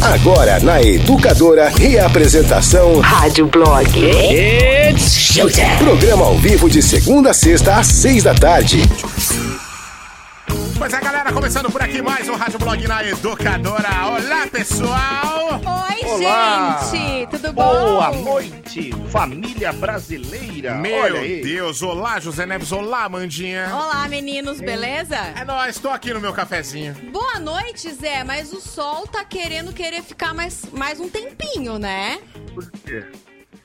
Agora 0.00 0.60
na 0.60 0.80
Educadora, 0.82 1.68
reapresentação 1.68 3.00
Rádio 3.00 3.46
Blog. 3.46 3.88
It's 3.98 5.18
showtime. 5.18 5.76
Programa 5.78 6.26
ao 6.26 6.36
vivo 6.36 6.68
de 6.68 6.82
segunda 6.82 7.30
a 7.30 7.34
sexta 7.34 7.76
às 7.76 7.86
seis 7.86 8.22
da 8.22 8.34
tarde. 8.34 8.82
Pois 10.78 10.92
é, 10.92 11.00
galera, 11.00 11.32
começando 11.32 11.70
por 11.70 11.80
aqui 11.82 12.02
mais 12.02 12.28
um 12.28 12.34
Rádio 12.34 12.58
Blog 12.58 12.86
na 12.86 13.02
Educadora. 13.04 13.88
Olá, 14.06 14.46
pessoal! 14.50 15.60
Oi, 15.64 16.04
Olá. 16.08 16.80
gente, 16.90 17.26
tudo 17.30 17.52
bom? 17.52 17.62
Boa 17.62 18.12
noite, 18.12 18.92
família 19.10 19.72
brasileira. 19.72 20.74
Meu. 20.74 21.20
Deus, 21.42 21.82
olá, 21.82 22.20
José 22.20 22.44
Neves, 22.46 22.72
olá, 22.72 23.04
Amandinha. 23.04 23.70
Olá, 23.74 24.06
meninos, 24.08 24.60
beleza? 24.60 25.16
É 25.16 25.44
nóis, 25.44 25.78
tô 25.78 25.88
aqui 25.88 26.12
no 26.12 26.20
meu 26.20 26.32
cafezinho. 26.32 26.94
Boa 27.10 27.38
noite, 27.38 27.90
Zé, 27.92 28.22
mas 28.22 28.52
o 28.52 28.60
sol 28.60 29.06
tá 29.06 29.24
querendo 29.24 29.72
querer 29.72 30.02
ficar 30.02 30.34
mais, 30.34 30.62
mais 30.72 31.00
um 31.00 31.08
tempinho, 31.08 31.78
né? 31.78 32.18
Por 32.54 32.70
quê? 32.70 33.04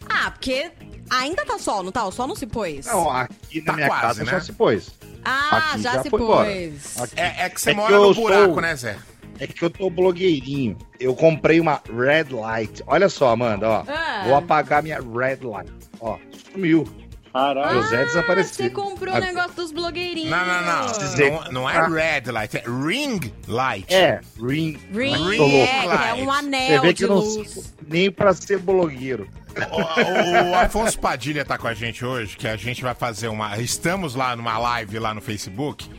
Ah, 0.09 0.31
porque 0.31 0.71
ainda 1.11 1.45
tá 1.45 1.57
sol, 1.59 1.83
não 1.83 1.91
tá? 1.91 2.05
O 2.05 2.11
sol 2.11 2.27
não 2.27 2.35
se 2.35 2.47
pôs? 2.47 2.85
Não, 2.85 3.09
aqui 3.11 3.59
na 3.59 3.65
Tá 3.65 3.73
minha 3.73 3.87
quase, 3.87 4.01
casa 4.01 4.23
né? 4.23 4.31
já 4.31 4.41
se 4.41 4.53
pôs. 4.53 4.89
ah, 5.23 5.57
aqui 5.71 5.81
já, 5.83 5.93
já 5.93 6.03
se 6.03 6.09
pôs. 6.09 7.11
É, 7.15 7.45
é 7.45 7.49
que 7.49 7.61
você 7.61 7.69
É 7.71 7.73
que 7.73 7.79
mora 7.79 7.95
no 7.97 8.03
eu 8.05 8.13
buraco, 8.13 8.53
sou- 8.53 8.61
né, 8.61 8.75
Zé? 8.75 8.97
É 9.39 9.47
que 9.47 9.63
eu 9.63 9.69
tô 9.71 9.89
blogueirinho. 9.89 10.77
Eu 10.99 11.15
comprei 11.15 11.59
uma 11.59 11.81
red 11.91 12.31
light. 12.33 12.83
Olha 12.85 13.09
só, 13.09 13.29
Amanda, 13.29 13.67
ó. 13.67 13.83
Ah. 13.87 14.23
Vou 14.25 14.35
apagar 14.35 14.83
minha 14.83 14.99
red 14.99 15.39
light. 15.43 15.71
Ó, 15.99 16.17
sumiu. 16.51 16.87
Caralho. 17.33 17.79
Ah, 17.79 18.03
desapareceu. 18.03 18.53
você 18.55 18.69
comprou 18.69 19.13
o 19.13 19.17
Ah, 19.17 19.21
negócio 19.21 19.53
dos 19.53 19.71
blogueirinhos. 19.71 20.29
Não, 20.29 20.45
não, 20.45 20.61
não. 20.63 21.41
Não, 21.43 21.51
não 21.51 21.69
é 21.69 21.87
red 21.87 22.29
light, 22.31 22.57
é 22.57 22.63
ring 22.65 23.31
light. 23.47 23.93
É, 23.93 24.19
ring. 24.37 24.77
Ring, 24.93 25.15
Ring 25.29 25.59
é, 25.61 25.65
que 25.67 25.87
é 25.87 25.87
light. 25.87 26.21
um 26.21 26.25
Você 26.25 26.31
anel 26.39 26.81
vê 26.81 26.93
que 26.93 27.07
não 27.07 27.15
luz. 27.15 27.73
nem 27.87 28.11
pra 28.11 28.33
ser 28.33 28.57
blogueiro. 28.59 29.29
O, 29.55 30.51
o 30.51 30.55
Afonso 30.55 30.97
Padilha 30.99 31.43
tá 31.45 31.57
com 31.57 31.67
a 31.67 31.73
gente 31.73 32.05
hoje, 32.05 32.35
que 32.37 32.47
a 32.47 32.55
gente 32.57 32.81
vai 32.81 32.93
fazer 32.93 33.27
uma. 33.27 33.57
Estamos 33.59 34.15
lá 34.15 34.35
numa 34.35 34.57
live 34.57 34.99
lá 34.99 35.13
no 35.13 35.21
Facebook. 35.21 35.89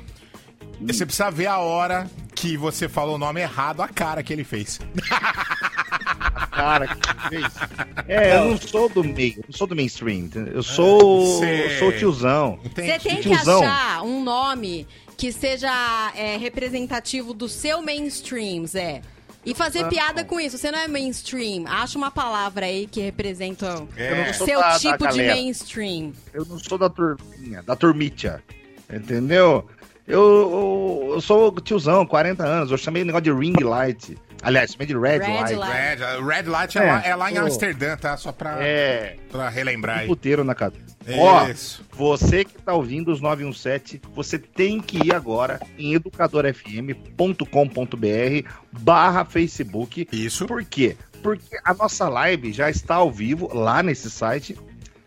E 0.81 0.93
Você 0.93 1.05
precisa 1.07 1.31
ver 1.31 1.47
a 1.47 1.59
hora 1.59 2.11
que 2.35 2.57
você 2.57 2.89
falou 2.89 3.15
o 3.15 3.19
nome 3.19 3.41
errado, 3.41 3.83
a 3.83 3.89
cara 3.89 4.23
que 4.23 4.33
ele 4.33 4.43
fez. 4.45 4.81
Cara, 6.53 6.87
que 6.87 7.29
fez. 7.29 7.45
É, 8.07 8.37
eu 8.37 8.51
não 8.51 8.59
sou 8.59 8.89
do 8.89 9.03
meio, 9.03 9.39
eu 9.39 9.45
não 9.49 9.57
sou 9.57 9.67
do 9.67 9.75
mainstream. 9.75 10.19
entendeu? 10.27 10.55
Eu 10.55 10.63
sou, 10.63 11.43
eu 11.45 11.79
sou 11.79 11.93
tiozão. 11.93 12.59
Você 12.63 12.99
tem 12.99 13.17
que 13.17 13.23
Tiozão. 13.23 13.63
achar 13.63 14.03
um 14.05 14.23
nome 14.23 14.87
que 15.17 15.33
seja 15.33 16.13
é, 16.15 16.37
representativo 16.37 17.33
do 17.33 17.49
seu 17.49 17.81
mainstream, 17.83 18.67
Zé. 18.67 19.01
E 19.45 19.55
fazer 19.55 19.89
piada 19.89 20.25
com 20.25 20.39
isso. 20.39 20.57
Você 20.57 20.71
não 20.71 20.79
é 20.79 20.87
mainstream. 20.87 21.65
Acha 21.67 21.99
uma 21.99 22.11
palavra 22.13 22.67
aí 22.67 22.87
que 22.87 23.01
representa 23.01 23.85
É. 23.97 24.27
Não 24.27 24.33
seu 24.35 24.61
da- 24.61 24.73
da 24.75 24.79
tipo 24.79 24.99
de 24.99 25.05
galera. 25.19 25.35
mainstream. 25.35 26.13
Eu 26.33 26.45
não 26.45 26.59
sou 26.61 26.79
da 26.79 26.89
turminha, 26.89 27.61
da 27.63 27.75
turmitia. 27.75 28.41
Entendeu? 28.93 29.67
Eu, 30.07 30.21
eu, 30.21 31.11
eu 31.15 31.21
sou 31.21 31.51
tiozão, 31.61 32.05
40 32.07 32.45
anos. 32.45 32.71
Eu 32.71 32.77
chamei 32.79 33.03
o 33.03 33.07
negócio 33.07 33.25
de 33.25 33.33
ring 33.33 33.55
light. 33.65 34.17
Aliás, 34.43 34.73
chamei 34.73 34.87
de 34.89 34.99
red, 34.99 35.19
Red 35.19 35.29
light. 35.29 35.55
light. 35.55 35.99
Red, 35.99 36.05
a 36.05 36.21
Red 36.21 36.43
Light 36.49 36.79
é, 36.79 36.83
É, 36.83 36.93
lá, 36.93 37.03
é 37.07 37.17
lá 37.17 37.31
em 37.31 37.35
pô. 37.35 37.41
Amsterdã, 37.43 37.97
tá? 37.97 38.17
Só 38.17 38.33
pra, 38.33 38.57
É, 38.61 39.17
pra 39.31 39.49
relembrar 39.49 40.01
aí. 40.01 40.07
puteiro 40.09 40.43
na 40.43 40.55
casa. 40.55 40.75
Ó, 41.19 41.47
Isso. 41.49 41.85
você 41.93 42.45
que 42.45 42.61
tá 42.63 42.73
ouvindo 42.75 43.13
os 43.13 43.21
917, 43.21 44.01
você 44.15 44.39
tem 44.39 44.81
que 44.81 44.99
ir 45.07 45.15
agora 45.15 45.61
em 45.79 45.95
educadorfm.com.br 45.95 48.49
barra 48.73 49.25
Facebook. 49.25 50.09
Isso. 50.13 50.47
Por 50.47 50.65
quê? 50.65 50.97
Porque 51.23 51.57
a 51.65 51.73
nossa 51.75 52.09
live 52.09 52.53
já 52.53 52.69
está 52.71 52.97
ao 52.97 53.11
vivo 53.11 53.49
lá 53.57 53.83
nesse 53.83 54.11
site 54.11 54.57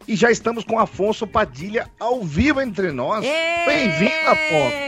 e 0.08 0.16
já 0.16 0.31
estamos 0.31 0.64
com 0.64 0.80
Afonso 0.80 1.27
Padilha 1.27 1.88
ao 1.99 2.23
vivo 2.23 2.61
entre 2.61 2.92
nós. 2.92 3.26
Bem-vindo, 3.65 4.11
Afonso. 4.27 4.86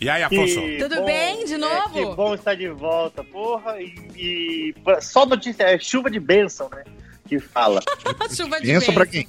E 0.00 0.08
aí, 0.08 0.22
Afonso? 0.22 0.60
Que 0.60 0.78
Tudo 0.78 1.04
bem, 1.04 1.44
de 1.44 1.58
novo? 1.58 1.98
É, 1.98 2.04
que 2.06 2.14
bom 2.14 2.34
estar 2.34 2.54
de 2.54 2.68
volta, 2.68 3.22
porra. 3.22 3.80
E, 3.80 3.94
e 4.16 4.74
só 5.02 5.26
notícia, 5.26 5.64
é 5.64 5.78
chuva 5.78 6.10
de 6.10 6.18
bênção, 6.18 6.68
né? 6.74 6.84
Que 7.28 7.38
fala. 7.38 7.80
Chuva 8.34 8.60
de 8.60 8.66
vento. 8.72 8.92
pra 8.94 9.06
quem? 9.06 9.26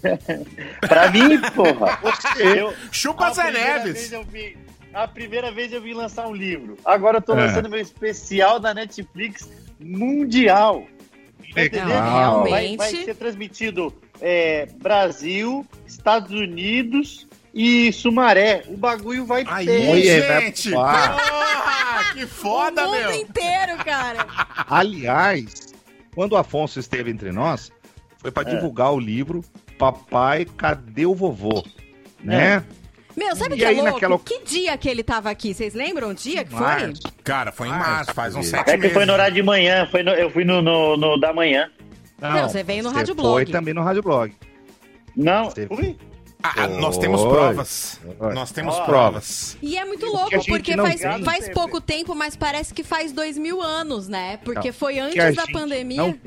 Pra 0.80 1.12
mim, 1.12 1.40
porra. 1.54 2.00
Eu, 2.40 2.74
Chupa 2.92 3.28
a 3.28 3.34
Zé 3.34 3.52
Neves. 3.52 4.10
vi- 4.32 4.58
a 4.94 5.08
primeira 5.08 5.52
vez 5.52 5.72
eu 5.72 5.82
vim 5.82 5.94
lançar 5.94 6.28
um 6.28 6.34
livro. 6.34 6.78
Agora 6.86 7.18
eu 7.18 7.22
tô 7.22 7.34
É. 7.34 7.46
lançando 7.46 7.70
meu 7.70 7.80
especial 7.80 8.60
da 8.60 8.74
Netflix 8.74 9.50
mundial. 9.80 10.86
Legal. 11.56 11.66
entendendo? 11.66 11.90
Não, 11.90 12.44
Vai, 12.44 12.50
realmente. 12.64 12.78
vai 12.78 12.90
ser 13.06 13.16
transmitido 13.16 13.94
é, 14.22 14.68
Brasil, 14.78 15.66
Estados 15.86 16.32
Unidos 16.32 17.28
e 17.54 17.92
Sumaré. 17.94 18.64
O 18.68 18.78
bagulho 18.78 19.26
vai 19.26 19.44
Aí, 19.48 19.66
ter. 19.66 20.02
Gente! 20.02 20.72
Porra, 20.72 21.18
que 22.14 22.26
foda, 22.26 22.88
o 22.88 22.92
mundo 22.92 23.00
meu! 23.10 23.14
inteiro, 23.16 23.78
cara. 23.84 24.26
Aliás, 24.70 25.74
quando 26.14 26.34
o 26.34 26.38
Afonso 26.38 26.80
esteve 26.80 27.12
entre 27.12 27.32
nós, 27.32 27.72
foi 28.18 28.32
para 28.32 28.50
É. 28.50 28.56
divulgar 28.56 28.94
o 28.94 29.00
livro 29.00 29.44
Papai, 29.78 30.46
Cadê 30.58 31.06
o 31.06 31.16
Vovô? 31.16 31.64
Né? 32.24 32.64
Meu, 33.18 33.36
sabe 33.36 33.56
o 33.56 33.58
E 33.58 33.60
que 33.60 33.66
é 33.66 33.70
aí, 33.70 33.76
louco? 33.78 33.92
naquela- 33.94 34.20
Que 34.20 34.44
dia 34.44 34.78
que 34.78 34.88
ele 34.88 35.04
tava 35.04 35.30
aqui? 35.30 35.54
Vocês 35.54 35.74
lembram 35.74 36.10
o 36.10 36.14
dia 36.14 36.46
que 36.46 36.52
foi? 36.52 36.94
Cara, 37.24 37.52
foi 37.52 37.68
em 37.68 37.72
março, 37.72 38.14
faz 38.14 38.36
uns 38.36 38.48
é 38.48 38.58
sete 38.58 38.70
É 38.70 38.74
que 38.74 38.78
meses. 38.78 38.94
foi 38.94 39.06
no 39.06 39.14
horário 39.14 39.34
de 39.34 39.44
manhã, 39.44 39.86
foi 39.92 40.02
no- 40.04 40.12
eu 40.12 40.30
fui 40.30 40.46
no, 40.46 40.62
no- 40.62 40.96
no 40.96 41.20
da 41.20 41.34
manhã. 41.34 41.70
Não, 42.22 42.48
você 42.48 42.64
veio 42.64 42.84
no 42.84 42.90
Rádio 42.92 43.16
Foi 43.16 43.24
Blog. 43.24 43.52
também 43.52 43.74
no 43.74 43.82
Rádio 43.82 44.04
Blog. 44.04 44.34
Não, 45.16 45.46
Você- 45.50 45.66
fui. 45.68 45.98
Ah, 46.44 46.54
ah, 46.64 46.68
nós 46.68 46.98
temos 46.98 47.22
provas. 47.22 48.00
Oi. 48.20 48.34
Nós 48.34 48.52
temos 48.52 48.80
provas. 48.80 49.58
E 49.62 49.78
é 49.78 49.86
muito 49.86 50.06
louco, 50.08 50.44
porque 50.46 50.76
faz, 50.76 51.02
faz 51.24 51.50
pouco 51.50 51.80
tempo, 51.80 52.16
mas 52.16 52.36
parece 52.36 52.74
que 52.74 52.84
faz 52.84 53.12
dois 53.12 53.38
mil 53.38 53.62
anos, 53.62 54.08
né? 54.08 54.38
Porque 54.44 54.70
Não, 54.70 54.74
foi 54.74 55.00
antes 55.00 55.36
da 55.36 55.46
pandemia. 55.48 56.18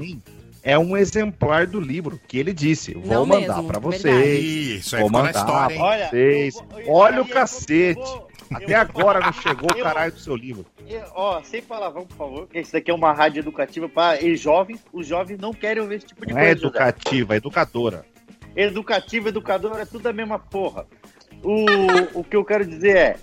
É 0.62 0.78
um 0.78 0.96
exemplar 0.96 1.66
do 1.66 1.78
livro 1.78 2.18
que 2.26 2.38
ele 2.38 2.52
disse. 2.52 2.94
Vou 2.94 3.04
Não 3.06 3.26
mandar 3.26 3.62
para 3.64 3.78
verdade. 3.80 3.82
vocês. 3.98 4.44
Isso, 4.80 4.96
aí 4.96 5.02
Vou 5.02 5.10
mandar. 5.10 5.30
história? 5.38 5.78
Olha, 5.80 6.08
Vocês. 6.08 6.54
eu 6.56 6.64
vou- 6.66 6.80
eu- 6.80 6.92
Olha 6.92 7.14
aí 7.16 7.20
o 7.20 7.22
eu 7.22 7.28
cacete. 7.34 8.00
eu 8.00 8.28
Até 8.50 8.74
agora 8.74 9.20
não 9.20 9.32
chegou 9.42 9.70
o 9.74 9.76
Eu- 9.78 9.82
caralho 9.84 10.12
do 10.12 10.20
seu 10.20 10.34
livro. 10.34 10.64
eu- 10.88 11.02
Ó, 11.14 11.42
sem 11.42 11.60
palavrão, 11.60 12.06
por 12.06 12.16
favor. 12.16 12.48
que 12.48 12.58
Esse 12.58 12.72
daqui 12.72 12.90
é 12.90 12.94
uma 12.94 13.12
rádio 13.12 13.40
educativa 13.40 13.88
para 13.90 14.18
jovens. 14.36 14.80
Os 14.90 15.06
jovens 15.06 15.38
não 15.38 15.52
querem 15.52 15.82
ouvir 15.82 15.96
esse 15.96 16.06
tipo 16.06 16.24
de 16.24 16.32
Não 16.32 16.38
é 16.40 16.44
coisa. 16.46 16.60
José. 16.62 16.66
educativa, 16.68 17.34
é 17.34 17.36
educadora. 17.36 18.06
Educativo, 18.56 19.28
educador, 19.28 19.78
é 19.78 19.84
tudo 19.84 20.08
a 20.08 20.12
mesma 20.12 20.38
porra. 20.38 20.86
O, 21.42 22.20
o 22.20 22.24
que 22.24 22.36
eu 22.36 22.44
quero 22.44 22.64
dizer 22.64 22.96
é: 22.96 23.16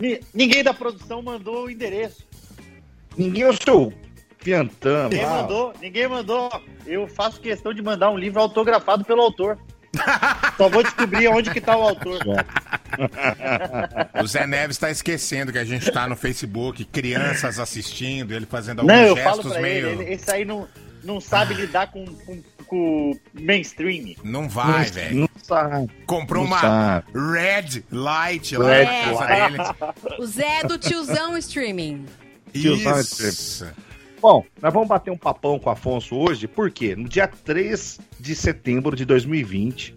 ni- 0.00 0.20
ninguém 0.34 0.62
da 0.64 0.74
produção 0.74 1.22
mandou 1.22 1.64
o 1.66 1.70
endereço. 1.70 2.26
Ninguém 3.16 3.42
é 3.44 3.48
o 3.48 3.56
seu 3.62 3.92
piantão. 4.42 5.04
Ninguém 5.04 5.24
lá. 5.24 5.42
mandou, 5.42 5.72
ninguém 5.80 6.08
mandou. 6.08 6.50
Eu 6.86 7.06
faço 7.06 7.40
questão 7.40 7.72
de 7.72 7.80
mandar 7.82 8.10
um 8.10 8.18
livro 8.18 8.40
autografado 8.40 9.04
pelo 9.04 9.22
autor. 9.22 9.58
Só 10.56 10.68
vou 10.70 10.82
descobrir 10.82 11.28
onde 11.28 11.50
que 11.50 11.60
tá 11.60 11.76
o 11.76 11.82
autor. 11.82 12.18
O 14.22 14.26
Zé 14.26 14.46
Neves 14.46 14.78
tá 14.78 14.90
esquecendo 14.90 15.52
que 15.52 15.58
a 15.58 15.64
gente 15.64 15.90
tá 15.90 16.08
no 16.08 16.16
Facebook, 16.16 16.84
crianças 16.86 17.58
assistindo, 17.58 18.32
ele 18.32 18.46
fazendo 18.46 18.80
alguns 18.80 18.94
Não, 18.94 19.02
eu 19.04 19.16
falo 19.16 19.36
gestos 19.36 19.52
pra 19.52 19.62
meio. 19.62 19.88
ele, 19.88 20.02
ele, 20.04 20.14
esse 20.14 20.30
aí 20.30 20.44
não, 20.44 20.66
não 21.02 21.20
sabe 21.20 21.54
lidar 21.54 21.90
com, 21.90 22.04
com, 22.66 23.18
mainstream. 23.32 24.14
Não 24.22 24.48
vai, 24.48 24.84
velho. 24.86 25.20
Não 25.20 25.28
sabe. 25.42 25.90
Comprou 26.06 26.42
não 26.44 26.50
uma 26.50 26.60
sabe. 26.60 27.06
red 27.14 27.84
light 27.90 28.56
lá 28.56 28.68
Red 28.68 28.84
na 28.84 28.90
casa 28.90 29.24
light. 29.24 29.52
dele. 29.52 30.18
O 30.18 30.26
Zé 30.26 30.60
é 30.60 30.64
do 30.64 30.78
tiozão 30.78 31.36
streaming. 31.36 32.06
Tiozão 32.52 33.00
Isso. 33.00 33.66
Bom, 34.20 34.44
nós 34.60 34.72
vamos 34.72 34.88
bater 34.88 35.10
um 35.10 35.16
papão 35.16 35.58
com 35.58 35.68
o 35.68 35.72
Afonso 35.72 36.14
hoje, 36.14 36.46
porque 36.46 36.94
no 36.94 37.08
dia 37.08 37.26
3 37.26 37.98
de 38.20 38.34
setembro 38.36 38.94
de 38.94 39.04
2020, 39.04 39.94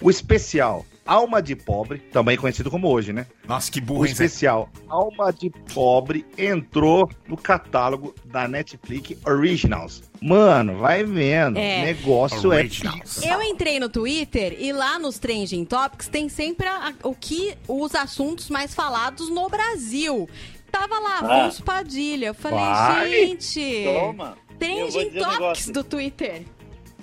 o 0.00 0.08
especial 0.08 0.86
Alma 1.06 1.42
de 1.42 1.54
Pobre, 1.54 1.98
também 1.98 2.36
conhecido 2.36 2.70
como 2.70 2.88
hoje, 2.88 3.12
né? 3.12 3.26
Nossa, 3.46 3.70
que 3.70 3.78
O 3.78 3.82
burro, 3.82 4.06
hein, 4.06 4.14
Zé? 4.14 4.24
especial 4.24 4.70
Alma 4.88 5.30
de 5.32 5.50
Pobre 5.74 6.24
entrou 6.38 7.08
no 7.28 7.36
catálogo 7.36 8.14
da 8.24 8.48
Netflix 8.48 9.18
Originals. 9.26 10.02
Mano, 10.22 10.78
vai 10.78 11.04
vendo. 11.04 11.58
É. 11.58 11.82
Negócio 11.84 12.48
Originals. 12.48 13.22
é 13.22 13.34
Eu 13.34 13.42
entrei 13.42 13.78
no 13.78 13.88
Twitter 13.90 14.56
e 14.58 14.72
lá 14.72 14.98
nos 14.98 15.18
Trending 15.18 15.64
Topics 15.66 16.08
tem 16.08 16.28
sempre 16.30 16.66
a- 16.66 16.94
o 17.02 17.14
que 17.14 17.54
os 17.68 17.94
assuntos 17.94 18.48
mais 18.48 18.74
falados 18.74 19.28
no 19.28 19.48
Brasil. 19.48 20.28
Tava 20.72 20.98
lá, 20.98 21.18
Ah. 21.20 21.42
Afonso 21.42 21.62
Padilha. 21.62 22.26
Eu 22.28 22.34
falei, 22.34 22.58
Vai. 22.58 23.10
gente. 23.10 23.84
Toma. 23.84 24.38
Trending 24.58 24.82
um 24.82 24.90
Topics 25.10 25.14
negócio. 25.32 25.72
do 25.72 25.84
Twitter. 25.84 26.42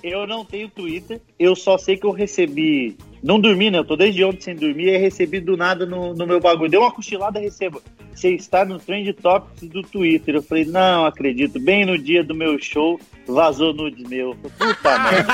Eu 0.02 0.26
não 0.26 0.44
tenho 0.44 0.68
Twitter, 0.68 1.20
eu 1.38 1.54
só 1.54 1.78
sei 1.78 1.96
que 1.96 2.04
eu 2.04 2.10
recebi. 2.10 2.96
Não 3.22 3.38
dormi, 3.40 3.70
né? 3.70 3.78
Eu 3.78 3.84
tô 3.84 3.94
desde 3.96 4.24
ontem 4.24 4.40
sem 4.40 4.56
dormir 4.56 4.88
e 4.88 4.96
recebi 4.98 5.38
do 5.38 5.56
nada 5.56 5.86
no, 5.86 6.12
no 6.12 6.26
meu 6.26 6.40
bagulho. 6.40 6.68
Deu 6.70 6.80
uma 6.80 6.90
cochilada 6.90 7.38
e 7.38 7.42
recebo. 7.44 7.80
você 8.12 8.30
está 8.30 8.64
no 8.64 8.78
Trend 8.80 9.12
Topics 9.12 9.68
do 9.68 9.80
Twitter. 9.82 10.34
Eu 10.34 10.42
falei, 10.42 10.64
não 10.64 11.06
acredito. 11.06 11.60
Bem 11.60 11.84
no 11.86 11.96
dia 11.96 12.24
do 12.24 12.34
meu 12.34 12.58
show, 12.60 12.98
vazou 13.26 13.72
nude 13.72 14.02
meu. 14.08 14.34
Puta 14.58 14.98
merda. 14.98 15.32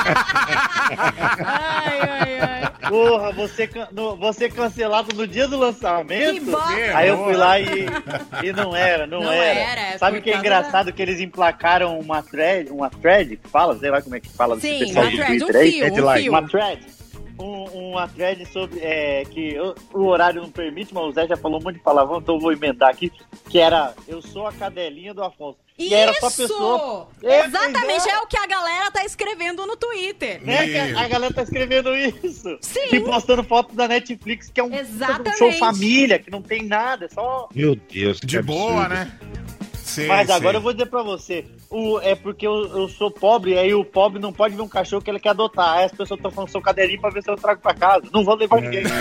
Ai, 1.39 2.01
ai, 2.01 2.41
ai. 2.41 2.89
Porra, 2.91 3.33
você, 3.33 3.69
no- 3.93 4.17
você 4.17 4.49
cancelado 4.49 5.15
no 5.15 5.27
dia 5.27 5.49
do 5.49 5.59
lançamento? 5.59 6.45
Que. 6.45 6.83
Aí 6.95 7.09
eu 7.09 7.25
fui 7.25 7.35
lá 7.35 7.59
e, 7.59 7.87
e 8.45 8.53
não 8.53 8.75
era, 8.75 9.07
não, 9.07 9.21
Não 9.23 9.33
era. 9.33 9.59
era, 9.61 9.81
é 9.95 9.99
Sabe 9.99 10.19
o 10.19 10.23
que 10.23 10.31
é 10.31 10.37
engraçado? 10.37 10.93
Que 10.93 11.03
eles 11.03 11.21
emplacaram 11.21 11.99
uma 11.99 12.23
thread, 12.23 12.71
uma 12.71 12.89
thread 12.91 13.37
que 13.37 13.49
fala, 13.49 13.79
sei 13.79 13.91
lá 13.91 14.01
como 14.03 14.15
é 14.17 14.21
que 14.21 14.29
fala 14.29 14.59
Sim, 14.61 14.79
pessoal 14.79 15.05
uma 15.07 15.11
do 15.11 15.17
thread, 15.17 15.33
um 15.33 15.39
Twitter 15.47 15.57
aí. 15.63 15.73
fio, 15.73 15.87
um 16.07 16.13
fio. 16.15 16.33
Uma 16.33 16.43
thread. 16.49 16.81
Um- 17.39 17.91
uma 17.91 18.09
thread 18.09 18.45
sobre 18.47 18.81
é, 18.81 19.25
que 19.25 19.57
o, 19.61 19.75
o 20.01 20.07
horário 20.07 20.43
não 20.43 20.51
permite, 20.51 20.93
mas 20.93 21.05
o 21.05 21.13
Zé 21.13 21.27
já 21.27 21.37
falou 21.37 21.61
um 21.61 21.63
monte 21.65 21.77
de 21.77 21.83
palavrão, 21.83 22.19
então 22.19 22.35
eu 22.37 22.41
vou 22.41 22.53
emendar 22.53 22.91
aqui. 22.91 23.13
Que 23.49 23.59
era 23.59 23.95
Eu 24.07 24.21
sou 24.21 24.47
a 24.47 24.53
cadelinha 24.53 25.15
do 25.15 25.23
Afonso. 25.23 25.59
E 25.79 25.95
era 25.95 26.13
só 26.15 26.29
pessoa. 26.29 27.09
É, 27.23 27.45
Exatamente, 27.45 28.09
é. 28.09 28.13
é 28.13 28.19
o 28.19 28.27
que 28.27 28.37
a 28.37 28.47
galera 28.49 28.91
tá 28.91 29.05
escrevendo 29.05 29.65
no 29.65 29.77
Twitter. 29.77 30.45
Né, 30.45 30.67
que 30.67 30.77
a, 30.77 31.01
a 31.03 31.09
galera 31.09 31.33
tá 31.33 31.43
escrevendo 31.43 31.95
isso. 31.97 32.59
Sim. 32.61 32.89
E 32.93 33.01
postando 33.01 33.45
foto 33.45 33.75
da 33.77 33.87
Netflix, 33.87 34.51
que 34.51 34.59
é 34.61 34.65
um, 34.65 34.73
um 34.73 35.37
show 35.37 35.53
família, 35.53 36.19
que 36.19 36.31
não 36.33 36.43
tem 36.43 36.65
nada, 36.65 37.05
é 37.05 37.09
só. 37.09 37.49
Meu 37.55 37.77
Deus, 37.77 38.19
que 38.19 38.27
De 38.27 38.43
boa, 38.43 38.87
absurdo. 38.87 38.95
né? 38.95 39.19
Sei, 39.99 40.09
Mas 40.09 40.31
agora 40.31 40.51
sei. 40.53 40.59
eu 40.59 40.63
vou 40.63 40.73
dizer 40.73 40.87
pra 40.87 41.03
você, 41.03 41.45
o, 41.71 41.99
é 42.01 42.15
porque 42.15 42.47
eu, 42.47 42.67
eu 42.77 42.89
sou 42.89 43.11
pobre, 43.11 43.59
aí 43.59 43.75
o 43.75 43.85
pobre 43.85 44.21
não 44.21 44.33
pode 44.33 44.55
ver 44.55 44.63
um 44.63 44.69
cachorro 44.69 45.03
que 45.03 45.11
ele 45.11 45.21
quer 45.21 45.31
adotar. 45.31 45.79
Aí 45.79 45.85
as 45.85 45.93
pessoas 45.93 46.19
estão 46.19 46.31
falando, 46.31 46.51
sou 46.51 46.63
cadelinho 46.63 47.01
pra 47.01 47.11
ver 47.11 47.23
se 47.23 47.31
eu 47.31 47.37
trago 47.37 47.61
pra 47.61 47.75
casa. 47.75 48.05
Não 48.13 48.25
vou 48.25 48.35
levar 48.37 48.61
ninguém. 48.61 48.85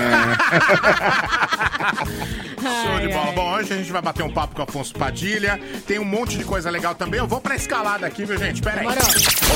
Show 2.60 3.00
de 3.00 3.08
bola. 3.14 3.32
Bom, 3.32 3.54
hoje 3.56 3.74
a 3.74 3.78
gente 3.78 3.92
vai 3.92 4.02
bater 4.02 4.24
um 4.24 4.32
papo 4.34 4.56
com 4.56 4.62
o 4.62 4.64
Afonso 4.64 4.94
Padilha. 4.94 5.60
Tem 5.86 6.00
um 6.00 6.06
monte 6.06 6.38
de 6.38 6.44
coisa 6.44 6.70
legal 6.70 6.96
também. 6.96 7.20
Eu 7.20 7.28
vou 7.28 7.40
pra 7.40 7.56
escalada 7.56 8.06
aqui, 8.06 8.26
viu, 8.26 8.38
gente? 8.38 8.62
Pera 8.62 8.82
aí. 8.82 8.88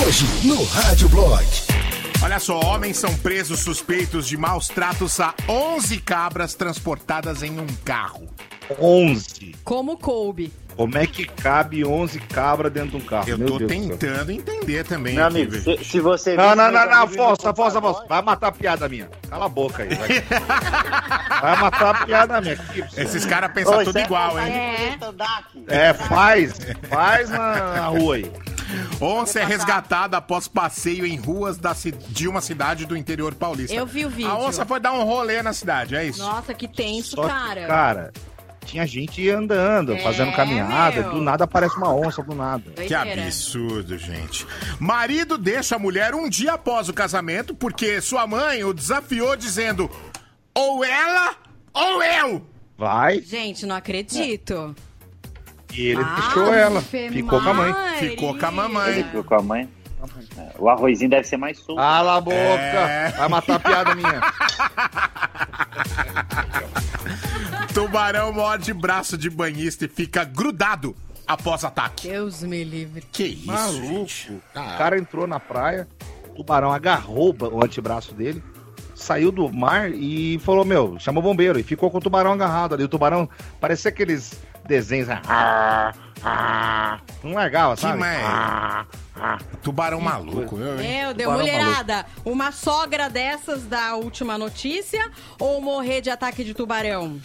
Hoje 0.05 0.25
no 0.47 0.63
Rádio 0.65 1.09
Blog. 1.09 1.45
Olha 2.23 2.39
só, 2.39 2.59
homens 2.59 2.97
são 2.97 3.15
presos 3.17 3.61
suspeitos 3.61 4.27
de 4.27 4.38
maus 4.38 4.67
tratos 4.67 5.19
a 5.19 5.33
11 5.49 5.97
cabras 6.01 6.53
transportadas 6.53 7.41
em 7.41 7.59
um 7.59 7.65
carro. 7.83 8.29
11. 8.79 9.55
Como 9.63 9.97
coube. 9.97 10.53
Como 10.75 10.97
é 10.97 11.06
que 11.06 11.25
cabe 11.25 11.85
11 11.85 12.19
cabras 12.19 12.71
dentro 12.71 12.91
de 12.91 12.97
um 12.97 13.01
carro? 13.01 13.29
Eu 13.29 13.38
Meu 13.38 13.47
tô 13.47 13.57
Deus 13.59 13.71
tentando 13.71 14.31
entender 14.31 14.83
também. 14.83 15.15
Meu 15.15 15.25
aqui, 15.25 15.41
amigo, 15.41 15.56
se, 15.57 15.83
se 15.83 16.00
você. 16.00 16.35
Não, 16.35 16.56
não, 16.56 16.71
não, 16.71 16.85
não, 16.85 17.03
Afonso, 17.03 17.41
computador, 17.41 17.77
Afonso. 17.77 18.07
Vai 18.07 18.21
matar 18.21 18.47
a 18.47 18.51
piada 18.51 18.89
minha. 18.89 19.09
Cala 19.29 19.45
a 19.45 19.50
boca 19.50 19.83
aí. 19.83 19.89
Vai, 19.95 20.21
vai 21.41 21.62
matar 21.62 21.95
a 21.95 22.06
piada 22.06 22.41
minha. 22.41 22.56
Que- 22.56 23.01
Esses 23.01 23.25
caras 23.25 23.51
pensam 23.51 23.79
Ô, 23.79 23.83
tudo 23.83 23.97
é 23.97 24.03
igual, 24.03 24.39
hein? 24.39 24.53
É. 24.53 24.97
É, 25.68 25.94
faz. 25.94 26.53
Faz 26.89 27.29
na, 27.29 27.38
na 27.75 27.85
rua 27.88 28.15
aí. 28.15 28.31
Onça 29.00 29.39
é 29.39 29.45
resgatada 29.45 30.17
após 30.17 30.47
passeio 30.47 31.06
em 31.06 31.17
ruas 31.17 31.57
da 31.57 31.75
de 32.09 32.27
uma 32.27 32.41
cidade 32.41 32.85
do 32.85 32.95
interior 32.95 33.33
paulista. 33.33 33.75
Eu 33.75 33.85
vi 33.85 34.06
o 34.06 34.09
vídeo. 34.09 34.29
A 34.31 34.38
onça 34.38 34.65
foi 34.65 34.79
dar 34.79 34.94
um 34.94 35.03
rolê 35.03 35.41
na 35.41 35.53
cidade, 35.53 35.95
é 35.95 36.06
isso? 36.06 36.19
Nossa, 36.19 36.53
que 36.53 36.67
tenso, 36.67 37.15
Só 37.15 37.24
que, 37.24 37.27
cara. 37.67 38.12
Tinha 38.65 38.85
gente 38.85 39.27
andando, 39.29 39.93
É, 39.93 39.99
fazendo 39.99 40.31
caminhada. 40.33 41.01
meu. 41.01 41.11
Do 41.11 41.21
nada 41.21 41.43
aparece 41.43 41.75
uma 41.77 41.93
onça, 41.93 42.21
do 42.23 42.33
nada. 42.35 42.71
Que 42.71 42.93
absurdo, 42.93 43.97
gente. 43.97 44.45
Marido 44.79 45.37
deixa 45.37 45.75
a 45.75 45.79
mulher 45.79 46.13
um 46.15 46.29
dia 46.29 46.53
após 46.53 46.87
o 46.89 46.93
casamento 46.93 47.53
porque 47.55 47.99
sua 48.01 48.25
mãe 48.27 48.63
o 48.63 48.73
desafiou 48.73 49.35
dizendo 49.35 49.89
ou 50.53 50.83
ela 50.85 51.35
ou 51.73 52.03
eu. 52.03 52.45
Vai 52.77 53.21
Gente, 53.21 53.65
não 53.65 53.75
acredito. 53.75 54.75
e 55.73 55.87
ele 55.87 56.01
Ave 56.01 56.21
deixou 56.21 56.53
ela. 56.53 56.81
Ficou 56.81 57.41
com 57.41 57.49
a 57.49 57.53
mãe. 57.53 57.73
Ficou 57.99 58.37
com 58.37 58.45
a 58.45 58.51
mamãe. 58.51 58.89
Ele 58.91 59.03
ficou 59.03 59.23
com 59.23 59.35
a 59.35 59.41
mãe. 59.41 59.69
O 60.57 60.67
arrozinho 60.67 61.09
deve 61.11 61.27
ser 61.27 61.37
mais 61.37 61.59
solto. 61.59 61.75
Cala 61.75 62.17
a 62.17 62.21
boca. 62.21 62.35
É. 62.35 63.11
Vai 63.11 63.27
matar 63.29 63.55
a 63.55 63.59
piada 63.59 63.93
minha. 63.95 64.19
Tubarão 67.73 68.31
morde 68.33 68.73
braço 68.73 69.17
de 69.17 69.29
banhista 69.29 69.85
e 69.85 69.87
fica 69.87 70.23
grudado 70.23 70.95
após 71.27 71.63
ataque. 71.63 72.09
Deus 72.09 72.43
me 72.43 72.63
livre. 72.63 73.03
Que 73.11 73.23
isso, 73.23 73.45
Maluco. 73.47 73.87
gente. 73.87 74.31
O 74.31 74.77
cara 74.77 74.97
entrou 74.97 75.25
na 75.27 75.39
praia, 75.39 75.87
o 76.29 76.35
tubarão 76.35 76.71
agarrou 76.71 77.35
o 77.39 77.63
antebraço 77.63 78.13
dele, 78.13 78.43
saiu 78.95 79.31
do 79.31 79.51
mar 79.51 79.91
e 79.91 80.39
falou: 80.39 80.65
Meu, 80.65 80.97
chamou 80.99 81.23
o 81.23 81.25
bombeiro 81.25 81.59
e 81.59 81.63
ficou 81.63 81.89
com 81.89 81.97
o 81.97 82.01
tubarão 82.01 82.33
agarrado 82.33 82.73
ali. 82.75 82.83
O 82.83 82.89
tubarão 82.89 83.29
parecia 83.59 83.89
aqueles 83.89 84.33
desenhos. 84.67 85.09
ah, 85.27 85.93
não 87.23 87.33
largava, 87.33 87.75
Que 87.75 87.81
sabe? 87.81 88.03
Ah, 88.03 88.85
ah. 89.15 89.38
Tubarão 89.62 90.00
maluco, 90.01 90.56
viu, 90.56 90.79
hein? 90.79 91.01
Meu 91.01 91.13
Deus, 91.13 91.33
mulherada, 91.33 92.06
uma 92.25 92.51
sogra 92.51 93.09
dessas 93.09 93.63
da 93.63 93.95
última 93.95 94.38
notícia 94.38 95.09
ou 95.39 95.62
morrer 95.62 96.01
de 96.01 96.09
ataque 96.09 96.44
de 96.44 96.53
tubarão? 96.53 97.19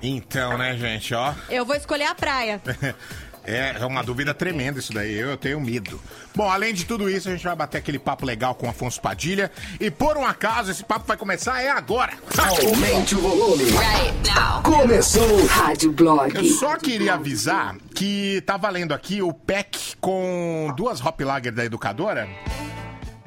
Então, 0.00 0.56
né, 0.56 0.76
gente, 0.76 1.12
ó. 1.14 1.34
Eu 1.50 1.64
vou 1.64 1.74
escolher 1.74 2.04
a 2.04 2.14
praia. 2.14 2.60
É 3.48 3.86
uma 3.86 4.02
dúvida 4.02 4.34
tremenda 4.34 4.78
isso 4.78 4.92
daí, 4.92 5.14
eu 5.14 5.36
tenho 5.36 5.58
medo. 5.58 5.98
Bom, 6.34 6.50
além 6.50 6.74
de 6.74 6.84
tudo 6.84 7.08
isso, 7.08 7.28
a 7.28 7.32
gente 7.32 7.42
vai 7.42 7.56
bater 7.56 7.78
aquele 7.78 7.98
papo 7.98 8.26
legal 8.26 8.54
com 8.54 8.66
o 8.66 8.70
Afonso 8.70 9.00
Padilha. 9.00 9.50
E 9.80 9.90
por 9.90 10.18
um 10.18 10.26
acaso, 10.26 10.70
esse 10.70 10.84
papo 10.84 11.06
vai 11.06 11.16
começar 11.16 11.62
é 11.62 11.70
agora. 11.70 12.12
Aumente 12.36 13.14
o 13.14 13.20
volume. 13.20 13.64
Right 13.64 14.34
now. 14.34 14.62
Começou. 14.62 15.46
Rádio 15.46 15.92
Blog. 15.92 16.34
Eu 16.36 16.44
só 16.44 16.76
queria 16.76 17.14
avisar 17.14 17.76
que 17.94 18.42
tá 18.44 18.58
valendo 18.58 18.92
aqui 18.92 19.22
o 19.22 19.32
pack 19.32 19.96
com 19.98 20.70
duas 20.76 21.00
Hop 21.00 21.18
Lager 21.20 21.52
da 21.52 21.64
educadora. 21.64 22.28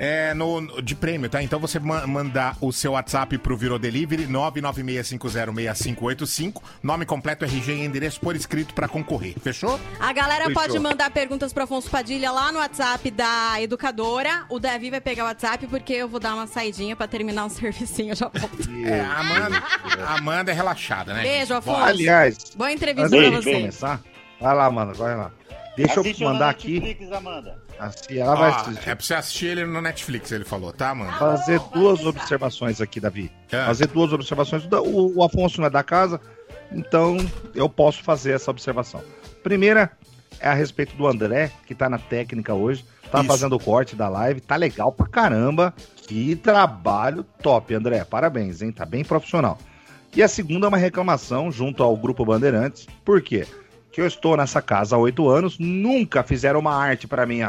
É, 0.04 0.34
no, 0.34 0.82
de 0.82 0.96
prêmio, 0.96 1.30
tá? 1.30 1.44
Então 1.44 1.60
você 1.60 1.78
ma- 1.80 2.08
manda 2.08 2.56
o 2.60 2.72
seu 2.74 2.94
WhatsApp 2.94 3.38
pro 3.38 3.56
Virou 3.56 3.78
Delivery 3.78 4.26
996506585, 4.28 6.60
nome 6.82 7.06
completo, 7.06 7.46
RG 7.46 7.72
e 7.74 7.86
endereço 7.86 8.20
por 8.20 8.36
escrito 8.36 8.74
pra 8.74 8.88
concorrer. 8.88 9.36
Fechou? 9.44 9.80
A 10.00 10.12
galera 10.12 10.46
Fechou. 10.46 10.60
pode 10.62 10.80
mandar 10.80 11.12
perguntas 11.12 11.54
pro 11.54 11.66
Afonso 11.66 11.88
Padilha 11.90 12.32
lá 12.32 12.52
no 12.52 12.58
WhatsApp 12.58 13.12
da 13.12 13.62
educadora. 13.62 14.46
O 14.50 14.58
Davi 14.60 14.90
vai 14.90 15.00
pegar 15.02 15.24
o 15.24 15.28
WhatsApp 15.28 15.68
porque 15.68 15.94
eu 15.94 16.08
vou 16.08 16.20
dar 16.20 16.34
uma 16.34 16.48
saidinha 16.48 16.96
pra 16.96 17.08
terminar 17.08 17.46
um 17.46 17.50
servicinho, 17.50 18.16
já 18.16 18.28
volto. 18.28 18.58
É, 18.84 19.02
a 19.02 19.20
Amanda, 19.20 19.64
a 20.08 20.18
Amanda 20.18 20.52
é 20.52 20.56
relaxada, 20.56 21.14
né? 21.14 21.22
Beijo? 21.22 21.54
Afonso. 21.54 21.80
Aliás, 21.80 22.38
Boa 22.56 22.72
entrevista 22.72 23.08
de 23.10 23.30
você. 23.30 23.54
começar, 23.54 24.02
vai 24.40 24.56
lá, 24.56 24.72
mano, 24.72 24.96
vai 24.96 25.16
lá. 25.16 25.32
Deixa 25.78 26.02
Assiste 26.02 26.22
eu 26.24 26.30
mandar 26.30 26.50
aqui. 26.50 26.80
Netflix, 26.82 27.12
Amanda. 27.14 27.61
Assim, 27.82 28.20
ela 28.20 28.36
vai 28.36 28.52
assistir. 28.52 28.90
é 28.90 28.96
pra 28.96 29.04
você 29.04 29.14
assistir 29.16 29.46
ele 29.48 29.66
no 29.66 29.82
Netflix, 29.82 30.32
ele 30.32 30.46
falou, 30.46 30.72
tá, 30.72 30.94
mano? 30.94 31.12
fazer 31.14 31.60
duas 31.74 32.06
observações 32.06 32.80
aqui, 32.80 33.00
Davi. 33.00 33.32
É. 33.52 33.66
Fazer 33.66 33.88
duas 33.88 34.14
observações. 34.14 34.64
O, 34.66 35.18
o 35.18 35.24
Afonso 35.24 35.60
não 35.60 35.66
é 35.66 35.70
da 35.72 35.82
casa, 35.82 36.22
então 36.72 37.18
eu 37.56 37.68
posso 37.68 38.04
fazer 38.04 38.34
essa 38.34 38.52
observação. 38.52 39.02
Primeira 39.42 39.92
é 40.40 40.48
a 40.48 40.54
respeito 40.54 40.96
do 40.96 41.08
André, 41.08 41.52
que 41.66 41.74
tá 41.74 41.90
na 41.90 41.98
técnica 41.98 42.54
hoje. 42.54 42.86
Tá 43.12 43.22
Isso. 43.22 43.28
fazendo 43.28 43.56
o 43.56 43.60
corte 43.60 43.96
da 43.96 44.08
live, 44.08 44.42
tá 44.42 44.56
legal 44.56 44.92
pra 44.92 45.08
caramba. 45.08 45.74
Que 46.08 46.36
trabalho 46.36 47.24
top, 47.42 47.74
André. 47.74 48.06
Parabéns, 48.06 48.62
hein? 48.62 48.72
Tá 48.72 48.86
bem 48.86 49.04
profissional. 49.04 49.58
E 50.16 50.22
a 50.22 50.28
segunda 50.28 50.68
é 50.68 50.70
uma 50.70 50.78
reclamação 50.78 51.52
junto 51.52 51.82
ao 51.82 51.98
Grupo 51.98 52.24
Bandeirantes. 52.24 52.86
Por 53.04 53.24
quê? 53.24 53.48
Que 53.92 54.02
eu 54.02 54.06
estou 54.06 54.38
nessa 54.38 54.62
casa 54.62 54.96
há 54.96 55.00
oito 55.00 55.28
anos, 55.28 55.58
nunca 55.58 56.22
fizeram 56.22 56.60
uma 56.60 56.76
arte 56.76 57.08
pra 57.08 57.26
mim. 57.26 57.42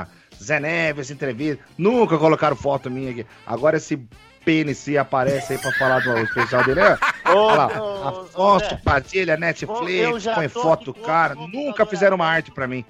Zé 0.42 0.58
Neves, 0.60 1.10
entrevista, 1.10 1.64
nunca 1.78 2.18
colocaram 2.18 2.56
foto 2.56 2.90
minha 2.90 3.10
aqui. 3.10 3.26
Agora 3.46 3.76
esse 3.76 3.96
PNC 4.44 4.98
aparece 4.98 5.52
aí 5.52 5.58
pra 5.58 5.72
falar 5.72 6.00
do 6.00 6.18
especial 6.18 6.64
dele. 6.64 6.80
ó. 6.80 7.32
Olha 7.34 7.54
lá, 7.54 8.08
Afonso. 8.08 8.76
Padilha, 8.84 9.34
Eu 9.34 9.38
Netflix, 9.38 10.24
põe 10.34 10.48
foto 10.48 10.92
cara. 10.92 11.34
Nunca 11.34 11.86
fizeram 11.86 12.16
uma 12.16 12.26
arte 12.26 12.50
pra 12.50 12.66
mim. 12.66 12.84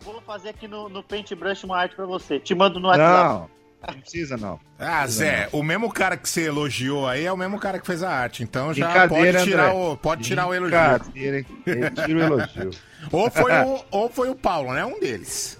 Vou 0.00 0.20
fazer 0.22 0.50
aqui 0.50 0.66
no, 0.66 0.88
no 0.88 1.02
Paintbrush 1.02 1.64
uma 1.64 1.78
arte 1.78 1.94
pra 1.94 2.06
você. 2.06 2.38
Te 2.38 2.54
mando 2.54 2.80
no 2.80 2.88
WhatsApp. 2.88 3.10
Não, 3.12 3.50
não 3.86 4.00
precisa 4.00 4.36
não. 4.36 4.58
Ah, 4.78 5.06
Zé, 5.06 5.48
o 5.52 5.62
mesmo 5.62 5.92
cara 5.92 6.16
que 6.16 6.28
você 6.28 6.46
elogiou 6.46 7.06
aí 7.06 7.24
é 7.26 7.32
o 7.32 7.36
mesmo 7.36 7.58
cara 7.58 7.78
que 7.78 7.86
fez 7.86 8.02
a 8.02 8.10
arte. 8.10 8.42
Então 8.42 8.72
já 8.72 9.08
pode 9.08 9.44
tirar, 9.44 9.70
André. 9.70 9.78
o, 9.78 9.96
pode 9.96 10.22
tirar 10.22 10.46
o 10.46 10.54
elogio. 10.54 10.78
Brincadeira, 10.78 11.38
hein? 11.38 11.46
Retira 11.66 12.18
o 12.18 12.22
elogio. 12.22 12.70
Ou 13.12 13.30
foi, 13.30 13.52
o, 13.52 13.84
ou 13.90 14.08
foi 14.10 14.28
o 14.28 14.34
Paulo, 14.34 14.74
né? 14.74 14.84
Um 14.84 15.00
deles. 15.00 15.58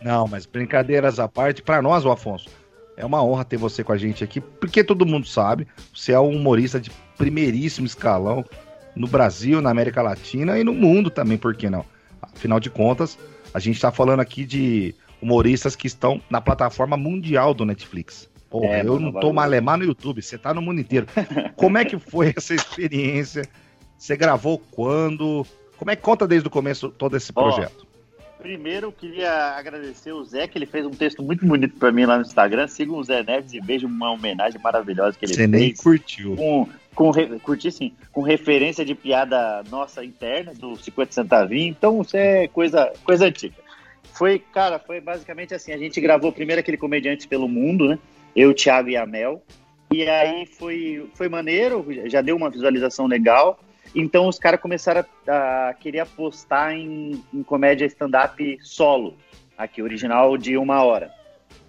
Não, 0.00 0.26
mas 0.28 0.46
brincadeiras 0.46 1.18
à 1.18 1.28
parte, 1.28 1.62
pra 1.62 1.82
nós, 1.82 2.04
o 2.04 2.10
Afonso, 2.10 2.48
é 2.96 3.04
uma 3.04 3.22
honra 3.22 3.44
ter 3.44 3.56
você 3.56 3.82
com 3.82 3.92
a 3.92 3.96
gente 3.96 4.24
aqui, 4.24 4.40
porque 4.40 4.82
todo 4.82 5.06
mundo 5.06 5.26
sabe, 5.26 5.66
você 5.94 6.12
é 6.12 6.20
um 6.20 6.30
humorista 6.30 6.80
de 6.80 6.90
primeiríssimo 7.16 7.86
escalão 7.86 8.44
no 8.94 9.06
Brasil, 9.06 9.60
na 9.60 9.70
América 9.70 10.02
Latina 10.02 10.58
e 10.58 10.64
no 10.64 10.74
mundo 10.74 11.10
também, 11.10 11.38
por 11.38 11.54
que 11.54 11.70
não? 11.70 11.84
Afinal 12.20 12.58
de 12.58 12.70
contas, 12.70 13.18
a 13.54 13.58
gente 13.58 13.80
tá 13.80 13.90
falando 13.90 14.20
aqui 14.20 14.44
de 14.44 14.94
humoristas 15.20 15.76
que 15.76 15.86
estão 15.86 16.20
na 16.28 16.40
plataforma 16.40 16.96
mundial 16.96 17.54
do 17.54 17.64
Netflix. 17.64 18.28
Porra, 18.50 18.66
É, 18.66 18.80
eu 18.80 18.98
não 18.98 19.12
tô 19.12 19.32
malemar 19.32 19.78
no 19.78 19.84
YouTube, 19.84 20.22
você 20.22 20.38
tá 20.38 20.54
no 20.54 20.62
mundo 20.62 20.80
inteiro. 20.80 21.06
Como 21.54 21.76
é 21.76 21.84
que 21.84 21.98
foi 21.98 22.32
essa 22.36 22.54
experiência? 22.54 23.42
Você 23.96 24.16
gravou 24.16 24.58
quando? 24.70 25.46
Como 25.76 25.90
é 25.90 25.96
que 25.96 26.02
conta 26.02 26.26
desde 26.26 26.48
o 26.48 26.50
começo 26.50 26.88
todo 26.88 27.16
esse 27.16 27.32
projeto? 27.32 27.86
Primeiro, 28.40 28.86
eu 28.86 28.92
queria 28.92 29.30
agradecer 29.56 30.12
o 30.12 30.24
Zé, 30.24 30.46
que 30.46 30.56
ele 30.56 30.66
fez 30.66 30.86
um 30.86 30.90
texto 30.90 31.22
muito 31.22 31.44
bonito 31.44 31.76
para 31.76 31.90
mim 31.90 32.04
lá 32.04 32.16
no 32.16 32.22
Instagram. 32.22 32.68
Sigam 32.68 32.96
o 32.96 33.04
Zé 33.04 33.22
Neves 33.22 33.52
e 33.52 33.60
vejam 33.60 33.90
uma 33.90 34.12
homenagem 34.12 34.60
maravilhosa 34.60 35.18
que 35.18 35.24
ele 35.24 35.34
Você 35.34 35.48
fez. 35.48 35.50
nem 35.50 35.74
curtiu. 35.74 36.36
Com, 36.36 36.68
com, 36.94 37.12
curti 37.40 37.72
sim, 37.72 37.92
com 38.12 38.22
referência 38.22 38.84
de 38.84 38.94
piada 38.94 39.62
nossa 39.68 40.04
interna, 40.04 40.54
do 40.54 40.76
50 40.76 41.12
centavinho. 41.12 41.68
Então, 41.68 42.00
isso 42.02 42.16
é 42.16 42.46
coisa, 42.48 42.92
coisa 43.04 43.26
antiga. 43.26 43.54
Foi, 44.12 44.38
cara, 44.38 44.78
foi 44.78 45.00
basicamente 45.00 45.54
assim, 45.54 45.72
a 45.72 45.78
gente 45.78 46.00
gravou 46.00 46.32
primeiro 46.32 46.60
aquele 46.60 46.76
Comediantes 46.76 47.26
pelo 47.26 47.48
Mundo, 47.48 47.88
né? 47.88 47.98
Eu, 48.34 48.54
Thiago 48.54 48.88
e 48.88 48.96
a 48.96 49.04
Mel. 49.04 49.42
E 49.92 50.08
aí 50.08 50.46
foi, 50.46 51.08
foi 51.14 51.28
maneiro, 51.28 51.84
já 52.06 52.20
deu 52.20 52.36
uma 52.36 52.50
visualização 52.50 53.06
legal. 53.06 53.58
Então 53.94 54.28
os 54.28 54.38
caras 54.38 54.60
começaram 54.60 55.04
a, 55.26 55.68
a, 55.68 55.74
querer 55.74 56.00
apostar 56.00 56.72
em, 56.72 57.22
em 57.32 57.42
comédia 57.42 57.86
stand-up 57.86 58.58
solo, 58.62 59.14
aqui, 59.56 59.82
original 59.82 60.36
de 60.36 60.56
uma 60.56 60.82
hora. 60.82 61.12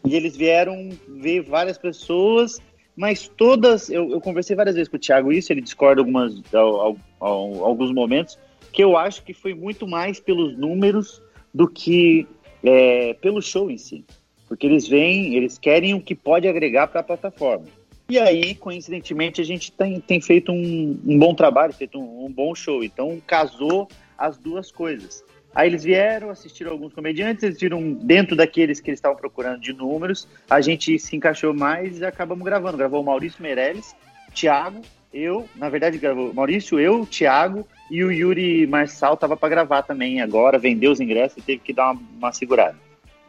E 0.05 0.15
eles 0.15 0.35
vieram 0.35 0.89
ver 1.07 1.41
várias 1.41 1.77
pessoas, 1.77 2.61
mas 2.95 3.27
todas. 3.27 3.89
Eu, 3.89 4.11
eu 4.11 4.21
conversei 4.21 4.55
várias 4.55 4.75
vezes 4.75 4.89
com 4.89 4.97
o 4.97 4.99
Thiago 4.99 5.31
isso, 5.31 5.51
ele 5.51 5.61
discorda 5.61 6.01
algumas, 6.01 6.41
ao, 6.53 6.97
ao, 7.19 7.65
alguns 7.65 7.91
momentos, 7.91 8.37
que 8.71 8.83
eu 8.83 8.97
acho 8.97 9.23
que 9.23 9.33
foi 9.33 9.53
muito 9.53 9.87
mais 9.87 10.19
pelos 10.19 10.57
números 10.57 11.21
do 11.53 11.67
que 11.67 12.27
é, 12.63 13.13
pelo 13.15 13.41
show 13.41 13.69
em 13.69 13.77
si. 13.77 14.05
Porque 14.47 14.65
eles 14.65 14.87
vêm, 14.87 15.35
eles 15.35 15.57
querem 15.57 15.93
o 15.93 16.01
que 16.01 16.15
pode 16.15 16.47
agregar 16.47 16.87
para 16.87 17.01
a 17.01 17.03
plataforma. 17.03 17.65
E 18.09 18.17
aí, 18.17 18.55
coincidentemente, 18.55 19.39
a 19.39 19.43
gente 19.43 19.71
tem, 19.71 19.99
tem 19.99 20.19
feito 20.19 20.51
um, 20.51 20.99
um 21.05 21.19
bom 21.19 21.35
trabalho, 21.35 21.71
feito 21.71 21.99
um, 21.99 22.25
um, 22.25 22.31
bom 22.31 22.55
show. 22.55 22.83
Então, 22.83 23.21
casou 23.27 23.87
as 24.17 24.35
duas 24.35 24.71
coisas. 24.71 25.23
Aí 25.53 25.69
eles 25.69 25.83
vieram, 25.83 26.31
assistiram 26.31 26.71
alguns 26.71 26.91
comediantes, 26.91 27.43
eles 27.43 27.59
viram 27.59 27.93
dentro 27.93 28.35
daqueles 28.35 28.79
que 28.79 28.89
eles 28.89 28.97
estavam 28.97 29.15
procurando 29.15 29.61
de 29.61 29.73
números. 29.73 30.27
A 30.49 30.59
gente 30.59 30.97
se 30.97 31.15
encaixou 31.15 31.53
mais 31.53 31.99
e 31.99 32.05
acabamos 32.05 32.43
gravando. 32.43 32.77
Gravou 32.77 33.01
o 33.01 33.05
Maurício 33.05 33.43
Meirelles, 33.43 33.95
Thiago, 34.33 34.81
eu, 35.13 35.47
na 35.55 35.69
verdade, 35.69 35.97
gravou 35.97 36.33
Maurício, 36.33 36.79
eu, 36.79 37.05
Thiago 37.05 37.67
e 37.89 38.03
o 38.03 38.11
Yuri 38.11 38.65
Marçal 38.67 39.17
tava 39.17 39.35
para 39.35 39.49
gravar 39.49 39.81
também 39.83 40.21
agora, 40.21 40.57
vendeu 40.57 40.91
os 40.91 40.99
ingressos 40.99 41.37
e 41.37 41.41
teve 41.41 41.59
que 41.59 41.73
dar 41.73 41.91
uma, 41.91 42.01
uma 42.17 42.31
segurada. 42.31 42.75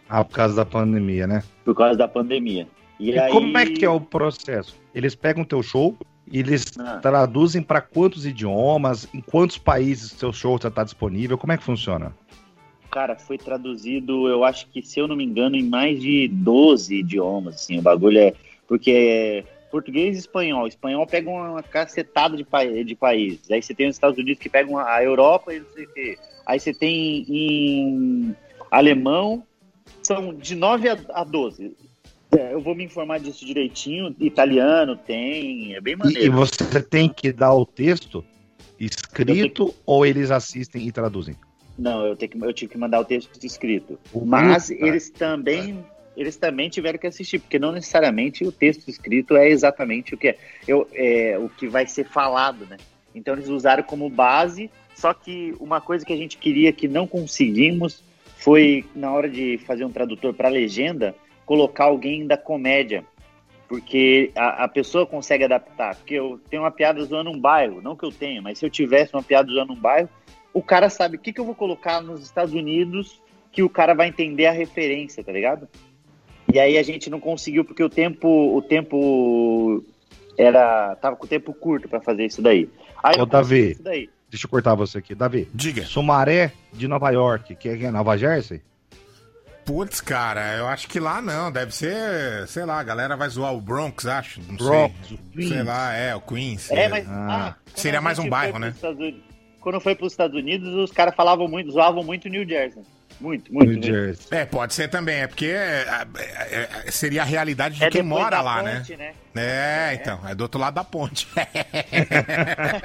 Ah, 0.08 0.24
por 0.24 0.34
causa 0.34 0.56
da 0.56 0.64
pandemia, 0.64 1.26
né? 1.26 1.42
Por 1.64 1.74
causa 1.74 1.96
da 1.96 2.08
pandemia. 2.08 2.66
E, 3.00 3.10
e 3.10 3.18
aí... 3.18 3.32
como 3.32 3.56
é 3.56 3.66
que 3.66 3.84
é 3.84 3.88
o 3.88 4.00
processo? 4.00 4.76
Eles 4.94 5.14
pegam 5.14 5.42
teu 5.42 5.62
show 5.62 5.96
e 6.30 6.38
eles 6.38 6.66
ah. 6.78 6.98
traduzem 6.98 7.62
para 7.62 7.80
quantos 7.80 8.26
idiomas, 8.26 9.08
em 9.12 9.20
quantos 9.20 9.58
países 9.58 10.12
seu 10.12 10.32
show 10.32 10.58
já 10.60 10.68
está 10.68 10.84
disponível? 10.84 11.38
Como 11.38 11.52
é 11.52 11.56
que 11.56 11.64
funciona? 11.64 12.14
Cara, 12.90 13.16
foi 13.16 13.38
traduzido, 13.38 14.28
eu 14.28 14.44
acho 14.44 14.66
que, 14.68 14.82
se 14.82 15.00
eu 15.00 15.08
não 15.08 15.16
me 15.16 15.24
engano, 15.24 15.56
em 15.56 15.64
mais 15.64 16.00
de 16.00 16.28
12 16.28 16.94
idiomas, 16.94 17.54
assim, 17.56 17.78
o 17.78 17.82
bagulho 17.82 18.18
é... 18.18 18.34
Porque 18.68 18.90
é 18.90 19.44
português 19.70 20.16
e 20.16 20.18
espanhol. 20.18 20.66
Espanhol 20.66 21.06
pega 21.06 21.30
uma 21.30 21.62
cacetada 21.62 22.36
de, 22.36 22.44
pa 22.44 22.64
de 22.64 22.94
países. 22.94 23.50
Aí 23.50 23.62
você 23.62 23.72
tem 23.74 23.88
os 23.88 23.96
Estados 23.96 24.18
Unidos 24.18 24.40
que 24.42 24.48
pegam 24.48 24.76
a 24.76 25.02
Europa 25.02 25.54
e 25.54 25.60
não 25.60 25.70
sei 25.70 25.84
o 25.84 25.92
quê. 25.92 26.18
Aí 26.44 26.58
você 26.58 26.74
tem 26.74 27.24
em 27.28 28.36
alemão, 28.70 29.44
são 30.02 30.34
de 30.34 30.54
9 30.54 30.88
a 30.88 31.24
12. 31.24 31.76
É, 32.36 32.54
eu 32.54 32.60
vou 32.60 32.74
me 32.74 32.84
informar 32.84 33.18
disso 33.18 33.44
direitinho. 33.44 34.14
Italiano 34.20 34.96
tem, 34.96 35.74
é 35.74 35.80
bem 35.80 35.96
maneiro. 35.96 36.24
E, 36.24 36.28
você 36.28 36.82
tem 36.82 37.08
que 37.08 37.32
dar 37.32 37.52
o 37.54 37.66
texto 37.66 38.24
escrito 38.78 39.66
que... 39.66 39.74
ou 39.84 40.06
eles 40.06 40.30
assistem 40.30 40.86
e 40.86 40.92
traduzem? 40.92 41.34
Não, 41.78 42.06
eu, 42.06 42.14
tenho 42.14 42.30
que, 42.30 42.44
eu 42.44 42.52
tive 42.52 42.72
que 42.72 42.78
mandar 42.78 43.00
o 43.00 43.04
texto 43.04 43.44
escrito. 43.44 43.98
O 44.12 44.24
Mas 44.24 44.70
eles 44.70 45.10
também 45.10 45.84
eles 46.16 46.36
também 46.36 46.68
tiveram 46.68 46.98
que 46.98 47.06
assistir, 47.06 47.38
porque 47.38 47.58
não 47.58 47.72
necessariamente 47.72 48.44
o 48.44 48.52
texto 48.52 48.88
escrito 48.88 49.36
é 49.36 49.48
exatamente 49.48 50.14
o 50.14 50.18
que 50.18 50.28
é, 50.28 50.38
eu, 50.68 50.86
é 50.92 51.38
o 51.38 51.48
que 51.48 51.66
vai 51.66 51.86
ser 51.86 52.04
falado, 52.04 52.66
né? 52.66 52.76
Então 53.14 53.34
eles 53.34 53.48
usaram 53.48 53.82
como 53.82 54.10
base, 54.10 54.70
só 54.94 55.14
que 55.14 55.54
uma 55.58 55.80
coisa 55.80 56.04
que 56.04 56.12
a 56.12 56.16
gente 56.16 56.36
queria 56.36 56.72
que 56.72 56.86
não 56.86 57.06
conseguimos 57.06 58.02
foi 58.36 58.84
na 58.94 59.10
hora 59.12 59.28
de 59.28 59.58
fazer 59.66 59.84
um 59.84 59.90
tradutor 59.90 60.34
para 60.34 60.48
legenda, 60.48 61.14
colocar 61.50 61.86
alguém 61.86 62.28
da 62.28 62.36
comédia, 62.36 63.04
porque 63.68 64.30
a, 64.36 64.62
a, 64.62 64.68
pessoa 64.68 65.04
consegue 65.04 65.42
adaptar. 65.42 65.96
Porque 65.96 66.14
eu 66.14 66.40
tenho 66.48 66.62
uma 66.62 66.70
piada 66.70 67.02
zoando 67.02 67.28
um 67.28 67.40
bairro, 67.40 67.82
não 67.82 67.96
que 67.96 68.04
eu 68.04 68.12
tenha, 68.12 68.40
mas 68.40 68.60
se 68.60 68.64
eu 68.64 68.70
tivesse 68.70 69.12
uma 69.16 69.22
piada 69.22 69.50
zoando 69.50 69.72
um 69.72 69.76
bairro, 69.76 70.08
o 70.54 70.62
cara 70.62 70.88
sabe 70.88 71.16
o 71.16 71.18
que, 71.18 71.32
que 71.32 71.40
eu 71.40 71.44
vou 71.44 71.56
colocar 71.56 72.00
nos 72.00 72.22
Estados 72.22 72.54
Unidos 72.54 73.20
que 73.50 73.64
o 73.64 73.68
cara 73.68 73.94
vai 73.94 74.06
entender 74.06 74.46
a 74.46 74.52
referência, 74.52 75.24
tá 75.24 75.32
ligado? 75.32 75.66
E 76.54 76.60
aí 76.60 76.78
a 76.78 76.84
gente 76.84 77.10
não 77.10 77.18
conseguiu 77.18 77.64
porque 77.64 77.82
o 77.82 77.90
tempo, 77.90 78.28
o 78.28 78.62
tempo 78.62 79.84
era 80.38 80.94
tava 80.94 81.16
com 81.16 81.24
o 81.24 81.28
tempo 81.28 81.52
curto 81.52 81.88
para 81.88 82.00
fazer 82.00 82.26
isso 82.26 82.40
daí. 82.40 82.70
Aí 83.02 83.20
Ô, 83.20 83.26
Davi, 83.26 83.76
deixa 84.30 84.46
eu 84.46 84.48
cortar 84.48 84.76
você 84.76 84.98
aqui. 84.98 85.16
Davi, 85.16 85.48
diga. 85.52 85.82
Sumaré 85.82 86.52
de 86.72 86.86
Nova 86.86 87.10
York, 87.10 87.56
que 87.56 87.68
é 87.70 87.90
Nova 87.90 88.16
Jersey? 88.16 88.62
Putz, 89.70 90.00
cara, 90.00 90.56
eu 90.56 90.66
acho 90.66 90.88
que 90.88 90.98
lá 90.98 91.22
não. 91.22 91.52
Deve 91.52 91.72
ser, 91.72 92.48
sei 92.48 92.64
lá, 92.64 92.80
a 92.80 92.82
galera 92.82 93.16
vai 93.16 93.28
zoar 93.28 93.54
o 93.54 93.60
Bronx, 93.60 94.04
acho. 94.04 94.40
Não 94.40 94.56
Bronx, 94.56 94.92
sei. 95.06 95.16
o 95.16 95.20
Queens. 95.30 95.48
Sei 95.48 95.62
lá, 95.62 95.92
é, 95.94 96.12
o 96.12 96.20
Queens. 96.20 96.70
É, 96.72 96.88
mas. 96.88 97.06
Ah, 97.08 97.54
seria 97.76 98.00
mais 98.00 98.18
um 98.18 98.28
bairro, 98.28 98.58
né? 98.58 98.74
Unidos, 98.82 99.22
quando 99.60 99.78
foi 99.80 99.94
para 99.94 100.06
os 100.06 100.12
Estados 100.12 100.36
Unidos, 100.36 100.74
os 100.74 100.90
caras 100.90 101.14
falavam 101.14 101.46
muito, 101.46 101.70
zoavam 101.70 102.02
muito 102.02 102.28
New 102.28 102.44
Jersey. 102.48 102.82
Muito, 103.20 103.54
muito. 103.54 103.70
New 103.70 103.80
Jersey. 103.80 104.26
É, 104.32 104.44
pode 104.44 104.74
ser 104.74 104.88
também, 104.88 105.20
é 105.20 105.28
porque 105.28 105.46
é, 105.46 105.86
é, 106.16 106.68
é, 106.86 106.90
seria 106.90 107.22
a 107.22 107.24
realidade 107.24 107.76
de 107.76 107.84
é 107.84 107.90
quem 107.90 108.02
mora 108.02 108.40
lá, 108.40 108.64
né? 108.64 108.78
ponte, 108.78 108.96
né? 108.96 109.14
né? 109.32 109.92
É, 109.92 109.94
então, 109.94 110.20
é 110.28 110.34
do 110.34 110.40
outro 110.40 110.58
lado 110.58 110.74
da 110.74 110.82
ponte. 110.82 111.28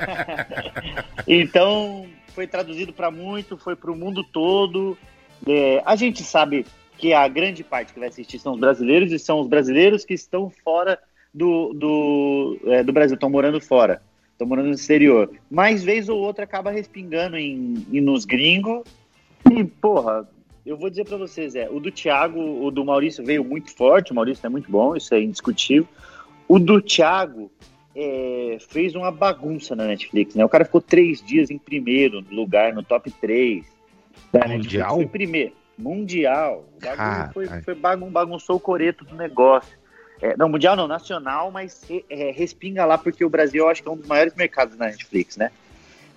então, 1.27 2.05
foi 2.35 2.45
traduzido 2.45 2.93
para 2.93 3.09
muito, 3.09 3.57
foi 3.57 3.75
para 3.75 3.91
o 3.91 3.95
mundo 3.95 4.23
todo. 4.23 4.95
É, 5.47 5.81
a 5.85 5.95
gente 5.95 6.23
sabe 6.23 6.65
que 6.97 7.13
a 7.13 7.27
grande 7.27 7.63
parte 7.63 7.93
que 7.93 7.99
vai 7.99 8.09
assistir 8.09 8.39
são 8.39 8.53
os 8.53 8.59
brasileiros 8.59 9.11
e 9.11 9.19
são 9.19 9.41
os 9.41 9.47
brasileiros 9.47 10.05
que 10.05 10.13
estão 10.13 10.49
fora 10.49 10.99
do, 11.33 11.73
do, 11.73 12.59
é, 12.65 12.83
do 12.83 12.93
Brasil, 12.93 13.15
estão 13.15 13.29
morando 13.29 13.59
fora, 13.59 14.01
estão 14.31 14.47
morando 14.47 14.67
no 14.67 14.75
exterior. 14.75 15.29
Mais 15.51 15.83
vez 15.83 16.07
ou 16.07 16.19
outra 16.19 16.45
acaba 16.45 16.71
respingando 16.71 17.37
em, 17.37 17.85
em 17.91 18.01
nos 18.01 18.23
gringos 18.23 18.83
e, 19.51 19.63
porra, 19.63 20.27
eu 20.65 20.77
vou 20.77 20.89
dizer 20.89 21.05
para 21.05 21.17
vocês, 21.17 21.53
é, 21.53 21.69
o 21.69 21.79
do 21.79 21.91
Thiago, 21.91 22.39
o 22.39 22.71
do 22.71 22.83
Maurício 22.83 23.23
veio 23.23 23.43
muito 23.43 23.71
forte, 23.75 24.11
o 24.11 24.15
Maurício 24.15 24.45
é 24.45 24.49
muito 24.49 24.71
bom, 24.71 24.95
isso 24.95 25.13
é 25.13 25.21
indiscutível. 25.21 25.87
O 26.47 26.57
do 26.57 26.81
Thiago 26.81 27.51
é, 27.95 28.57
fez 28.69 28.95
uma 28.95 29.11
bagunça 29.11 29.75
na 29.75 29.85
Netflix, 29.85 30.33
né? 30.33 30.43
O 30.43 30.49
cara 30.49 30.65
ficou 30.65 30.81
três 30.81 31.21
dias 31.21 31.51
em 31.51 31.57
primeiro 31.57 32.25
lugar, 32.31 32.73
no 32.73 32.81
top 32.81 33.11
3. 33.11 33.74
Da 34.31 34.47
Mundial? 34.47 34.95
Foi 34.95 35.07
primeiro. 35.07 35.53
Mundial. 35.77 36.65
O 36.77 37.33
foi, 37.33 37.47
foi 37.61 37.75
bagun 37.75 38.09
bagunçou 38.09 38.55
o 38.55 38.59
coreto 38.59 39.03
do 39.03 39.15
negócio. 39.15 39.77
É, 40.21 40.37
não, 40.37 40.47
mundial 40.47 40.77
não, 40.77 40.87
nacional, 40.87 41.51
mas 41.51 41.85
é, 42.09 42.31
respinga 42.31 42.85
lá, 42.85 42.97
porque 42.97 43.25
o 43.25 43.29
Brasil 43.29 43.65
eu 43.65 43.69
acho 43.69 43.83
que 43.83 43.89
é 43.89 43.91
um 43.91 43.97
dos 43.97 44.07
maiores 44.07 44.33
mercados 44.33 44.77
na 44.77 44.85
Netflix, 44.85 45.35
né? 45.35 45.51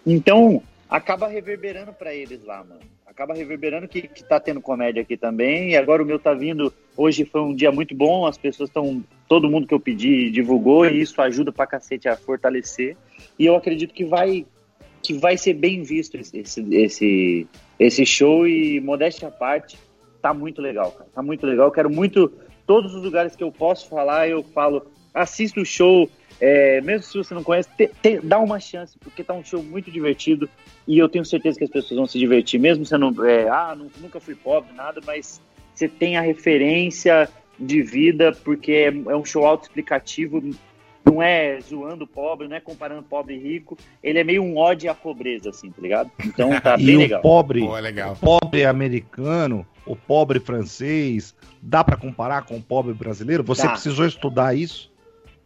Então, 0.06 0.62
acaba 0.88 1.26
reverberando 1.26 1.92
para 1.92 2.14
eles 2.14 2.44
lá, 2.44 2.58
mano 2.58 2.80
acaba 3.18 3.34
reverberando 3.34 3.88
que, 3.88 4.02
que 4.02 4.22
tá 4.22 4.38
tendo 4.38 4.60
comédia 4.60 5.02
aqui 5.02 5.16
também. 5.16 5.70
E 5.70 5.76
agora 5.76 6.00
o 6.00 6.06
meu 6.06 6.20
tá 6.20 6.32
vindo. 6.32 6.72
Hoje 6.96 7.24
foi 7.24 7.40
um 7.40 7.52
dia 7.52 7.72
muito 7.72 7.92
bom, 7.92 8.24
as 8.26 8.38
pessoas 8.38 8.70
estão. 8.70 9.02
Todo 9.26 9.50
mundo 9.50 9.66
que 9.66 9.74
eu 9.74 9.80
pedi 9.80 10.30
divulgou, 10.30 10.86
e 10.86 11.00
isso 11.00 11.20
ajuda 11.20 11.50
pra 11.50 11.66
cacete 11.66 12.08
a 12.08 12.16
fortalecer. 12.16 12.96
E 13.36 13.44
eu 13.44 13.56
acredito 13.56 13.92
que 13.92 14.04
vai 14.04 14.46
que 15.02 15.14
vai 15.14 15.36
ser 15.36 15.54
bem 15.54 15.82
visto 15.82 16.16
esse, 16.16 16.38
esse, 16.38 16.74
esse 16.74 17.46
show 18.04 18.46
e 18.46 18.80
modéstia 18.80 19.28
à 19.28 19.30
parte, 19.30 19.78
tá 20.20 20.34
muito 20.34 20.60
legal, 20.60 20.92
cara. 20.92 21.10
Tá 21.14 21.22
muito 21.22 21.46
legal. 21.46 21.70
Quero 21.70 21.90
muito. 21.90 22.32
Todos 22.66 22.94
os 22.94 23.02
lugares 23.02 23.34
que 23.34 23.42
eu 23.42 23.50
posso 23.50 23.88
falar, 23.88 24.28
eu 24.28 24.42
falo, 24.42 24.86
assista 25.14 25.60
o 25.60 25.64
show, 25.64 26.08
é, 26.40 26.80
mesmo 26.80 27.02
se 27.02 27.16
você 27.16 27.34
não 27.34 27.42
conhece, 27.42 27.68
te, 27.76 27.90
te, 28.02 28.20
dá 28.20 28.38
uma 28.38 28.60
chance, 28.60 28.98
porque 28.98 29.24
tá 29.24 29.32
um 29.32 29.44
show 29.44 29.62
muito 29.62 29.90
divertido 29.90 30.48
e 30.86 30.98
eu 30.98 31.08
tenho 31.08 31.24
certeza 31.24 31.58
que 31.58 31.64
as 31.64 31.70
pessoas 31.70 31.96
vão 31.96 32.06
se 32.06 32.18
divertir, 32.18 32.60
mesmo 32.60 32.84
você 32.84 32.98
não, 32.98 33.12
é, 33.24 33.48
ah, 33.48 33.74
não, 33.76 33.90
nunca 34.00 34.20
fui 34.20 34.34
pobre, 34.34 34.72
nada, 34.74 35.00
mas 35.06 35.40
você 35.74 35.88
tem 35.88 36.16
a 36.16 36.20
referência 36.20 37.28
de 37.58 37.82
vida, 37.82 38.32
porque 38.44 38.72
é, 38.72 38.88
é 38.88 39.16
um 39.16 39.24
show 39.24 39.44
autoexplicativo, 39.44 40.42
não 41.10 41.22
é 41.22 41.58
zoando 41.60 42.06
pobre, 42.06 42.48
não 42.48 42.56
é 42.56 42.60
comparando 42.60 43.02
pobre 43.02 43.34
e 43.34 43.38
rico, 43.38 43.76
ele 44.02 44.18
é 44.18 44.24
meio 44.24 44.42
um 44.42 44.56
ódio 44.56 44.90
à 44.90 44.94
pobreza, 44.94 45.50
assim, 45.50 45.70
tá 45.70 45.80
ligado? 45.80 46.10
Então 46.24 46.60
tá 46.60 46.76
bem 46.78 46.98
legal. 46.98 47.20
O 47.20 47.22
pobre, 47.22 47.60
Pô, 47.60 47.76
é 47.76 47.80
legal. 47.80 48.12
O 48.12 48.16
pobre 48.16 48.64
americano, 48.64 49.66
o 49.86 49.96
pobre 49.96 50.38
francês, 50.40 51.34
dá 51.62 51.82
para 51.82 51.96
comparar 51.96 52.42
com 52.42 52.56
o 52.56 52.62
pobre 52.62 52.92
brasileiro? 52.92 53.42
Você 53.44 53.62
dá. 53.62 53.72
precisou 53.72 54.06
estudar 54.06 54.54
isso? 54.54 54.90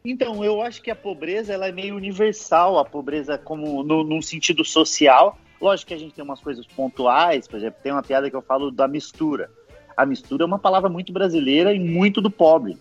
Então, 0.04 0.45
eu 0.45 0.61
acho 0.61 0.83
que 0.83 0.90
a 0.90 0.97
pobreza 0.97 1.52
ela 1.52 1.69
é 1.69 1.73
meio 1.73 1.95
universal, 1.95 2.78
a 2.78 2.85
pobreza 2.85 3.38
como 3.38 3.85
no, 3.85 4.02
num 4.02 4.21
sentido 4.21 4.64
social. 4.64 5.38
Lógico 5.61 5.88
que 5.88 5.95
a 5.95 5.99
gente 5.99 6.12
tem 6.12 6.25
umas 6.25 6.40
coisas 6.40 6.66
pontuais, 6.66 7.47
por 7.47 7.57
exemplo, 7.57 7.78
tem 7.81 7.92
uma 7.92 8.02
piada 8.02 8.28
que 8.28 8.35
eu 8.35 8.42
falo 8.42 8.73
da 8.73 8.88
mistura. 8.88 9.49
A 9.97 10.04
mistura 10.04 10.42
é 10.42 10.47
uma 10.47 10.59
palavra 10.59 10.90
muito 10.90 11.12
brasileira 11.12 11.73
e 11.73 11.78
muito 11.78 12.21
do 12.21 12.31
pobre. 12.31 12.76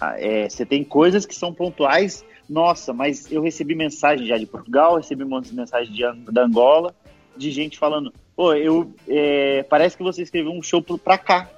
Ah, 0.00 0.14
é, 0.18 0.48
você 0.48 0.64
tem 0.64 0.84
coisas 0.84 1.26
que 1.26 1.34
são 1.34 1.52
pontuais, 1.52 2.24
nossa, 2.48 2.92
mas 2.92 3.30
eu 3.30 3.42
recebi 3.42 3.74
mensagem 3.74 4.26
já 4.26 4.38
de 4.38 4.46
Portugal, 4.46 4.96
recebi 4.96 5.24
mensagens 5.24 5.94
de, 5.94 6.02
da 6.32 6.44
Angola, 6.44 6.94
de 7.36 7.50
gente 7.50 7.78
falando, 7.78 8.12
pô, 8.34 8.54
eu, 8.54 8.92
é, 9.08 9.64
parece 9.64 9.96
que 9.96 10.02
você 10.02 10.22
escreveu 10.22 10.52
um 10.52 10.62
show 10.62 10.82
pra 10.82 11.18
cá. 11.18 11.50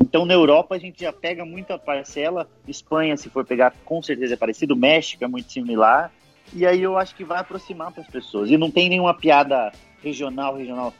Então, 0.00 0.24
na 0.24 0.32
Europa, 0.32 0.74
a 0.74 0.78
gente 0.78 1.02
já 1.02 1.12
pega 1.12 1.44
muita 1.44 1.78
parcela. 1.78 2.48
Espanha, 2.66 3.16
se 3.16 3.28
for 3.28 3.44
pegar, 3.44 3.74
com 3.84 4.02
certeza 4.02 4.34
é 4.34 4.36
parecido. 4.36 4.74
México 4.74 5.22
é 5.22 5.28
muito 5.28 5.52
similar. 5.52 6.10
E 6.54 6.64
aí 6.64 6.82
eu 6.82 6.96
acho 6.96 7.14
que 7.14 7.24
vai 7.24 7.38
aproximar 7.38 7.92
para 7.92 8.02
as 8.02 8.08
pessoas. 8.08 8.50
E 8.50 8.56
não 8.56 8.70
tem 8.70 8.88
nenhuma 8.88 9.12
piada 9.12 9.70
regional, 10.02 10.56
regional. 10.56 10.94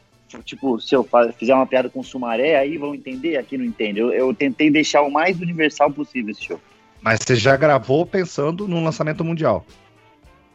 Tipo, 0.45 0.79
se 0.79 0.95
eu 0.95 1.05
fizer 1.37 1.53
uma 1.53 1.65
piada 1.65 1.89
com 1.89 2.03
Sumaré, 2.03 2.57
aí 2.57 2.77
vão 2.77 2.95
entender, 2.95 3.37
aqui 3.37 3.57
não 3.57 3.65
entende. 3.65 3.99
Eu, 3.99 4.13
eu 4.13 4.33
tentei 4.33 4.69
deixar 4.69 5.01
o 5.01 5.11
mais 5.11 5.39
universal 5.41 5.91
possível 5.91 6.31
esse 6.31 6.45
show. 6.45 6.61
Mas 7.01 7.19
você 7.21 7.35
já 7.35 7.57
gravou 7.57 8.05
pensando 8.05 8.67
no 8.67 8.83
lançamento 8.83 9.23
mundial? 9.23 9.65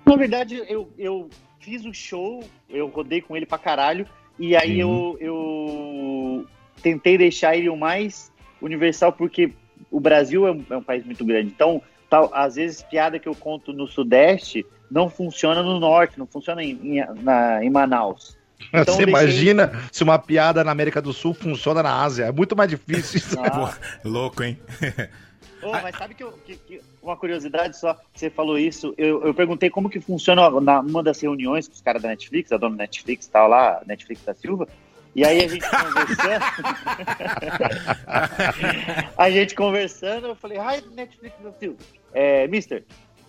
Na 0.04 0.14
verdade, 0.14 0.62
eu, 0.68 0.92
eu 0.96 1.28
fiz 1.58 1.84
o 1.84 1.92
show, 1.92 2.44
eu 2.70 2.86
rodei 2.86 3.20
com 3.20 3.36
ele 3.36 3.44
pra 3.44 3.58
caralho, 3.58 4.06
e 4.38 4.54
aí 4.54 4.78
eu, 4.78 5.16
eu 5.20 6.46
tentei 6.80 7.18
deixar 7.18 7.56
ele 7.56 7.68
o 7.68 7.76
mais 7.76 8.32
universal, 8.62 9.12
porque 9.12 9.52
o 9.90 9.98
Brasil 9.98 10.46
é 10.46 10.52
um, 10.52 10.64
é 10.70 10.76
um 10.76 10.82
país 10.82 11.04
muito 11.04 11.24
grande. 11.24 11.48
Então, 11.48 11.82
tal, 12.08 12.30
às 12.32 12.54
vezes, 12.54 12.82
piada 12.82 13.18
que 13.18 13.28
eu 13.28 13.34
conto 13.34 13.72
no 13.72 13.88
Sudeste 13.88 14.64
não 14.88 15.10
funciona 15.10 15.62
no 15.62 15.80
Norte, 15.80 16.18
não 16.18 16.26
funciona 16.26 16.62
em, 16.62 16.98
em, 16.98 17.04
na, 17.22 17.64
em 17.64 17.70
Manaus. 17.70 18.36
Então, 18.72 18.94
Você 18.94 19.04
deixei... 19.04 19.08
imagina 19.10 19.82
se 19.92 20.02
uma 20.02 20.18
piada 20.18 20.64
na 20.64 20.72
América 20.72 21.00
do 21.00 21.12
Sul 21.12 21.34
funciona 21.34 21.82
na 21.82 22.02
Ásia. 22.02 22.24
É 22.24 22.32
muito 22.32 22.56
mais 22.56 22.70
difícil. 22.70 23.20
Ah. 23.38 23.50
Pô, 24.02 24.08
louco, 24.08 24.42
hein? 24.42 24.58
Oh, 25.68 25.82
mas 25.82 25.96
sabe 25.96 26.14
que, 26.14 26.23
eu, 26.23 26.32
que, 26.44 26.56
que, 26.56 26.80
uma 27.02 27.16
curiosidade 27.16 27.78
só, 27.78 27.99
você 28.14 28.30
falou 28.30 28.58
isso, 28.58 28.94
eu, 28.96 29.25
eu 29.25 29.35
perguntei 29.35 29.70
como 29.70 29.90
que 29.90 30.00
funciona 30.00 30.49
na, 30.61 30.82
numa 30.82 31.02
das 31.02 31.20
reuniões 31.20 31.68
com 31.68 31.75
os 31.75 31.80
caras 31.80 32.02
da 32.02 32.08
Netflix, 32.08 32.52
a 32.52 32.56
dona 32.56 32.76
Netflix 32.76 33.26
tal 33.26 33.49
lá, 33.49 33.82
Netflix 33.87 34.25
da 34.25 34.35
Silva, 34.35 34.68
e 35.16 35.25
aí 35.25 35.42
a 35.42 35.49
gente 35.49 35.64
conversando. 35.66 36.44
a 39.16 39.30
gente 39.30 39.54
conversando, 39.54 40.26
eu 40.26 40.37
falei, 40.37 40.58
ai, 40.58 40.85
Netflix 40.94 41.35
Brasil. 41.40 41.75
É, 42.12 42.46
Mister. 42.49 42.85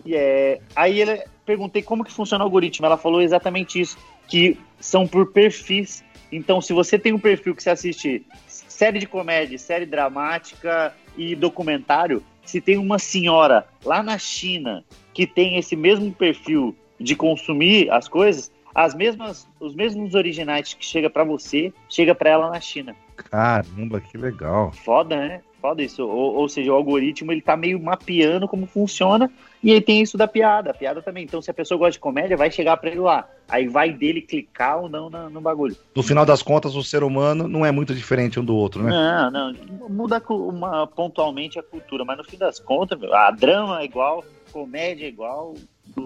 E 0.05 0.13
é, 0.13 0.59
aí 0.75 0.99
ele 0.99 1.23
perguntei 1.45 1.81
como 1.81 2.03
que 2.03 2.11
funciona 2.11 2.43
o 2.43 2.47
algoritmo. 2.47 2.85
Ela 2.85 2.97
falou 2.97 3.21
exatamente 3.21 3.79
isso, 3.79 3.97
que 4.27 4.59
são 4.81 5.07
por 5.07 5.31
perfis. 5.31 6.03
Então, 6.29 6.59
se 6.59 6.73
você 6.73 6.99
tem 6.99 7.13
um 7.13 7.19
perfil 7.19 7.55
que 7.55 7.63
você 7.63 7.69
assiste 7.69 8.25
série 8.45 8.99
de 8.99 9.07
comédia, 9.07 9.57
série 9.57 9.85
dramática 9.85 10.93
e 11.17 11.35
documentário, 11.35 12.23
se 12.45 12.61
tem 12.61 12.77
uma 12.77 12.99
senhora 12.99 13.67
lá 13.83 14.01
na 14.01 14.17
China 14.17 14.83
que 15.13 15.25
tem 15.25 15.57
esse 15.57 15.75
mesmo 15.75 16.11
perfil 16.11 16.75
de 16.99 17.15
consumir 17.15 17.89
as 17.91 18.07
coisas, 18.07 18.51
as 18.73 18.93
mesmas, 18.93 19.47
os 19.59 19.73
mesmos 19.73 20.13
originais 20.13 20.73
que 20.73 20.85
chega 20.85 21.09
para 21.09 21.23
você, 21.23 21.73
chega 21.89 22.13
para 22.13 22.29
ela 22.29 22.49
na 22.49 22.61
China. 22.61 22.95
Caramba, 23.15 23.99
que 23.99 24.17
legal. 24.17 24.71
Foda, 24.71 25.17
né? 25.17 25.41
Foda 25.67 25.83
isso. 25.83 26.01
Ou, 26.01 26.35
ou, 26.35 26.47
seja, 26.47 26.71
o 26.71 26.75
algoritmo 26.75 27.29
ele 27.29 27.41
tá 27.41 27.57
meio 27.57 27.77
mapeando 27.77 28.47
como 28.47 28.65
funciona 28.65 29.29
e 29.61 29.73
aí 29.73 29.81
tem 29.81 30.01
isso 30.01 30.17
da 30.17 30.25
piada. 30.25 30.71
A 30.71 30.73
piada 30.73 31.01
também. 31.01 31.25
Então, 31.25 31.41
se 31.41 31.51
a 31.51 31.53
pessoa 31.53 31.77
gosta 31.77 31.91
de 31.91 31.99
comédia, 31.99 32.37
vai 32.37 32.49
chegar 32.49 32.77
para 32.77 32.89
ele 32.89 33.01
lá. 33.01 33.27
Aí 33.49 33.67
vai 33.67 33.91
dele 33.91 34.21
clicar 34.21 34.79
ou 34.79 34.87
não 34.87 35.09
no, 35.09 35.29
no 35.29 35.41
bagulho. 35.41 35.75
No 35.93 36.01
final 36.01 36.25
das 36.25 36.41
contas, 36.41 36.73
o 36.73 36.83
ser 36.83 37.03
humano 37.03 37.49
não 37.49 37.65
é 37.65 37.71
muito 37.71 37.93
diferente 37.93 38.39
um 38.39 38.45
do 38.45 38.55
outro, 38.55 38.81
né? 38.81 38.91
Não, 38.91 39.29
não. 39.29 39.89
Muda 39.89 40.23
uma, 40.29 40.87
pontualmente 40.87 41.59
a 41.59 41.63
cultura, 41.63 42.05
mas 42.05 42.17
no 42.17 42.23
fim 42.23 42.37
das 42.37 42.59
contas, 42.59 42.97
a 43.11 43.29
drama 43.31 43.81
é 43.81 43.83
igual, 43.83 44.23
comédia 44.53 45.03
é 45.03 45.09
igual. 45.09 45.53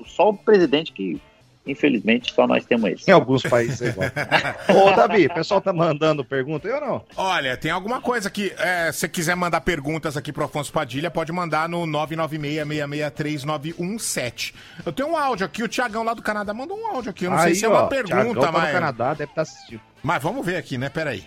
Só 0.08 0.30
o 0.30 0.38
presidente 0.38 0.92
que 0.92 1.22
Infelizmente, 1.66 2.32
só 2.34 2.46
nós 2.48 2.66
temos 2.66 2.90
esse. 2.90 3.10
Em 3.10 3.14
alguns 3.14 3.44
países 3.44 3.82
é 3.84 3.90
igual. 3.90 4.10
Ô, 4.68 4.92
Davi, 4.96 5.28
o 5.28 5.34
pessoal 5.34 5.62
tá 5.62 5.72
mandando 5.72 6.26
pergunta, 6.26 6.68
eu 6.68 6.82
não? 6.82 7.06
Olha, 7.16 7.56
tem 7.56 7.70
alguma 7.70 8.02
coisa 8.02 8.32
que, 8.32 8.52
é, 8.58 8.92
se 8.92 9.08
quiser 9.08 9.36
mandar 9.36 9.62
perguntas 9.62 10.18
aqui 10.18 10.34
pro 10.34 10.46
Afonso 10.46 10.74
Padilha, 10.74 11.12
pode 11.12 11.32
mandar 11.32 11.70
no 11.70 11.86
996-663-917. 11.86 14.56
Eu 14.84 14.92
tenho 14.92 15.10
um 15.10 15.18
áudio 15.18 15.46
aqui, 15.46 15.62
o 15.62 15.68
Tiagão 15.68 16.02
lá 16.04 16.16
do 16.16 16.24
Canadá 16.24 16.52
mandou 16.52 16.76
um 16.76 16.88
áudio 16.88 17.12
aqui. 17.12 17.26
Eu 17.26 17.32
não 17.32 17.38
Aí, 17.38 17.52
sei 17.52 17.56
se 17.56 17.66
é 17.66 17.70
uma 17.70 17.86
pergunta, 17.88 18.16
Thiagão 18.16 18.34
tá 18.34 18.52
mas. 18.52 18.68
no 18.68 18.74
Canadá 18.74 19.14
deve 19.14 19.26
estar 19.26 19.36
tá 19.36 19.42
assistindo. 19.44 19.82
Mas 20.02 20.24
vamos 20.24 20.44
ver 20.44 20.56
aqui, 20.56 20.80
né? 20.80 20.90
Peraí. 20.90 21.24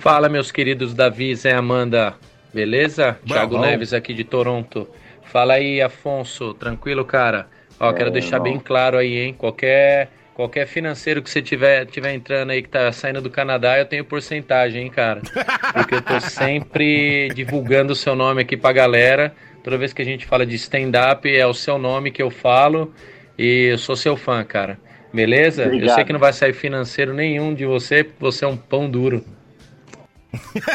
Fala, 0.00 0.28
meus 0.28 0.50
queridos 0.50 0.94
Davi, 0.94 1.32
Zé 1.36 1.52
Amanda, 1.52 2.16
beleza? 2.52 3.16
Bom, 3.24 3.34
Thiago 3.34 3.54
bom. 3.54 3.60
Neves 3.60 3.92
aqui 3.92 4.12
de 4.12 4.24
Toronto. 4.24 4.88
Fala 5.26 5.54
aí, 5.54 5.80
Afonso, 5.80 6.54
tranquilo, 6.54 7.04
cara? 7.04 7.46
Ó, 7.82 7.92
quero 7.92 8.10
é, 8.10 8.12
deixar 8.12 8.36
não. 8.36 8.44
bem 8.44 8.60
claro 8.60 8.96
aí, 8.96 9.18
hein? 9.18 9.34
Qualquer, 9.36 10.08
qualquer 10.32 10.68
financeiro 10.68 11.20
que 11.20 11.28
você 11.28 11.42
tiver, 11.42 11.84
tiver 11.86 12.14
entrando 12.14 12.50
aí, 12.50 12.62
que 12.62 12.68
tá 12.68 12.92
saindo 12.92 13.20
do 13.20 13.28
Canadá, 13.28 13.76
eu 13.76 13.84
tenho 13.84 14.04
porcentagem, 14.04 14.84
hein, 14.84 14.88
cara? 14.88 15.20
Porque 15.74 15.96
eu 15.96 16.02
tô 16.02 16.20
sempre 16.20 17.28
divulgando 17.34 17.92
o 17.92 17.96
seu 17.96 18.14
nome 18.14 18.42
aqui 18.42 18.56
pra 18.56 18.72
galera. 18.72 19.34
Toda 19.64 19.76
vez 19.76 19.92
que 19.92 20.00
a 20.00 20.04
gente 20.04 20.24
fala 20.24 20.46
de 20.46 20.54
stand-up, 20.54 21.28
é 21.28 21.44
o 21.44 21.52
seu 21.52 21.76
nome 21.76 22.12
que 22.12 22.22
eu 22.22 22.30
falo. 22.30 22.94
E 23.36 23.70
eu 23.72 23.78
sou 23.78 23.96
seu 23.96 24.16
fã, 24.16 24.44
cara. 24.44 24.78
Beleza? 25.12 25.64
Obrigado. 25.64 25.88
Eu 25.88 25.94
sei 25.96 26.04
que 26.04 26.12
não 26.12 26.20
vai 26.20 26.32
sair 26.32 26.52
financeiro 26.52 27.12
nenhum 27.12 27.52
de 27.52 27.66
você, 27.66 28.04
porque 28.04 28.20
você 28.20 28.44
é 28.44 28.48
um 28.48 28.56
pão 28.56 28.88
duro. 28.88 29.24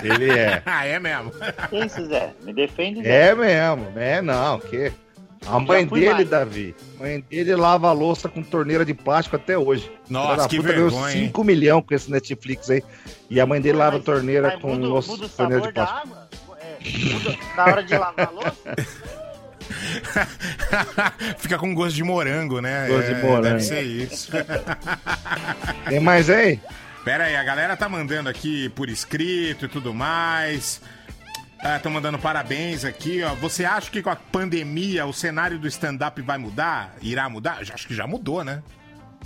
Ele 0.04 0.30
é. 0.30 0.62
ah, 0.67 0.86
é 0.86 1.00
mesmo. 1.00 1.32
Isso, 1.72 2.06
Zé. 2.06 2.34
Me 2.43 2.54
defende, 2.54 3.02
Zé. 3.02 3.30
É 3.30 3.36
mesmo. 3.36 3.93
É, 3.98 4.22
não. 4.22 4.60
Que... 4.60 4.91
A 5.49 5.60
mãe 5.60 5.86
dele, 5.86 6.12
mais. 6.13 6.29
Davi, 6.29 6.75
a 6.99 7.03
mãe 7.03 7.23
dele 7.29 7.55
lava 7.55 7.88
a 7.88 7.91
louça 7.91 8.27
com 8.27 8.43
torneira 8.43 8.83
de 8.83 8.93
plástico 8.93 9.36
até 9.36 9.57
hoje. 9.57 9.91
Nossa, 10.10 10.47
que 10.47 10.60
vergonha. 10.60 10.89
Ganhou 10.89 11.27
5 11.27 11.43
milhões 11.43 11.83
com 11.88 11.95
esse 11.95 12.12
Netflix 12.12 12.69
aí. 12.69 12.83
E 13.29 13.39
a 13.39 13.45
mãe 13.45 13.62
dele 13.62 13.77
lava 13.77 13.97
a 13.97 13.99
torneira 14.01 14.49
mas 14.49 14.62
com 14.62 14.73
muda, 14.73 14.88
louça, 14.88 15.12
muda 15.12 15.29
torneira 15.29 15.67
de 15.67 15.73
plástico. 15.73 16.17
É, 16.60 16.77
muda, 17.13 17.38
na 17.55 17.63
hora 17.63 17.83
de 17.83 17.97
lavar 17.97 18.27
a 18.27 18.31
louça? 18.31 18.75
Fica 21.38 21.57
com 21.57 21.73
gosto 21.73 21.95
de 21.95 22.03
morango, 22.03 22.62
né? 22.62 22.88
Gosto 22.88 23.12
é, 23.12 23.13
de 23.13 23.21
morango. 23.21 23.43
Deve 23.43 23.62
ser 23.62 23.81
isso. 23.81 24.31
Tem 25.88 25.99
mais 25.99 26.29
aí? 26.29 26.60
Pera 27.03 27.25
aí, 27.25 27.36
a 27.36 27.43
galera 27.43 27.77
tá 27.77 27.88
mandando 27.88 28.27
aqui 28.27 28.69
por 28.69 28.89
escrito 28.89 29.65
e 29.65 29.67
tudo 29.69 29.93
mais. 29.93 30.81
Estão 31.58 31.91
ah, 31.91 31.96
mandando 31.96 32.20
parabéns 32.20 32.86
aqui, 32.86 33.24
ó. 33.24 33.34
Você 33.36 33.65
acha 33.65 33.89
que 33.89 34.02
com 34.02 34.10
a 34.10 34.15
pandemia 34.15 35.06
o 35.06 35.13
cenário 35.13 35.58
do 35.58 35.67
stand-up 35.67 36.22
vai 36.22 36.38
mudar? 36.38 36.96
Irá 37.02 37.28
mudar? 37.28 37.60
Acho 37.62 37.88
que 37.88 37.96
já 37.96 38.06
mudou, 38.06 38.43
né? 38.43 38.62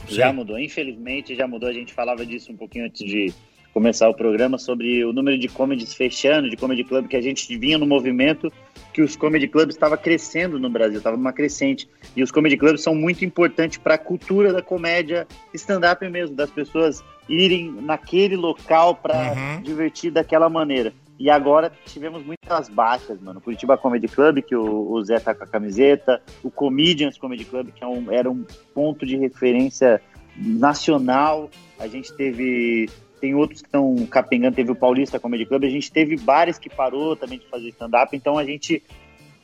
Já 0.08 0.32
mudou, 0.32 0.58
infelizmente 0.58 1.36
já 1.36 1.48
mudou. 1.48 1.70
A 1.70 1.74
gente 1.74 1.94
falava 1.94 2.26
disso 2.26 2.52
um 2.52 2.58
pouquinho 2.58 2.86
antes 2.86 3.06
de 3.06 3.34
começar 3.74 4.10
o 4.10 4.14
programa 4.14 4.58
sobre 4.58 5.04
o 5.06 5.14
número 5.14 5.38
de 5.38 5.48
comedies 5.48 5.94
fechando, 5.94 6.50
de 6.50 6.58
comedy 6.58 6.84
club, 6.84 7.08
que 7.08 7.16
a 7.16 7.22
gente 7.22 7.58
vinha 7.58 7.78
no 7.78 7.86
movimento 7.86 8.52
que 8.94 9.02
os 9.02 9.16
comedy 9.16 9.48
clubs 9.48 9.74
estava 9.74 9.98
crescendo 9.98 10.60
no 10.60 10.70
Brasil, 10.70 10.98
estava 10.98 11.16
numa 11.16 11.32
crescente. 11.32 11.88
E 12.16 12.22
os 12.22 12.32
comedy 12.32 12.58
clubs 12.58 12.82
são 12.82 12.94
muito 12.94 13.24
importantes 13.24 13.78
para 13.78 13.96
a 13.96 13.98
cultura 13.98 14.52
da 14.52 14.62
comédia 14.62 15.28
stand-up 15.54 16.08
mesmo, 16.10 16.36
das 16.36 16.50
pessoas 16.50 17.04
irem 17.30 17.72
naquele 17.72 18.36
local 18.36 18.96
para 18.96 19.34
uhum. 19.34 19.62
divertir 19.62 20.12
daquela 20.12 20.50
maneira. 20.50 20.94
E 21.22 21.30
agora 21.30 21.72
tivemos 21.86 22.26
muitas 22.26 22.68
baixas, 22.68 23.22
mano. 23.22 23.40
Curitiba 23.40 23.78
Comedy 23.78 24.08
Club, 24.08 24.42
que 24.42 24.56
o, 24.56 24.92
o 24.92 25.06
Zé 25.06 25.20
tá 25.20 25.36
com 25.36 25.44
a 25.44 25.48
camiseta, 25.48 26.20
o 26.42 26.50
Comedians 26.50 27.16
Comedy 27.16 27.46
Club, 27.46 27.70
que 27.70 27.84
é 27.84 27.88
um, 27.88 28.12
era 28.12 28.28
um 28.28 28.44
ponto 28.74 29.06
de 29.06 29.18
referência 29.18 30.02
nacional. 30.36 31.48
A 31.78 31.88
gente 31.88 32.12
teve. 32.16 32.90
Tem 33.20 33.36
outros 33.36 33.62
que 33.62 33.68
estão 33.68 33.96
capengando, 34.08 34.56
teve 34.56 34.72
o 34.72 34.76
Paulista 34.76 35.20
Comedy 35.20 35.46
Club, 35.46 35.64
a 35.64 35.70
gente 35.70 35.92
teve 35.92 36.18
bares 36.18 36.58
que 36.58 36.72
parou 36.72 37.16
também 37.16 37.38
de 37.38 37.46
fazer 37.46 37.70
stand-up, 37.70 38.18
então 38.18 38.36
a 38.36 38.44
gente 38.44 38.82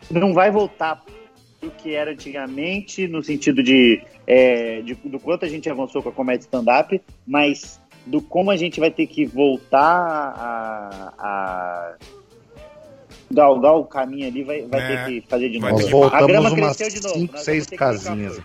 não 0.09 0.33
vai 0.33 0.49
voltar 0.49 1.05
do 1.61 1.69
que 1.69 1.93
era 1.93 2.09
antigamente, 2.09 3.07
no 3.07 3.21
sentido 3.21 3.61
de, 3.61 4.01
é, 4.25 4.81
de, 4.81 4.95
do 4.95 5.19
quanto 5.19 5.45
a 5.45 5.47
gente 5.47 5.69
avançou 5.69 6.01
com 6.01 6.09
a 6.09 6.11
comédia 6.11 6.45
stand-up, 6.45 6.99
mas 7.27 7.79
do 8.07 8.21
como 8.21 8.51
a 8.51 8.57
gente 8.57 8.79
vai 8.79 8.89
ter 8.89 9.07
que 9.07 9.25
voltar 9.25 10.33
a, 10.37 11.13
a 11.17 11.95
galgar 13.31 13.75
o 13.75 13.85
caminho 13.85 14.27
ali, 14.27 14.43
vai, 14.43 14.61
vai 14.63 14.79
é, 14.81 14.87
ter 14.87 15.21
que 15.21 15.27
fazer 15.27 15.49
de 15.49 15.59
novo. 15.59 15.87
Voltamos 15.89 16.23
a 16.23 16.27
grama 16.27 16.55
cresceu 16.55 16.89
de 16.89 17.03
novo. 17.03 17.19
Cinco, 17.19 17.37
seis 17.37 17.67
casinhas. 17.67 18.39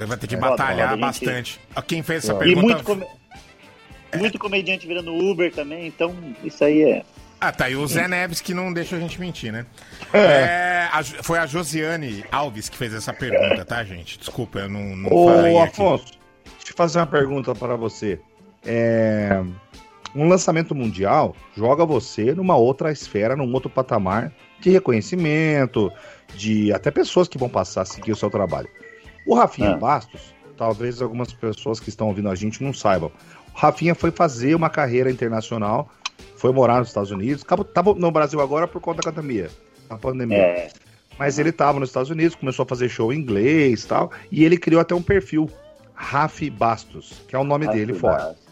É, 0.00 0.06
vai 0.06 0.16
ter 0.16 0.26
que 0.26 0.34
é, 0.34 0.38
batalhar 0.38 0.90
roda, 0.90 1.00
bastante. 1.00 1.60
Gente... 1.74 1.86
Quem 1.86 2.02
fez 2.02 2.24
essa 2.24 2.34
pergunta... 2.34 2.60
E 2.60 2.64
muito, 2.64 2.84
com... 2.84 4.18
muito 4.18 4.38
comediante 4.38 4.86
virando 4.86 5.14
Uber 5.14 5.52
também, 5.52 5.86
então 5.86 6.14
isso 6.42 6.64
aí 6.64 6.82
é... 6.82 7.02
Ah, 7.40 7.52
tá. 7.52 7.70
E 7.70 7.76
o 7.76 7.86
Zé 7.86 8.08
Neves 8.08 8.40
que 8.40 8.52
não 8.52 8.72
deixa 8.72 8.96
a 8.96 8.98
gente 8.98 9.20
mentir, 9.20 9.52
né? 9.52 9.64
É. 10.12 10.18
é 10.18 10.88
a, 10.92 11.04
foi 11.04 11.38
a 11.38 11.46
Josiane 11.46 12.24
Alves 12.32 12.68
que 12.68 12.76
fez 12.76 12.92
essa 12.92 13.12
pergunta, 13.12 13.64
tá, 13.64 13.84
gente? 13.84 14.18
Desculpa, 14.18 14.58
eu 14.58 14.68
não, 14.68 14.96
não 14.96 15.12
Ô, 15.12 15.60
Afonso, 15.62 16.18
aqui 16.68 16.72
fazer 16.74 16.98
uma 16.98 17.06
pergunta 17.06 17.54
para 17.54 17.76
você. 17.76 18.20
É, 18.70 19.42
um 20.14 20.28
lançamento 20.28 20.74
mundial 20.74 21.34
joga 21.56 21.86
você 21.86 22.34
numa 22.34 22.54
outra 22.56 22.92
esfera, 22.92 23.34
num 23.34 23.50
outro 23.52 23.70
patamar 23.70 24.30
de 24.60 24.68
reconhecimento, 24.68 25.90
de 26.34 26.72
até 26.72 26.90
pessoas 26.90 27.28
que 27.28 27.38
vão 27.38 27.48
passar 27.48 27.82
a 27.82 27.84
seguir 27.86 28.12
o 28.12 28.16
seu 28.16 28.28
trabalho. 28.28 28.68
O 29.26 29.34
Rafinha 29.34 29.70
ah. 29.70 29.76
Bastos, 29.76 30.34
talvez 30.56 31.00
algumas 31.00 31.32
pessoas 31.32 31.80
que 31.80 31.88
estão 31.88 32.08
ouvindo 32.08 32.28
a 32.28 32.34
gente 32.34 32.62
não 32.62 32.72
saibam. 32.72 33.10
O 33.54 33.58
Rafinha 33.58 33.94
foi 33.94 34.10
fazer 34.10 34.54
uma 34.54 34.68
carreira 34.68 35.10
internacional, 35.10 35.88
foi 36.36 36.52
morar 36.52 36.80
nos 36.80 36.88
Estados 36.88 37.10
Unidos, 37.10 37.42
estava 37.42 37.94
no 37.94 38.10
Brasil 38.10 38.40
agora 38.40 38.68
por 38.68 38.80
conta 38.80 39.02
da 39.02 39.12
pandemia. 39.12 39.50
Da 39.88 39.96
pandemia. 39.96 40.36
É. 40.36 40.70
Mas 41.18 41.38
ele 41.38 41.50
estava 41.50 41.80
nos 41.80 41.88
Estados 41.88 42.10
Unidos, 42.10 42.34
começou 42.36 42.64
a 42.64 42.66
fazer 42.66 42.88
show 42.88 43.12
em 43.12 43.18
inglês 43.18 43.84
e 43.84 43.88
tal, 43.88 44.12
e 44.30 44.44
ele 44.44 44.56
criou 44.56 44.80
até 44.80 44.94
um 44.94 45.02
perfil, 45.02 45.50
Rafi 45.94 46.48
Bastos, 46.48 47.22
que 47.26 47.34
é 47.34 47.38
o 47.38 47.44
nome 47.44 47.66
Rafi 47.66 47.78
dele 47.78 47.92
Bastos. 47.92 48.00
fora. 48.00 48.47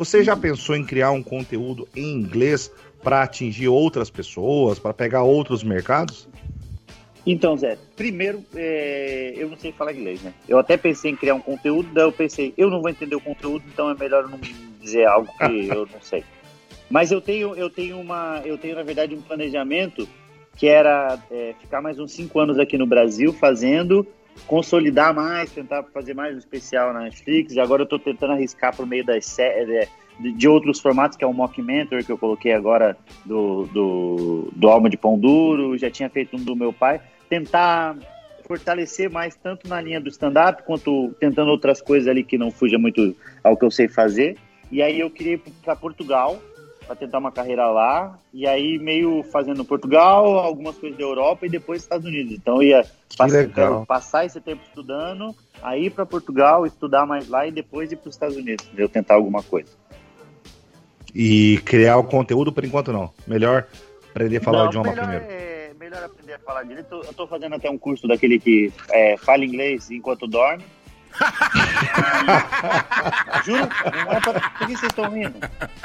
Você 0.00 0.24
já 0.24 0.34
pensou 0.34 0.74
em 0.74 0.82
criar 0.82 1.10
um 1.10 1.22
conteúdo 1.22 1.86
em 1.94 2.14
inglês 2.14 2.72
para 3.02 3.22
atingir 3.22 3.68
outras 3.68 4.08
pessoas, 4.08 4.78
para 4.78 4.94
pegar 4.94 5.24
outros 5.24 5.62
mercados? 5.62 6.26
Então, 7.26 7.54
Zé, 7.54 7.76
primeiro, 7.96 8.42
é, 8.56 9.34
eu 9.36 9.50
não 9.50 9.58
sei 9.58 9.72
falar 9.72 9.92
inglês, 9.92 10.22
né? 10.22 10.32
Eu 10.48 10.58
até 10.58 10.78
pensei 10.78 11.10
em 11.10 11.16
criar 11.16 11.34
um 11.34 11.40
conteúdo, 11.42 11.90
daí 11.92 12.04
eu 12.04 12.12
pensei, 12.12 12.54
eu 12.56 12.70
não 12.70 12.80
vou 12.80 12.88
entender 12.88 13.14
o 13.14 13.20
conteúdo, 13.20 13.62
então 13.68 13.90
é 13.90 13.94
melhor 13.94 14.26
não 14.26 14.40
dizer 14.80 15.04
algo 15.04 15.28
que 15.36 15.68
eu 15.68 15.86
não 15.92 16.00
sei. 16.00 16.24
Mas 16.88 17.12
eu 17.12 17.20
tenho, 17.20 17.54
eu 17.54 17.68
tenho 17.68 18.00
uma, 18.00 18.40
eu 18.42 18.56
tenho 18.56 18.76
na 18.76 18.82
verdade 18.82 19.14
um 19.14 19.20
planejamento 19.20 20.08
que 20.56 20.66
era 20.66 21.18
é, 21.30 21.54
ficar 21.60 21.82
mais 21.82 21.98
uns 21.98 22.12
cinco 22.12 22.40
anos 22.40 22.58
aqui 22.58 22.78
no 22.78 22.86
Brasil 22.86 23.34
fazendo, 23.34 24.06
consolidar 24.46 25.14
mais, 25.14 25.52
tentar 25.52 25.82
fazer 25.84 26.14
mais 26.14 26.34
um 26.34 26.38
especial 26.38 26.92
na 26.92 27.00
Netflix. 27.00 27.54
E 27.54 27.60
agora 27.60 27.82
eu 27.82 27.84
estou 27.84 27.98
tentando 27.98 28.32
arriscar 28.32 28.74
por 28.74 28.86
meio 28.86 29.04
das 29.04 29.26
séries 29.26 29.88
de 30.18 30.48
outros 30.48 30.80
formatos, 30.80 31.16
que 31.16 31.24
é 31.24 31.26
o 31.26 31.32
Mockumentary, 31.32 32.04
que 32.04 32.12
eu 32.12 32.18
coloquei 32.18 32.52
agora 32.52 32.96
do, 33.24 33.64
do, 33.66 34.48
do 34.54 34.68
Alma 34.68 34.90
de 34.90 34.96
Pão 34.96 35.18
Duro, 35.18 35.78
já 35.78 35.90
tinha 35.90 36.10
feito 36.10 36.36
um 36.36 36.44
do 36.44 36.54
meu 36.54 36.72
pai. 36.72 37.00
Tentar 37.28 37.96
fortalecer 38.46 39.08
mais 39.08 39.36
tanto 39.36 39.68
na 39.68 39.80
linha 39.80 40.00
do 40.00 40.08
stand-up, 40.08 40.64
quanto 40.64 41.14
tentando 41.20 41.50
outras 41.50 41.80
coisas 41.80 42.08
ali 42.08 42.24
que 42.24 42.36
não 42.36 42.50
fuja 42.50 42.78
muito 42.78 43.16
ao 43.42 43.56
que 43.56 43.64
eu 43.64 43.70
sei 43.70 43.88
fazer. 43.88 44.36
E 44.70 44.82
aí 44.82 45.00
eu 45.00 45.10
queria 45.10 45.34
ir 45.34 45.42
para 45.64 45.74
Portugal, 45.74 46.40
para 46.90 46.96
tentar 46.96 47.18
uma 47.18 47.30
carreira 47.30 47.70
lá, 47.70 48.18
e 48.34 48.48
aí 48.48 48.76
meio 48.76 49.22
fazendo 49.22 49.64
Portugal, 49.64 50.40
algumas 50.40 50.76
coisas 50.76 50.98
da 50.98 51.04
Europa 51.04 51.46
e 51.46 51.48
depois 51.48 51.82
Estados 51.82 52.04
Unidos. 52.04 52.32
Então 52.32 52.56
eu 52.56 52.64
ia 52.64 52.84
passar, 53.16 53.86
passar 53.86 54.26
esse 54.26 54.40
tempo 54.40 54.60
estudando, 54.66 55.32
aí 55.62 55.88
para 55.88 56.04
Portugal, 56.04 56.66
estudar 56.66 57.06
mais 57.06 57.28
lá 57.28 57.46
e 57.46 57.52
depois 57.52 57.92
ir 57.92 57.96
para 57.96 58.08
os 58.08 58.16
Estados 58.16 58.36
Unidos, 58.36 58.68
eu 58.76 58.88
tentar 58.88 59.14
alguma 59.14 59.40
coisa. 59.40 59.70
E 61.14 61.60
criar 61.64 61.96
o 61.96 62.02
conteúdo 62.02 62.52
por 62.52 62.64
enquanto 62.64 62.92
não. 62.92 63.08
Melhor 63.24 63.68
aprender 64.10 64.38
a 64.38 64.40
falar 64.40 64.58
não, 64.58 64.66
o 64.66 64.68
idioma 64.70 64.90
melhor 64.90 65.04
primeiro. 65.04 65.24
É, 65.28 65.72
melhor 65.78 66.02
aprender 66.02 66.32
a 66.32 66.38
falar 66.40 66.64
direito. 66.64 66.92
Eu 66.92 67.14
tô 67.14 67.24
fazendo 67.24 67.54
até 67.54 67.70
um 67.70 67.78
curso 67.78 68.08
daquele 68.08 68.40
que 68.40 68.72
é, 68.90 69.16
fala 69.16 69.44
inglês 69.44 69.92
enquanto 69.92 70.26
dorme. 70.26 70.64
Juro? 73.44 73.68
Não 74.06 74.12
é 74.12 74.20
pra... 74.20 74.32
Por 74.32 74.66
que 74.66 74.76
vocês 74.76 74.82
estão 74.82 75.10
rindo? 75.10 75.34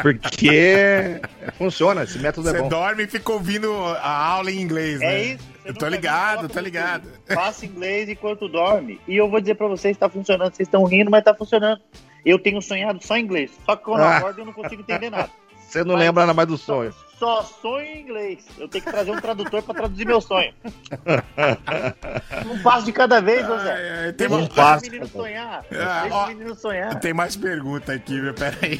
Porque 0.02 1.22
funciona, 1.58 2.04
esse 2.04 2.20
método 2.20 2.50
Você 2.50 2.58
é 2.58 2.60
bom. 2.60 2.66
Você 2.66 2.76
dorme 2.76 3.04
e 3.04 3.08
fica 3.08 3.32
ouvindo 3.32 3.74
a 4.02 4.28
aula 4.28 4.52
em 4.52 4.62
inglês, 4.62 5.02
é 5.02 5.06
né? 5.06 5.16
É 5.16 5.24
isso. 5.34 5.56
Eu 5.66 5.74
tô 5.74 5.88
ligado, 5.88 6.48
tô 6.48 6.60
ligado. 6.60 7.10
Faça 7.26 7.66
inglês 7.66 8.08
enquanto 8.08 8.48
dorme. 8.48 9.02
E 9.08 9.18
eu 9.18 9.30
vou 9.30 9.42
dizer 9.42 9.56
pra 9.56 9.68
vocês, 9.68 9.98
tá 9.98 10.08
funcionando. 10.08 10.54
Vocês 10.54 10.68
estão 10.68 10.84
rindo, 10.84 11.10
mas 11.10 11.24
tá 11.24 11.34
funcionando. 11.34 11.82
Eu 12.24 12.38
tenho 12.38 12.62
sonhado 12.62 13.04
só 13.04 13.18
em 13.18 13.24
inglês. 13.24 13.52
Só 13.66 13.76
que 13.76 13.84
quando 13.84 14.02
eu 14.02 14.08
acordo 14.08 14.42
eu 14.42 14.46
não 14.46 14.54
consigo 14.54 14.82
entender 14.82 15.10
nada. 15.10 15.30
Você 15.76 15.84
não 15.84 15.96
mas, 15.96 16.06
lembra 16.06 16.26
nada 16.26 16.34
mais 16.34 16.48
do 16.48 16.58
sonho. 16.58 16.94
Só, 17.20 17.42
só 17.42 17.60
sonho 17.62 17.86
em 17.86 18.00
inglês. 18.00 18.46
Eu 18.58 18.66
tenho 18.70 18.82
que 18.82 18.90
trazer 18.90 19.12
um 19.12 19.20
tradutor 19.20 19.62
para 19.62 19.74
traduzir 19.76 20.06
meu 20.06 20.22
sonho. 20.22 20.54
um 22.50 22.64
passo 22.64 22.86
de 22.86 22.94
cada 22.94 23.20
vez, 23.20 23.46
José. 23.46 24.14
Tem 24.14 24.28
um 24.28 24.48
passo. 24.48 24.84
Deixa 24.84 24.88
o 24.88 24.92
menino 24.92 25.08
sonhar. 25.08 25.66
Ah, 25.74 26.02
Deixa 26.04 26.18
o 26.18 26.28
menino 26.28 26.56
sonhar. 26.56 27.00
Tem 27.02 27.14
mais 27.14 27.36
pergunta 27.36 27.92
aqui, 27.92 28.22
meu. 28.22 28.34
Peraí. 28.34 28.80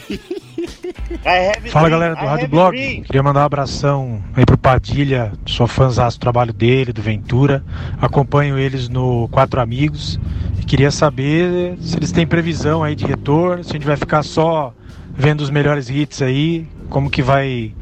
Fala, 1.70 1.90
galera 1.90 2.16
do 2.16 2.26
Rádio 2.26 2.48
Blog. 2.48 2.78
Dream. 2.78 3.04
Queria 3.04 3.24
mandar 3.24 3.42
um 3.42 3.46
abração 3.46 4.24
aí 4.34 4.46
pro 4.46 4.58
Padilha. 4.58 5.34
Sou 5.46 5.68
fãzão 5.68 6.08
do 6.08 6.18
trabalho 6.18 6.54
dele, 6.54 6.94
do 6.94 7.02
Ventura. 7.02 7.62
Acompanho 8.02 8.58
eles 8.58 8.88
no 8.88 9.28
Quatro 9.28 9.60
Amigos. 9.60 10.18
E 10.58 10.64
queria 10.64 10.92
saber 10.92 11.78
se 11.82 11.98
eles 11.98 12.14
têm 12.14 12.26
previsão 12.26 12.86
aí 12.86 12.96
de 12.96 13.06
retorno, 13.06 13.66
se 13.66 13.72
a 13.72 13.74
gente 13.74 13.86
vai 13.86 13.98
ficar 13.98 14.24
só 14.24 14.74
vendo 15.18 15.42
os 15.42 15.50
melhores 15.50 15.90
hits 15.90 16.22
aí, 16.22 16.68
como 16.90 17.10
que 17.10 17.22
vai 17.22 17.74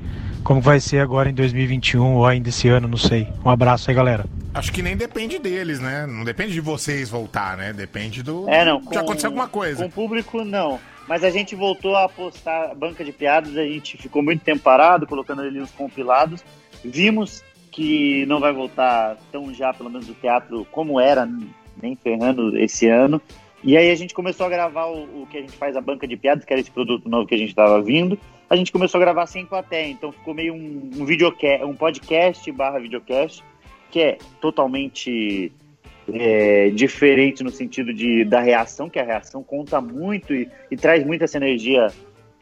como 0.43 0.59
vai 0.59 0.79
ser 0.79 0.99
agora 0.99 1.29
em 1.29 1.33
2021 1.33 2.15
ou 2.15 2.25
ainda 2.25 2.49
esse 2.49 2.67
ano, 2.67 2.87
não 2.87 2.97
sei. 2.97 3.27
Um 3.45 3.49
abraço 3.49 3.89
aí, 3.89 3.95
galera. 3.95 4.25
Acho 4.53 4.71
que 4.71 4.81
nem 4.81 4.95
depende 4.95 5.39
deles, 5.39 5.79
né? 5.79 6.05
Não 6.05 6.23
depende 6.23 6.51
de 6.51 6.59
vocês 6.59 7.09
voltar, 7.09 7.57
né? 7.57 7.71
Depende 7.71 8.21
do. 8.21 8.47
É, 8.49 8.65
não. 8.65 8.81
Já 8.91 9.01
aconteceu 9.01 9.29
alguma 9.29 9.47
coisa. 9.47 9.83
Com 9.83 9.89
o 9.89 9.91
público, 9.91 10.43
não. 10.43 10.79
Mas 11.07 11.23
a 11.23 11.29
gente 11.29 11.55
voltou 11.55 11.95
a 11.95 12.07
postar 12.07 12.75
banca 12.75 13.03
de 13.03 13.11
piadas, 13.11 13.57
a 13.57 13.63
gente 13.63 13.97
ficou 13.97 14.21
muito 14.21 14.43
tempo 14.43 14.61
parado, 14.61 15.07
colocando 15.07 15.41
ali 15.41 15.61
uns 15.61 15.71
compilados. 15.71 16.43
Vimos 16.83 17.43
que 17.71 18.25
não 18.27 18.39
vai 18.39 18.53
voltar 18.53 19.17
tão 19.31 19.53
já, 19.53 19.73
pelo 19.73 19.89
menos, 19.89 20.07
o 20.07 20.13
teatro 20.13 20.65
como 20.71 20.99
era, 20.99 21.27
nem 21.81 21.95
ferrando 21.95 22.57
esse 22.57 22.87
ano. 22.87 23.21
E 23.63 23.77
aí 23.77 23.89
a 23.89 23.95
gente 23.95 24.13
começou 24.13 24.45
a 24.45 24.49
gravar 24.49 24.85
o, 24.85 25.23
o, 25.23 25.27
que 25.29 25.37
a 25.37 25.41
gente 25.41 25.53
faz, 25.53 25.75
a 25.75 25.81
banca 25.81 26.07
de 26.07 26.15
piadas, 26.15 26.45
que 26.45 26.53
era 26.53 26.59
esse 26.59 26.71
produto 26.71 27.09
novo 27.09 27.25
que 27.25 27.33
a 27.33 27.37
gente 27.37 27.49
estava 27.49 27.81
vindo. 27.81 28.19
A 28.53 28.55
gente 28.55 28.71
começou 28.71 28.99
a 28.99 29.03
gravar 29.03 29.25
sem 29.25 29.47
plateia, 29.47 29.87
então 29.87 30.11
ficou 30.11 30.31
meio 30.31 30.53
um, 30.53 30.91
um, 30.95 31.05
videocast, 31.05 31.63
um 31.63 31.73
podcast 31.73 32.51
barra 32.51 32.77
videocast, 32.77 33.43
que 33.89 33.99
é 33.99 34.19
totalmente 34.39 35.51
é, 36.13 36.69
diferente 36.69 37.43
no 37.43 37.49
sentido 37.49 37.91
de, 37.91 38.23
da 38.23 38.39
reação, 38.41 38.91
que 38.91 38.99
a 38.99 39.03
reação 39.03 39.41
conta 39.41 39.81
muito 39.81 40.35
e, 40.35 40.47
e 40.69 40.77
traz 40.77 41.03
muito 41.03 41.23
essa 41.23 41.37
energia 41.37 41.87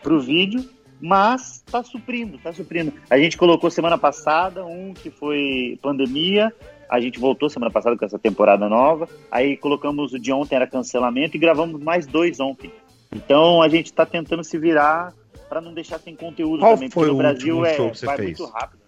para 0.04 0.14
o 0.14 0.20
vídeo, 0.20 0.70
mas 1.00 1.64
está 1.66 1.82
suprindo, 1.82 2.36
está 2.36 2.52
suprindo. 2.52 2.92
A 3.10 3.18
gente 3.18 3.38
colocou 3.38 3.72
semana 3.72 3.98
passada 3.98 4.66
um 4.66 4.94
que 4.94 5.10
foi 5.10 5.80
pandemia, 5.82 6.54
a 6.90 7.00
gente 7.00 7.20
voltou 7.20 7.50
semana 7.50 7.72
passada 7.72 7.96
com 7.96 8.04
essa 8.04 8.20
temporada 8.20 8.68
nova. 8.68 9.08
Aí 9.32 9.56
colocamos 9.56 10.12
o 10.12 10.20
de 10.20 10.34
ontem, 10.34 10.58
era 10.58 10.68
cancelamento, 10.68 11.38
e 11.38 11.40
gravamos 11.40 11.82
mais 11.82 12.06
dois 12.06 12.38
ontem. 12.42 12.70
Então 13.16 13.62
a 13.62 13.70
gente 13.70 13.86
está 13.86 14.06
tentando 14.06 14.44
se 14.44 14.58
virar 14.58 15.14
para 15.52 15.60
não 15.60 15.74
deixar 15.74 16.00
sem 16.00 16.16
conteúdo 16.16 16.62
Qual 16.62 16.76
também. 16.76 16.90
Foi 16.90 17.08
porque 17.08 17.12
no 17.12 17.18
Brasil 17.18 17.66
é, 17.66 17.76
show 17.76 17.92
que 17.92 17.98
você 17.98 18.06
vai 18.06 18.16
fez? 18.16 18.40
muito 18.40 18.54
rápido. 18.54 18.80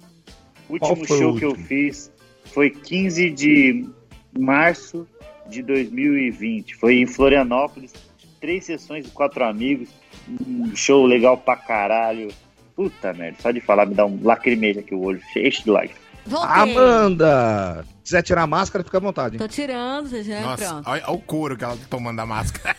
O 0.70 0.74
último 0.74 1.06
show 1.06 1.32
o 1.34 1.38
que 1.38 1.44
eu 1.44 1.56
fiz 1.56 2.10
foi 2.46 2.70
15 2.70 3.30
de 3.32 3.90
março 4.40 5.06
de 5.50 5.62
2020. 5.62 6.78
Foi 6.78 6.96
em 6.96 7.06
Florianópolis. 7.06 7.92
Três 8.40 8.64
sessões 8.64 9.04
de 9.04 9.12
quatro 9.12 9.44
amigos. 9.44 9.90
Um 10.48 10.74
show 10.74 11.06
legal 11.06 11.38
pra 11.38 11.58
caralho. 11.58 12.30
Puta 12.78 13.12
merda, 13.12 13.38
só 13.42 13.52
de 13.52 13.60
falar 13.60 13.86
me 13.86 13.94
dá 13.94 14.06
um 14.06 14.18
lacrimeja 14.24 14.80
aqui 14.80 14.96
o 14.96 15.04
olho, 15.04 15.22
cheio 15.34 15.52
de 15.52 15.70
lágrimas. 15.70 16.02
Voltei. 16.26 16.74
Amanda! 16.74 17.86
Se 18.04 18.04
quiser 18.04 18.22
tirar 18.22 18.44
a 18.44 18.48
máscara, 18.48 18.84
fica 18.84 18.98
à 18.98 19.02
vontade. 19.02 19.36
Hein? 19.36 19.40
Tô 19.40 19.48
tirando, 19.48 20.10
você 20.10 20.24
já 20.24 20.42
Nossa, 20.42 20.66
pronto. 20.66 20.90
Olha, 20.90 21.04
olha 21.06 21.14
o 21.16 21.22
couro 21.22 21.58
que 21.58 21.64
ela 21.64 21.76
tá 21.76 21.86
tomando 21.90 22.18
da 22.18 22.26
máscara. 22.26 22.76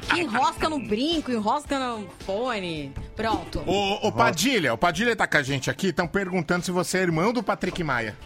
que 0.00 0.20
enrosca 0.20 0.68
no 0.68 0.78
brinco, 0.78 1.30
enrosca 1.30 1.78
no 1.78 2.08
fone. 2.20 2.92
Pronto. 3.14 3.62
O, 3.66 4.08
o 4.08 4.12
Padilha, 4.12 4.72
o 4.74 4.78
Padilha 4.78 5.16
tá 5.16 5.26
com 5.26 5.36
a 5.38 5.42
gente 5.42 5.70
aqui, 5.70 5.88
estão 5.88 6.06
perguntando 6.06 6.64
se 6.64 6.70
você 6.70 6.98
é 6.98 7.02
irmão 7.02 7.32
do 7.32 7.42
Patrick 7.42 7.82
Maia. 7.82 8.16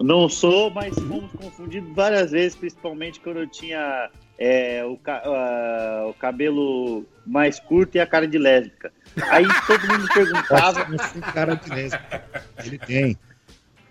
Não 0.00 0.28
sou, 0.28 0.70
mas 0.70 0.94
fomos 0.94 1.30
confundidos 1.32 1.94
várias 1.94 2.30
vezes, 2.32 2.56
principalmente 2.56 3.20
quando 3.20 3.40
eu 3.40 3.46
tinha 3.46 4.10
é, 4.38 4.84
o, 4.84 4.94
uh, 4.94 6.08
o 6.08 6.14
cabelo 6.14 7.04
mais 7.24 7.60
curto 7.60 7.96
e 7.96 8.00
a 8.00 8.06
cara 8.06 8.26
de 8.26 8.38
lésbica. 8.38 8.92
Aí 9.30 9.46
todo 9.66 9.88
mundo 9.88 10.08
perguntava. 10.12 10.86
cara 11.32 11.54
de 11.54 11.70
lésbica. 11.70 12.24
Ele 12.64 12.78
tem. 12.78 13.18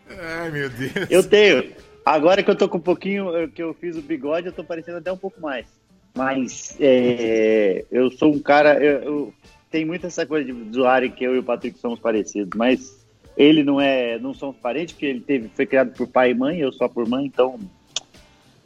Ai, 0.10 0.52
meu 0.52 0.70
Deus. 0.70 0.94
Eu 1.10 1.24
tenho. 1.24 1.74
Agora 2.06 2.44
que 2.44 2.52
eu 2.52 2.56
tô 2.56 2.68
com 2.68 2.78
um 2.78 2.82
pouquinho, 2.82 3.50
que 3.50 3.63
eu 3.63 3.74
fiz 3.74 3.96
o 3.96 4.02
bigode, 4.02 4.48
eu 4.48 4.54
tô 4.54 4.63
parecendo 4.63 4.98
até 4.98 5.12
um 5.12 5.18
pouco 5.18 5.39
mais. 5.39 5.66
Mas 6.13 6.76
é, 6.80 7.86
eu 7.89 8.12
sou 8.12 8.34
um 8.34 8.39
cara. 8.39 8.76
Eu, 8.84 9.02
eu 9.04 9.34
tem 9.72 9.86
muito 9.86 10.06
essa 10.06 10.26
coisa 10.26 10.46
de 10.46 10.72
zoarem 10.72 11.10
que 11.10 11.24
eu 11.24 11.36
e 11.36 11.39
o 11.39 11.44
Patrick 11.44 11.80
somos 11.80 12.00
parecidos, 12.00 12.52
mas 12.56 13.03
ele 13.38 13.63
não 13.63 13.80
é. 13.80 14.19
Não 14.19 14.34
somos 14.34 14.56
parentes, 14.58 14.93
porque 14.93 15.06
ele 15.06 15.22
teve, 15.22 15.50
foi 15.56 15.65
criado 15.65 15.93
por 15.93 16.08
pai 16.08 16.32
e 16.32 16.36
mãe, 16.36 16.60
eu 16.60 16.72
só 16.72 16.88
por 16.88 17.08
mãe, 17.08 17.26
então 17.26 17.60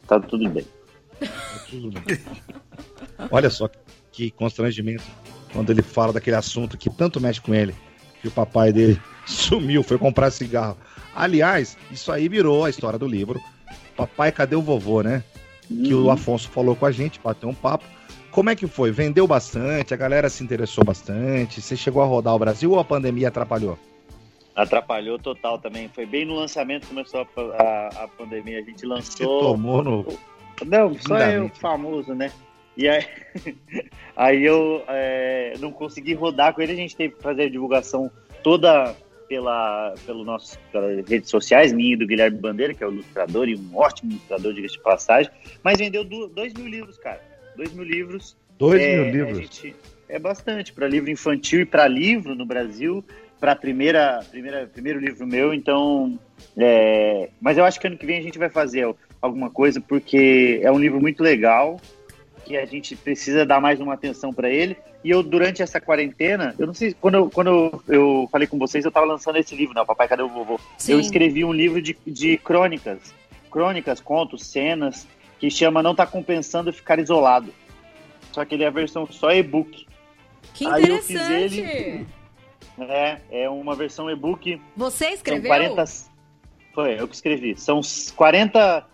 tá 0.06 0.20
tudo 0.20 0.48
bem. 0.48 0.66
Olha 3.30 3.50
só 3.50 3.68
que 4.12 4.30
constrangimento 4.30 5.04
quando 5.52 5.70
ele 5.70 5.82
fala 5.82 6.12
daquele 6.12 6.36
assunto 6.36 6.76
que 6.76 6.90
tanto 6.90 7.20
mexe 7.20 7.40
com 7.40 7.54
ele, 7.54 7.74
que 8.20 8.28
o 8.28 8.30
papai 8.30 8.72
dele 8.72 9.00
sumiu, 9.26 9.82
foi 9.82 9.98
comprar 9.98 10.30
cigarro. 10.30 10.76
Aliás, 11.14 11.76
isso 11.90 12.12
aí 12.12 12.28
virou 12.28 12.64
a 12.64 12.70
história 12.70 12.98
do 12.98 13.06
livro. 13.06 13.40
Papai, 13.96 14.30
cadê 14.30 14.54
o 14.54 14.62
vovô, 14.62 15.02
né? 15.02 15.24
Que 15.66 15.92
o 15.92 16.04
uhum. 16.04 16.10
Afonso 16.10 16.48
falou 16.48 16.76
com 16.76 16.86
a 16.86 16.92
gente, 16.92 17.20
bateu 17.22 17.48
um 17.48 17.54
papo. 17.54 17.84
Como 18.30 18.50
é 18.50 18.54
que 18.54 18.66
foi? 18.66 18.92
Vendeu 18.92 19.26
bastante? 19.26 19.92
A 19.92 19.96
galera 19.96 20.28
se 20.28 20.44
interessou 20.44 20.84
bastante? 20.84 21.60
Você 21.60 21.76
chegou 21.76 22.02
a 22.02 22.06
rodar 22.06 22.34
o 22.34 22.38
Brasil 22.38 22.70
ou 22.70 22.78
a 22.78 22.84
pandemia 22.84 23.28
atrapalhou? 23.28 23.78
Atrapalhou 24.58 25.20
total 25.20 25.56
também. 25.56 25.88
Foi 25.88 26.04
bem 26.04 26.24
no 26.24 26.34
lançamento 26.34 26.82
que 26.82 26.88
começou 26.88 27.20
a, 27.20 27.62
a, 27.62 28.04
a 28.04 28.08
pandemia. 28.08 28.58
A 28.58 28.62
gente 28.62 28.84
lançou. 28.84 29.40
Você 29.40 29.46
tomou 29.46 29.84
no. 29.84 30.18
Não, 30.66 30.98
só 30.98 31.16
eu 31.18 31.48
famoso, 31.50 32.12
né? 32.12 32.32
E 32.76 32.88
aí, 32.88 33.06
aí 34.16 34.44
eu 34.44 34.82
é, 34.88 35.54
não 35.60 35.70
consegui 35.70 36.12
rodar 36.12 36.52
com 36.52 36.60
ele. 36.60 36.72
A 36.72 36.76
gente 36.76 36.96
teve 36.96 37.14
que 37.14 37.22
fazer 37.22 37.44
a 37.44 37.48
divulgação 37.48 38.10
toda 38.42 38.96
pela, 39.28 39.94
pelo 40.04 40.24
nosso, 40.24 40.58
pelas 40.72 41.08
redes 41.08 41.30
sociais, 41.30 41.72
minha 41.72 41.92
e 41.92 41.96
do 41.96 42.04
Guilherme 42.04 42.38
Bandeira, 42.38 42.74
que 42.74 42.82
é 42.82 42.86
o 42.88 42.90
ilustrador 42.90 43.48
e 43.48 43.54
um 43.54 43.76
ótimo 43.76 44.10
ilustrador, 44.10 44.52
diga 44.52 44.66
de 44.66 44.80
passagem. 44.80 45.30
Mas 45.62 45.78
vendeu 45.78 46.02
dois 46.02 46.52
mil 46.52 46.66
livros, 46.66 46.98
cara. 46.98 47.22
Dois 47.56 47.72
mil 47.72 47.84
livros. 47.84 48.36
Dois 48.58 48.82
é, 48.82 48.96
mil 48.96 49.12
livros? 49.12 49.38
Gente, 49.38 49.76
é 50.08 50.18
bastante. 50.18 50.72
Para 50.72 50.88
livro 50.88 51.10
infantil 51.10 51.60
e 51.60 51.64
para 51.64 51.86
livro 51.86 52.34
no 52.34 52.44
Brasil, 52.44 53.04
para 53.40 53.54
primeira, 53.54 54.20
primeira 54.30 54.66
primeiro 54.66 54.98
livro 54.98 55.26
meu, 55.26 55.54
então. 55.54 56.18
É... 56.56 57.30
Mas 57.40 57.58
eu 57.58 57.64
acho 57.64 57.80
que 57.80 57.86
ano 57.86 57.96
que 57.96 58.06
vem 58.06 58.18
a 58.18 58.22
gente 58.22 58.38
vai 58.38 58.48
fazer 58.48 58.94
alguma 59.20 59.50
coisa, 59.50 59.80
porque 59.80 60.60
é 60.62 60.70
um 60.70 60.78
livro 60.78 61.00
muito 61.00 61.22
legal, 61.22 61.80
que 62.44 62.56
a 62.56 62.64
gente 62.64 62.96
precisa 62.96 63.44
dar 63.44 63.60
mais 63.60 63.80
uma 63.80 63.94
atenção 63.94 64.32
para 64.32 64.48
ele. 64.48 64.76
E 65.04 65.10
eu, 65.10 65.22
durante 65.22 65.62
essa 65.62 65.80
quarentena, 65.80 66.54
eu 66.58 66.66
não 66.66 66.74
sei, 66.74 66.92
quando 66.92 67.14
eu, 67.14 67.30
quando 67.30 67.48
eu, 67.48 67.82
eu 67.88 68.28
falei 68.32 68.48
com 68.48 68.58
vocês, 68.58 68.84
eu 68.84 68.88
estava 68.88 69.06
lançando 69.06 69.36
esse 69.36 69.54
livro, 69.54 69.74
né? 69.74 69.84
Papai, 69.84 70.08
cadê 70.08 70.22
o 70.22 70.28
vovô? 70.28 70.58
Sim. 70.76 70.92
Eu 70.92 71.00
escrevi 71.00 71.44
um 71.44 71.52
livro 71.52 71.80
de, 71.80 71.96
de 72.06 72.36
crônicas, 72.38 73.14
crônicas, 73.50 74.00
contos, 74.00 74.46
cenas, 74.46 75.06
que 75.38 75.50
chama 75.50 75.82
Não 75.82 75.94
Tá 75.94 76.06
Compensando 76.06 76.72
Ficar 76.72 76.98
Isolado. 76.98 77.52
Só 78.32 78.44
que 78.44 78.54
ele 78.54 78.64
é 78.64 78.66
a 78.66 78.70
versão 78.70 79.06
só 79.06 79.30
e-book. 79.32 79.86
Que 80.54 80.64
interessante! 80.64 81.16
Aí 81.20 81.42
eu 81.42 81.50
fiz 81.50 81.54
ele, 81.58 82.06
é, 82.84 83.20
é 83.30 83.48
uma 83.48 83.74
versão 83.74 84.10
e-book. 84.10 84.60
Você 84.76 85.08
escreveu? 85.08 85.48
40, 85.48 85.84
foi, 86.74 87.00
eu 87.00 87.08
que 87.08 87.14
escrevi. 87.14 87.58
São 87.58 87.80
40 88.14 88.86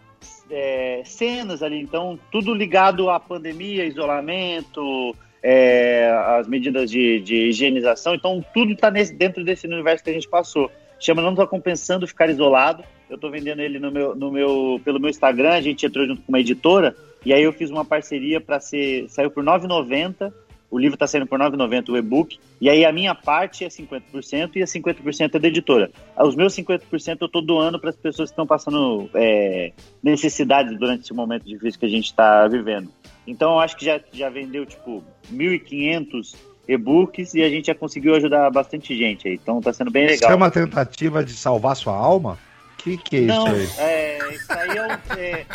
é, 0.51 1.03
cenas 1.05 1.63
ali, 1.63 1.81
então, 1.81 2.19
tudo 2.31 2.55
ligado 2.55 3.11
à 3.11 3.21
pandemia, 3.21 3.85
isolamento, 3.85 5.15
é, 5.43 6.11
as 6.39 6.49
medidas 6.49 6.91
de, 6.91 7.21
de, 7.21 7.49
higienização. 7.49 8.15
Então, 8.15 8.45
tudo 8.55 8.73
está 8.73 8.89
dentro 8.89 9.45
desse 9.45 9.67
universo 9.67 10.03
que 10.03 10.11
a 10.11 10.15
gente 10.15 10.29
passou. 10.29 10.71
Chama 10.99 11.21
Não 11.21 11.31
Estou 11.31 11.47
Compensando 11.47 12.07
Ficar 12.07 12.31
Isolado. 12.31 12.83
Eu 13.11 13.17
estou 13.17 13.31
vendendo 13.31 13.61
ele 13.61 13.79
no 13.79 13.91
meu, 13.91 14.15
no 14.15 14.31
meu, 14.31 14.81
pelo 14.83 14.99
meu 14.99 15.11
Instagram. 15.11 15.51
A 15.51 15.61
gente 15.61 15.85
entrou 15.85 16.07
junto 16.07 16.23
com 16.23 16.33
uma 16.33 16.41
editora. 16.41 16.97
E 17.25 17.33
aí 17.33 17.43
eu 17.43 17.53
fiz 17.53 17.71
uma 17.71 17.85
parceria 17.85 18.41
para 18.41 18.59
ser. 18.59 19.09
Saiu 19.11 19.31
por 19.31 19.45
R$ 19.45 19.51
9,90 19.51 20.33
o 20.75 20.79
livro 20.79 20.97
está 20.97 21.07
saindo 21.07 21.25
por 21.25 21.41
R$ 21.41 21.49
9,90 21.51 21.91
o 21.91 21.97
e-book, 21.97 22.37
e 22.61 22.69
aí 22.69 22.85
a 22.85 22.93
minha 22.93 23.15
parte 23.15 23.65
é 23.65 23.69
50% 23.69 24.57
e 24.57 24.63
a 24.63 24.67
50% 24.67 25.35
é 25.37 25.39
da 25.39 25.47
editora. 25.47 25.89
Os 26.19 26.35
meus 26.35 26.53
50% 26.53 27.19
eu 27.21 27.27
estou 27.27 27.41
doando 27.41 27.79
para 27.79 27.91
as 27.91 27.97
pessoas 27.97 28.31
que 28.31 28.33
estão 28.33 28.45
passando 28.45 29.09
é, 29.15 29.71
necessidades 30.03 30.77
durante 30.77 31.05
esse 31.05 31.15
momento 31.15 31.45
difícil 31.45 31.79
que 31.79 31.87
a 31.87 31.89
gente 31.89 32.07
está 32.07 32.49
vivendo. 32.49 32.91
Então 33.25 33.53
eu 33.53 33.61
acho 33.61 33.77
que 33.77 33.85
já, 33.85 34.01
já 34.13 34.29
vendeu 34.29 34.67
tipo 34.67 35.05
1.500 35.33 36.35
e-books 36.67 37.35
e 37.35 37.43
a 37.43 37.49
gente 37.49 37.67
já 37.67 37.75
conseguiu 37.77 38.17
ajudar 38.17 38.51
bastante 38.51 38.97
gente 38.97 39.29
aí. 39.29 39.35
Então 39.35 39.61
está 39.61 39.73
sendo 39.73 39.93
bem 39.93 40.07
legal. 40.07 40.17
Isso 40.17 40.33
é 40.33 40.35
uma 40.35 40.51
tentativa 40.51 41.25
de 41.25 41.35
salvar 41.35 41.77
sua 41.77 41.97
alma? 41.97 42.37
Que 42.85 42.97
que 42.99 43.17
é 43.17 43.23
Não, 43.23 43.57
isso 43.57 43.81
aí? 43.81 43.89
É, 43.89 44.19
isso 44.35 44.53
aí 44.53 44.77
é, 44.77 44.99
é, 45.19 45.47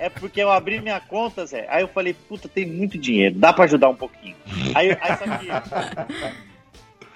é, 0.00 0.10
porque 0.10 0.42
eu 0.42 0.50
abri 0.50 0.80
minha 0.80 1.00
conta, 1.00 1.46
Zé. 1.46 1.66
Aí 1.70 1.82
eu 1.82 1.88
falei, 1.88 2.12
puta, 2.12 2.46
tem 2.46 2.66
muito 2.66 2.98
dinheiro, 2.98 3.36
dá 3.36 3.54
pra 3.54 3.64
ajudar 3.64 3.88
um 3.88 3.96
pouquinho. 3.96 4.36
Aí, 4.74 4.90
aí 5.00 5.16
só 5.16 5.24
que. 5.38 5.48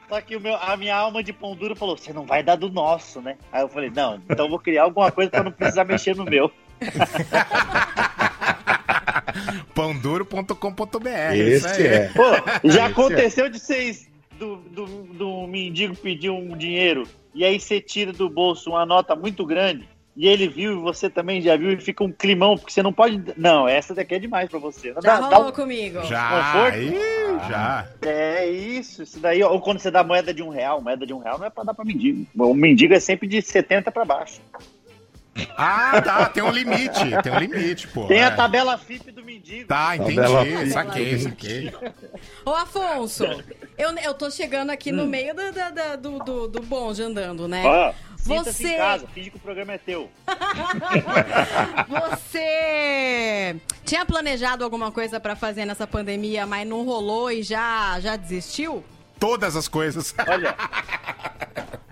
Só 0.09 0.22
que 0.22 0.37
o 0.37 0.40
meu, 0.40 0.57
a 0.57 0.74
minha 0.74 0.96
alma 0.96 1.22
de 1.22 1.35
pão 1.35 1.54
duro 1.54 1.76
falou: 1.76 1.98
você 1.98 2.14
não 2.14 2.24
vai 2.24 2.42
dar 2.42 2.57
do 2.57 2.70
nosso, 2.70 3.20
né? 3.20 3.37
Aí 3.52 3.61
eu 3.61 3.68
falei: 3.68 3.92
não, 3.94 4.18
então 4.31 4.46
eu 4.46 4.50
vou 4.50 4.59
criar 4.59 4.85
alguma 4.85 5.12
coisa 5.12 5.31
pra 5.31 5.44
não 5.44 5.52
precisar 5.52 5.85
mexer 5.85 6.16
no 6.16 6.24
meu. 6.24 6.50
pãoduro.com.br. 9.74 11.35
Esse 11.35 11.87
é. 11.87 12.09
Pô, 12.09 12.24
já 12.64 12.64
Esse 12.64 12.78
é. 12.78 12.85
aconteceu 12.85 13.44
é. 13.44 13.50
de 13.50 13.59
vocês 13.59 14.08
do, 14.38 14.57
do, 14.57 14.87
do 14.87 15.46
mendigo 15.46 15.96
pedir 15.96 16.31
um 16.31 16.57
dinheiro 16.57 17.07
e 17.35 17.44
aí 17.44 17.59
você 17.59 17.81
tira 17.81 18.12
do 18.12 18.29
bolso 18.29 18.70
uma 18.70 18.87
nota 18.87 19.14
muito 19.14 19.44
grande 19.44 19.88
e 20.18 20.27
ele 20.27 20.48
viu 20.48 20.72
e 20.72 20.83
você 20.83 21.09
também 21.09 21.40
já 21.40 21.57
viu 21.57 21.70
e 21.70 21.81
fica 21.81 22.03
um 22.03 22.11
climão, 22.11 22.57
porque 22.59 22.72
você 22.72 22.83
não 22.83 22.92
pode. 22.92 23.22
Não, 23.37 23.68
essa 23.68 23.94
daqui 23.94 24.16
é 24.16 24.18
demais 24.18 24.51
pra 24.51 24.59
você. 24.59 24.92
Já 24.94 25.01
dá, 25.01 25.14
rolou 25.14 25.31
dá 25.31 25.48
um... 25.48 25.53
comigo. 25.53 26.03
Já, 26.07 26.64
aí, 26.64 26.92
já. 27.48 27.88
É 28.03 28.44
isso, 28.51 29.05
isso 29.05 29.20
daí. 29.20 29.40
Ou 29.44 29.61
quando 29.61 29.79
você 29.79 29.92
dá 29.92 30.03
moeda 30.03 30.35
de 30.35 30.42
um 30.42 30.48
real, 30.48 30.83
moeda 30.83 31.07
de 31.07 31.14
um 31.14 31.20
real 31.20 31.38
não 31.38 31.46
é 31.46 31.51
pra 31.51 31.62
dar 31.62 31.72
pra 31.72 31.85
mendigo. 31.85 32.27
O 32.37 32.53
mendigo 32.53 32.94
é 32.94 32.98
sempre 32.98 33.29
de 33.29 33.40
70 33.40 33.92
pra 33.92 34.05
baixo. 34.05 34.40
Ah, 35.57 36.03
tá, 36.03 36.27
tem 36.27 36.42
um 36.42 36.51
limite, 36.51 36.98
tem 37.22 37.33
um 37.33 37.38
limite, 37.38 37.87
pô. 37.87 38.07
Tem 38.07 38.18
é. 38.18 38.24
a 38.24 38.35
tabela 38.35 38.77
FIP 38.77 39.12
do 39.12 39.17
mendigo. 39.38 39.68
Tá, 39.68 39.96
entendi, 39.96 40.70
saquei, 40.70 41.18
saquei. 41.18 41.72
Ô, 42.44 42.51
Afonso, 42.51 43.24
eu, 43.77 43.90
eu 43.98 44.14
tô 44.14 44.31
chegando 44.31 44.70
aqui 44.70 44.92
hum. 44.92 44.96
no 44.96 45.07
meio 45.07 45.35
do, 45.35 45.42
do, 45.98 46.18
do, 46.24 46.48
do 46.48 46.62
bonde 46.62 47.03
andando, 47.03 47.46
né? 47.46 47.62
Ah, 47.66 47.94
você 48.18 48.74
em 48.74 48.77
casa, 48.77 49.07
finge 49.09 49.31
que 49.31 49.37
o 49.37 49.40
programa 49.40 49.72
é 49.72 49.79
teu. 49.79 50.11
você 51.88 53.57
tinha 53.85 54.05
planejado 54.05 54.64
alguma 54.64 54.92
coisa 54.92 55.18
para 55.18 55.35
fazer 55.35 55.64
nessa 55.64 55.87
pandemia, 55.87 56.46
mas 56.46 56.68
não 56.68 56.85
rolou 56.85 57.31
e 57.31 57.42
já, 57.42 57.98
já 58.01 58.16
desistiu? 58.16 58.85
Todas 59.18 59.57
as 59.57 59.66
coisas. 59.66 60.14
Olha, 60.27 60.55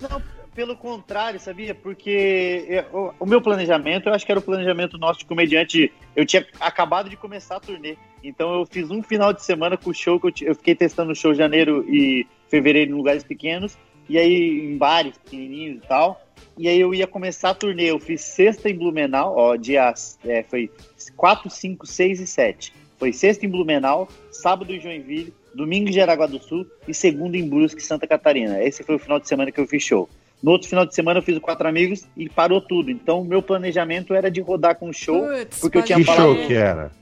não, 0.00 0.22
pelo 0.56 0.74
contrário, 0.74 1.38
sabia? 1.38 1.74
Porque 1.74 2.82
o, 3.20 3.26
meu 3.26 3.42
planejamento, 3.42 4.08
eu 4.08 4.14
acho 4.14 4.24
que 4.24 4.32
era 4.32 4.38
o 4.38 4.42
planejamento 4.42 4.96
nosso 4.96 5.18
de 5.18 5.26
comediante. 5.26 5.92
Eu 6.16 6.24
tinha 6.24 6.46
acabado 6.58 7.10
de 7.10 7.16
começar 7.16 7.56
a 7.56 7.60
turnê. 7.60 7.98
Então 8.24 8.54
eu 8.54 8.64
fiz 8.64 8.90
um 8.90 9.02
final 9.02 9.34
de 9.34 9.44
semana 9.44 9.76
com 9.76 9.90
o 9.90 9.94
show 9.94 10.18
que 10.18 10.28
eu, 10.28 10.48
eu 10.48 10.54
fiquei 10.54 10.74
testando 10.74 11.12
o 11.12 11.14
show 11.14 11.34
janeiro 11.34 11.84
e 11.86 12.26
fevereiro 12.48 12.90
em 12.90 12.94
lugares 12.94 13.22
pequenos. 13.22 13.76
E 14.08 14.16
aí 14.16 14.66
em 14.66 14.78
bares 14.78 15.18
pequenininhos 15.18 15.84
e 15.84 15.86
tal. 15.86 16.24
E 16.56 16.68
aí 16.68 16.80
eu 16.80 16.94
ia 16.94 17.06
começar 17.06 17.50
a 17.50 17.54
turnê. 17.54 17.90
Eu 17.90 18.00
fiz 18.00 18.22
sexta 18.22 18.70
em 18.70 18.74
Blumenau, 18.74 19.36
ó, 19.36 19.56
dias. 19.56 20.18
É, 20.24 20.42
foi 20.42 20.70
4, 21.16 21.50
5, 21.50 21.86
6 21.86 22.20
e 22.20 22.26
7. 22.26 22.72
Foi 22.98 23.12
sexta 23.12 23.44
em 23.44 23.50
Blumenau, 23.50 24.08
sábado 24.30 24.72
em 24.72 24.80
Joinville, 24.80 25.34
domingo 25.54 25.90
em 25.90 25.92
Jaraguá 25.92 26.26
do 26.26 26.42
Sul 26.42 26.66
e 26.88 26.94
segundo 26.94 27.34
em 27.34 27.46
Brusque, 27.46 27.82
Santa 27.82 28.06
Catarina. 28.06 28.62
Esse 28.64 28.82
foi 28.82 28.94
o 28.94 28.98
final 28.98 29.20
de 29.20 29.28
semana 29.28 29.52
que 29.52 29.60
eu 29.60 29.66
fiz 29.66 29.82
show. 29.82 30.08
No 30.46 30.52
outro 30.52 30.68
final 30.68 30.86
de 30.86 30.94
semana 30.94 31.18
eu 31.18 31.24
fiz 31.24 31.36
o 31.36 31.40
Quatro 31.40 31.66
Amigos 31.66 32.06
e 32.16 32.28
parou 32.28 32.60
tudo. 32.60 32.88
Então 32.88 33.22
o 33.22 33.24
meu 33.24 33.42
planejamento 33.42 34.14
era 34.14 34.30
de 34.30 34.40
rodar 34.40 34.76
com 34.76 34.88
o 34.88 34.92
show, 34.92 35.26
Puts, 35.26 35.58
porque 35.58 35.78
eu 35.78 35.82
tinha 35.82 35.98
que 35.98 36.04
falado... 36.04 36.36
show 36.36 36.46
que 36.46 36.54
era? 36.54 36.92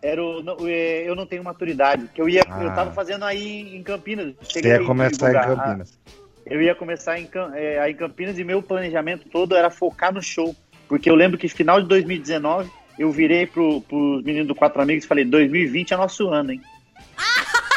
Era 0.00 0.22
o, 0.22 0.68
é, 0.68 1.02
eu 1.02 1.16
não 1.16 1.26
tenho 1.26 1.42
maturidade, 1.42 2.08
que 2.14 2.22
eu 2.22 2.28
ia, 2.28 2.44
ah. 2.48 2.62
eu 2.62 2.72
tava 2.72 2.92
fazendo 2.92 3.24
aí 3.24 3.76
em 3.76 3.82
Campinas. 3.82 4.32
Você 4.40 4.60
ia 4.60 4.84
começar 4.84 5.28
em 5.28 5.56
Campinas. 5.56 5.98
Eu 6.46 6.62
ia 6.62 6.72
começar 6.72 7.18
em, 7.18 7.28
é, 7.56 7.80
aí 7.80 7.90
em 7.90 7.96
Campinas 7.96 8.38
e 8.38 8.44
meu 8.44 8.62
planejamento 8.62 9.28
todo 9.28 9.56
era 9.56 9.70
focar 9.70 10.14
no 10.14 10.22
show, 10.22 10.54
porque 10.86 11.10
eu 11.10 11.16
lembro 11.16 11.36
que 11.36 11.48
final 11.48 11.82
de 11.82 11.88
2019 11.88 12.70
eu 12.96 13.10
virei 13.10 13.44
pro, 13.44 13.80
pros 13.80 14.22
meninos 14.22 14.46
do 14.46 14.54
Quatro 14.54 14.80
Amigos 14.80 15.04
e 15.04 15.08
falei, 15.08 15.24
2020 15.24 15.94
é 15.94 15.96
nosso 15.96 16.28
ano, 16.28 16.52
hein? 16.52 16.62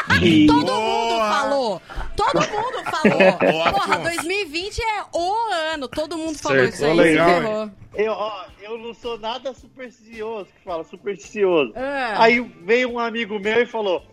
Todo 0.47 0.73
mundo 0.73 1.19
falou. 1.19 1.81
Todo 2.15 2.39
mundo 2.39 2.83
falou. 2.91 3.71
Porra, 3.73 3.99
2020 3.99 4.79
é 4.81 5.03
o 5.13 5.35
ano. 5.73 5.87
Todo 5.87 6.17
mundo 6.17 6.37
falou 6.37 6.63
isso 6.63 6.85
aí. 6.85 6.93
Legal. 6.93 7.69
Eu, 7.93 8.13
ó, 8.13 8.45
eu 8.61 8.77
não 8.77 8.93
sou 8.93 9.19
nada 9.19 9.53
supersticioso, 9.53 10.45
que 10.45 10.63
fala, 10.63 10.83
supersticioso. 10.83 11.75
É. 11.75 12.13
Aí 12.17 12.39
veio 12.63 12.91
um 12.91 12.99
amigo 12.99 13.39
meu 13.39 13.61
e 13.61 13.65
falou: 13.65 14.03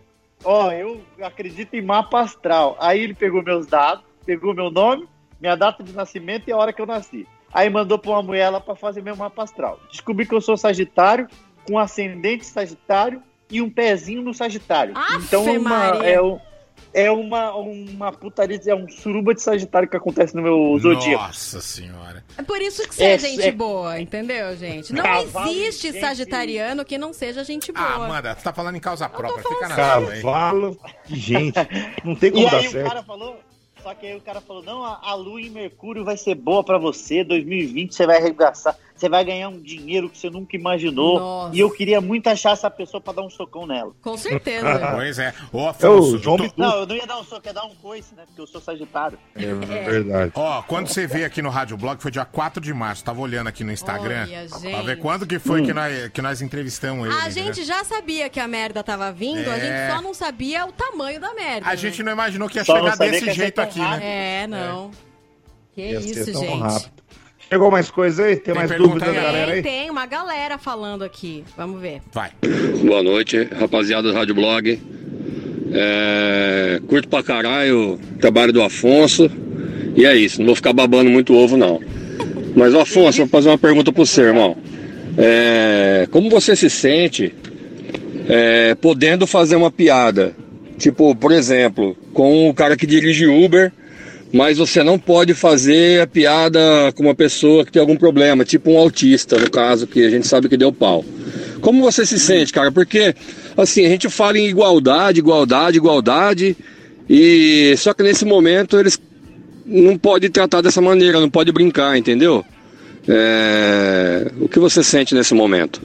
Ó, 0.43 0.71
eu 0.71 1.01
acredito 1.21 1.73
em 1.75 1.81
mapa 1.81 2.21
astral. 2.21 2.77
Aí 2.79 3.01
ele 3.01 3.13
pegou 3.13 3.43
meus 3.43 3.67
dados, 3.67 4.03
pegou 4.25 4.53
meu 4.53 4.69
nome, 4.69 5.07
minha 5.39 5.55
data 5.55 5.83
de 5.83 5.93
nascimento 5.93 6.47
e 6.47 6.51
a 6.51 6.57
hora 6.57 6.73
que 6.73 6.81
eu 6.81 6.85
nasci. 6.85 7.27
Aí 7.53 7.69
mandou 7.69 7.97
pra 7.97 8.11
uma 8.11 8.23
mulher 8.23 8.49
lá 8.49 8.59
pra 8.59 8.75
fazer 8.75 9.01
meu 9.01 9.15
mapa 9.15 9.43
astral. 9.43 9.79
Descobri 9.89 10.25
que 10.25 10.35
eu 10.35 10.41
sou 10.41 10.55
Sagitário, 10.55 11.27
com 11.67 11.79
ascendente 11.79 12.45
Sagitário 12.45 13.23
e 13.49 13.61
um 13.61 13.69
pezinho 13.69 14.21
no 14.21 14.33
Sagitário. 14.33 14.95
Afe 14.95 15.25
então 15.25 15.47
é 15.47 15.57
uma, 15.57 16.05
é, 16.05 17.05
é 17.05 17.11
uma, 17.11 17.55
uma 17.55 18.11
putaria, 18.11 18.59
é 18.67 18.75
um 18.75 18.87
suruba 18.87 19.33
de 19.33 19.41
Sagitário 19.41 19.87
que 19.87 19.97
acontece 19.97 20.35
no 20.35 20.41
meu 20.41 20.77
zodíaco. 20.79 21.23
Nossa 21.23 21.61
senhora. 21.61 22.23
É 22.37 22.43
por 22.43 22.61
isso 22.61 22.87
que 22.87 22.95
você 22.95 23.03
é, 23.03 23.13
é 23.13 23.17
gente 23.17 23.47
é... 23.47 23.51
boa, 23.51 23.99
entendeu, 23.99 24.55
gente? 24.55 24.93
Não 24.93 25.03
Cavalo 25.03 25.49
existe 25.49 25.91
gente... 25.91 25.99
sagitariano 25.99 26.85
que 26.85 26.97
não 26.97 27.13
seja 27.13 27.43
gente 27.43 27.71
boa. 27.71 27.85
Ah, 27.85 28.05
Amanda, 28.05 28.35
você 28.35 28.43
tá 28.43 28.53
falando 28.53 28.75
em 28.75 28.79
causa 28.79 29.09
própria, 29.09 29.43
fica 29.43 29.67
na 29.67 29.75
Cavalo 29.75 30.79
de 31.05 31.19
gente. 31.19 31.55
Não 32.03 32.15
tem 32.15 32.31
como 32.33 32.47
e 32.47 32.51
dar 32.51 32.57
aí 32.57 32.69
certo. 32.69 32.85
o 32.85 32.89
cara 32.89 33.03
falou, 33.03 33.39
só 33.81 33.93
que 33.93 34.07
aí 34.07 34.15
o 34.15 34.21
cara 34.21 34.41
falou: 34.41 34.63
não, 34.63 34.83
a, 34.83 34.99
a 35.01 35.13
Lua 35.15 35.41
em 35.41 35.49
Mercúrio 35.49 36.03
vai 36.03 36.17
ser 36.17 36.35
boa 36.35 36.63
para 36.63 36.77
você, 36.77 37.23
2020 37.23 37.95
você 37.95 38.05
vai 38.05 38.17
arregaçar. 38.17 38.77
Você 38.99 39.09
vai 39.09 39.23
ganhar 39.23 39.49
um 39.49 39.59
dinheiro 39.61 40.09
que 40.09 40.17
você 40.17 40.29
nunca 40.29 40.55
imaginou. 40.55 41.19
Nossa. 41.19 41.55
E 41.55 41.59
eu 41.59 41.69
queria 41.71 41.99
muito 42.01 42.27
achar 42.27 42.51
essa 42.51 42.69
pessoa 42.69 42.99
pra 42.99 43.13
dar 43.13 43.21
um 43.21 43.29
socão 43.29 43.65
nela. 43.65 43.93
Com 44.01 44.17
certeza. 44.17 44.67
Pois 44.99 45.17
é. 45.19 45.33
Ô, 45.51 45.61
É 45.61 45.67
Afonso, 45.69 46.17
João 46.17 46.37
tô- 46.37 46.43
Bidu. 46.43 46.53
Não, 46.57 46.75
eu 46.79 46.85
não 46.87 46.95
ia 46.95 47.07
dar 47.07 47.17
um 47.19 47.23
soco, 47.23 47.41
ia 47.47 47.53
dar 47.53 47.63
um 47.65 47.75
coice, 47.75 48.13
né? 48.15 48.23
Porque 48.25 48.41
eu 48.41 48.47
sou 48.47 48.59
sagitário. 48.59 49.17
É 49.35 49.45
verdade. 49.53 50.31
Ó, 50.35 50.61
quando 50.63 50.87
você 50.87 51.07
veio 51.07 51.25
aqui 51.25 51.41
no 51.41 51.49
Rádio 51.49 51.77
Blog, 51.77 52.01
foi 52.01 52.11
dia 52.11 52.25
4 52.25 52.61
de 52.61 52.73
março. 52.73 53.03
Tava 53.03 53.21
olhando 53.21 53.47
aqui 53.47 53.63
no 53.63 53.71
Instagram. 53.71 54.27
Olha, 54.29 54.47
Pra 54.49 54.59
gente. 54.59 54.85
ver 54.85 54.99
quando 54.99 55.25
que 55.27 55.39
foi 55.39 55.63
que, 55.63 55.73
nós, 55.73 56.09
que 56.09 56.21
nós 56.21 56.41
entrevistamos 56.41 57.05
ele. 57.05 57.15
A 57.15 57.29
gente 57.29 57.63
já 57.63 57.83
sabia 57.83 58.29
que 58.29 58.39
a 58.39 58.47
merda 58.47 58.83
tava 58.83 59.11
vindo, 59.11 59.49
a 59.49 59.57
É. 59.57 59.59
gente 59.59 59.95
só 59.95 60.01
não 60.01 60.13
sabia 60.13 60.65
o 60.65 60.71
tamanho 60.71 61.19
da 61.19 61.33
merda. 61.33 61.67
A 61.67 61.71
né? 61.71 61.77
gente 61.77 62.03
não 62.03 62.11
imaginou 62.11 62.49
que 62.49 62.57
ia 62.57 62.65
Só 62.65 62.75
chegar 62.75 62.97
desse 62.97 63.31
jeito 63.31 63.59
aqui, 63.61 63.79
rápido. 63.79 63.99
né? 64.01 64.43
É, 64.43 64.47
não. 64.47 64.91
Que 65.73 65.81
Ia 65.81 65.99
isso, 65.99 66.33
gente. 66.33 66.59
rápido. 66.59 66.98
Chegou 67.49 67.71
mais 67.71 67.89
coisa 67.89 68.25
aí? 68.25 68.35
Tem, 68.35 68.53
Tem 68.53 68.53
mais 68.53 68.71
aí? 68.71 68.77
da 68.77 69.11
galera 69.11 69.53
aí? 69.53 69.63
Tem, 69.63 69.81
tem 69.81 69.89
uma 69.89 70.05
galera 70.05 70.59
falando 70.59 71.03
aqui. 71.03 71.43
Vamos 71.57 71.81
ver. 71.81 71.99
Vai. 72.13 72.29
Boa 72.85 73.01
noite, 73.01 73.47
rapaziada 73.59 74.07
do 74.07 74.13
Rádio 74.13 74.35
Blog. 74.35 74.79
É, 75.73 76.79
curto 76.87 77.07
pra 77.07 77.23
caralho 77.23 77.93
o 77.93 77.97
trabalho 78.19 78.53
do 78.53 78.61
Afonso. 78.61 79.31
E 79.95 80.05
é 80.05 80.15
isso, 80.15 80.39
não 80.39 80.45
vou 80.45 80.55
ficar 80.55 80.73
babando 80.73 81.09
muito 81.09 81.33
ovo, 81.33 81.57
não. 81.57 81.81
Mas, 82.55 82.75
Afonso, 82.75 83.17
vou 83.17 83.27
fazer 83.27 83.49
uma 83.49 83.57
pergunta 83.57 83.91
pro 83.91 84.05
você, 84.05 84.21
irmão. 84.21 84.55
É, 85.17 86.07
como 86.11 86.29
você 86.29 86.55
se 86.55 86.69
sente 86.69 87.33
é, 88.27 88.75
podendo 88.75 89.25
fazer 89.25 89.55
uma 89.55 89.71
piada? 89.71 90.35
Tipo, 90.77 91.15
por 91.15 91.31
exemplo, 91.31 91.97
com 92.13 92.47
o 92.47 92.53
cara 92.53 92.77
que 92.77 92.85
dirige 92.85 93.25
Uber, 93.25 93.71
mas 94.31 94.57
você 94.57 94.83
não 94.83 94.99
pode 94.99 95.33
fazer 95.33 96.01
a 96.01 96.07
piada 96.07 96.59
com 96.95 97.03
uma 97.03 97.15
pessoa 97.15 97.65
que 97.65 97.71
tem 97.71 97.79
algum 97.79 97.95
problema, 97.95 98.45
tipo 98.45 98.71
um 98.71 98.77
autista, 98.77 99.37
no 99.37 99.49
caso, 99.49 99.87
que 99.87 100.05
a 100.05 100.09
gente 100.09 100.27
sabe 100.27 100.47
que 100.47 100.57
deu 100.57 100.71
pau. 100.71 101.03
Como 101.61 101.81
você 101.81 102.05
se 102.05 102.19
sente, 102.19 102.53
cara? 102.53 102.71
Porque, 102.71 103.15
assim, 103.57 103.85
a 103.85 103.89
gente 103.89 104.09
fala 104.09 104.37
em 104.37 104.47
igualdade, 104.47 105.19
igualdade, 105.19 105.77
igualdade, 105.77 106.55
e 107.09 107.73
só 107.77 107.93
que 107.93 108.03
nesse 108.03 108.23
momento 108.23 108.77
eles 108.77 108.99
não 109.65 109.97
podem 109.97 110.29
tratar 110.29 110.61
dessa 110.61 110.81
maneira, 110.81 111.19
não 111.19 111.29
pode 111.29 111.51
brincar, 111.51 111.97
entendeu? 111.97 112.45
É, 113.07 114.31
O 114.39 114.47
que 114.47 114.59
você 114.59 114.83
sente 114.83 115.15
nesse 115.15 115.33
momento? 115.33 115.81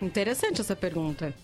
Interessante 0.00 0.60
essa 0.60 0.76
pergunta. 0.76 1.34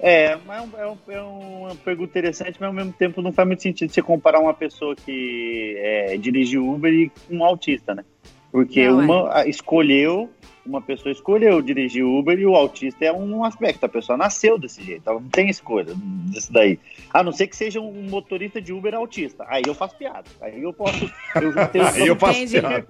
É, 0.00 0.36
mas 0.46 0.58
é, 0.58 0.62
um- 0.62 0.70
é 0.78 0.86
um- 0.86 0.96
é 1.08 1.20
uma 1.22 1.74
pergunta 1.76 2.10
interessante, 2.18 2.56
mas 2.60 2.68
ao 2.68 2.72
mesmo 2.72 2.92
tempo 2.92 3.20
não 3.20 3.32
faz 3.32 3.46
muito 3.48 3.62
sentido 3.62 3.90
você 3.92 4.00
comparar 4.00 4.38
uma 4.40 4.54
pessoa 4.54 4.94
que 4.94 5.74
é, 5.78 6.16
dirige 6.16 6.56
Uber 6.58 6.92
e 6.92 7.10
um 7.30 7.42
autista, 7.44 7.94
né? 7.94 8.04
Porque 8.52 8.86
Não, 8.88 9.00
é. 9.02 9.04
uma 9.04 9.34
a- 9.38 9.46
escolheu, 9.46 10.30
uma 10.64 10.80
pessoa 10.80 11.10
escolheu 11.12 11.60
dirigir 11.60 12.04
Uber 12.04 12.38
e 12.38 12.46
o 12.46 12.54
autista 12.54 13.04
é 13.04 13.12
um 13.12 13.44
aspecto. 13.44 13.84
A 13.84 13.88
pessoa 13.88 14.16
nasceu 14.16 14.56
desse 14.58 14.82
jeito, 14.84 15.02
ela 15.08 15.18
não 15.20 15.28
tem 15.28 15.48
escolha 15.50 15.92
disso 16.30 16.52
daí. 16.52 16.78
A 17.12 17.22
não 17.22 17.32
ser 17.32 17.46
que 17.48 17.56
seja 17.56 17.80
um 17.80 18.08
motorista 18.08 18.60
de 18.60 18.72
Uber 18.72 18.94
autista. 18.94 19.44
Aí 19.48 19.62
eu 19.66 19.74
faço 19.74 19.96
piada. 19.96 20.24
Aí 20.40 20.62
eu 20.62 20.72
posso. 20.72 21.10
Eu 21.34 21.52
tenho 21.72 21.86
Aí 21.86 22.06
eu 22.06 22.16
faço 22.16 22.38
Entendi. 22.40 22.60
piada. 22.60 22.86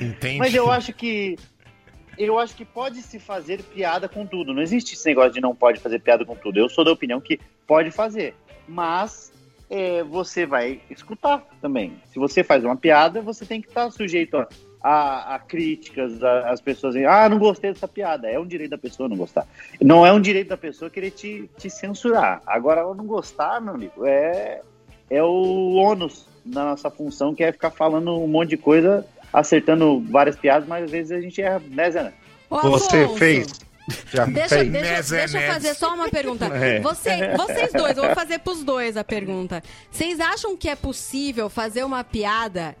Entende? 0.00 0.38
Mas 0.38 0.54
eu 0.54 0.70
acho 0.70 0.92
que. 0.92 1.36
Eu 2.18 2.38
acho 2.38 2.54
que 2.56 2.64
pode 2.64 3.00
se 3.02 3.18
fazer 3.18 3.62
piada 3.62 4.08
com 4.08 4.26
tudo. 4.26 4.52
Não 4.52 4.60
existe 4.62 4.94
esse 4.94 5.06
negócio 5.06 5.32
de 5.32 5.40
não 5.40 5.54
pode 5.54 5.78
fazer 5.80 6.00
piada 6.00 6.24
com 6.24 6.34
tudo. 6.34 6.58
Eu 6.58 6.68
sou 6.68 6.84
da 6.84 6.90
opinião 6.92 7.20
que 7.20 7.38
pode 7.66 7.90
fazer. 7.90 8.34
Mas 8.66 9.32
é, 9.70 10.02
você 10.02 10.44
vai 10.44 10.80
escutar 10.90 11.44
também. 11.60 12.00
Se 12.12 12.18
você 12.18 12.42
faz 12.42 12.64
uma 12.64 12.76
piada, 12.76 13.20
você 13.22 13.46
tem 13.46 13.60
que 13.62 13.68
estar 13.68 13.90
sujeito 13.90 14.36
a, 14.36 14.48
a- 14.82 15.34
a 15.36 15.38
críticas, 15.38 16.22
a- 16.22 16.50
as 16.50 16.60
pessoas 16.60 16.94
dizem, 16.94 17.06
ah, 17.08 17.28
não 17.28 17.38
gostei 17.38 17.72
dessa 17.72 17.86
piada. 17.86 18.28
É 18.28 18.38
um 18.38 18.46
direito 18.46 18.70
da 18.70 18.78
pessoa 18.78 19.08
não 19.08 19.16
gostar. 19.16 19.46
Não 19.80 20.04
é 20.04 20.12
um 20.12 20.20
direito 20.20 20.48
da 20.48 20.56
pessoa 20.56 20.90
querer 20.90 21.10
te, 21.12 21.48
te 21.56 21.70
censurar. 21.70 22.42
Agora, 22.46 22.82
não 22.94 23.06
gostar, 23.06 23.60
meu 23.60 23.74
amigo, 23.74 24.04
é, 24.06 24.60
é 25.10 25.22
o 25.22 25.74
ônus 25.74 26.26
da 26.44 26.64
nossa 26.64 26.90
função, 26.90 27.34
que 27.34 27.44
é 27.44 27.52
ficar 27.52 27.70
falando 27.70 28.18
um 28.18 28.26
monte 28.26 28.50
de 28.50 28.56
coisa, 28.56 29.06
acertando 29.32 30.00
várias 30.10 30.36
piadas, 30.36 30.68
mas 30.68 30.84
às 30.84 30.90
vezes 30.90 31.12
a 31.12 31.20
gente 31.20 31.40
erra, 31.40 31.60
né? 31.70 32.12
Ô, 32.50 32.60
Você 32.70 33.08
fez? 33.16 33.48
Já 34.12 34.26
Deixa, 34.26 34.48
fez? 34.56 34.70
deixa, 34.70 34.90
Nez, 34.92 35.12
é 35.12 35.16
deixa 35.18 35.36
eu 35.38 35.40
nez. 35.40 35.52
fazer 35.54 35.74
só 35.74 35.94
uma 35.94 36.08
pergunta. 36.10 36.46
É. 36.54 36.80
Você- 36.80 37.34
vocês 37.36 37.72
dois, 37.72 37.96
eu 37.96 38.04
vou 38.04 38.14
fazer 38.14 38.38
pros 38.40 38.62
dois 38.62 38.96
a 38.98 39.04
pergunta. 39.04 39.62
Vocês 39.90 40.20
acham 40.20 40.56
que 40.56 40.68
é 40.68 40.76
possível 40.76 41.48
fazer 41.48 41.84
uma 41.84 42.04
piada 42.04 42.76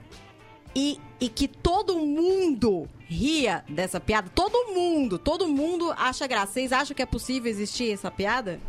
e, 0.76 1.00
e 1.18 1.28
que 1.30 1.48
todo 1.48 1.98
mundo 1.98 2.86
ria 3.06 3.64
dessa 3.68 3.98
piada? 3.98 4.28
Todo 4.34 4.74
mundo, 4.74 5.18
todo 5.18 5.48
mundo 5.48 5.94
acha 5.96 6.26
graça. 6.26 6.52
Vocês 6.52 6.72
acham 6.72 6.94
que 6.94 7.00
é 7.02 7.06
possível 7.06 7.50
existir 7.50 7.90
essa 7.92 8.10
piada? 8.10 8.60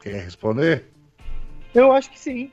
Quer 0.00 0.24
responder? 0.24 0.86
Eu 1.74 1.92
acho 1.92 2.10
que 2.10 2.18
sim. 2.18 2.50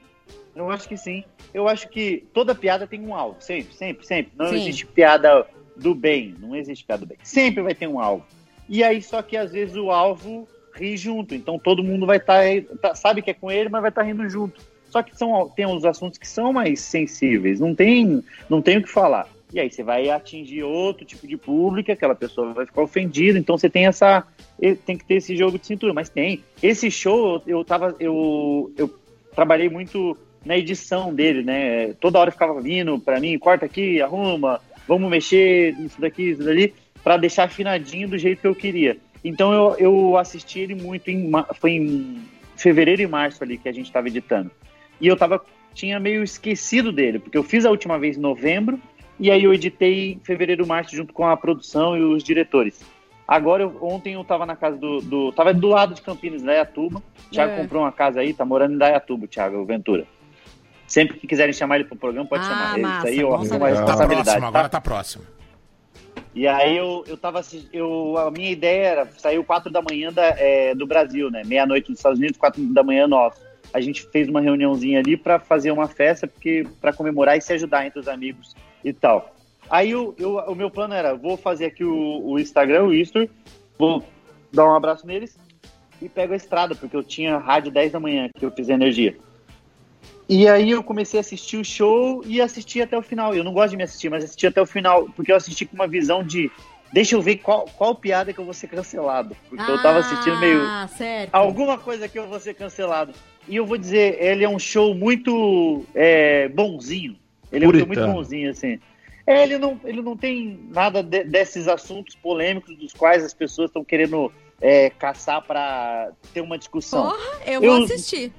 Eu 0.57 0.71
acho 0.71 0.87
que 0.87 0.97
sim. 0.97 1.23
Eu 1.53 1.67
acho 1.67 1.87
que 1.89 2.25
toda 2.33 2.55
piada 2.55 2.87
tem 2.87 3.01
um 3.01 3.13
alvo, 3.13 3.37
sempre, 3.39 3.73
sempre, 3.73 4.05
sempre. 4.05 4.31
Não 4.37 4.47
Sim. 4.47 4.55
existe 4.55 4.85
piada 4.85 5.45
do 5.75 5.93
bem, 5.93 6.35
não 6.39 6.55
existe 6.55 6.83
piada 6.83 7.05
do 7.05 7.09
bem. 7.09 7.17
Sempre 7.23 7.61
vai 7.61 7.75
ter 7.75 7.87
um 7.87 7.99
alvo. 7.99 8.25
E 8.67 8.83
aí, 8.83 9.01
só 9.01 9.21
que 9.21 9.37
às 9.37 9.51
vezes 9.51 9.75
o 9.75 9.91
alvo 9.91 10.47
ri 10.73 10.97
junto. 10.97 11.35
Então 11.35 11.57
todo 11.59 11.83
mundo 11.83 12.05
vai 12.05 12.17
estar, 12.17 12.95
sabe 12.95 13.21
que 13.21 13.31
é 13.31 13.33
com 13.33 13.51
ele, 13.51 13.69
mas 13.69 13.81
vai 13.81 13.89
estar 13.89 14.03
rindo 14.03 14.27
junto. 14.29 14.61
Só 14.89 15.03
que 15.03 15.15
são, 15.17 15.49
tem 15.49 15.65
uns 15.65 15.85
assuntos 15.85 16.17
que 16.17 16.27
são 16.27 16.53
mais 16.53 16.79
sensíveis, 16.79 17.59
não 17.59 17.75
tem, 17.75 18.23
não 18.49 18.61
tem 18.61 18.77
o 18.77 18.83
que 18.83 18.89
falar. 18.89 19.27
E 19.53 19.59
aí 19.59 19.71
você 19.71 19.81
vai 19.81 20.09
atingir 20.09 20.63
outro 20.63 21.05
tipo 21.05 21.25
de 21.25 21.37
público, 21.37 21.91
aquela 21.91 22.15
pessoa 22.15 22.53
vai 22.53 22.65
ficar 22.65 22.81
ofendida. 22.81 23.39
Então 23.39 23.57
você 23.57 23.69
tem 23.69 23.87
essa, 23.87 24.25
tem 24.85 24.97
que 24.97 25.05
ter 25.05 25.15
esse 25.15 25.37
jogo 25.37 25.57
de 25.57 25.65
cintura. 25.65 25.93
Mas 25.93 26.09
tem. 26.09 26.43
Esse 26.61 26.91
show 26.91 27.41
eu 27.47 27.63
tava, 27.63 27.95
eu, 27.99 28.71
eu 28.77 28.93
trabalhei 29.33 29.69
muito 29.69 30.17
na 30.47 30.57
edição 30.57 31.13
dele, 31.13 31.43
né? 31.43 31.93
Toda 31.99 32.17
hora 32.19 32.31
ficava 32.31 32.60
vindo 32.62 32.97
pra 32.99 33.19
mim, 33.19 33.38
corta 33.38 33.65
aqui, 33.65 34.01
arruma, 34.01 34.62
vamos 34.88 35.10
mexer 35.12 35.75
isso 35.79 35.99
daqui, 35.99 36.31
isso 36.31 36.43
dali, 36.43 36.73
pra 37.03 37.17
deixar 37.17 37.43
afinadinho 37.43 38.07
do 38.07 38.17
jeito 38.17 38.39
que 38.41 38.47
eu 38.47 38.55
queria. 38.55 38.97
Então 39.23 39.51
eu, 39.53 39.75
eu 39.77 40.17
assisti 40.17 40.60
ele 40.60 40.73
muito 40.75 41.12
em 41.12 41.29
foi 41.60 41.71
em 41.73 42.21
fevereiro 42.55 43.01
e 43.01 43.07
março 43.07 43.43
ali 43.43 43.57
que 43.57 43.67
a 43.67 43.71
gente 43.73 43.91
tava 43.91 44.07
editando. 44.07 44.49
E 45.01 45.05
eu 45.07 45.15
tava 45.17 45.41
tinha 45.73 45.99
meio 45.99 46.23
esquecido 46.23 46.91
dele, 46.91 47.19
porque 47.19 47.38
eu 47.38 47.43
fiz 47.43 47.65
a 47.65 47.69
última 47.69 47.99
vez 47.99 48.17
em 48.17 48.21
novembro 48.21 48.79
e 49.19 49.29
aí 49.29 49.43
eu 49.43 49.53
editei 49.53 50.13
em 50.13 50.19
fevereiro 50.23 50.63
e 50.63 50.67
março 50.67 50.95
junto 50.95 51.13
com 51.13 51.27
a 51.27 51.36
produção 51.38 51.95
e 51.97 52.01
os 52.01 52.23
diretores. 52.23 52.79
Agora, 53.27 53.63
eu- 53.63 53.77
ontem 53.81 54.13
eu 54.13 54.23
tava 54.23 54.45
na 54.45 54.55
casa 54.55 54.77
do, 54.77 55.01
do. 55.01 55.31
Tava 55.33 55.53
do 55.53 55.67
lado 55.67 55.93
de 55.93 56.01
Campinas, 56.01 56.41
Dayatuba. 56.41 57.03
O 57.27 57.29
Thiago 57.29 57.51
É. 57.51 57.57
comprou 57.57 57.81
uma 57.83 57.91
casa 57.91 58.21
aí, 58.21 58.33
tá 58.33 58.45
morando 58.45 58.75
em 58.75 58.77
Dayatuba, 58.77 59.25
o 59.25 59.27
Thiago 59.27 59.65
Ventura. 59.65 60.05
Sempre 60.88 61.19
que 61.19 61.28
quiserem 61.28 61.54
chamar 61.54 61.76
ele 61.76 61.84
pro 61.84 61.97
programa, 61.97 62.28
pode 62.28 62.43
Ah, 62.45 62.50
chamar. 62.50 62.73
Ele, 62.73 62.82
massa, 62.82 62.97
isso 62.97 63.08
aí 63.08 63.19
eu 63.19 63.36
assumo 63.36 63.60
Tá 63.60 63.65
responsabilidade. 63.67 64.23
próximo, 64.23 64.41
tá? 64.41 64.47
agora 64.47 64.69
tá 64.69 64.82
próximo. 64.82 65.23
E 66.34 66.47
aí 66.47 66.78
eu, 66.78 67.04
eu 67.08 67.17
tava 67.17 67.41
eu 67.73 68.17
A 68.17 68.32
minha 68.32 68.52
ideia 68.52 68.86
era. 68.88 69.06
Saiu 69.17 69.43
4 69.43 69.71
da 69.71 69.82
manhã 69.82 70.12
da, 70.13 70.23
é, 70.38 70.73
do 70.76 70.86
Brasil, 70.88 71.30
né? 71.32 71.41
Meia-noite 71.45 71.89
dos 71.89 72.00
Estados 72.00 72.19
Unidos, 72.19 72.38
4 72.38 72.62
da 72.73 72.84
manhã 72.84 73.08
nosso. 73.08 73.41
A 73.73 73.82
gente 73.82 74.08
fez 74.12 74.30
uma 74.30 74.39
reuniãozinha 74.39 75.00
ali 75.00 75.17
pra 75.17 75.39
fazer 75.39 75.71
uma 75.71 75.88
festa, 75.88 76.26
porque 76.28 76.65
para 76.80 76.93
comemorar 76.93 77.38
e 77.38 77.41
se 77.41 77.52
ajudar 77.54 77.86
entre 77.86 78.00
os 78.00 78.08
amigos 78.08 78.56
e 78.84 78.93
tal. 78.93 79.36
Aí 79.69 79.91
eu, 79.91 80.15
eu- 80.17 80.38
o 80.47 80.56
meu 80.56 80.69
plano 80.71 80.93
era: 80.93 81.13
vou 81.15 81.36
fazer 81.36 81.65
aqui 81.65 81.84
o, 81.84 82.21
o 82.23 82.39
Instagram, 82.39 82.86
o 82.86 82.93
Easter, 82.93 83.30
vou 83.78 84.04
dar 84.54 84.65
um 84.65 84.76
abraço 84.76 85.06
neles 85.06 85.38
e 86.02 86.08
pego 86.08 86.32
a 86.34 86.38
estrada, 86.38 86.76
porque 86.76 86.95
eu 86.95 87.04
tinha 87.04 87.38
rádio 87.38 87.71
10 87.71 87.91
da 87.91 88.00
manhã 88.00 88.30
que 88.38 88.45
eu 88.45 88.52
fiz 88.52 88.69
energia. 88.69 89.17
E 90.29 90.47
aí 90.47 90.71
eu 90.71 90.83
comecei 90.83 91.19
a 91.19 91.21
assistir 91.21 91.57
o 91.57 91.63
show 91.63 92.21
e 92.25 92.41
assisti 92.41 92.81
até 92.81 92.97
o 92.97 93.01
final. 93.01 93.33
Eu 93.33 93.43
não 93.43 93.53
gosto 93.53 93.71
de 93.71 93.77
me 93.77 93.83
assistir, 93.83 94.09
mas 94.09 94.23
assisti 94.23 94.45
até 94.47 94.61
o 94.61 94.65
final, 94.65 95.07
porque 95.15 95.31
eu 95.31 95.35
assisti 95.35 95.65
com 95.65 95.75
uma 95.75 95.87
visão 95.87 96.21
de 96.21 96.51
deixa 96.91 97.15
eu 97.15 97.21
ver 97.21 97.37
qual, 97.37 97.65
qual 97.77 97.95
piada 97.95 98.33
que 98.33 98.39
eu 98.39 98.43
vou 98.45 98.53
ser 98.53 98.67
cancelado. 98.67 99.35
Porque 99.49 99.69
eu 99.69 99.81
tava 99.81 99.99
assistindo 99.99 100.37
meio 100.39 100.60
Ah, 100.62 100.87
certo. 100.87 101.33
alguma 101.33 101.77
coisa 101.77 102.10
que 102.10 102.19
eu 102.19 102.27
vou 102.27 102.39
ser 102.41 102.54
cancelado. 102.56 103.13
E 103.47 103.56
eu 103.56 103.65
vou 103.65 103.77
dizer, 103.77 104.21
ele 104.21 104.43
é 104.43 104.49
um 104.49 104.60
show 104.60 104.93
muito 104.93 105.85
é, 105.95 106.49
bonzinho. 106.49 107.15
Ele 107.49 107.63
é 107.63 107.67
um 107.69 107.73
show 107.73 107.87
muito 107.87 108.06
bonzinho, 108.06 108.49
assim. 108.52 108.79
É, 109.25 109.43
ele, 109.43 109.58
não, 109.58 109.79
ele 109.85 110.02
não 110.02 110.15
tem 110.17 110.60
nada 110.73 111.02
de- 111.02 111.23
desses 111.23 111.67
assuntos 111.69 112.15
polêmicos 112.15 112.75
dos 112.77 112.91
quais 112.93 113.23
as 113.23 113.33
pessoas 113.33 113.69
estão 113.69 113.83
querendo 113.83 114.29
é, 114.60 114.89
caçar 114.89 115.41
para 115.41 116.12
ter 116.33 116.41
uma 116.41 116.58
discussão. 116.58 117.04
Porra, 117.12 117.41
eu 117.45 117.62
vou 117.62 117.77
Eu- 117.77 117.83
assistir. 117.85 118.31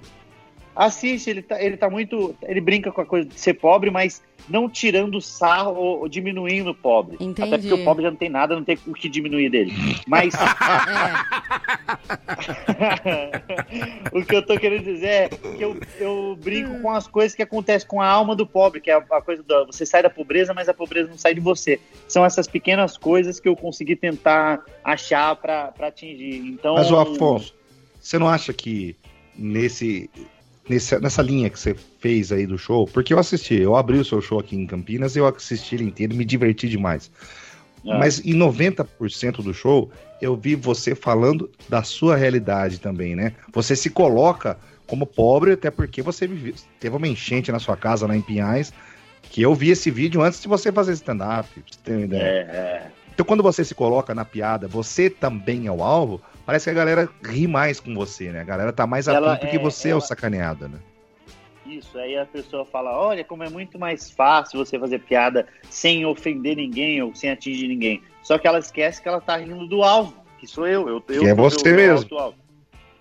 Assiste, 0.78 1.28
ele 1.28 1.42
tá, 1.42 1.60
ele 1.60 1.76
tá 1.76 1.90
muito. 1.90 2.36
Ele 2.40 2.60
brinca 2.60 2.92
com 2.92 3.00
a 3.00 3.04
coisa 3.04 3.28
de 3.28 3.34
ser 3.34 3.54
pobre, 3.54 3.90
mas 3.90 4.22
não 4.48 4.70
tirando 4.70 5.20
sarro 5.20 5.74
ou, 5.74 6.02
ou 6.02 6.08
diminuindo 6.08 6.70
o 6.70 6.74
pobre. 6.74 7.16
Entendi. 7.18 7.42
Até 7.42 7.58
porque 7.58 7.74
o 7.74 7.84
pobre 7.84 8.04
já 8.04 8.12
não 8.12 8.16
tem 8.16 8.28
nada, 8.28 8.54
não 8.54 8.62
tem 8.62 8.78
o 8.86 8.94
que 8.94 9.08
diminuir 9.08 9.50
dele. 9.50 9.72
Mas. 10.06 10.34
o 14.14 14.24
que 14.24 14.36
eu 14.36 14.46
tô 14.46 14.56
querendo 14.56 14.84
dizer 14.84 15.08
é 15.08 15.28
que 15.28 15.60
eu, 15.60 15.76
eu 15.98 16.38
brinco 16.40 16.80
com 16.80 16.92
as 16.92 17.08
coisas 17.08 17.34
que 17.34 17.42
acontecem 17.42 17.88
com 17.88 18.00
a 18.00 18.06
alma 18.06 18.36
do 18.36 18.46
pobre, 18.46 18.80
que 18.80 18.88
é 18.88 18.94
a, 18.94 18.98
a 18.98 19.20
coisa 19.20 19.42
do. 19.42 19.66
Você 19.66 19.84
sai 19.84 20.04
da 20.04 20.10
pobreza, 20.10 20.54
mas 20.54 20.68
a 20.68 20.74
pobreza 20.74 21.10
não 21.10 21.18
sai 21.18 21.34
de 21.34 21.40
você. 21.40 21.80
São 22.06 22.24
essas 22.24 22.46
pequenas 22.46 22.96
coisas 22.96 23.40
que 23.40 23.48
eu 23.48 23.56
consegui 23.56 23.96
tentar 23.96 24.64
achar 24.84 25.34
para 25.34 25.74
atingir. 25.80 26.36
Então. 26.36 26.76
Mas, 26.76 26.88
o 26.88 26.96
Afonso, 26.96 27.52
você 28.00 28.16
não 28.16 28.28
acha 28.28 28.52
que 28.52 28.94
nesse 29.36 30.08
nesse, 30.68 30.98
nessa 31.00 31.22
linha 31.22 31.50
que 31.50 31.58
você 31.58 31.74
fez 32.00 32.30
aí 32.30 32.46
do 32.46 32.58
show, 32.58 32.86
porque 32.86 33.12
eu 33.12 33.18
assisti, 33.18 33.54
eu 33.54 33.76
abri 33.76 33.98
o 33.98 34.04
seu 34.04 34.20
show 34.20 34.38
aqui 34.38 34.56
em 34.56 34.66
Campinas, 34.66 35.16
eu 35.16 35.26
assisti 35.26 35.76
ele 35.76 35.84
inteiro 35.84 36.14
e 36.14 36.16
me 36.16 36.24
diverti 36.24 36.68
demais. 36.68 37.10
É. 37.84 37.98
Mas 37.98 38.18
em 38.24 38.34
90% 38.34 39.42
do 39.42 39.54
show, 39.54 39.90
eu 40.20 40.36
vi 40.36 40.54
você 40.54 40.94
falando 40.94 41.50
da 41.68 41.82
sua 41.82 42.16
realidade 42.16 42.80
também, 42.80 43.14
né? 43.14 43.32
Você 43.52 43.74
se 43.76 43.88
coloca 43.88 44.58
como 44.86 45.06
pobre, 45.06 45.52
até 45.52 45.70
porque 45.70 46.02
você 46.02 46.28
teve 46.80 46.96
uma 46.96 47.06
enchente 47.06 47.52
na 47.52 47.58
sua 47.58 47.76
casa 47.76 48.06
lá 48.06 48.16
em 48.16 48.22
Pinhais, 48.22 48.72
que 49.22 49.42
eu 49.42 49.54
vi 49.54 49.70
esse 49.70 49.90
vídeo 49.90 50.22
antes 50.22 50.40
de 50.40 50.48
você 50.48 50.72
fazer 50.72 50.92
stand-up, 50.92 51.48
você 51.66 51.78
ter 51.84 51.92
uma 51.92 52.04
ideia. 52.04 52.22
É, 52.22 52.36
é. 52.36 52.90
Então, 53.12 53.26
quando 53.26 53.42
você 53.42 53.64
se 53.64 53.74
coloca 53.74 54.14
na 54.14 54.24
piada, 54.24 54.66
você 54.66 55.10
também 55.10 55.66
é 55.66 55.72
o 55.72 55.82
alvo, 55.82 56.22
parece 56.48 56.64
que 56.64 56.70
a 56.70 56.72
galera 56.72 57.06
ri 57.22 57.46
mais 57.46 57.78
com 57.78 57.94
você, 57.94 58.32
né? 58.32 58.40
A 58.40 58.44
galera 58.44 58.72
tá 58.72 58.86
mais 58.86 59.06
atenta 59.06 59.46
é, 59.46 59.50
que 59.50 59.58
você 59.58 59.90
ela... 59.90 59.96
é 59.96 59.98
o 59.98 60.00
sacaneado, 60.00 60.66
né? 60.66 60.78
Isso, 61.66 61.98
aí 61.98 62.16
a 62.16 62.24
pessoa 62.24 62.64
fala, 62.64 62.98
olha 62.98 63.22
como 63.22 63.42
é 63.42 63.50
muito 63.50 63.78
mais 63.78 64.10
fácil 64.10 64.64
você 64.64 64.78
fazer 64.78 65.00
piada 65.00 65.46
sem 65.68 66.06
ofender 66.06 66.56
ninguém 66.56 67.02
ou 67.02 67.14
sem 67.14 67.30
atingir 67.30 67.68
ninguém. 67.68 68.02
Só 68.22 68.38
que 68.38 68.48
ela 68.48 68.58
esquece 68.58 69.02
que 69.02 69.06
ela 69.06 69.20
tá 69.20 69.36
rindo 69.36 69.66
do 69.66 69.82
alvo, 69.82 70.14
que 70.38 70.46
sou 70.46 70.66
eu. 70.66 70.88
eu, 70.88 71.04
eu 71.08 71.20
que 71.20 71.28
é 71.28 71.34
você 71.34 71.70
mesmo. 71.70 72.08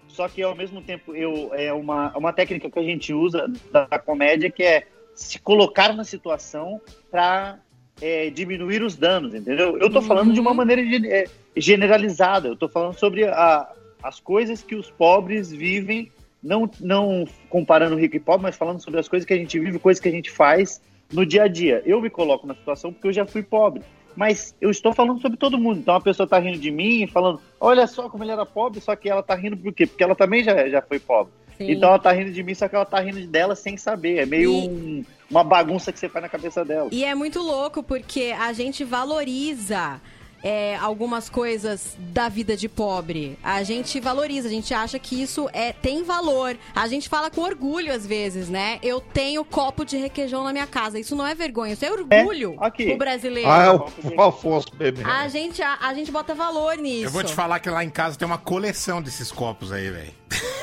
Só 0.09 0.27
que 0.27 0.43
ao 0.43 0.53
mesmo 0.53 0.81
tempo 0.81 1.15
eu 1.15 1.51
é 1.53 1.71
uma, 1.71 2.11
uma 2.17 2.33
técnica 2.33 2.69
que 2.69 2.79
a 2.79 2.83
gente 2.83 3.13
usa 3.13 3.49
da 3.71 3.97
comédia 3.97 4.51
que 4.51 4.63
é 4.63 4.87
se 5.15 5.39
colocar 5.39 5.95
na 5.95 6.03
situação 6.03 6.81
para 7.09 7.59
é, 8.01 8.29
diminuir 8.29 8.81
os 8.81 8.95
danos, 8.95 9.33
entendeu? 9.33 9.77
Eu 9.77 9.87
estou 9.87 10.01
falando 10.01 10.33
de 10.33 10.39
uma 10.39 10.51
uhum. 10.51 10.57
maneira 10.57 10.81
é, 11.07 11.25
generalizada, 11.55 12.47
eu 12.47 12.53
estou 12.53 12.69
falando 12.69 12.93
sobre 12.93 13.25
a, 13.25 13.69
as 14.01 14.19
coisas 14.19 14.61
que 14.61 14.75
os 14.75 14.89
pobres 14.89 15.51
vivem, 15.51 16.11
não, 16.41 16.69
não 16.79 17.25
comparando 17.49 17.95
rico 17.95 18.15
e 18.15 18.19
pobre, 18.19 18.43
mas 18.43 18.55
falando 18.55 18.81
sobre 18.81 18.99
as 18.99 19.07
coisas 19.07 19.25
que 19.25 19.33
a 19.33 19.37
gente 19.37 19.59
vive, 19.59 19.79
coisas 19.79 20.01
que 20.01 20.09
a 20.09 20.11
gente 20.11 20.31
faz 20.31 20.81
no 21.11 21.25
dia 21.25 21.43
a 21.43 21.47
dia. 21.47 21.81
Eu 21.85 22.01
me 22.01 22.09
coloco 22.09 22.45
na 22.45 22.55
situação 22.55 22.93
porque 22.93 23.07
eu 23.07 23.13
já 23.13 23.25
fui 23.25 23.43
pobre. 23.43 23.81
Mas 24.15 24.55
eu 24.59 24.71
estou 24.71 24.93
falando 24.93 25.21
sobre 25.21 25.37
todo 25.37 25.59
mundo. 25.59 25.79
Então 25.79 25.95
a 25.95 26.01
pessoa 26.01 26.25
está 26.25 26.39
rindo 26.39 26.57
de 26.57 26.71
mim, 26.71 27.05
falando, 27.05 27.39
olha 27.59 27.85
só 27.85 28.09
como 28.09 28.23
ele 28.23 28.31
era 28.31 28.45
pobre, 28.47 28.81
só 28.81 28.95
que 28.95 29.07
ela 29.07 29.21
está 29.21 29.35
rindo 29.35 29.55
por 29.55 29.71
quê? 29.71 29.85
Porque 29.85 30.03
ela 30.03 30.15
também 30.15 30.43
já, 30.43 30.67
já 30.67 30.81
foi 30.81 30.99
pobre. 30.99 31.31
Sim. 31.57 31.71
Então 31.71 31.89
ela 31.89 31.97
está 31.97 32.11
rindo 32.11 32.31
de 32.31 32.43
mim, 32.43 32.53
só 32.53 32.67
que 32.67 32.75
ela 32.75 32.83
está 32.83 32.99
rindo 32.99 33.25
dela 33.27 33.55
sem 33.55 33.77
saber. 33.77 34.17
É 34.17 34.25
meio 34.25 34.53
um 34.53 35.03
uma 35.29 35.43
bagunça 35.43 35.91
que 35.91 35.99
você 35.99 36.07
faz 36.07 36.23
na 36.23 36.29
cabeça 36.29 36.63
dela. 36.63 36.89
E 36.91 37.03
é 37.03 37.13
muito 37.13 37.39
louco 37.41 37.83
porque 37.83 38.33
a 38.37 38.53
gente 38.53 38.83
valoriza 38.83 39.99
é, 40.43 40.75
algumas 40.77 41.29
coisas 41.29 41.97
da 41.97 42.29
vida 42.29 42.55
de 42.55 42.69
pobre. 42.69 43.37
A 43.43 43.63
gente 43.63 43.99
valoriza, 43.99 44.47
a 44.47 44.51
gente 44.51 44.73
acha 44.73 44.97
que 44.99 45.21
isso 45.21 45.49
é, 45.51 45.73
tem 45.73 46.03
valor. 46.03 46.57
A 46.75 46.87
gente 46.87 47.09
fala 47.09 47.29
com 47.29 47.41
orgulho 47.41 47.93
às 47.93 48.05
vezes, 48.05 48.47
né? 48.47 48.79
Eu 48.81 49.01
tenho 49.01 49.43
copo 49.43 49.83
de 49.83 49.97
requeijão 49.97 50.43
na 50.43 50.53
minha 50.53 50.67
casa. 50.67 50.99
Isso 50.99 51.15
não 51.15 51.25
é 51.25 51.35
vergonha, 51.35 51.73
isso 51.73 51.85
é 51.85 51.91
orgulho 51.91 52.57
é, 52.61 52.65
aqui. 52.65 52.91
o 52.93 52.97
brasileiro. 52.97 53.49
Ah, 53.49 53.63
é 53.63 53.71
o, 53.71 54.15
o 54.15 54.21
Afonso 54.21 54.67
bebê. 54.75 55.03
A 55.03 55.27
gente, 55.27 55.61
a, 55.61 55.77
a, 55.81 55.93
gente 55.93 56.11
bota 56.11 56.33
valor 56.33 56.77
nisso. 56.77 57.05
Eu 57.05 57.11
vou 57.11 57.23
te 57.23 57.33
falar 57.33 57.59
que 57.59 57.69
lá 57.69 57.83
em 57.83 57.89
casa 57.89 58.17
tem 58.17 58.25
uma 58.25 58.37
coleção 58.37 59.01
desses 59.01 59.31
copos 59.31 59.71
aí, 59.71 59.89
velho. 59.89 60.13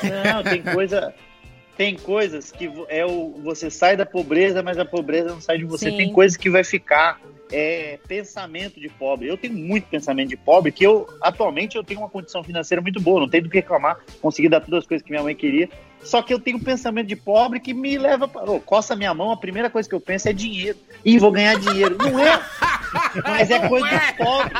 Não, 0.03 0.43
tem 0.43 0.61
coisa 0.61 1.13
tem 1.77 1.95
coisas 1.95 2.51
que 2.51 2.71
é 2.87 3.05
o, 3.05 3.35
você 3.43 3.69
sai 3.69 3.97
da 3.97 4.05
pobreza, 4.05 4.63
mas 4.63 4.77
a 4.77 4.85
pobreza 4.85 5.29
não 5.29 5.41
sai 5.41 5.57
de 5.57 5.65
você. 5.65 5.91
Sim. 5.91 5.97
Tem 5.97 6.11
coisas 6.11 6.37
que 6.37 6.49
vai 6.49 6.63
ficar 6.63 7.19
é, 7.51 7.99
pensamento 8.07 8.79
de 8.79 8.87
pobre. 8.87 9.27
Eu 9.27 9.37
tenho 9.37 9.53
muito 9.53 9.87
pensamento 9.87 10.29
de 10.29 10.37
pobre, 10.37 10.71
que 10.71 10.85
eu 10.85 11.07
atualmente 11.21 11.75
eu 11.75 11.83
tenho 11.83 11.99
uma 11.99 12.09
condição 12.09 12.43
financeira 12.43 12.81
muito 12.81 13.01
boa, 13.01 13.19
não 13.19 13.29
tenho 13.29 13.43
do 13.43 13.49
que 13.49 13.57
reclamar, 13.57 13.99
consegui 14.21 14.47
dar 14.47 14.61
todas 14.61 14.79
as 14.83 14.87
coisas 14.87 15.05
que 15.05 15.11
minha 15.11 15.23
mãe 15.23 15.35
queria. 15.35 15.69
Só 16.01 16.21
que 16.21 16.33
eu 16.33 16.39
tenho 16.39 16.57
um 16.57 16.63
pensamento 16.63 17.07
de 17.07 17.15
pobre 17.15 17.59
que 17.59 17.73
me 17.73 17.97
leva 17.97 18.27
para. 18.27 18.49
Oh, 18.49 18.59
coça 18.59 18.95
minha 18.95 19.13
mão, 19.13 19.31
a 19.31 19.37
primeira 19.37 19.69
coisa 19.69 19.89
que 19.89 19.95
eu 19.95 20.01
penso 20.01 20.29
é 20.29 20.33
dinheiro. 20.33 20.77
Ih, 21.03 21.17
vou 21.17 21.31
ganhar 21.31 21.59
dinheiro. 21.59 21.97
Não 21.97 22.19
é! 22.19 22.41
Mas 23.23 23.49
é 23.49 23.67
coisa 23.67 23.87
de 23.87 24.13
pobre. 24.13 24.53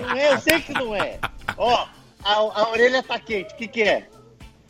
Não 0.00 0.16
é, 0.16 0.32
eu 0.32 0.38
sei 0.38 0.60
que 0.60 0.72
não 0.72 0.94
é. 0.94 1.18
Ó, 1.56 1.86
a, 2.24 2.32
a 2.34 2.70
orelha 2.70 3.02
tá 3.02 3.18
quente, 3.18 3.52
o 3.52 3.56
que, 3.56 3.68
que 3.68 3.82
é? 3.82 4.08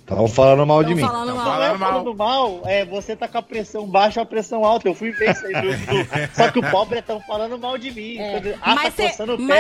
Estavam 0.05 0.29
falando 0.29 0.67
mal 0.67 0.85
de 0.85 0.95
mim. 0.95 1.01
Falando 1.01 1.35
mal. 1.35 1.45
Falando, 1.47 1.79
mal. 1.79 1.91
falando 1.91 2.15
mal, 2.15 2.63
é, 2.67 2.85
você 2.85 3.17
tá 3.17 3.27
com 3.27 3.39
a 3.39 3.43
pressão 3.43 3.87
baixa 3.87 4.21
ou 4.21 4.25
a 4.25 4.27
pressão 4.27 4.63
alta. 4.63 4.87
Eu 4.87 4.95
fui 4.95 5.13
ver 5.13 5.31
isso 5.31 5.47
aí. 5.47 5.55
Só 6.37 6.51
que 6.51 6.59
o 6.59 6.71
pobre 6.71 6.99
estão 6.99 7.19
falando 7.23 7.59
mal 7.59 7.79
de 7.79 7.91
mim. 7.91 8.19
É. 8.19 8.55
Ah, 8.61 8.75
mas 8.75 8.95
tá 8.95 9.09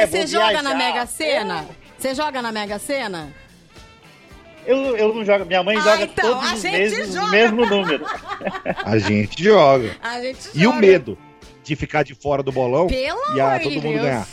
você 0.06 0.26
joga 0.26 0.60
na 0.60 0.74
Mega 0.74 1.06
Sena? 1.06 1.64
Você 1.96 2.08
é. 2.08 2.14
joga 2.14 2.42
na 2.42 2.52
Mega 2.52 2.78
Sena? 2.78 3.32
Eu, 4.66 4.94
eu 4.98 5.14
não 5.14 5.24
jogo. 5.24 5.46
Minha 5.46 5.62
mãe 5.62 5.78
ah, 5.78 5.80
joga 5.80 6.04
então, 6.04 6.34
todos 6.34 6.52
os 6.52 6.62
meses 6.62 7.14
o 7.14 7.30
mesmo 7.30 7.64
número. 7.64 8.04
A 8.84 8.98
gente 8.98 9.42
joga. 9.42 9.96
A 10.02 10.20
gente 10.20 10.44
joga. 10.44 10.58
E 10.58 10.66
o 10.66 10.74
medo 10.74 11.16
de 11.62 11.74
ficar 11.74 12.02
de 12.02 12.14
fora 12.14 12.42
do 12.42 12.52
bolão 12.52 12.86
Pelo 12.86 13.34
e 13.34 13.40
a, 13.40 13.58
todo 13.58 13.72
mundo 13.72 13.82
Deus. 13.82 14.02
ganhar. 14.02 14.28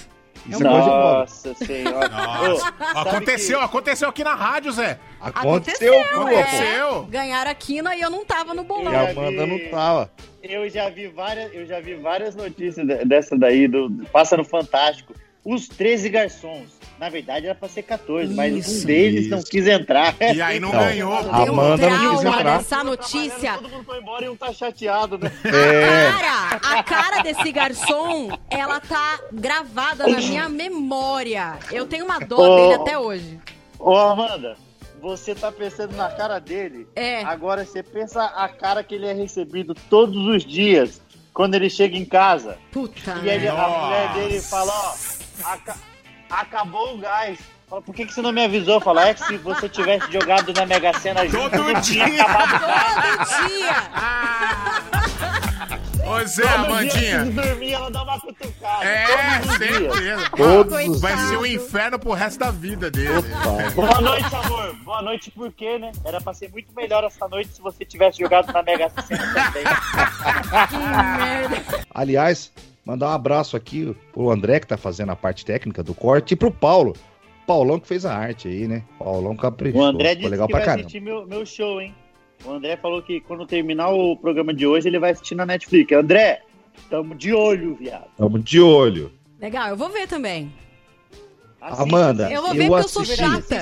Isso 0.47 0.63
Nossa 0.63 1.53
senhora. 1.53 2.09
Nossa. 2.09 2.67
aconteceu, 2.95 3.59
que... 3.59 3.65
aconteceu 3.65 4.09
aqui 4.09 4.23
na 4.23 4.33
rádio, 4.33 4.71
Zé. 4.71 4.99
Aconteceu, 5.19 6.01
aconteceu. 6.01 7.05
É. 7.07 7.11
Ganharam 7.11 7.51
a 7.51 7.55
quina 7.55 7.95
e 7.95 8.01
eu 8.01 8.09
não 8.09 8.25
tava 8.25 8.53
no 8.53 8.63
bolão. 8.63 8.91
E 8.91 8.95
a 8.95 9.11
Amanda 9.11 9.45
vi... 9.45 9.51
não 9.51 9.71
tava. 9.71 10.11
Eu 10.41 10.67
já 10.69 10.89
vi 10.89 11.07
várias, 11.07 11.53
eu 11.53 11.65
já 11.67 11.79
vi 11.79 11.95
várias 11.95 12.35
notícias 12.35 12.87
dessa 13.07 13.37
daí 13.37 13.67
do 13.67 13.89
passa 14.11 14.35
no 14.35 14.43
Fantástico. 14.43 15.13
Os 15.45 15.67
13 15.67 16.09
garçons 16.09 16.80
na 17.01 17.09
verdade 17.09 17.47
era 17.47 17.55
pra 17.55 17.67
ser 17.67 17.81
14, 17.81 18.27
isso, 18.27 18.35
mas 18.35 18.53
um 18.53 18.85
deles 18.85 19.21
isso. 19.21 19.29
não 19.31 19.41
quis 19.41 19.65
entrar. 19.65 20.15
E 20.21 20.39
aí 20.39 20.59
não, 20.59 20.71
não 20.71 20.79
ganhou. 20.79 21.11
A 21.11 21.49
Amanda 21.49 21.87
um 21.87 21.89
não 21.89 22.15
quis 22.17 22.25
entrar. 22.25 22.59
Essa 22.59 22.83
notícia. 22.83 23.53
Todo 23.55 23.69
mundo 23.69 23.83
foi 23.83 23.97
embora 23.99 24.25
e 24.25 24.29
um 24.29 24.35
tá 24.35 24.53
chateado, 24.53 25.17
né? 25.17 25.31
É. 25.43 26.07
A 26.07 26.11
cara, 26.11 26.79
a 26.79 26.83
cara 26.83 27.23
desse 27.23 27.51
garçom, 27.51 28.29
ela 28.51 28.79
tá 28.79 29.19
gravada 29.33 30.07
na 30.07 30.19
minha 30.19 30.47
memória. 30.47 31.57
Eu 31.71 31.87
tenho 31.87 32.05
uma 32.05 32.19
dor 32.19 32.47
ô, 32.47 32.55
dele 32.55 32.73
até 32.75 32.99
hoje. 32.99 33.39
Ô, 33.79 33.97
Amanda, 33.97 34.55
você 35.01 35.33
tá 35.33 35.51
pensando 35.51 35.95
na 35.95 36.11
cara 36.11 36.37
dele. 36.37 36.87
É. 36.95 37.23
Agora 37.23 37.65
você 37.65 37.81
pensa 37.81 38.25
a 38.25 38.47
cara 38.47 38.83
que 38.83 38.93
ele 38.93 39.07
é 39.07 39.13
recebido 39.13 39.73
todos 39.89 40.27
os 40.27 40.45
dias 40.45 41.01
quando 41.33 41.55
ele 41.55 41.67
chega 41.67 41.97
em 41.97 42.05
casa. 42.05 42.59
Puta. 42.71 43.19
E 43.23 43.29
aí, 43.29 43.47
a 43.47 43.53
mulher 43.55 44.13
dele 44.13 44.39
fala, 44.39 44.71
ó, 44.71 44.93
a, 45.43 45.57
acabou 46.31 46.95
o 46.95 46.97
gás. 46.97 47.39
Fala, 47.67 47.81
por 47.81 47.95
que, 47.95 48.05
que 48.05 48.13
você 48.13 48.21
não 48.21 48.31
me 48.31 48.43
avisou? 48.43 48.81
Fala, 48.81 49.07
é 49.07 49.13
que 49.13 49.23
se 49.25 49.37
você 49.37 49.69
tivesse 49.69 50.11
jogado 50.11 50.51
na 50.53 50.65
Mega 50.65 50.93
Sena 50.99 51.25
junto, 51.27 51.51
todo 51.51 51.81
dia. 51.81 52.05
Todo 52.05 52.49
dia! 53.39 53.75
Ô 56.05 56.25
Zé, 56.25 56.47
Amandinha. 56.47 57.25
Se 57.25 57.31
dormir, 57.31 57.71
ela 57.71 57.89
dá 57.89 58.03
uma 58.03 58.19
cutucada. 58.19 58.83
É, 58.83 59.41
certeza. 59.57 60.29
Todos 60.35 60.99
Vai 60.99 61.15
ser 61.15 61.37
um 61.37 61.45
inferno 61.45 61.97
pro 61.97 62.11
resto 62.11 62.39
da 62.39 62.51
vida 62.51 62.91
dele. 62.91 63.21
Boa 63.73 64.01
noite, 64.01 64.35
amor. 64.35 64.75
Boa 64.83 65.01
noite, 65.01 65.31
por 65.31 65.51
quê, 65.53 65.77
né? 65.77 65.93
Era 66.03 66.19
pra 66.19 66.33
ser 66.33 66.49
muito 66.51 66.73
melhor 66.75 67.05
essa 67.05 67.27
noite 67.29 67.53
se 67.53 67.61
você 67.61 67.85
tivesse 67.85 68.19
jogado 68.19 68.51
na 68.51 68.61
Mega 68.63 68.91
Sena 69.07 69.33
também. 69.33 69.63
que 70.67 70.77
merda. 70.77 71.85
Aliás, 71.93 72.51
Mandar 72.85 73.09
um 73.09 73.13
abraço 73.13 73.55
aqui 73.55 73.95
pro 74.11 74.31
André, 74.31 74.59
que 74.59 74.67
tá 74.67 74.77
fazendo 74.77 75.11
a 75.11 75.15
parte 75.15 75.45
técnica 75.45 75.83
do 75.83 75.93
corte, 75.93 76.33
e 76.33 76.35
pro 76.35 76.51
Paulo. 76.51 76.95
Paulão 77.45 77.79
que 77.79 77.87
fez 77.87 78.05
a 78.05 78.15
arte 78.15 78.47
aí, 78.47 78.67
né? 78.67 78.83
Paulão 78.97 79.35
caprichou. 79.35 79.81
O 79.81 79.83
André 79.83 80.15
disse 80.15 80.29
legal 80.29 80.47
que 80.47 80.53
vai 80.53 80.63
caramba. 80.63 80.81
assistir 80.81 81.01
meu, 81.01 81.27
meu 81.27 81.45
show, 81.45 81.81
hein? 81.81 81.93
O 82.45 82.51
André 82.51 82.77
falou 82.77 83.01
que 83.01 83.19
quando 83.21 83.45
terminar 83.45 83.89
o 83.89 84.15
programa 84.17 84.53
de 84.53 84.65
hoje, 84.65 84.87
ele 84.87 84.97
vai 84.97 85.11
assistir 85.11 85.35
na 85.35 85.45
Netflix. 85.45 85.91
André, 85.91 86.41
tamo 86.89 87.13
de 87.13 87.33
olho, 87.33 87.75
viado. 87.75 88.07
Tamo 88.17 88.39
de 88.39 88.59
olho. 88.59 89.11
Legal, 89.39 89.69
eu 89.69 89.77
vou 89.77 89.89
ver 89.89 90.07
também. 90.07 90.51
Assiste, 91.59 91.81
Amanda, 91.83 92.31
eu 92.31 92.41
vou 92.41 92.53
ver 92.53 92.63
eu 92.63 92.69
porque 92.69 92.85
assisti. 92.85 92.99
eu 92.99 93.05
sou 93.05 93.15
chata. 93.15 93.55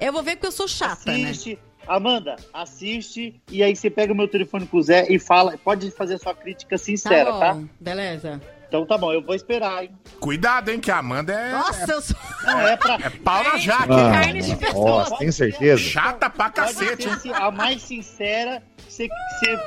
Eu 0.00 0.12
vou 0.12 0.22
ver 0.22 0.36
porque 0.36 0.46
eu 0.46 0.52
sou 0.52 0.68
chata, 0.68 1.10
né? 1.10 1.30
assiste, 1.30 1.54
né? 1.54 1.58
Amanda, 1.86 2.36
assiste 2.52 3.40
e 3.50 3.62
aí 3.62 3.74
você 3.76 3.90
pega 3.90 4.12
o 4.12 4.16
meu 4.16 4.28
telefone 4.28 4.66
pro 4.66 4.82
Zé 4.82 5.06
e 5.10 5.18
fala. 5.18 5.56
Pode 5.62 5.90
fazer 5.90 6.18
sua 6.18 6.34
crítica 6.34 6.78
sincera, 6.78 7.30
tá? 7.32 7.54
tá? 7.54 7.60
Beleza. 7.80 8.40
Então 8.68 8.84
tá 8.86 8.98
bom, 8.98 9.12
eu 9.12 9.22
vou 9.22 9.34
esperar, 9.36 9.84
hein? 9.84 9.90
Cuidado, 10.18 10.70
hein, 10.70 10.80
que 10.80 10.90
a 10.90 10.98
Amanda 10.98 11.32
é. 11.32 11.52
Nossa, 11.52 11.92
eu 11.92 12.00
sou. 12.02 12.16
Não 12.44 12.66
é 12.66 12.76
pra. 12.76 12.94
É 12.96 13.10
pau 13.10 13.44
na 13.44 13.56
jaque. 13.58 13.92
Ah, 13.92 14.10
carne 14.12 14.42
de 14.42 14.56
pessoa. 14.56 14.88
nossa, 14.90 15.16
tem 15.16 15.30
certeza? 15.30 15.80
Chata 15.80 16.28
pra 16.30 16.50
Pode 16.50 16.54
cacete, 16.74 17.08
hein? 17.08 17.16
ser 17.18 17.34
a 17.34 17.50
mais 17.52 17.82
sincera 17.82 18.62
que 18.78 18.92
você, 18.92 19.08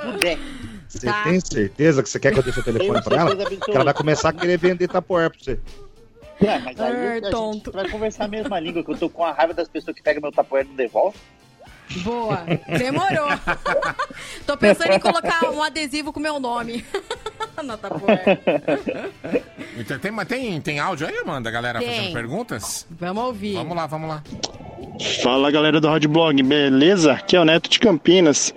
puder. 0.04 0.38
Você 0.90 1.06
Tá. 1.06 1.24
tem 1.24 1.40
certeza 1.40 2.04
que 2.04 2.10
você 2.10 2.20
quer 2.20 2.34
que 2.34 2.40
eu 2.40 2.44
dê 2.44 2.52
seu 2.52 2.64
telefone 2.64 3.02
pra 3.02 3.16
ela? 3.18 3.32
absoluta. 3.32 3.66
Que 3.66 3.72
ela 3.72 3.84
vai 3.86 3.94
começar 3.94 4.30
a 4.30 4.34
querer 4.34 4.58
vender 4.58 4.88
tapoer 4.88 5.30
pra 5.30 5.40
você. 5.40 5.60
É, 6.42 6.60
mas 6.60 6.80
aí 6.80 7.20
a 7.20 7.20
gente 7.54 7.70
vai 7.72 7.90
conversar 7.90 8.26
a 8.26 8.28
mesma 8.28 8.60
língua, 8.60 8.84
que 8.84 8.92
eu 8.92 8.98
tô 8.98 9.10
com 9.10 9.24
a 9.26 9.32
raiva 9.32 9.54
das 9.54 9.68
pessoas 9.68 9.96
que 9.96 10.04
pegam 10.04 10.22
meu 10.22 10.32
tapoé 10.32 10.62
e 10.62 10.66
não 10.66 10.76
devolvem. 10.76 11.20
Boa. 12.04 12.44
Demorou. 12.78 13.30
Tô 14.46 14.58
pensando 14.58 14.92
em 14.92 15.00
colocar 15.00 15.50
um 15.50 15.62
adesivo 15.62 16.12
com 16.12 16.20
meu 16.20 16.40
nome. 16.40 16.84
Tapoeira. 17.82 18.40
Então, 19.78 19.98
tem, 19.98 20.12
mas 20.12 20.28
tem, 20.28 20.62
tem 20.62 20.80
áudio 20.80 21.08
aí, 21.08 21.18
Amanda, 21.18 21.50
a 21.50 21.52
galera 21.52 21.80
Tem. 21.80 21.90
fazendo 21.90 22.14
perguntas? 22.14 22.86
Vamos 22.92 23.24
ouvir. 23.24 23.56
Vamos 23.56 23.76
lá, 23.76 23.88
vamos 23.88 24.10
lá. 24.10 24.24
Fala 25.24 25.50
galera 25.50 25.82
do 25.82 25.88
Rádio 25.88 26.10
Blog, 26.10 26.42
beleza? 26.44 27.14
Aqui 27.14 27.36
é 27.36 27.40
o 27.40 27.46
Neto 27.46 27.70
de 27.70 27.80
Campinas. 27.80 28.54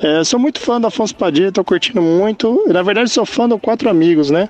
É, 0.00 0.22
sou 0.24 0.38
muito 0.38 0.60
fã 0.60 0.80
do 0.80 0.86
Afonso 0.86 1.14
Padilha, 1.14 1.52
tô 1.52 1.64
curtindo 1.64 2.02
muito. 2.02 2.64
Na 2.68 2.82
verdade, 2.82 3.08
sou 3.08 3.24
fã 3.24 3.48
do 3.48 3.58
Quatro 3.58 3.88
Amigos, 3.88 4.30
né? 4.30 4.48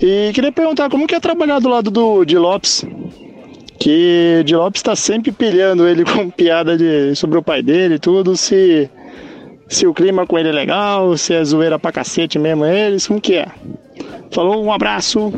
E 0.00 0.32
queria 0.34 0.52
perguntar 0.52 0.90
como 0.90 1.06
que 1.06 1.14
é 1.14 1.20
trabalhar 1.20 1.58
do 1.60 1.68
lado 1.68 1.90
do 1.90 2.24
de 2.24 2.36
Lopes. 2.36 2.84
Que 3.82 4.44
de 4.44 4.54
Lopes 4.54 4.80
tá 4.80 4.94
sempre 4.94 5.32
pilhando 5.32 5.88
ele 5.88 6.04
com 6.06 6.30
piada 6.30 6.78
de, 6.78 7.16
sobre 7.16 7.38
o 7.38 7.42
pai 7.42 7.64
dele 7.64 7.96
e 7.96 7.98
tudo. 7.98 8.36
Se, 8.36 8.88
se 9.68 9.88
o 9.88 9.92
clima 9.92 10.24
com 10.24 10.38
ele 10.38 10.50
é 10.50 10.52
legal, 10.52 11.16
se 11.16 11.34
é 11.34 11.42
zoeira 11.42 11.80
pra 11.80 11.90
cacete 11.90 12.38
mesmo 12.38 12.64
eles, 12.64 13.08
como 13.08 13.20
que 13.20 13.34
é? 13.34 13.48
Falou, 14.30 14.64
um 14.64 14.72
abraço. 14.72 15.32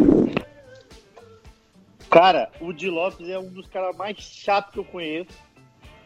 Cara, 2.11 2.51
o 2.61 2.71
Di 2.71 2.91
Lopes 2.91 3.27
é 3.31 3.39
um 3.39 3.49
dos 3.49 3.67
caras 3.67 3.97
mais 3.97 4.19
chatos 4.19 4.75
que 4.75 4.79
eu 4.79 4.85
conheço, 4.85 5.33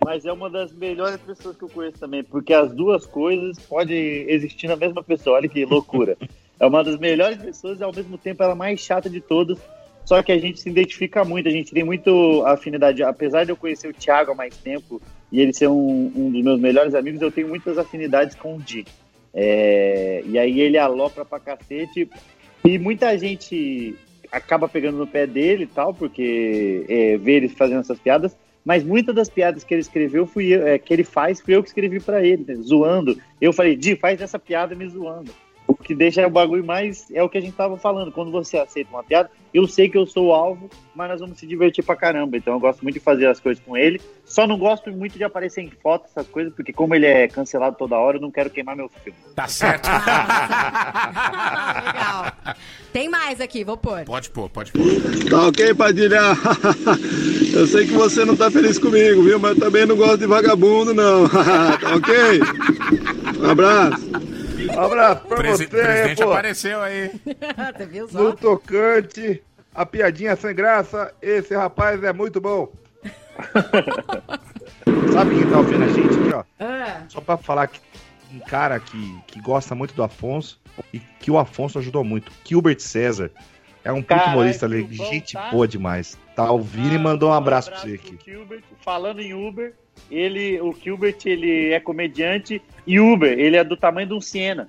mas 0.04 0.24
é 0.24 0.32
uma 0.32 0.48
das 0.48 0.72
melhores 0.72 1.20
pessoas 1.20 1.56
que 1.56 1.64
eu 1.64 1.68
conheço 1.68 1.98
também, 1.98 2.22
porque 2.22 2.54
as 2.54 2.72
duas 2.72 3.04
coisas 3.04 3.58
podem 3.58 4.30
existir 4.30 4.68
na 4.68 4.76
mesma 4.76 5.02
pessoa. 5.02 5.38
Olha 5.38 5.48
que 5.48 5.64
loucura. 5.64 6.16
É 6.60 6.66
uma 6.66 6.82
das 6.82 6.98
melhores 6.98 7.38
pessoas 7.38 7.78
e 7.78 7.84
ao 7.84 7.94
mesmo 7.94 8.18
tempo 8.18 8.42
ela 8.42 8.50
é 8.50 8.54
a 8.54 8.56
mais 8.56 8.80
chata 8.80 9.08
de 9.08 9.20
todas. 9.20 9.60
Só 10.08 10.22
que 10.22 10.32
a 10.32 10.38
gente 10.38 10.58
se 10.58 10.70
identifica 10.70 11.22
muito, 11.22 11.50
a 11.50 11.52
gente 11.52 11.70
tem 11.70 11.84
muito 11.84 12.42
afinidade. 12.46 13.02
Apesar 13.02 13.44
de 13.44 13.52
eu 13.52 13.56
conhecer 13.56 13.88
o 13.88 13.92
Thiago 13.92 14.32
há 14.32 14.34
mais 14.34 14.56
tempo 14.56 15.02
e 15.30 15.38
ele 15.38 15.52
ser 15.52 15.68
um, 15.68 16.10
um 16.16 16.30
dos 16.30 16.42
meus 16.42 16.58
melhores 16.58 16.94
amigos, 16.94 17.20
eu 17.20 17.30
tenho 17.30 17.46
muitas 17.46 17.76
afinidades 17.76 18.34
com 18.34 18.56
o 18.56 18.58
Di. 18.58 18.86
É, 19.34 20.22
e 20.24 20.38
aí 20.38 20.60
ele 20.62 20.78
alopra 20.78 21.26
pra 21.26 21.38
cacete. 21.38 22.08
E 22.64 22.78
muita 22.78 23.18
gente 23.18 23.96
acaba 24.32 24.66
pegando 24.66 24.96
no 24.96 25.06
pé 25.06 25.26
dele 25.26 25.64
e 25.64 25.66
tal, 25.66 25.92
porque 25.92 26.86
é, 26.88 27.18
vê 27.18 27.32
ele 27.32 27.50
fazendo 27.50 27.80
essas 27.80 27.98
piadas. 27.98 28.34
Mas 28.64 28.82
muitas 28.82 29.14
das 29.14 29.28
piadas 29.28 29.62
que 29.62 29.74
ele 29.74 29.82
escreveu, 29.82 30.26
fui 30.26 30.54
eu, 30.54 30.66
é, 30.66 30.78
que 30.78 30.90
ele 30.90 31.04
faz, 31.04 31.38
fui 31.38 31.54
eu 31.54 31.62
que 31.62 31.68
escrevi 31.68 32.00
pra 32.00 32.24
ele, 32.24 32.46
né, 32.48 32.54
zoando. 32.54 33.20
Eu 33.38 33.52
falei, 33.52 33.76
Di, 33.76 33.94
faz 33.94 34.22
essa 34.22 34.38
piada 34.38 34.74
me 34.74 34.88
zoando. 34.88 35.30
O 35.68 35.76
que 35.76 35.94
deixa 35.94 36.26
o 36.26 36.30
bagulho 36.30 36.64
mais 36.64 37.06
é 37.12 37.22
o 37.22 37.28
que 37.28 37.36
a 37.36 37.40
gente 37.42 37.52
tava 37.52 37.76
falando. 37.76 38.10
Quando 38.10 38.30
você 38.30 38.56
aceita 38.56 38.88
uma 38.90 39.04
piada, 39.04 39.30
eu 39.52 39.68
sei 39.68 39.86
que 39.86 39.98
eu 39.98 40.06
sou 40.06 40.28
o 40.28 40.32
alvo, 40.32 40.70
mas 40.94 41.10
nós 41.10 41.20
vamos 41.20 41.38
se 41.38 41.46
divertir 41.46 41.84
pra 41.84 41.94
caramba. 41.94 42.38
Então 42.38 42.54
eu 42.54 42.60
gosto 42.60 42.82
muito 42.82 42.94
de 42.94 43.00
fazer 43.00 43.26
as 43.26 43.38
coisas 43.38 43.62
com 43.62 43.76
ele. 43.76 44.00
Só 44.24 44.46
não 44.46 44.58
gosto 44.58 44.90
muito 44.90 45.18
de 45.18 45.24
aparecer 45.24 45.60
em 45.60 45.70
foto, 45.70 46.06
essas 46.06 46.26
coisas, 46.28 46.54
porque 46.54 46.72
como 46.72 46.94
ele 46.94 47.04
é 47.04 47.28
cancelado 47.28 47.76
toda 47.76 47.96
hora, 47.96 48.16
eu 48.16 48.20
não 48.20 48.30
quero 48.30 48.48
queimar 48.48 48.74
meu 48.74 48.88
filme. 48.88 49.18
Tá 49.34 49.46
certo. 49.46 49.88
Legal. 51.84 52.32
Tem 52.90 53.06
mais 53.10 53.38
aqui, 53.38 53.62
vou 53.62 53.76
pôr. 53.76 54.04
Pode 54.04 54.30
pôr, 54.30 54.48
pode 54.48 54.72
pôr. 54.72 54.82
Tá 55.28 55.48
ok, 55.48 55.74
Padilha? 55.74 56.20
Eu 57.52 57.66
sei 57.66 57.86
que 57.86 57.92
você 57.92 58.24
não 58.24 58.34
tá 58.34 58.50
feliz 58.50 58.78
comigo, 58.78 59.22
viu? 59.22 59.38
Mas 59.38 59.58
também 59.58 59.84
não 59.84 59.96
gosto 59.96 60.18
de 60.18 60.26
vagabundo, 60.26 60.94
não. 60.94 61.28
Tá 61.78 61.94
ok? 61.94 62.40
Um 63.38 63.50
abraço. 63.50 64.37
Um 64.76 64.80
abraço 64.80 65.22
pra 65.26 65.36
Presi- 65.36 65.64
você, 65.64 65.66
presidente 65.68 66.22
pô. 66.24 66.32
apareceu 66.32 66.80
aí. 66.82 67.10
No 68.12 68.34
tocante, 68.36 69.42
a 69.74 69.84
piadinha 69.86 70.34
sem 70.36 70.54
graça, 70.54 71.12
esse 71.22 71.54
rapaz 71.54 72.02
é 72.02 72.12
muito 72.12 72.40
bom. 72.40 72.70
Sabe 75.12 75.34
quem 75.36 75.50
tá 75.50 75.58
ouvindo 75.58 75.84
a 75.84 75.88
gente 75.88 76.08
aqui, 76.14 76.34
ó? 76.34 76.44
Ah, 76.60 77.02
Só 77.08 77.20
pra 77.20 77.36
falar 77.36 77.66
que 77.68 77.80
um 78.34 78.40
cara 78.40 78.78
que, 78.78 79.18
que 79.26 79.40
gosta 79.40 79.74
muito 79.74 79.94
do 79.94 80.02
Afonso 80.02 80.60
e 80.92 80.98
que 80.98 81.30
o 81.30 81.38
Afonso 81.38 81.78
ajudou 81.78 82.04
muito. 82.04 82.30
Gilbert 82.44 82.78
César. 82.80 83.30
É 83.84 83.92
um 83.92 84.02
puto 84.02 84.22
humorista 84.24 84.66
ali, 84.66 84.86
gente 84.92 85.32
tá? 85.32 85.50
boa 85.50 85.66
demais. 85.66 86.18
Tá 86.36 86.50
ouvindo 86.50 86.94
e 86.94 86.98
mandou 86.98 87.30
um 87.30 87.32
abraço 87.32 87.70
pra 87.70 87.80
você 87.80 87.94
aqui. 87.94 88.18
Gilbert. 88.24 88.62
Falando 88.84 89.20
em 89.20 89.32
Uber, 89.32 89.72
ele, 90.10 90.60
o 90.60 90.72
Gilbert 90.72 91.18
ele 91.24 91.72
é 91.72 91.80
comediante 91.80 92.62
e 92.86 92.98
Uber, 92.98 93.38
ele 93.38 93.56
é 93.56 93.64
do 93.64 93.76
tamanho 93.76 94.08
de 94.08 94.14
um 94.14 94.20
Siena. 94.20 94.68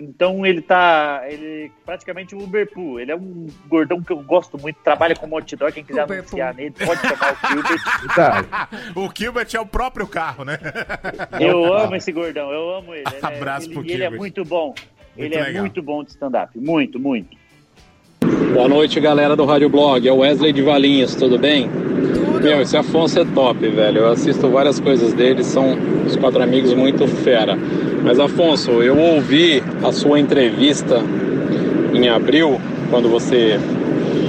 Então 0.00 0.46
ele 0.46 0.62
tá. 0.62 1.22
Ele 1.28 1.72
praticamente 1.84 2.34
um 2.34 2.44
Uber 2.44 2.70
Pool. 2.70 3.00
Ele 3.00 3.10
é 3.10 3.16
um 3.16 3.48
gordão 3.68 4.00
que 4.00 4.12
eu 4.12 4.22
gosto 4.22 4.56
muito, 4.56 4.78
trabalha 4.84 5.16
como 5.16 5.34
outdoor. 5.34 5.72
Quem 5.72 5.82
quiser 5.84 6.04
Uber 6.04 6.18
anunciar 6.20 6.54
nele, 6.54 6.70
pode 6.70 7.00
chamar 7.00 7.32
o 7.32 7.48
Gilbert. 7.48 7.80
Verdade. 8.00 8.48
o 8.94 9.10
Gilbert 9.12 9.48
é 9.54 9.60
o 9.60 9.66
próprio 9.66 10.06
carro, 10.06 10.44
né? 10.44 10.58
Eu 11.40 11.74
amo 11.74 11.96
esse 11.96 12.12
gordão, 12.12 12.52
eu 12.52 12.76
amo 12.76 12.94
ele. 12.94 13.04
Ele 13.08 13.16
é- 13.16 13.26
Abraço 13.26 13.66
ele, 13.66 13.74
pro 13.74 13.82
ele 13.82 13.92
é 13.94 13.96
Gilbert. 13.96 14.18
muito 14.18 14.44
bom. 14.44 14.66
Muito 14.66 14.84
ele 15.16 15.34
é 15.34 15.42
legal. 15.42 15.62
muito 15.62 15.82
bom 15.82 16.04
de 16.04 16.10
stand-up. 16.10 16.56
Muito, 16.56 17.00
muito. 17.00 17.36
Boa 18.54 18.68
noite, 18.68 19.00
galera 19.00 19.34
do 19.34 19.44
Rádio 19.44 19.68
Blog. 19.68 20.06
É 20.06 20.12
o 20.12 20.18
Wesley 20.18 20.52
de 20.52 20.62
Valinhos, 20.62 21.16
tudo 21.16 21.38
bem? 21.38 21.68
Meu, 22.42 22.62
esse 22.62 22.76
Afonso 22.76 23.18
é 23.18 23.24
top, 23.24 23.68
velho. 23.68 23.98
Eu 23.98 24.12
assisto 24.12 24.48
várias 24.48 24.78
coisas 24.78 25.12
dele, 25.12 25.42
são 25.42 25.76
os 26.06 26.16
quatro 26.16 26.42
amigos 26.42 26.72
muito 26.74 27.06
fera. 27.06 27.58
Mas, 28.02 28.20
Afonso, 28.20 28.70
eu 28.82 28.96
ouvi 28.96 29.62
a 29.82 29.92
sua 29.92 30.20
entrevista 30.20 31.02
em 31.92 32.08
abril, 32.08 32.60
quando 32.90 33.08
você 33.08 33.58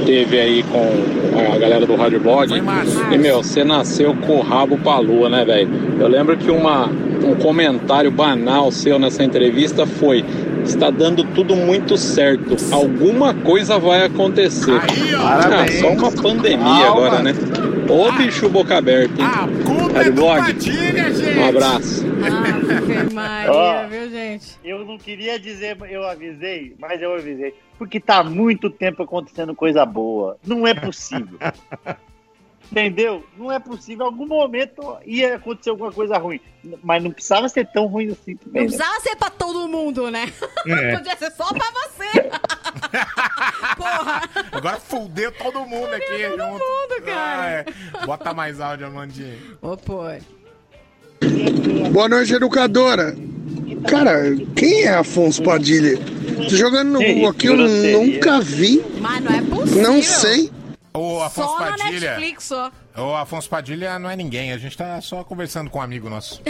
teve 0.05 0.39
aí 0.39 0.63
com 0.63 1.53
a 1.53 1.57
galera 1.57 1.85
do 1.85 1.95
Rádio 1.95 2.19
Blog. 2.19 2.51
E, 3.11 3.17
meu, 3.17 3.43
você 3.43 3.63
nasceu 3.63 4.15
com 4.15 4.37
o 4.37 4.41
rabo 4.41 4.77
pra 4.77 4.99
lua, 4.99 5.29
né, 5.29 5.45
velho? 5.45 5.69
Eu 5.99 6.07
lembro 6.07 6.35
que 6.35 6.49
uma, 6.49 6.87
um 6.87 7.35
comentário 7.35 8.09
banal 8.09 8.71
seu 8.71 8.97
nessa 8.97 9.23
entrevista 9.23 9.85
foi: 9.85 10.25
está 10.63 10.89
dando 10.89 11.23
tudo 11.23 11.55
muito 11.55 11.95
certo. 11.97 12.55
Alguma 12.71 13.33
coisa 13.33 13.77
vai 13.77 14.05
acontecer. 14.05 14.71
Aí, 14.71 15.15
ó. 15.15 15.27
Ah, 15.27 15.65
só 15.79 15.89
uma 15.89 16.11
pandemia 16.11 16.57
Calma. 16.57 16.87
agora, 16.87 17.19
né? 17.21 17.33
Ô 17.89 18.11
bicho 18.11 18.47
boca 18.49 18.77
aberta, 18.77 19.13
hein? 19.19 19.25
A 19.27 19.47
culpa 19.65 19.99
é 20.01 20.03
do 20.05 20.13
Blog. 20.13 20.39
Padilha, 20.41 21.11
gente. 21.13 21.39
Um 21.39 21.47
abraço. 21.49 22.05
Ave 22.05 23.13
Maria, 23.13 23.51
Ó. 23.51 23.87
viu, 23.87 24.09
gente? 24.11 24.57
Eu 24.63 24.85
não 24.85 24.97
queria 24.97 25.39
dizer, 25.39 25.75
eu 25.89 26.03
avisei, 26.07 26.75
mas 26.79 27.01
eu 27.01 27.13
avisei. 27.15 27.55
Porque 27.77 27.99
tá 27.99 28.23
muito 28.23 28.69
tempo 28.69 29.01
acontecendo 29.01 29.55
coisa 29.55 29.85
boa. 29.85 30.37
Não 30.45 30.67
é 30.67 30.73
possível. 30.73 31.39
Entendeu? 32.71 33.25
Não 33.35 33.51
é 33.51 33.57
possível. 33.57 34.05
Em 34.05 34.09
algum 34.09 34.27
momento 34.27 34.95
ia 35.03 35.37
acontecer 35.37 35.71
alguma 35.71 35.91
coisa 35.91 36.17
ruim. 36.19 36.39
Mas 36.83 37.03
não 37.03 37.09
precisava 37.09 37.49
ser 37.49 37.65
tão 37.71 37.87
ruim 37.87 38.11
assim 38.11 38.33
Não 38.33 38.37
também. 38.37 38.61
né? 38.61 38.67
precisava 38.67 38.99
ser 38.99 39.15
pra 39.15 39.29
todo 39.31 39.67
mundo, 39.67 40.11
né? 40.11 40.31
É. 40.67 40.93
Podia 40.97 41.17
ser 41.17 41.31
só 41.31 41.47
pra 41.51 41.65
você. 41.71 42.29
Porra. 43.77 44.21
Agora 44.51 44.79
fudeu 44.79 45.31
todo 45.31 45.59
mundo 45.65 45.93
aqui 45.93 46.05
todo 46.05 46.31
junto. 46.31 46.51
mundo, 46.51 47.01
cara. 47.05 47.41
Ah, 47.41 47.49
é. 48.01 48.05
Bota 48.05 48.33
mais 48.33 48.59
áudio, 48.59 48.87
Amandinha. 48.87 49.35
Vou 49.61 49.77
pôr. 49.77 50.17
Boa 51.91 52.07
noite, 52.09 52.33
educadora. 52.33 53.15
Cara, 53.87 54.35
quem 54.55 54.83
é 54.83 54.89
Afonso 54.95 55.41
Padilha? 55.43 55.97
Tô 56.49 56.55
jogando 56.55 56.91
no 56.93 56.99
Google 56.99 57.29
aqui, 57.29 57.47
eu 57.47 57.55
nunca 57.57 58.39
vi, 58.41 58.83
Mas 58.99 59.23
não 59.23 59.31
é 59.33 59.41
possível. 59.41 59.83
não 59.83 60.01
sei. 60.03 60.51
O 60.93 61.21
Afonso 61.21 61.49
Só 61.49 61.59
na 61.59 61.77
Padilha. 61.77 62.11
Netflix, 62.11 62.43
só. 62.45 62.71
O 62.97 63.15
Afonso 63.15 63.49
Padilha 63.49 63.99
não 63.99 64.09
é 64.09 64.15
ninguém, 64.15 64.51
a 64.51 64.57
gente 64.57 64.75
tá 64.75 64.99
só 65.01 65.23
conversando 65.23 65.69
com 65.69 65.79
um 65.79 65.81
amigo 65.81 66.09
nosso. 66.09 66.41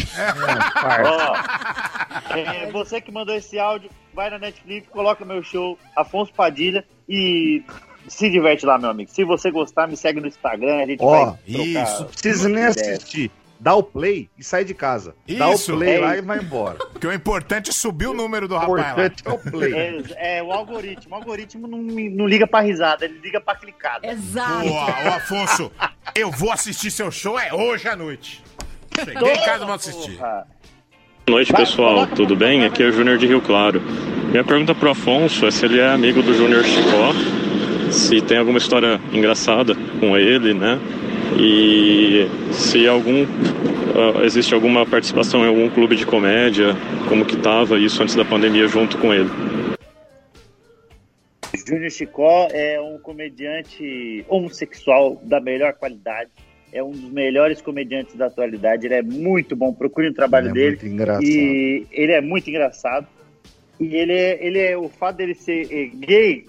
Ó, 1.05 2.33
é, 2.37 2.71
você 2.71 3.01
que 3.01 3.11
mandou 3.11 3.35
esse 3.35 3.59
áudio, 3.59 3.89
vai 4.13 4.29
na 4.29 4.39
Netflix, 4.39 4.87
coloca 4.89 5.25
meu 5.25 5.43
show, 5.43 5.77
Afonso 5.95 6.33
Padilha, 6.33 6.85
e 7.07 7.63
se 8.07 8.29
diverte 8.29 8.65
lá, 8.65 8.77
meu 8.77 8.89
amigo. 8.89 9.11
Se 9.11 9.23
você 9.23 9.51
gostar, 9.51 9.87
me 9.87 9.97
segue 9.97 10.19
no 10.21 10.27
Instagram, 10.27 10.77
a 10.77 10.85
gente 10.85 11.03
Ó, 11.03 11.09
vai 11.11 11.25
trocar. 11.25 11.83
isso. 11.83 12.01
Não 12.01 12.07
precisa 12.09 12.49
nem 12.49 12.65
assistir. 12.65 13.31
Dá 13.59 13.75
o 13.75 13.83
play 13.83 14.29
e 14.37 14.43
sai 14.43 14.63
de 14.63 14.73
casa. 14.73 15.13
Dá 15.37 15.49
o 15.49 15.53
Isso. 15.53 15.73
play 15.75 15.95
É 15.95 15.99
lá 15.99 16.13
isso. 16.15 16.23
e 16.23 16.25
vai 16.25 16.37
embora. 16.39 16.75
Porque 16.93 17.05
o 17.05 17.11
importante 17.13 17.69
é 17.69 17.73
subir 17.73 18.07
o 18.07 18.13
número 18.13 18.47
do 18.47 18.55
O 18.55 18.57
rapaz 18.57 18.71
lá. 18.79 18.91
importante 18.91 19.23
é 19.25 19.29
o 19.31 19.37
play. 19.37 19.73
É, 19.73 20.37
é 20.37 20.43
o 20.43 20.51
algoritmo. 20.53 21.11
O 21.13 21.15
algoritmo 21.15 21.67
não, 21.67 21.77
não 21.79 22.25
liga 22.25 22.47
pra 22.47 22.61
risada, 22.61 23.03
ele 23.03 23.19
liga 23.19 23.41
pra 23.41 23.55
clicada. 23.55 24.07
Exato. 24.07 24.65
Boa, 24.65 24.85
Afonso, 25.17 25.71
eu 26.15 26.31
vou 26.31 26.51
assistir 26.53 26.89
seu 26.89 27.11
show, 27.11 27.37
é 27.37 27.53
hoje 27.53 27.87
à 27.89 27.95
noite. 27.97 28.41
Cheguei 28.97 29.33
em 29.33 29.45
casa 29.45 29.63
e 29.63 29.65
vou 29.65 29.75
assistir. 29.75 30.17
Boa 30.17 30.45
noite, 31.27 31.53
pessoal. 31.53 32.07
Tudo 32.07 32.35
bem? 32.37 32.63
Aqui 32.65 32.81
é 32.81 32.87
o 32.87 32.91
Júnior 32.91 33.17
de 33.17 33.27
Rio 33.27 33.41
Claro. 33.41 33.81
Minha 34.31 34.43
pergunta 34.43 34.73
pro 34.73 34.91
Afonso 34.91 35.45
é 35.45 35.51
se 35.51 35.65
ele 35.65 35.79
é 35.79 35.89
amigo 35.89 36.21
do 36.23 36.33
Júnior 36.33 36.63
Chicó, 36.63 37.13
se 37.91 38.21
tem 38.21 38.37
alguma 38.37 38.57
história 38.57 38.99
engraçada 39.11 39.75
com 39.99 40.15
ele, 40.17 40.53
né? 40.53 40.79
E 41.37 42.27
se 42.51 42.87
algum 42.87 43.23
uh, 43.23 44.23
existe 44.23 44.53
alguma 44.53 44.85
participação 44.85 45.43
em 45.43 45.47
algum 45.47 45.69
clube 45.69 45.95
de 45.95 46.05
comédia, 46.05 46.75
como 47.07 47.25
que 47.25 47.37
tava 47.37 47.77
isso 47.77 48.01
antes 48.01 48.15
da 48.15 48.25
pandemia 48.25 48.67
junto 48.67 48.97
com 48.97 49.13
ele. 49.13 49.29
Júnior 51.67 51.91
Chicó 51.91 52.47
é 52.51 52.81
um 52.81 52.97
comediante 52.97 54.25
homossexual 54.27 55.21
da 55.23 55.39
melhor 55.39 55.73
qualidade. 55.73 56.31
É 56.71 56.83
um 56.83 56.91
dos 56.91 57.11
melhores 57.11 57.61
comediantes 57.61 58.15
da 58.15 58.27
atualidade. 58.27 58.85
Ele 58.85 58.95
é 58.95 59.01
muito 59.01 59.55
bom. 59.55 59.73
Procure 59.73 60.09
o 60.09 60.13
trabalho 60.13 60.49
Ele 60.49 60.49
é 60.49 60.53
dele. 60.53 60.69
muito 60.69 60.87
engraçado. 60.87 61.23
E 61.25 61.87
ele 61.91 62.11
é 62.11 62.21
muito 62.21 62.49
engraçado. 62.49 63.07
E 63.79 63.95
ele 63.95 64.13
é, 64.13 64.45
ele 64.45 64.59
é 64.59 64.77
o 64.77 64.89
fato 64.89 65.17
dele 65.17 65.33
ser 65.35 65.67
eh, 65.71 65.89
gay 65.95 66.45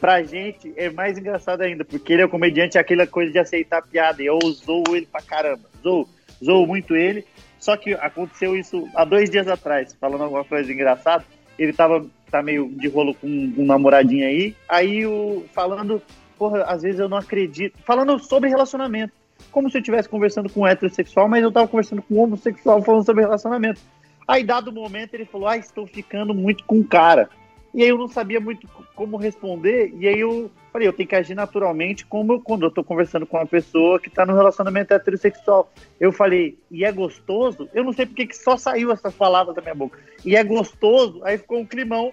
pra 0.00 0.22
gente 0.22 0.72
é 0.76 0.90
mais 0.90 1.18
engraçado 1.18 1.62
ainda, 1.62 1.84
porque 1.84 2.12
ele 2.12 2.22
é 2.22 2.26
um 2.26 2.30
comediante, 2.30 2.78
aquela 2.78 3.06
coisa 3.06 3.32
de 3.32 3.38
aceitar 3.38 3.82
piada. 3.82 4.22
E 4.22 4.26
eu 4.26 4.38
zoo 4.52 4.84
ele 4.90 5.06
pra 5.06 5.22
caramba. 5.22 5.68
Zoo, 5.82 6.08
zoo 6.44 6.66
muito 6.66 6.94
ele. 6.94 7.24
Só 7.58 7.76
que 7.76 7.94
aconteceu 7.94 8.56
isso 8.56 8.88
há 8.94 9.04
dois 9.04 9.30
dias 9.30 9.48
atrás, 9.48 9.94
falando 10.00 10.24
alguma 10.24 10.44
coisa 10.44 10.72
engraçada. 10.72 11.24
Ele 11.58 11.72
tava 11.72 12.06
tá 12.30 12.42
meio 12.42 12.68
de 12.68 12.88
rolo 12.88 13.14
com 13.14 13.26
um 13.26 13.64
namoradinho 13.64 14.26
aí. 14.26 14.54
Aí 14.68 15.06
o 15.06 15.44
falando, 15.52 16.02
porra, 16.38 16.64
às 16.64 16.82
vezes 16.82 17.00
eu 17.00 17.08
não 17.08 17.16
acredito. 17.16 17.78
Falando 17.84 18.18
sobre 18.18 18.48
relacionamento. 18.48 19.12
Como 19.50 19.70
se 19.70 19.76
eu 19.76 19.80
estivesse 19.80 20.08
conversando 20.08 20.50
com 20.50 20.60
um 20.60 20.66
heterossexual, 20.66 21.28
mas 21.28 21.42
eu 21.42 21.52
tava 21.52 21.68
conversando 21.68 22.02
com 22.02 22.14
um 22.14 22.22
homossexual 22.22 22.82
falando 22.82 23.04
sobre 23.04 23.22
relacionamento. 23.22 23.80
Aí, 24.26 24.42
dado 24.42 24.68
o 24.68 24.72
momento, 24.72 25.14
ele 25.14 25.24
falou: 25.24 25.48
Ah, 25.48 25.56
estou 25.56 25.86
ficando 25.86 26.34
muito 26.34 26.64
com 26.64 26.80
o 26.80 26.84
cara. 26.84 27.28
E 27.76 27.82
aí 27.82 27.90
eu 27.90 27.98
não 27.98 28.08
sabia 28.08 28.40
muito 28.40 28.66
como 28.94 29.18
responder. 29.18 29.92
E 29.98 30.08
aí 30.08 30.18
eu 30.18 30.50
falei: 30.72 30.88
Eu 30.88 30.94
tenho 30.94 31.06
que 31.06 31.14
agir 31.14 31.34
naturalmente, 31.34 32.06
como 32.06 32.32
eu- 32.32 32.40
quando 32.40 32.64
eu 32.64 32.70
tô 32.70 32.82
conversando 32.82 33.26
com 33.26 33.36
uma 33.36 33.44
pessoa 33.46 34.00
que 34.00 34.08
tá 34.08 34.24
no 34.24 34.34
relacionamento 34.34 34.94
heterossexual. 34.94 35.70
Eu 36.00 36.10
falei: 36.10 36.58
E 36.70 36.86
é 36.86 36.90
gostoso? 36.90 37.68
Eu 37.74 37.84
não 37.84 37.92
sei 37.92 38.06
porque 38.06 38.26
que 38.26 38.34
só 38.36 38.56
saiu 38.56 38.90
essas 38.90 39.12
palavras 39.14 39.54
da 39.54 39.60
minha 39.60 39.74
boca. 39.74 39.98
E 40.24 40.34
é 40.34 40.42
gostoso? 40.42 41.20
Aí 41.22 41.36
ficou 41.36 41.58
um 41.58 41.66
climão. 41.66 42.12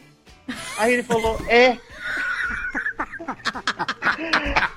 Aí 0.78 0.93
ele 0.95 1.03
falou: 1.03 1.38
É. 1.47 1.78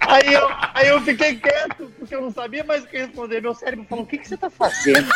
Aí 0.09 0.32
eu, 0.32 0.49
aí 0.74 0.88
eu 0.88 1.01
fiquei 1.03 1.36
quieto, 1.36 1.92
porque 1.99 2.14
eu 2.14 2.22
não 2.22 2.30
sabia 2.32 2.62
mais 2.64 2.84
o 2.84 2.86
que 2.86 2.97
responder. 2.99 3.40
Meu 3.42 3.55
cérebro 3.55 3.84
falou: 3.88 4.05
O 4.05 4.07
que, 4.07 4.18
que 4.18 4.28
você 4.28 4.36
tá 4.36 4.49
fazendo? 4.49 5.09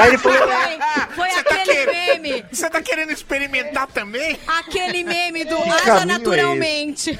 Aí 0.00 0.08
ele 0.08 0.18
falou: 0.18 0.50
"É." 0.50 0.78
Foi 1.14 1.30
Você 1.30 1.42
tá 1.42 1.54
aquele 1.54 1.64
querendo- 1.86 2.22
meme. 2.22 2.44
Você 2.52 2.70
tá 2.70 2.82
querendo 2.82 3.12
experimentar 3.12 3.86
também? 3.88 4.38
Aquele 4.46 5.04
meme 5.04 5.44
do 5.44 5.56
é 5.56 6.04
naturalmente. 6.04 7.18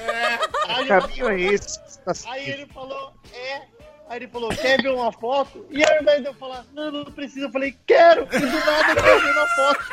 Aí, 0.68 0.82
Que 0.82 0.88
caminho 0.88 1.28
é 1.28 1.40
esse? 1.40 1.78
tá 2.04 2.12
aí 2.30 2.50
ele 2.50 2.66
falou, 2.66 3.12
é. 3.34 3.62
Aí 4.08 4.18
ele 4.18 4.28
falou, 4.28 4.50
quer 4.50 4.80
ver 4.80 4.90
uma 4.90 5.10
foto? 5.10 5.66
E 5.68 5.82
ao 5.84 6.00
invés 6.00 6.20
de 6.20 6.28
eu 6.28 6.34
falar, 6.34 6.64
não, 6.72 6.92
não 6.92 7.04
precisa, 7.06 7.46
eu 7.46 7.50
falei, 7.50 7.76
quero! 7.84 8.22
E 8.30 8.38
do 8.38 8.46
nada 8.46 8.92
eu 8.92 9.02
quero 9.02 9.20
ver 9.20 9.32
uma 9.32 9.48
foto. 9.48 9.84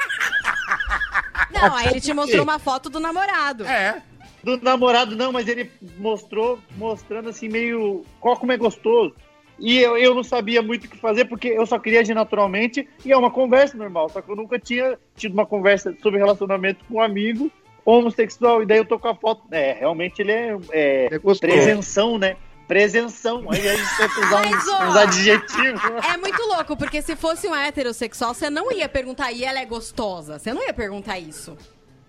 Não, 1.51 1.75
aí 1.75 1.87
ele 1.87 2.01
te 2.01 2.13
mostrou 2.13 2.43
uma 2.43 2.59
foto 2.59 2.89
do 2.91 2.99
namorado. 2.99 3.65
É. 3.65 4.01
Do 4.43 4.57
namorado, 4.61 5.15
não, 5.15 5.31
mas 5.31 5.47
ele 5.47 5.71
mostrou, 5.97 6.59
mostrando 6.77 7.29
assim, 7.29 7.47
meio. 7.47 8.05
Qual 8.19 8.35
como 8.37 8.51
é 8.51 8.57
gostoso. 8.57 9.15
E 9.59 9.79
eu, 9.79 9.97
eu 9.97 10.13
não 10.13 10.23
sabia 10.23 10.61
muito 10.61 10.85
o 10.85 10.89
que 10.89 10.97
fazer, 10.97 11.25
porque 11.25 11.47
eu 11.47 11.65
só 11.65 11.79
queria 11.79 12.01
agir 12.01 12.13
naturalmente, 12.13 12.87
e 13.05 13.11
é 13.11 13.17
uma 13.17 13.31
conversa 13.31 13.77
normal. 13.77 14.09
Só 14.09 14.21
que 14.21 14.29
eu 14.29 14.35
nunca 14.35 14.59
tinha 14.59 14.97
tido 15.15 15.33
uma 15.33 15.45
conversa 15.45 15.95
sobre 16.01 16.19
relacionamento 16.19 16.83
com 16.85 16.95
um 16.95 17.01
amigo 17.01 17.49
homossexual. 17.85 18.61
E 18.63 18.65
daí 18.65 18.79
eu 18.79 18.85
tô 18.85 18.99
com 18.99 19.07
a 19.07 19.15
foto. 19.15 19.43
É, 19.51 19.73
realmente 19.73 20.21
ele 20.21 20.31
é, 20.31 20.57
é 20.71 21.05
É 21.11 21.17
gostoso. 21.19 21.39
presenção, 21.39 22.17
né? 22.17 22.35
Presenção. 22.67 23.45
Aí 23.49 23.67
a 23.67 23.75
gente 23.75 23.95
tem 23.97 24.09
que 24.09 24.19
usar 24.19 24.47
uns, 24.47 24.89
uns 24.89 24.97
adjetivos. 24.97 25.81
É 26.11 26.17
muito 26.17 26.41
louco, 26.43 26.75
porque 26.75 27.01
se 27.01 27.15
fosse 27.15 27.47
um 27.47 27.55
heterossexual, 27.55 28.33
você 28.33 28.49
não 28.49 28.71
ia 28.71 28.89
perguntar, 28.89 29.31
e 29.31 29.43
ela 29.43 29.59
é 29.59 29.65
gostosa? 29.65 30.39
Você 30.39 30.53
não 30.53 30.63
ia 30.63 30.73
perguntar 30.73 31.19
isso. 31.19 31.57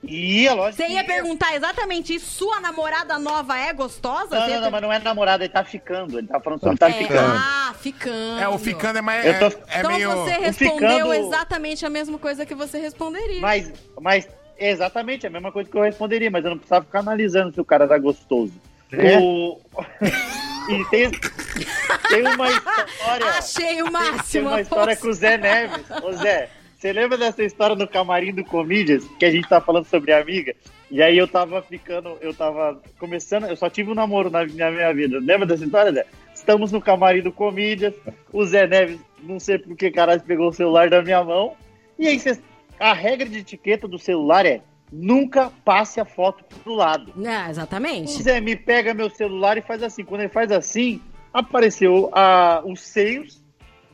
Ia, 0.09 0.55
lógico. 0.55 0.77
Você 0.83 0.87
que 0.87 0.93
ia 0.93 1.05
perguntar 1.05 1.55
exatamente 1.55 2.15
isso, 2.15 2.27
sua 2.31 2.61
namorada 2.61 3.19
nova 3.19 3.59
é 3.59 3.73
gostosa? 3.73 4.39
Não, 4.39 4.47
não, 4.49 4.55
não, 4.55 4.63
per- 4.63 4.71
mas 4.73 4.83
não 4.83 4.93
é 4.93 4.99
namorado, 4.99 5.43
ele 5.43 5.53
tá 5.53 5.65
ficando. 5.65 6.19
Ele 6.19 6.27
tá 6.27 6.39
falando 6.41 6.61
sobre 6.61 6.77
tá 6.79 6.89
É, 6.89 6.93
ficando. 6.93 7.33
Ah, 7.37 7.75
ficando. 7.81 8.41
É, 8.41 8.49
o 8.49 8.59
ficando 8.59 8.99
é 8.99 9.03
mais. 9.03 9.25
Eu 9.25 9.39
tô- 9.39 9.57
É, 9.69 9.77
é 9.77 9.79
Então 9.81 9.93
meio. 9.93 10.11
você 10.11 10.31
respondeu 10.33 10.91
ficando- 10.91 11.15
exatamente 11.15 11.87
a 11.87 11.91
mesma 11.91 12.19
coisa 12.19 12.45
que 12.47 12.55
você 12.55 12.79
responderia. 12.79 13.41
Mas, 13.41 13.73
mas, 14.01 14.29
exatamente, 14.59 15.27
a 15.27 15.31
mesma 15.31 15.51
coisa 15.53 15.71
que 15.71 15.77
eu 15.77 15.83
responderia, 15.83 16.31
mas 16.31 16.45
eu 16.45 16.51
não 16.51 16.59
precisava 16.59 16.85
ficar 16.85 17.01
analisando 17.01 17.53
se 17.55 17.61
o 17.61 17.65
cara 17.65 17.85
era 17.85 17.99
gostoso. 17.99 18.53
É? 18.93 19.19
O... 19.19 19.59
e 20.69 20.85
tem, 20.91 21.11
tem 21.11 22.23
uma 22.35 22.49
história. 22.53 23.27
Achei 23.39 23.83
o 23.83 23.85
Tem 23.85 23.93
máximo. 23.93 24.49
uma 24.49 24.61
história 24.61 24.97
com 24.97 25.09
o 25.09 25.13
Zé 25.13 25.37
Neves. 25.37 25.85
Ô 26.03 26.13
Zé, 26.13 26.49
você 26.85 26.93
lembra 26.93 27.17
dessa 27.17 27.43
história 27.43 27.75
no 27.75 27.89
camarim 27.89 28.31
do 28.35 28.45
Comedians, 28.45 29.07
que 29.19 29.25
a 29.25 29.31
gente 29.31 29.49
tá 29.49 29.59
falando 29.59 29.87
sobre 29.87 30.13
a 30.13 30.21
amiga? 30.21 30.55
E 30.91 31.03
aí 31.03 31.17
eu 31.17 31.27
tava 31.27 31.63
ficando, 31.63 32.19
eu 32.21 32.35
tava 32.35 32.79
começando, 32.99 33.47
eu 33.47 33.57
só 33.57 33.71
tive 33.71 33.91
um 33.91 33.95
namoro 33.95 34.29
na, 34.29 34.41
na 34.45 34.71
minha 34.71 34.93
vida. 34.93 35.19
Lembra 35.19 35.47
dessa 35.47 35.65
história, 35.65 35.91
Zé? 35.93 36.05
Estamos 36.35 36.71
no 36.73 36.83
camarim 36.83 37.23
do 37.23 37.33
Comedians, 37.33 37.95
o 38.31 38.45
Zé 38.45 38.67
Neves, 38.67 39.01
não 39.23 39.41
sei 39.41 39.57
por 39.59 39.75
que 39.75 39.91
caralho, 39.91 40.21
pegou 40.25 40.49
o 40.49 40.53
celular 40.53 40.91
da 40.91 41.01
minha 41.01 41.25
mão. 41.25 41.55
E 41.99 42.07
aí 42.07 42.21
cês- 42.21 42.43
a 42.79 42.93
regra 42.93 43.27
de 43.31 43.39
etiqueta 43.39 43.89
do 43.89 43.99
celular 43.99 44.45
é 44.45 44.61
nunca 44.93 45.51
passe 45.65 46.01
a 46.01 46.05
foto 46.05 46.45
pro 46.63 46.75
lado. 46.75 47.15
É, 47.25 47.47
O 47.47 47.51
exatamente. 47.51 48.23
Zé 48.23 48.43
me 48.43 48.57
pega 48.57 48.93
meu 48.93 49.09
celular 49.09 49.57
e 49.57 49.63
faz 49.63 49.83
assim. 49.83 50.05
Quando 50.05 50.21
ele 50.21 50.29
faz 50.29 50.53
assim, 50.53 51.01
apareceu 51.33 52.11
a, 52.13 52.63
os 52.63 52.83
seios 52.83 53.43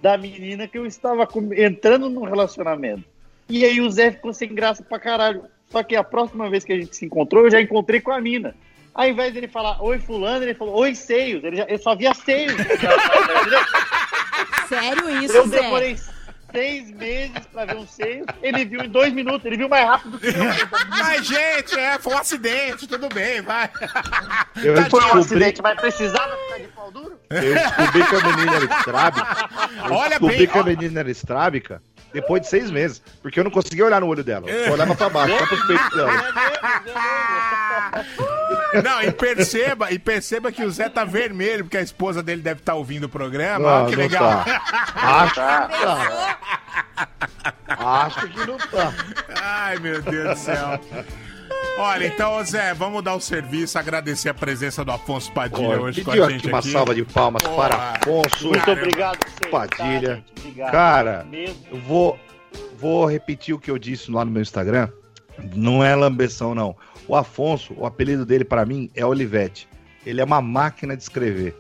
da 0.01 0.17
menina 0.17 0.67
que 0.67 0.79
eu 0.79 0.87
estava 0.87 1.27
com- 1.27 1.53
entrando 1.53 2.09
no 2.09 2.25
relacionamento. 2.25 3.05
E 3.49 3.65
aí 3.65 3.81
o 3.81 3.91
Zé 3.91 4.13
ficou 4.13 4.33
sem 4.33 4.55
graça 4.55 4.83
pra 4.83 4.99
caralho. 4.99 5.45
Só 5.69 5.83
que 5.83 5.95
a 5.95 6.03
próxima 6.05 6.49
vez 6.51 6.65
que 6.65 6.73
a 6.73 6.77
gente 6.77 6.97
se 6.97 7.05
encontrou, 7.05 7.45
eu 7.45 7.51
já 7.51 7.61
encontrei 7.61 8.01
com 8.01 8.11
a 8.11 8.21
mina. 8.21 8.55
Ao 8.95 9.07
invés 9.07 9.33
dele 9.33 9.47
falar 9.49 9.83
oi 9.83 9.99
fulano, 9.99 10.45
ele 10.45 10.55
falou 10.55 10.77
oi 10.77 10.95
seios. 10.95 11.45
Ele 11.45 11.57
já, 11.57 11.65
eu 11.65 11.79
só 11.79 11.95
via 11.95 12.15
seios. 12.15 12.55
Sério 14.69 15.25
isso, 15.25 15.37
eu 15.37 15.47
Zé? 15.49 15.59
Seis 16.53 16.91
meses 16.93 17.47
pra 17.53 17.65
ver 17.65 17.77
um 17.77 17.87
seio. 17.87 18.25
Ele 18.43 18.65
viu 18.65 18.81
em 18.83 18.89
dois 18.89 19.13
minutos. 19.13 19.45
Ele 19.45 19.57
viu 19.57 19.69
mais 19.69 19.87
rápido 19.87 20.19
que 20.19 20.27
eu. 20.29 20.35
Mas, 20.89 21.27
gente, 21.27 21.79
é, 21.79 21.99
foi 21.99 22.15
um 22.15 22.19
acidente, 22.19 22.87
tudo 22.87 23.09
bem, 23.09 23.41
vai. 23.43 23.71
Eu 24.63 24.75
Tadinho, 24.75 24.91
Foi 24.91 25.01
um 25.01 25.03
descobri, 25.05 25.21
acidente, 25.21 25.63
vai 25.63 25.77
precisar 25.77 26.29
ficar 26.29 26.59
de 26.61 26.69
pau 26.69 26.91
duro? 26.91 27.19
eu 27.31 27.55
descobri 27.55 28.07
que 28.07 28.17
a 28.17 28.37
menina 28.37 28.57
era 28.57 28.65
estrábica. 28.65 29.51
Eu 29.87 29.93
Olha 29.95 30.09
descobri 30.11 30.37
bem, 30.39 30.47
que 30.47 30.59
a 30.59 30.61
ó. 30.61 30.65
menina 30.65 31.01
era 31.01 31.11
estrábica 31.11 31.83
depois 32.13 32.43
de 32.43 32.49
seis 32.49 32.71
meses. 32.71 33.01
Porque 33.23 33.39
eu 33.41 33.45
não 33.45 33.51
conseguia 33.51 33.87
olhar 33.87 34.01
no 34.01 34.07
olho 34.09 34.25
dela. 34.25 34.49
Eu 34.51 34.73
olhava 34.73 34.95
pra 34.95 35.09
baixo, 35.09 35.39
só 35.39 35.47
pros 35.47 35.65
peitos 35.67 35.91
dela. 35.97 36.35
Não, 38.85 39.03
e 39.03 39.11
perceba, 39.13 39.91
e 39.91 39.99
perceba 39.99 40.53
que 40.53 40.63
o 40.65 40.71
Zé 40.71 40.89
tá 40.89 41.05
vermelho, 41.05 41.65
porque 41.65 41.77
a 41.77 41.83
esposa 41.83 42.23
dele 42.23 42.41
deve 42.43 42.61
estar 42.61 42.75
ouvindo 42.75 43.05
o 43.05 43.09
programa. 43.09 43.65
Não, 43.69 43.83
Olha 43.85 43.91
que 43.91 43.97
não 43.97 44.03
legal. 44.03 44.45
tá. 44.45 44.63
Acho 44.95 45.35
que 45.35 45.41
tá. 45.41 46.39
Acho 47.69 48.29
que 48.29 48.47
não 48.47 48.57
tá. 48.59 48.93
Ai, 49.43 49.79
meu 49.79 50.01
Deus 50.03 50.39
do 50.39 50.45
céu. 50.45 50.81
Olha, 51.79 52.07
então, 52.07 52.43
Zé, 52.45 52.75
vamos 52.75 53.03
dar 53.03 53.15
o 53.15 53.21
serviço, 53.21 53.79
agradecer 53.79 54.29
a 54.29 54.35
presença 54.35 54.85
do 54.85 54.93
Afonso 54.93 55.33
Padilha 55.33 55.81
Ó, 55.81 55.83
hoje 55.85 56.03
com 56.05 56.11
a 56.11 56.15
aqui 56.15 56.33
gente 56.35 56.47
uma 56.49 56.59
aqui. 56.59 56.71
salva 56.73 56.95
de 56.95 57.05
palmas 57.05 57.43
para 57.43 57.75
Afonso. 57.95 58.49
Muito 58.49 58.61
Caramba. 58.61 58.81
obrigado, 58.83 59.19
Padilha. 59.51 60.01
tá, 60.09 60.15
gente? 60.15 60.25
Obrigado. 60.41 60.71
Cara, 60.73 61.27
Mesmo. 61.31 61.57
eu 61.71 61.81
vou, 61.81 62.21
vou 62.79 63.07
repetir 63.07 63.55
o 63.55 63.59
que 63.59 63.71
eu 63.71 63.79
disse 63.79 64.11
lá 64.11 64.25
no 64.25 64.31
meu 64.31 64.43
Instagram. 64.43 64.89
Não 65.55 65.83
é 65.83 65.95
lambeção, 65.97 66.55
não. 66.55 66.77
O 67.11 67.17
Afonso, 67.17 67.75
o 67.77 67.85
apelido 67.85 68.25
dele 68.25 68.45
para 68.45 68.65
mim 68.65 68.89
é 68.95 69.05
Olivete. 69.05 69.69
Ele 70.07 70.21
é 70.21 70.25
uma 70.25 70.41
máquina 70.41 70.97
de 70.97 71.03
escrever. 71.03 71.57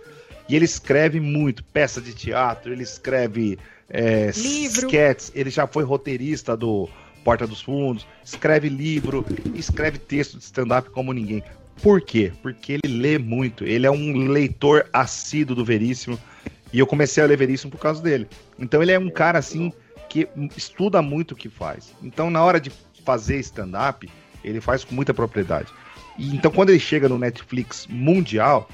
E 0.48 0.54
ele 0.54 0.64
escreve 0.64 1.18
muito, 1.18 1.64
peça 1.64 2.00
de 2.00 2.14
teatro, 2.14 2.72
ele 2.72 2.84
escreve 2.84 3.58
é, 3.88 4.30
sketches, 4.30 5.32
ele 5.34 5.50
já 5.50 5.66
foi 5.66 5.82
roteirista 5.82 6.56
do 6.56 6.88
Porta 7.24 7.48
dos 7.48 7.60
Fundos, 7.60 8.06
escreve 8.24 8.68
livro, 8.68 9.26
escreve 9.52 9.98
texto 9.98 10.38
de 10.38 10.44
stand-up 10.44 10.88
como 10.90 11.12
ninguém. 11.12 11.42
Por 11.82 12.00
quê? 12.00 12.30
Porque 12.42 12.74
ele 12.74 12.96
lê 12.96 13.18
muito, 13.18 13.64
ele 13.64 13.88
é 13.88 13.90
um 13.90 14.28
leitor 14.28 14.88
assíduo 14.92 15.56
do 15.56 15.64
Veríssimo, 15.64 16.16
e 16.72 16.78
eu 16.78 16.86
comecei 16.86 17.24
a 17.24 17.26
ler 17.26 17.36
Veríssimo 17.36 17.72
por 17.72 17.80
causa 17.80 18.00
dele. 18.00 18.28
Então 18.56 18.80
ele 18.80 18.92
é 18.92 18.98
um 19.00 19.10
cara 19.10 19.40
assim 19.40 19.72
que 20.08 20.28
estuda 20.56 21.02
muito 21.02 21.32
o 21.32 21.36
que 21.36 21.48
faz. 21.48 21.92
Então 22.00 22.30
na 22.30 22.40
hora 22.40 22.60
de 22.60 22.70
fazer 23.04 23.40
stand-up, 23.40 24.08
ele 24.44 24.60
faz 24.60 24.84
com 24.84 24.94
muita 24.94 25.12
propriedade. 25.14 25.68
E 26.18 26.34
então 26.34 26.50
quando 26.50 26.70
ele 26.70 26.80
chega 26.80 27.08
no 27.08 27.18
Netflix 27.18 27.86
mundial, 27.88 28.68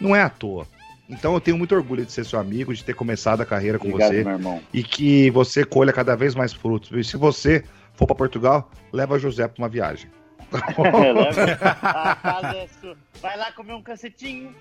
não 0.00 0.14
é 0.14 0.22
à 0.22 0.28
toa. 0.28 0.66
Então 1.08 1.34
eu 1.34 1.40
tenho 1.40 1.58
muito 1.58 1.74
orgulho 1.74 2.06
de 2.06 2.12
ser 2.12 2.24
seu 2.24 2.38
amigo, 2.38 2.72
de 2.72 2.82
ter 2.84 2.94
começado 2.94 3.40
a 3.40 3.46
carreira 3.46 3.78
com 3.78 3.88
Obrigado, 3.88 4.10
você 4.10 4.24
meu 4.24 4.32
irmão. 4.32 4.62
e 4.72 4.82
que 4.82 5.30
você 5.30 5.64
colha 5.64 5.92
cada 5.92 6.16
vez 6.16 6.34
mais 6.34 6.52
frutos. 6.52 6.90
E 6.92 7.04
se 7.04 7.16
você 7.16 7.64
for 7.94 8.06
para 8.06 8.14
Portugal, 8.16 8.70
leva 8.92 9.18
José 9.18 9.46
para 9.46 9.62
uma 9.62 9.68
viagem. 9.68 10.10
a 10.52 12.14
casa 12.22 12.56
é 12.56 12.68
sua. 12.80 12.96
Vai 13.20 13.36
lá 13.36 13.52
comer 13.52 13.74
um 13.74 13.82
cacetinho. 13.82 14.54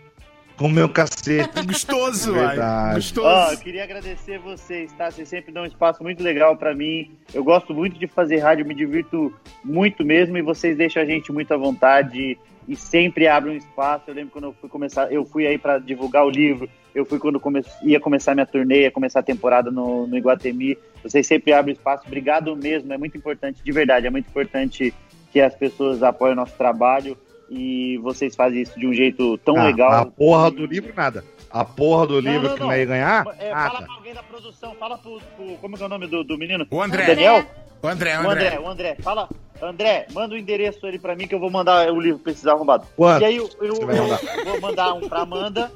Comer 0.62 0.86
um 0.86 0.90
cacete. 0.90 1.50
Gostoso, 1.66 2.34
Verdade. 2.34 2.94
Gostoso. 2.94 3.28
Ó, 3.28 3.52
eu 3.52 3.58
queria 3.58 3.84
agradecer 3.84 4.38
vocês, 4.38 4.92
tá? 4.94 5.10
Vocês 5.10 5.28
sempre 5.28 5.52
dão 5.52 5.64
um 5.64 5.66
espaço 5.66 6.04
muito 6.04 6.22
legal 6.22 6.56
pra 6.56 6.76
mim. 6.76 7.18
Eu 7.34 7.44
gosto 7.44 7.74
muito 7.74 7.98
de 7.98 8.06
fazer 8.06 8.38
rádio, 8.38 8.64
me 8.64 8.76
divirto 8.76 9.34
muito 9.64 10.06
mesmo 10.06 10.38
e 10.38 10.42
vocês 10.44 10.78
deixam 10.78 11.02
a 11.02 11.06
gente 11.06 11.32
muito 11.32 11.52
à 11.52 11.58
vontade 11.58 12.38
e 12.68 12.76
sempre 12.76 13.28
abrem 13.28 13.56
um 13.56 13.58
espaço. 13.58 14.04
Eu 14.08 14.14
lembro 14.14 14.34
quando 14.34 14.44
eu 14.44 14.54
fui 14.62 14.70
começar, 14.70 15.12
eu 15.12 15.26
fui 15.26 15.48
aí 15.48 15.58
pra 15.58 15.80
divulgar 15.80 16.28
o 16.28 16.30
livro, 16.30 16.70
eu 16.94 17.06
fui 17.06 17.18
quando 17.18 17.40
come, 17.40 17.66
ia 17.82 18.00
começar 18.00 18.36
minha 18.36 18.46
turnê, 18.46 18.82
ia 18.82 18.92
começar 18.92 19.22
a 19.22 19.24
temporada 19.24 19.72
no, 19.72 20.06
no 20.06 20.16
Iguatemi. 20.16 20.78
Vocês 21.02 21.26
sempre 21.26 21.54
abrem 21.54 21.74
espaço. 21.74 22.04
Obrigado 22.06 22.56
mesmo, 22.56 22.94
é 22.94 23.00
muito 23.00 23.18
importante, 23.18 23.64
de 23.64 23.72
verdade, 23.72 24.06
é 24.06 24.12
muito 24.12 24.28
importante 24.28 24.94
que 25.32 25.42
as 25.42 25.56
pessoas 25.56 26.04
apoiem 26.04 26.34
o 26.34 26.36
nosso 26.36 26.56
trabalho 26.56 27.18
e 27.52 27.98
vocês 27.98 28.34
fazem 28.36 28.62
isso 28.62 28.80
de 28.80 28.88
um 28.88 28.94
jeito 28.94 29.38
tão 29.40 29.58
Ah, 29.58 29.66
legal. 29.66 29.92
A 29.92 30.06
porra 30.06 30.50
do 30.50 30.66
livro, 30.66 30.94
nada. 30.96 31.24
A 31.52 31.66
porra 31.66 32.08
do 32.08 32.22
Não, 32.22 32.32
livro 32.32 32.48
não, 32.48 32.54
que 32.56 32.60
não. 32.62 32.68
não 32.70 32.76
ia 32.78 32.86
ganhar, 32.86 33.26
É, 33.38 33.50
fala 33.52 33.74
nada. 33.74 33.86
pra 33.86 33.94
alguém 33.96 34.14
da 34.14 34.24
produção, 34.24 34.74
fala 34.80 34.98
pro, 34.98 35.20
pro- 35.36 35.58
Como 35.60 35.76
é, 35.78 35.82
é 35.82 35.86
o 35.86 35.90
nome 35.90 36.08
do, 36.08 36.24
do 36.24 36.38
menino? 36.38 36.66
O 36.72 36.82
André. 36.82 37.06
Daniel? 37.06 37.44
O 37.84 37.88
André, 37.88 38.18
o 38.18 38.24
O 38.24 38.30
André. 38.30 38.48
André, 38.48 38.60
o 38.60 38.68
André. 38.70 38.96
Fala, 39.02 39.28
André, 39.62 40.08
manda 40.14 40.34
o 40.34 40.38
endereço 40.38 40.86
ali 40.88 40.98
pra 40.98 41.14
mim 41.16 41.28
que 41.28 41.36
eu 41.36 41.40
vou 41.40 41.50
mandar 41.52 41.92
o 41.92 42.00
livro 42.00 42.20
pra 42.20 42.32
esses 42.32 42.48
arrombados. 42.48 42.88
Quanto 42.96 43.22
E 43.22 43.26
aí 43.26 43.36
eu, 43.36 43.50
eu- 43.60 43.76
eu 43.76 43.86
mandar? 43.88 44.20
vou 44.46 44.62
mandar 44.62 44.94
um 44.94 45.10
pra 45.10 45.20
Amanda, 45.22 45.72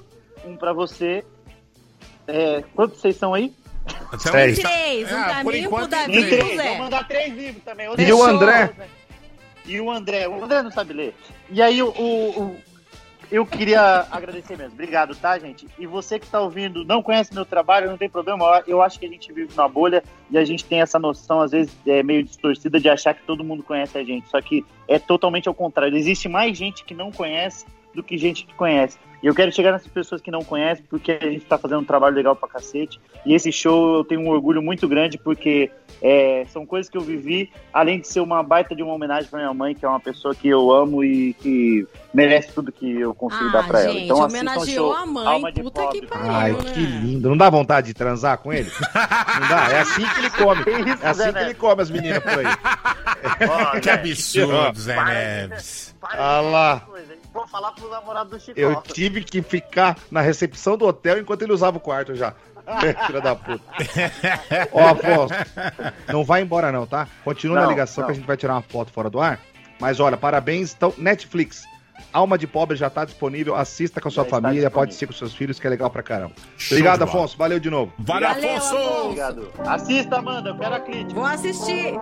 um 0.45 0.55
pra 0.55 0.71
você. 0.71 1.25
É, 2.27 2.63
quantos 2.73 2.99
vocês 3.01 3.15
são 3.17 3.33
aí? 3.33 3.51
Sério. 4.17 4.55
Três, 4.55 5.11
um 5.11 5.15
Ah, 5.15 5.23
pra 5.25 5.43
por 5.43 5.53
mim, 5.53 5.67
um 5.67 5.83
e 5.83 6.25
três, 6.25 6.55
pro 6.55 6.63
vou 6.63 6.77
mandar 6.77 7.07
três 7.07 7.33
livros 7.35 7.63
também. 7.63 7.87
E 7.97 8.13
o 8.13 8.23
André? 8.23 8.71
E 9.67 9.79
o 9.81 9.89
André, 9.91 10.27
o 10.27 10.43
André 10.43 10.61
não 10.61 10.71
sabe 10.71 10.93
ler. 10.93 11.15
E 11.49 11.61
aí 11.61 11.81
o, 11.81 11.89
o- 11.89 12.55
eu 13.31 13.43
queria 13.45 14.05
agradecer 14.11 14.55
mesmo. 14.55 14.73
Obrigado, 14.73 15.15
tá, 15.15 15.37
gente? 15.39 15.67
E 15.79 15.87
você 15.87 16.19
que 16.19 16.27
tá 16.27 16.39
ouvindo, 16.39 16.85
não 16.85 17.01
conhece 17.01 17.33
meu 17.33 17.43
trabalho, 17.45 17.89
não 17.89 17.97
tem 17.97 18.09
problema. 18.09 18.63
Eu 18.67 18.81
acho 18.83 18.99
que 18.99 19.05
a 19.05 19.09
gente 19.09 19.33
vive 19.33 19.49
numa 19.55 19.67
bolha 19.67 20.03
e 20.29 20.37
a 20.37 20.45
gente 20.45 20.63
tem 20.63 20.81
essa 20.81 20.99
noção, 20.99 21.41
às 21.41 21.51
vezes, 21.51 21.75
é, 21.87 22.03
meio 22.03 22.23
distorcida 22.23 22.79
de 22.79 22.87
achar 22.87 23.15
que 23.15 23.23
todo 23.23 23.43
mundo 23.43 23.63
conhece 23.63 23.97
a 23.97 24.03
gente. 24.03 24.29
Só 24.29 24.39
que 24.39 24.63
é 24.87 24.99
totalmente 24.99 25.47
ao 25.47 25.55
contrário. 25.55 25.97
Existe 25.97 26.29
mais 26.29 26.55
gente 26.55 26.85
que 26.85 26.93
não 26.93 27.11
conhece 27.11 27.65
do 27.95 28.03
que 28.03 28.17
gente 28.17 28.45
que 28.45 28.53
conhece. 28.53 28.97
E 29.23 29.27
eu 29.27 29.33
quero 29.33 29.51
chegar 29.51 29.71
nessas 29.71 29.87
pessoas 29.87 30.21
que 30.21 30.29
não 30.29 30.43
conhecem, 30.43 30.85
porque 30.87 31.13
a 31.19 31.25
gente 31.25 31.45
tá 31.45 31.57
fazendo 31.57 31.79
um 31.81 31.85
trabalho 31.85 32.15
legal 32.15 32.35
pra 32.35 32.47
cacete. 32.47 32.99
E 33.25 33.33
esse 33.33 33.51
show 33.51 33.95
eu 33.97 34.03
tenho 34.03 34.21
um 34.21 34.29
orgulho 34.29 34.61
muito 34.61 34.87
grande, 34.87 35.17
porque 35.17 35.71
é, 35.99 36.45
são 36.49 36.63
coisas 36.63 36.87
que 36.91 36.95
eu 36.97 37.01
vivi, 37.01 37.49
além 37.73 37.99
de 37.99 38.07
ser 38.07 38.19
uma 38.19 38.43
baita 38.43 38.75
de 38.75 38.83
uma 38.83 38.93
homenagem 38.93 39.27
pra 39.27 39.39
minha 39.39 39.53
mãe, 39.53 39.73
que 39.73 39.83
é 39.83 39.87
uma 39.89 39.99
pessoa 39.99 40.35
que 40.35 40.47
eu 40.47 40.71
amo 40.71 41.03
e 41.03 41.33
que 41.35 41.87
merece 42.13 42.51
tudo 42.53 42.71
que 42.71 42.99
eu 43.01 43.15
consigo 43.15 43.51
dar 43.51 43.65
pra 43.65 43.79
Ah, 43.79 43.83
ela. 43.83 43.93
gente, 43.93 44.03
Então 44.05 44.23
assistam 44.23 44.45
o 44.45 44.51
homenageou 44.53 44.93
show 44.93 44.93
a 44.93 45.05
mãe, 45.07 45.25
Alma 45.27 45.51
de 45.51 45.63
puta 45.63 45.81
Pobre. 45.81 46.01
que 46.01 46.07
pariu, 46.07 46.31
Ai, 46.31 46.51
né? 46.51 46.57
que 46.73 46.79
lindo. 46.81 47.29
Não 47.29 47.37
dá 47.37 47.49
vontade 47.49 47.87
de 47.87 47.93
transar 47.95 48.37
com 48.37 48.53
ele? 48.53 48.69
Não 49.39 49.47
dá? 49.49 49.71
É 49.71 49.79
assim 49.79 50.05
que 50.05 50.19
ele 50.19 50.29
come. 50.29 50.61
isso, 50.93 51.03
É 51.03 51.07
assim 51.07 51.19
Zé 51.21 51.25
que 51.27 51.31
Neves? 51.33 51.49
ele 51.49 51.53
come 51.55 51.81
as 51.81 51.89
meninas 51.89 52.19
por 52.23 52.39
aí. 52.39 52.45
Ó, 53.49 53.79
Que 53.79 53.89
absurdo, 53.89 54.79
Zé 54.79 55.03
Neves. 55.03 55.95
Ah 56.03 56.41
lá. 56.41 56.81
coisa? 56.85 57.15
Vou 57.35 57.45
falar 57.45 57.73
pro 57.73 57.89
namorado 57.89 58.29
do 58.29 58.39
Chico. 58.39 58.57
Eu 58.57 58.81
tive 58.81 59.21
que 59.21 59.41
ficar 59.41 59.97
na 60.09 60.21
recepção 60.21 60.77
do 60.77 60.85
hotel 60.87 61.19
enquanto 61.19 61.41
ele 61.41 61.51
usava 61.51 61.75
o 61.75 61.81
quarto 61.81 62.15
já. 62.15 62.33
Filha 63.05 63.19
da 63.19 63.35
puta. 63.35 63.61
Ó, 64.71 64.87
Afonso, 64.87 65.33
não 66.07 66.23
vai 66.23 66.41
embora 66.41 66.71
não, 66.71 66.87
tá? 66.87 67.07
Continua 67.25 67.57
na 67.57 67.63
Não, 67.63 67.69
ligação 67.69 68.01
não. 68.03 68.07
que 68.07 68.11
a 68.13 68.15
gente 68.15 68.25
vai 68.25 68.37
tirar 68.37 68.53
uma 68.53 68.61
foto 68.61 68.89
fora 68.91 69.09
do 69.09 69.19
ar. 69.19 69.37
Mas 69.79 69.99
olha, 69.99 70.15
parabéns. 70.15 70.73
Então, 70.73 70.93
Netflix. 70.97 71.65
Alma 72.11 72.37
de 72.37 72.47
Pobre 72.47 72.77
já 72.77 72.89
tá 72.89 73.03
disponível. 73.03 73.53
Assista 73.55 73.99
com 73.99 74.07
a 74.07 74.11
sua 74.11 74.23
Já 74.23 74.29
família, 74.29 74.71
pode 74.71 74.95
ser 74.95 75.05
com 75.05 75.13
seus 75.13 75.33
filhos, 75.35 75.59
que 75.59 75.67
é 75.67 75.69
legal 75.69 75.89
pra 75.89 76.01
caramba. 76.01 76.33
Show 76.57 76.77
Obrigado. 76.77 77.03
Afonso. 77.03 77.37
Valeu 77.37 77.59
de 77.59 77.69
novo. 77.69 77.93
Valeu! 77.99 78.29
Afonso. 78.29 78.75
Obrigado. 78.77 79.51
Assista, 79.59 80.17
Amanda, 80.17 80.49
eu 80.49 80.57
quero 80.57 80.75
a 80.75 80.79
crítica. 80.79 81.13
Vou 81.13 81.25
assistir. 81.25 81.99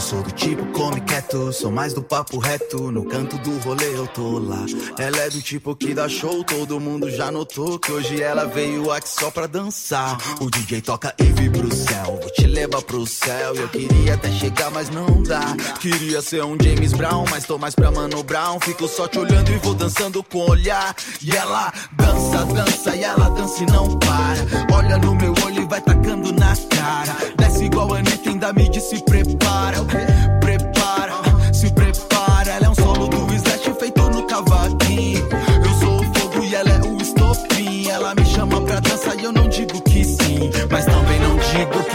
Eu 0.00 0.02
sou 0.02 0.22
do 0.22 0.30
tipo 0.30 0.64
come 0.72 0.98
quieto, 1.02 1.52
sou 1.52 1.70
mais 1.70 1.92
do 1.92 2.02
papo 2.02 2.38
reto. 2.38 2.90
No 2.90 3.04
canto 3.04 3.36
do 3.36 3.58
rolê 3.58 3.94
eu 3.94 4.06
tô 4.06 4.38
lá. 4.38 4.64
Ela 4.98 5.18
é 5.18 5.28
do 5.28 5.42
tipo 5.42 5.76
que 5.76 5.92
dá 5.92 6.08
show, 6.08 6.42
todo 6.42 6.80
mundo 6.80 7.10
já 7.10 7.30
notou 7.30 7.78
que 7.78 7.92
hoje 7.92 8.22
ela 8.22 8.46
veio 8.46 8.90
aqui 8.90 9.10
só 9.10 9.30
pra 9.30 9.46
dançar. 9.46 10.16
O 10.40 10.50
DJ 10.50 10.80
toca 10.80 11.14
e 11.18 11.24
vibra 11.24 11.60
pro 11.60 11.76
céu, 11.76 12.18
vou 12.18 12.30
te 12.30 12.39
levar 12.50 12.82
pro 12.82 13.06
céu. 13.06 13.54
Eu 13.54 13.68
queria 13.68 14.14
até 14.14 14.30
chegar, 14.30 14.70
mas 14.70 14.90
não 14.90 15.22
dá. 15.22 15.54
Queria 15.80 16.20
ser 16.20 16.44
um 16.44 16.56
James 16.60 16.92
Brown, 16.92 17.24
mas 17.30 17.44
tô 17.44 17.56
mais 17.58 17.74
pra 17.74 17.90
Mano 17.90 18.22
Brown. 18.22 18.58
Fico 18.60 18.86
só 18.88 19.08
te 19.08 19.18
olhando 19.18 19.50
e 19.50 19.56
vou 19.58 19.74
dançando 19.74 20.22
com 20.22 20.38
o 20.38 20.50
olhar. 20.50 20.94
E 21.22 21.30
ela 21.34 21.72
dança, 21.92 22.44
dança 22.46 22.96
e 22.96 23.04
ela 23.04 23.30
dança 23.30 23.62
e 23.62 23.66
não 23.66 23.98
para. 23.98 24.76
Olha 24.76 24.98
no 24.98 25.14
meu 25.14 25.32
olho 25.44 25.62
e 25.62 25.66
vai 25.66 25.80
tacando 25.80 26.32
na 26.32 26.54
cara. 26.70 27.16
Desce 27.36 27.64
igual 27.64 27.94
a 27.94 27.98
Anitta, 27.98 28.30
ainda 28.30 28.52
me 28.52 28.68
disse 28.68 29.02
prepara. 29.04 29.80
o 29.80 29.86
quê? 29.86 29.98
Prepara, 30.40 31.14
se 31.52 31.70
prepara. 31.72 32.50
Ela 32.50 32.66
é 32.66 32.68
um 32.68 32.74
solo 32.74 33.08
do 33.08 33.32
Slash 33.34 33.72
feito 33.78 34.02
no 34.10 34.26
cavaquinho. 34.26 35.28
Eu 35.64 35.74
sou 35.80 36.00
o 36.00 36.14
fogo 36.14 36.44
e 36.44 36.54
ela 36.54 36.70
é 36.70 36.80
o 36.82 36.96
estopim. 37.00 37.88
Ela 37.88 38.14
me 38.14 38.24
chama 38.26 38.60
pra 38.62 38.80
dançar 38.80 39.16
e 39.18 39.24
eu 39.24 39.32
não 39.32 39.48
digo 39.48 39.80
que 39.82 40.04
sim. 40.04 40.50
Mas 40.70 40.84
também 40.84 41.20
não 41.20 41.36
digo 41.36 41.89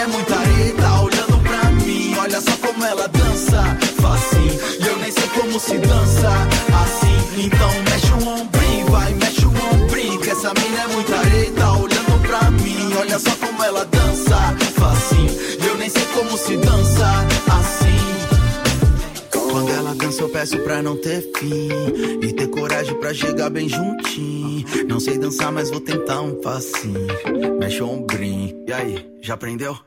É 0.00 0.06
muita 0.06 0.36
areta 0.36 1.00
olhando 1.00 1.42
pra 1.42 1.70
mim. 1.70 2.14
Olha 2.20 2.40
só 2.40 2.52
como 2.64 2.84
ela 2.84 3.08
dança, 3.08 3.76
facinho. 4.00 4.60
E 4.80 4.86
eu 4.86 4.96
nem 4.98 5.10
sei 5.10 5.28
como 5.28 5.58
se 5.58 5.76
dança 5.78 6.30
assim. 6.82 7.44
Então 7.46 7.70
mexe 7.90 8.12
o 8.12 8.28
ombrinho, 8.28 8.86
vai, 8.90 9.12
mexe 9.14 9.44
o 9.44 9.52
ombrinho. 9.74 10.20
Que 10.20 10.30
essa 10.30 10.52
mina 10.54 10.82
é 10.82 10.86
muita 10.88 11.16
areta 11.18 11.72
olhando 11.72 12.22
pra 12.26 12.50
mim. 12.50 12.94
Olha 12.96 13.18
só 13.18 13.30
como 13.44 13.62
ela 13.64 13.84
dança, 13.86 14.54
facinho. 14.76 15.36
E 15.60 15.66
eu 15.66 15.76
nem 15.76 15.90
sei 15.90 16.04
como 16.14 16.38
se 16.38 16.56
dança. 16.56 17.37
Dança, 20.18 20.22
eu 20.22 20.28
peço 20.28 20.58
pra 20.58 20.82
não 20.82 20.96
ter 20.96 21.22
fim. 21.36 21.68
E 22.20 22.32
ter 22.32 22.48
coragem 22.48 22.98
pra 22.98 23.14
chegar 23.14 23.50
bem 23.50 23.68
juntinho. 23.68 24.64
Não 24.88 24.98
sei 24.98 25.16
dançar, 25.16 25.52
mas 25.52 25.70
vou 25.70 25.80
tentar 25.80 26.20
um 26.20 26.34
passinho. 26.40 27.06
Mexe 27.58 27.82
o 27.82 27.88
ombrinho. 27.88 28.64
E 28.66 28.72
aí, 28.72 29.06
já 29.22 29.34
aprendeu? 29.34 29.78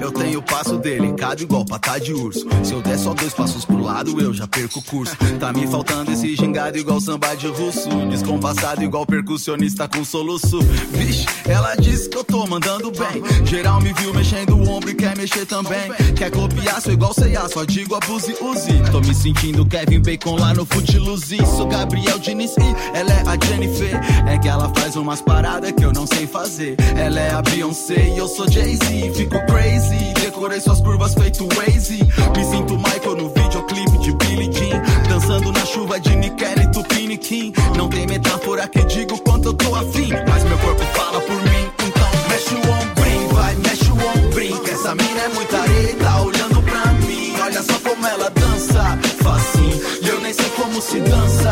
Eu 0.00 0.12
tenho 0.12 0.38
o 0.38 0.42
passo 0.42 0.76
delicado 0.78 1.42
igual 1.42 1.64
patá 1.64 1.98
de 1.98 2.12
urso. 2.12 2.46
Se 2.62 2.72
eu 2.72 2.80
der 2.80 2.98
só 2.98 3.14
dois 3.14 3.34
passos 3.34 3.64
pro 3.64 3.82
lado, 3.82 4.20
eu 4.20 4.32
já 4.32 4.46
perco 4.46 4.78
o 4.78 4.82
curso. 4.82 5.16
Tá 5.40 5.52
me 5.52 5.66
faltando 5.66 6.12
esse 6.12 6.36
gingado 6.36 6.78
igual 6.78 7.00
samba 7.00 7.34
de 7.34 7.48
russo. 7.48 7.88
Descompassado 8.08 8.82
igual 8.82 9.04
percussionista 9.06 9.88
com 9.88 10.04
soluço. 10.04 10.60
Vixe, 10.92 11.26
ela 11.46 11.74
disse 11.74 12.08
que 12.08 12.16
eu 12.16 12.24
tô 12.24 12.46
mandando 12.46 12.90
bem. 12.90 13.22
Geral 13.46 13.80
me 13.80 13.92
viu 13.92 14.14
mexendo 14.14 14.56
o 14.56 14.68
ombro 14.68 14.90
e 14.90 14.94
quer 14.94 15.16
mexer 15.16 15.46
também. 15.46 15.92
Quer 16.16 16.30
copiar, 16.30 16.80
sou 16.80 16.92
igual 16.92 17.14
C&A, 17.14 17.48
só 17.48 17.64
digo 17.64 17.94
abuse, 17.94 18.36
use. 18.40 18.90
Tô 18.90 19.00
me 19.00 19.14
sentindo 19.14 19.66
Kevin 19.66 20.00
Bacon 20.00 20.36
lá 20.36 20.54
no 20.54 20.64
Footloose. 20.64 21.38
Sou 21.56 21.66
Gabriel 21.66 22.18
Diniz 22.18 22.54
e 22.56 22.96
ela 22.96 23.10
é 23.12 23.22
a 23.26 23.46
Jennifer. 23.46 24.00
É 24.28 24.38
que 24.38 24.48
ela 24.48 24.70
faz 24.74 24.96
umas 24.96 25.20
paradas 25.20 25.72
que 25.72 25.84
eu 25.84 25.92
não 25.92 26.06
sei 26.06 26.26
fazer. 26.26 26.76
Ela 26.96 27.20
é 27.20 27.30
a 27.30 27.42
Beyoncé 27.42 28.12
e 28.14 28.18
eu 28.18 28.28
sou 28.28 28.50
Jay-Z. 28.50 29.12
Fico 29.14 29.38
crazy, 29.46 29.87
decorei 30.20 30.60
suas 30.60 30.80
curvas 30.80 31.14
feito 31.14 31.46
Waze. 31.56 31.98
Me 32.36 32.44
sinto 32.44 32.76
Michael 32.76 33.16
no 33.16 33.28
videoclipe 33.28 33.98
de 33.98 34.12
Billie 34.12 34.52
Jean. 34.52 34.82
Dançando 35.08 35.52
na 35.52 35.64
chuva 35.64 35.98
de 36.00 36.14
Nikele 36.16 36.66
Tupiniquim. 36.72 37.52
Não 37.76 37.88
tem 37.88 38.06
metáfora 38.06 38.68
que 38.68 38.84
digo 38.84 39.18
quanto 39.22 39.48
eu 39.48 39.54
tô 39.54 39.74
afim. 39.74 40.10
Mas 40.28 40.44
meu 40.44 40.58
corpo 40.58 40.82
fala 40.94 41.20
por 41.20 41.36
mim. 41.42 41.70
Então 41.86 42.10
mexe 42.28 42.54
o 42.54 42.70
ombrinho, 42.70 43.28
vai, 43.34 43.54
mexe 43.56 43.90
o 43.90 44.26
ombrinho. 44.26 44.60
Que 44.60 44.70
essa 44.70 44.94
mina 44.94 45.20
é 45.20 45.28
muita 45.28 45.58
areia, 45.58 45.96
tá 45.96 46.20
olhando 46.22 46.62
pra 46.62 46.92
mim. 47.06 47.34
Olha 47.42 47.62
só 47.62 47.78
como 47.78 48.06
ela 48.06 48.30
dança, 48.30 48.98
facinho. 49.22 49.80
E 50.02 50.08
eu 50.08 50.20
nem 50.20 50.32
sei 50.32 50.50
como 50.50 50.80
se 50.80 51.00
dança 51.00 51.50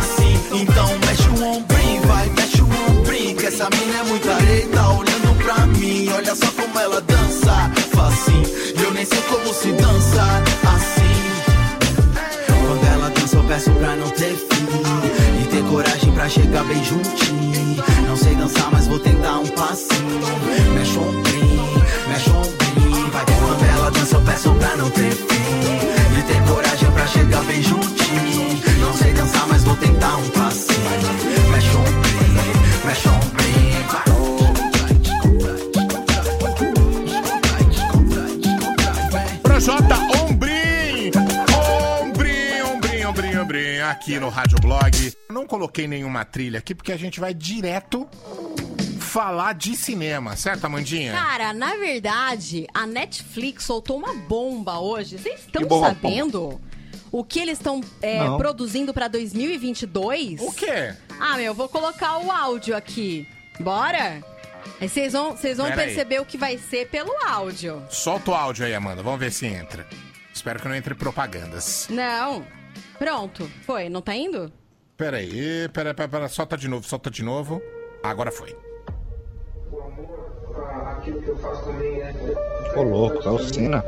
assim. 0.00 0.32
Então 0.52 0.88
mexe 1.06 1.28
o 1.28 1.44
ombrinho, 1.44 2.02
vai, 2.02 2.28
mexe 2.30 2.62
o 2.62 2.90
ombrinho. 2.90 3.36
Que 3.36 3.46
essa 3.46 3.68
mina 3.70 3.98
é 3.98 4.04
muita 4.04 4.34
areia, 4.34 4.68
tá 4.68 4.90
olhando 4.90 5.44
pra 5.44 5.66
mim. 5.66 6.08
Olha 6.14 6.34
só 6.34 6.46
como 6.52 6.78
ela 6.78 7.00
dança, 7.00 7.41
pra 16.22 16.28
chegar 16.28 16.62
bem 16.64 16.84
juntinho. 16.84 17.84
Não 18.06 18.16
sei 18.16 18.36
dançar, 18.36 18.70
mas 18.70 18.86
vou 18.86 18.98
tentar 19.00 19.40
um 19.40 19.46
passinho. 19.48 20.20
Mexe 20.72 20.96
ombrinho, 20.96 21.82
mexe 22.06 22.30
ombrinho. 22.30 23.10
Vai 23.10 23.24
quando 23.26 23.64
ela 23.64 23.90
dança, 23.90 24.14
eu 24.14 24.20
peço 24.20 24.54
pra 24.54 24.76
não 24.76 24.88
ter 24.90 25.10
fim. 25.10 26.16
E 26.16 26.22
ter 26.22 26.40
coragem 26.48 26.90
pra 26.92 27.06
chegar 27.08 27.42
bem 27.42 27.60
juntinho. 27.60 28.62
Não 28.78 28.94
sei 28.94 29.12
dançar, 29.12 29.48
mas 29.48 29.64
vou 29.64 29.74
tentar 29.74 30.16
um 30.16 30.28
passinho. 30.28 30.81
Aqui 43.92 44.18
no 44.18 44.30
Rádio 44.30 44.58
Blog. 44.58 45.12
Não 45.30 45.46
coloquei 45.46 45.86
nenhuma 45.86 46.24
trilha 46.24 46.58
aqui 46.58 46.74
porque 46.74 46.92
a 46.92 46.96
gente 46.96 47.20
vai 47.20 47.34
direto 47.34 48.08
falar 48.98 49.52
de 49.52 49.76
cinema, 49.76 50.34
certo, 50.34 50.64
Amandinha? 50.64 51.12
Cara, 51.12 51.52
na 51.52 51.76
verdade, 51.76 52.66
a 52.72 52.86
Netflix 52.86 53.64
soltou 53.64 53.98
uma 53.98 54.14
bomba 54.14 54.78
hoje. 54.78 55.18
Vocês 55.18 55.40
estão 55.40 55.64
bomba, 55.64 55.88
sabendo 55.88 56.58
o 57.10 57.22
que 57.22 57.38
eles 57.38 57.58
estão 57.58 57.82
é, 58.00 58.18
produzindo 58.38 58.94
pra 58.94 59.08
2022? 59.08 60.40
O 60.40 60.52
quê? 60.52 60.94
Ah, 61.20 61.36
meu, 61.36 61.46
eu 61.46 61.54
vou 61.54 61.68
colocar 61.68 62.18
o 62.18 62.30
áudio 62.30 62.74
aqui. 62.74 63.28
Bora? 63.60 64.24
Aí 64.80 64.88
vocês 64.88 65.12
vão, 65.12 65.36
vocês 65.36 65.58
vão 65.58 65.66
Pera 65.66 65.82
aí. 65.82 65.88
perceber 65.88 66.20
o 66.20 66.24
que 66.24 66.38
vai 66.38 66.56
ser 66.56 66.88
pelo 66.88 67.12
áudio. 67.26 67.82
Solta 67.90 68.30
o 68.30 68.34
áudio 68.34 68.64
aí, 68.64 68.74
Amanda. 68.74 69.02
Vamos 69.02 69.20
ver 69.20 69.30
se 69.30 69.46
entra. 69.46 69.86
Espero 70.32 70.58
que 70.60 70.66
não 70.66 70.74
entre 70.74 70.94
propagandas. 70.94 71.86
Não. 71.90 72.42
Pronto. 73.02 73.48
Foi. 73.66 73.88
Não 73.88 74.00
tá 74.00 74.14
indo? 74.14 74.52
Pera 74.96 75.16
aí, 75.16 75.68
pera, 75.70 75.92
pera, 75.92 76.08
pera. 76.08 76.28
Solta 76.28 76.56
de 76.56 76.68
novo, 76.68 76.86
solta 76.86 77.10
de 77.10 77.24
novo. 77.24 77.60
Agora 78.00 78.30
foi. 78.30 78.56
Aquilo 80.86 81.20
que 81.20 81.28
eu 81.28 81.36
faço 81.38 81.64
também 81.64 82.00
é. 82.00 82.14
Ô, 82.76 82.82
louco, 82.82 83.28
é 83.28 83.30
o 83.32 83.38
Senna. 83.40 83.84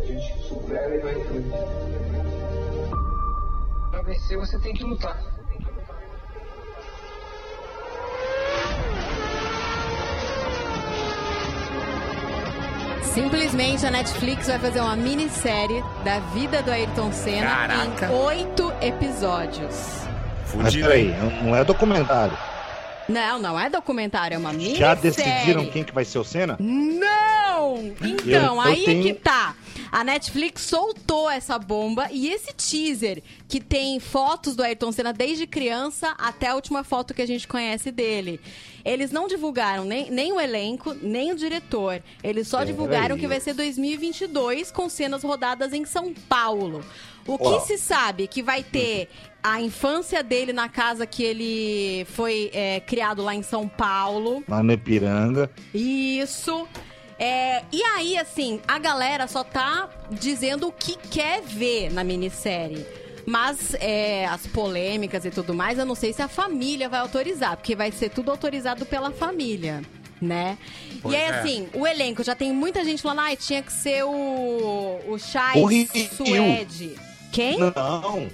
A 0.00 0.04
gente 0.04 0.42
supera 0.42 0.96
e 0.96 0.98
vai 0.98 1.20
em 1.20 1.24
frente. 1.24 1.48
Pra 3.92 4.02
vencer, 4.02 4.36
você 4.36 4.58
tem 4.58 4.74
que 4.74 4.82
lutar. 4.82 5.39
Simplesmente 13.02 13.84
a 13.86 13.90
Netflix 13.90 14.46
vai 14.46 14.58
fazer 14.58 14.80
uma 14.80 14.96
minissérie 14.96 15.82
da 16.04 16.18
vida 16.32 16.62
do 16.62 16.70
Ayrton 16.70 17.12
Senna 17.12 17.46
Caraca. 17.46 18.06
em 18.06 18.10
oito 18.10 18.72
episódios. 18.80 20.00
Mas 20.54 20.74
peraí, 20.74 21.14
não 21.42 21.54
é 21.54 21.64
documentário. 21.64 22.36
Não, 23.10 23.38
não 23.38 23.58
é 23.60 23.68
documentário, 23.68 24.34
é 24.34 24.38
uma 24.38 24.52
minissérie. 24.52 24.78
Já 24.78 24.94
decidiram 24.94 25.66
quem 25.66 25.84
que 25.84 25.92
vai 25.92 26.04
ser 26.04 26.18
o 26.18 26.24
Senna? 26.24 26.56
Não! 26.58 27.78
Então, 28.02 28.26
Eu- 28.26 28.42
eu 28.54 28.60
aí 28.60 28.82
é 28.82 28.84
tenho- 28.84 29.02
que 29.02 29.14
tá. 29.14 29.54
A 29.92 30.04
Netflix 30.04 30.62
soltou 30.62 31.28
essa 31.28 31.58
bomba 31.58 32.08
e 32.12 32.28
esse 32.28 32.52
teaser 32.54 33.22
que 33.48 33.60
tem 33.60 33.98
fotos 33.98 34.54
do 34.54 34.62
Ayrton 34.62 34.92
Senna 34.92 35.12
desde 35.12 35.46
criança 35.48 36.14
até 36.16 36.48
a 36.48 36.54
última 36.54 36.84
foto 36.84 37.12
que 37.12 37.20
a 37.20 37.26
gente 37.26 37.48
conhece 37.48 37.90
dele. 37.90 38.40
Eles 38.84 39.10
não 39.10 39.26
divulgaram 39.26 39.84
nem, 39.84 40.08
nem 40.10 40.32
o 40.32 40.40
elenco, 40.40 40.94
nem 41.02 41.32
o 41.32 41.36
diretor. 41.36 42.00
Eles 42.22 42.46
só 42.46 42.58
Pera 42.58 42.70
divulgaram 42.70 43.14
aí. 43.16 43.20
que 43.20 43.26
vai 43.26 43.40
ser 43.40 43.52
2022 43.54 44.70
com 44.70 44.88
cenas 44.88 45.22
rodadas 45.24 45.72
em 45.72 45.84
São 45.84 46.14
Paulo. 46.28 46.84
O 47.26 47.38
que 47.38 47.44
Uau. 47.44 47.60
se 47.60 47.78
sabe 47.78 48.26
que 48.26 48.42
vai 48.42 48.62
ter 48.62 49.08
a 49.42 49.60
infância 49.60 50.22
dele 50.22 50.52
na 50.52 50.68
casa 50.68 51.06
que 51.06 51.22
ele 51.22 52.04
foi 52.10 52.50
é, 52.52 52.80
criado 52.80 53.22
lá 53.22 53.34
em 53.34 53.42
São 53.42 53.68
Paulo. 53.68 54.44
Lá 54.48 54.62
no 54.62 54.72
Ipiranga. 54.72 55.50
Isso. 55.74 56.66
É, 57.18 57.62
e 57.70 57.82
aí, 57.82 58.16
assim, 58.16 58.60
a 58.66 58.78
galera 58.78 59.26
só 59.26 59.44
tá 59.44 59.90
dizendo 60.10 60.68
o 60.68 60.72
que 60.72 60.96
quer 60.96 61.42
ver 61.42 61.92
na 61.92 62.02
minissérie. 62.02 62.86
Mas 63.26 63.74
é, 63.74 64.26
as 64.26 64.46
polêmicas 64.46 65.24
e 65.24 65.30
tudo 65.30 65.54
mais, 65.54 65.78
eu 65.78 65.84
não 65.84 65.94
sei 65.94 66.12
se 66.12 66.22
a 66.22 66.28
família 66.28 66.88
vai 66.88 67.00
autorizar, 67.00 67.56
porque 67.56 67.76
vai 67.76 67.92
ser 67.92 68.08
tudo 68.08 68.30
autorizado 68.30 68.86
pela 68.86 69.10
família, 69.10 69.82
né? 70.20 70.56
Pois 71.02 71.14
e 71.14 71.16
aí, 71.18 71.22
é. 71.24 71.38
assim, 71.38 71.68
o 71.74 71.86
elenco, 71.86 72.24
já 72.24 72.34
tem 72.34 72.52
muita 72.52 72.82
gente 72.84 73.02
falando, 73.02 73.20
ai, 73.20 73.36
tinha 73.36 73.62
que 73.62 73.72
ser 73.72 74.02
o, 74.04 75.00
o 75.06 75.18
Chai 75.18 75.60
O 75.60 75.66
Rio. 75.66 75.88
Suede. 76.16 76.96
Quem? 77.32 77.58
Não. 77.58 78.28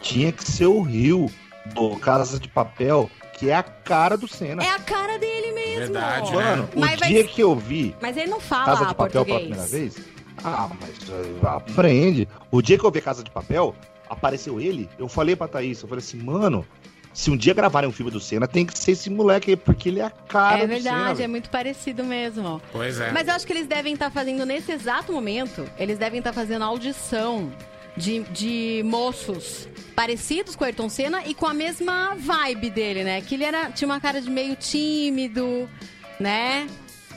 Tinha 0.00 0.30
que 0.32 0.44
ser 0.44 0.66
o 0.66 0.82
Rio 0.82 1.30
do 1.74 1.96
Casa 1.96 2.38
de 2.38 2.48
Papel, 2.48 3.10
que 3.38 3.48
é 3.50 3.54
a 3.56 3.62
cara 3.62 4.16
do 4.16 4.28
Senna. 4.28 4.62
É 4.62 4.68
a 4.70 4.78
cara 4.78 5.18
dele 5.18 5.52
mesmo. 5.52 5.78
Verdade, 5.78 6.32
Mano, 6.32 6.68
o 6.74 6.80
Mas 6.80 7.00
dia 7.00 7.24
que 7.24 7.40
eu 7.42 7.54
vi 7.56 7.96
Mas 8.00 8.16
ele 8.16 8.30
não 8.30 8.38
fala 8.40 8.64
Casa 8.66 8.86
de 8.86 8.94
Papel 8.94 9.24
pela 9.24 9.40
português. 9.40 9.66
primeira 9.68 9.90
vez, 9.92 10.06
ah, 10.44 10.70
mas 10.80 11.08
uh, 11.08 11.46
aprende. 11.46 12.28
O 12.50 12.60
dia 12.62 12.78
que 12.78 12.84
eu 12.84 12.90
vi 12.90 13.00
Casa 13.00 13.24
de 13.24 13.30
Papel, 13.30 13.74
apareceu 14.08 14.60
ele, 14.60 14.88
eu 14.98 15.08
falei 15.08 15.34
pra 15.34 15.48
Thaís, 15.48 15.80
eu 15.82 15.88
falei 15.88 16.04
assim, 16.04 16.18
mano, 16.18 16.66
se 17.14 17.30
um 17.30 17.36
dia 17.36 17.54
gravarem 17.54 17.88
um 17.88 17.92
filme 17.92 18.10
do 18.10 18.20
Senna, 18.20 18.46
tem 18.46 18.66
que 18.66 18.76
ser 18.78 18.90
esse 18.92 19.08
moleque 19.08 19.52
aí, 19.52 19.56
porque 19.56 19.88
ele 19.88 20.00
é 20.00 20.04
a 20.04 20.10
cara 20.10 20.64
É 20.64 20.66
do 20.66 20.74
Senna. 20.74 20.92
verdade, 20.98 21.22
é 21.22 21.28
muito 21.28 21.48
parecido 21.48 22.02
mesmo. 22.04 22.60
Pois 22.72 23.00
é. 23.00 23.10
Mas 23.12 23.28
eu 23.28 23.34
acho 23.34 23.46
que 23.46 23.52
eles 23.52 23.66
devem 23.68 23.94
estar 23.94 24.10
fazendo 24.10 24.44
nesse 24.44 24.72
exato 24.72 25.12
momento, 25.12 25.64
eles 25.78 25.96
devem 25.96 26.18
estar 26.18 26.32
fazendo 26.32 26.64
audição 26.64 27.50
de, 27.96 28.24
de 28.24 28.82
moços 28.84 29.68
parecidos 29.94 30.56
com 30.56 30.64
o 30.64 30.66
Ayrton 30.66 30.88
Senna 30.88 31.22
e 31.24 31.32
com 31.34 31.46
a 31.46 31.54
mesma 31.54 32.16
vibe 32.16 32.68
dele, 32.70 33.04
né? 33.04 33.20
Que 33.20 33.36
ele 33.36 33.44
era, 33.44 33.70
tinha 33.70 33.86
uma 33.86 34.00
cara 34.00 34.20
de 34.20 34.28
meio 34.28 34.56
tímido, 34.56 35.70
né? 36.18 36.66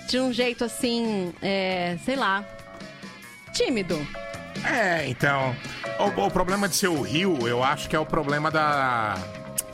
Tinha 0.08 0.24
um 0.24 0.32
jeito 0.32 0.64
assim, 0.64 1.34
é, 1.42 1.98
sei 2.06 2.16
lá, 2.16 2.46
tímido. 3.52 3.98
É, 4.64 5.08
então. 5.08 5.56
O, 6.00 6.26
o 6.28 6.32
problema 6.32 6.68
de 6.70 6.76
ser 6.76 6.88
o 6.88 7.02
Rio, 7.02 7.48
eu 7.48 7.64
acho 7.64 7.90
que 7.90 7.96
é 7.96 8.00
o 8.00 8.06
problema 8.06 8.52
da, 8.52 9.16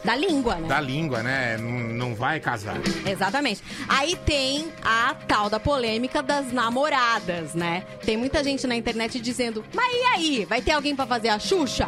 Da 0.04 0.16
língua, 0.16 0.56
né? 0.56 0.68
da 0.68 0.82
língua, 0.82 1.24
né? 1.24 1.58
Não, 1.58 1.70
não 1.70 2.16
vai 2.16 2.40
casar. 2.40 2.76
Exatamente. 3.06 3.64
Aí 3.88 4.16
tem 4.18 4.72
a 4.84 5.16
tal 5.28 5.50
da 5.50 5.60
polêmica 5.60 6.22
das 6.22 6.52
namoradas, 6.52 7.54
né? 7.54 7.84
Tem 8.06 8.18
muita 8.18 8.44
gente 8.44 8.68
na 8.68 8.76
internet 8.76 9.20
dizendo: 9.20 9.64
Mas 9.74 9.94
e 9.94 10.04
aí? 10.14 10.46
Vai 10.46 10.62
ter 10.62 10.72
alguém 10.72 10.96
pra 10.96 11.06
fazer 11.06 11.30
a 11.30 11.40
Xuxa? 11.40 11.88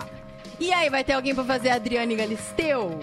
E 0.59 0.71
aí, 0.71 0.89
vai 0.89 1.03
ter 1.03 1.13
alguém 1.13 1.35
pra 1.35 1.43
fazer 1.43 1.69
a 1.69 1.75
Adriane 1.75 2.15
Galisteu? 2.15 3.01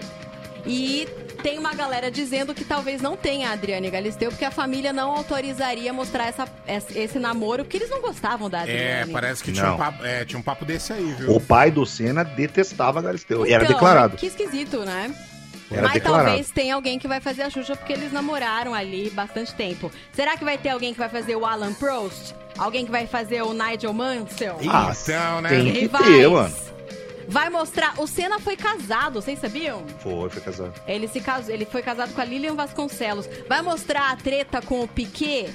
E 0.66 1.06
tem 1.42 1.58
uma 1.58 1.74
galera 1.74 2.10
dizendo 2.10 2.54
que 2.54 2.64
talvez 2.64 3.02
não 3.02 3.16
tenha 3.16 3.50
a 3.50 3.52
Adriane 3.52 3.90
Galisteu, 3.90 4.30
porque 4.30 4.44
a 4.44 4.50
família 4.50 4.92
não 4.92 5.10
autorizaria 5.10 5.92
mostrar 5.92 6.26
essa, 6.28 6.46
esse 6.94 7.18
namoro, 7.18 7.64
porque 7.64 7.76
eles 7.76 7.90
não 7.90 8.00
gostavam 8.00 8.48
da 8.48 8.60
Adriane. 8.60 9.10
É, 9.10 9.12
parece 9.12 9.42
que 9.42 9.52
tinha 9.52 9.66
um, 9.66 9.70
Não. 9.70 9.76
papo, 9.76 10.04
é, 10.04 10.24
tinha 10.24 10.38
um 10.38 10.42
papo 10.42 10.64
desse 10.64 10.92
aí, 10.92 11.12
viu? 11.18 11.34
O 11.34 11.40
pai 11.40 11.70
do 11.70 11.84
Senna 11.84 12.24
detestava 12.24 13.00
a 13.00 13.02
Galisteu. 13.02 13.46
e 13.46 13.52
era 13.52 13.64
Então, 13.64 13.74
declarado. 13.74 14.16
Que 14.16 14.26
esquisito, 14.26 14.80
né? 14.84 15.14
Era 15.70 15.82
Mas 15.82 15.92
declarado. 15.94 16.26
talvez 16.26 16.50
tenha 16.50 16.74
alguém 16.74 16.98
que 16.98 17.08
vai 17.08 17.18
fazer 17.20 17.42
a 17.42 17.50
Xuxa 17.50 17.74
porque 17.74 17.92
eles 17.94 18.12
namoraram 18.12 18.74
ali 18.74 19.08
bastante 19.10 19.54
tempo. 19.54 19.90
Será 20.12 20.36
que 20.36 20.44
vai 20.44 20.58
ter 20.58 20.68
alguém 20.68 20.92
que 20.92 20.98
vai 20.98 21.08
fazer 21.08 21.34
o 21.34 21.46
Alan 21.46 21.72
Prost? 21.72 22.34
Alguém 22.58 22.84
que 22.84 22.90
vai 22.90 23.06
fazer 23.06 23.42
o 23.42 23.54
Nigel 23.54 23.94
Mansell? 23.94 24.58
Ah, 24.68 24.92
então, 25.02 25.40
né? 25.40 25.48
tem 25.48 25.72
que 25.72 25.88
ter, 25.88 26.28
mano. 26.28 26.54
Vai 27.28 27.48
mostrar. 27.50 27.94
O 28.00 28.06
Senna 28.06 28.38
foi 28.38 28.56
casado, 28.56 29.20
vocês 29.20 29.38
sabiam? 29.38 29.84
Foi, 30.00 30.28
foi 30.30 30.42
casado. 30.42 30.74
Ele 30.86 31.08
se 31.08 31.20
casou, 31.20 31.52
ele 31.54 31.64
foi 31.64 31.82
casado 31.82 32.12
com 32.12 32.20
a 32.20 32.24
Lilian 32.24 32.54
Vasconcelos. 32.54 33.28
Vai 33.48 33.62
mostrar 33.62 34.10
a 34.12 34.16
treta 34.16 34.60
com 34.62 34.80
o 34.82 34.88
Piquet? 34.88 35.52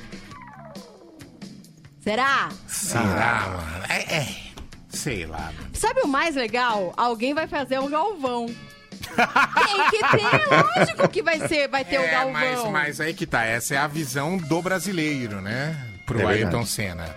Será? 2.01 2.49
Será, 2.67 3.47
mano? 3.49 3.85
É, 3.89 4.15
é. 4.17 4.27
Sei 4.89 5.25
lá. 5.25 5.51
mano. 5.57 5.69
Sabe 5.73 6.01
o 6.01 6.07
mais 6.07 6.35
legal? 6.35 6.93
Alguém 6.95 7.33
vai 7.33 7.47
fazer 7.47 7.79
o 7.79 7.87
Galvão. 7.89 8.45
Tem 8.47 9.89
que 9.89 9.99
ter, 9.99 10.77
lógico 10.79 11.07
que 11.09 11.21
vai 11.21 11.47
ser, 11.47 11.67
vai 11.67 11.83
ter 11.85 11.99
o 11.99 12.03
É, 12.03 12.07
Galvão. 12.11 12.31
mas, 12.33 12.63
mas 12.71 13.01
aí 13.01 13.13
que 13.13 13.25
tá. 13.27 13.43
Essa 13.43 13.75
é 13.75 13.77
a 13.77 13.87
visão 13.87 14.37
do 14.37 14.61
brasileiro, 14.61 15.41
né? 15.41 15.75
Pro 16.05 16.21
É. 16.21 16.25
Ayrton 16.25 16.65
Senna. 16.65 17.13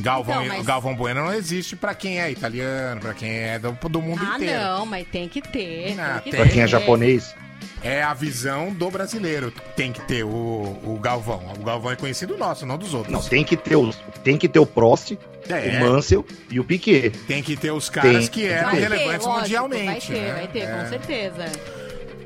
Galvão, 0.00 0.42
Então, 0.44 0.56
mas- 0.56 0.66
Galvão 0.66 0.94
Bueno 0.94 1.24
não 1.24 1.32
existe 1.34 1.76
pra 1.76 1.94
quem 1.94 2.20
é 2.20 2.30
italiano, 2.30 3.00
pra 3.00 3.14
quem 3.14 3.30
é 3.30 3.58
do, 3.58 3.72
do 3.88 4.02
mundo 4.02 4.20
Ah, 4.24 4.36
inteiro. 4.36 4.60
não, 4.60 4.86
mas 4.86 5.06
tem 5.08 5.28
que 5.28 5.40
ter. 5.40 5.98
Ah, 5.98 6.14
tem 6.14 6.22
que 6.24 6.30
tem. 6.30 6.40
Pra 6.40 6.48
quem 6.48 6.60
é 6.62 6.64
ter. 6.64 6.70
japonês. 6.70 7.34
É 7.82 8.02
a 8.02 8.12
visão 8.14 8.72
do 8.72 8.90
brasileiro. 8.90 9.50
Tem 9.76 9.92
que 9.92 10.00
ter 10.02 10.22
o, 10.24 10.28
o 10.28 10.98
Galvão. 11.00 11.42
O 11.58 11.62
Galvão 11.64 11.90
é 11.92 11.96
conhecido 11.96 12.36
nosso, 12.36 12.64
não 12.66 12.76
dos 12.76 12.92
outros. 12.94 13.12
Não, 13.12 13.22
tem 13.22 13.42
que 13.44 13.56
ter 13.56 13.76
o, 13.76 13.90
tem 14.22 14.36
que 14.36 14.48
ter 14.48 14.58
o 14.58 14.66
Prost, 14.66 15.12
É. 15.48 15.78
o 15.78 15.80
Mansell 15.80 16.24
e 16.50 16.60
o 16.60 16.64
Piquet. 16.64 17.10
Tem 17.26 17.42
que 17.42 17.56
ter 17.56 17.70
os 17.70 17.88
caras 17.88 18.28
Tem 18.28 18.28
que 18.28 18.46
eram 18.46 18.70
Vai 18.70 18.76
ter, 18.76 18.82
relevantes 18.90 19.26
lógico, 19.26 19.40
mundialmente. 19.42 19.86
Vai 19.86 20.00
ter, 20.00 20.20
né? 20.22 20.32
vai 20.34 20.48
ter, 20.48 20.58
É. 20.60 20.66
com 20.82 20.88
certeza. 20.88 21.44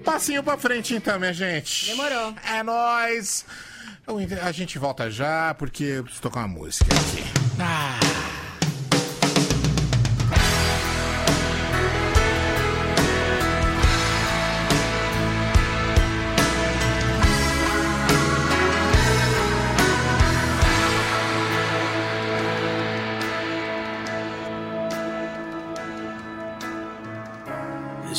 Passinho 0.04 0.42
pra 0.42 0.56
frente 0.58 0.94
então, 0.94 1.18
minha 1.18 1.32
gente. 1.32 1.86
Demorou. 1.86 2.34
É 2.52 2.62
nóis. 2.62 3.44
Eu- 4.06 4.18
A 4.42 4.52
gente 4.52 4.78
volta 4.78 5.10
já, 5.10 5.54
porque 5.54 5.84
eu 5.84 6.02
preciso 6.04 6.22
tocar 6.22 6.40
uma 6.40 6.48
música 6.48 6.86
aqui. 6.94 7.24
Ah. 7.60 7.98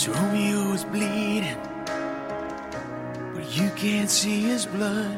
Romeo 0.07 0.73
is 0.75 0.83
bleeding, 0.83 1.57
but 3.33 3.45
you 3.57 3.69
can't 3.75 4.09
see 4.09 4.41
his 4.41 4.65
blood. 4.65 5.17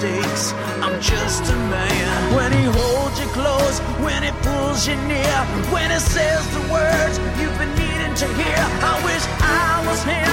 mistakes. 0.00 0.52
I'm 0.82 1.00
just 1.00 1.42
a 1.52 1.56
man. 1.56 2.34
When 2.34 2.52
he 2.52 2.64
holds 2.64 3.20
you 3.20 3.26
close, 3.28 3.78
when 4.04 4.22
he 4.22 4.30
pulls 4.42 4.86
you 4.86 4.96
near, 5.06 5.38
when 5.72 5.90
he 5.90 5.98
says 5.98 6.42
the 6.54 6.60
words 6.72 7.18
you've 7.38 7.58
been 7.58 7.74
needing 7.74 8.14
to 8.14 8.26
hear. 8.34 8.60
I 8.82 9.00
wish 9.04 9.24
I 9.40 9.84
was 9.86 10.02
him. 10.02 10.29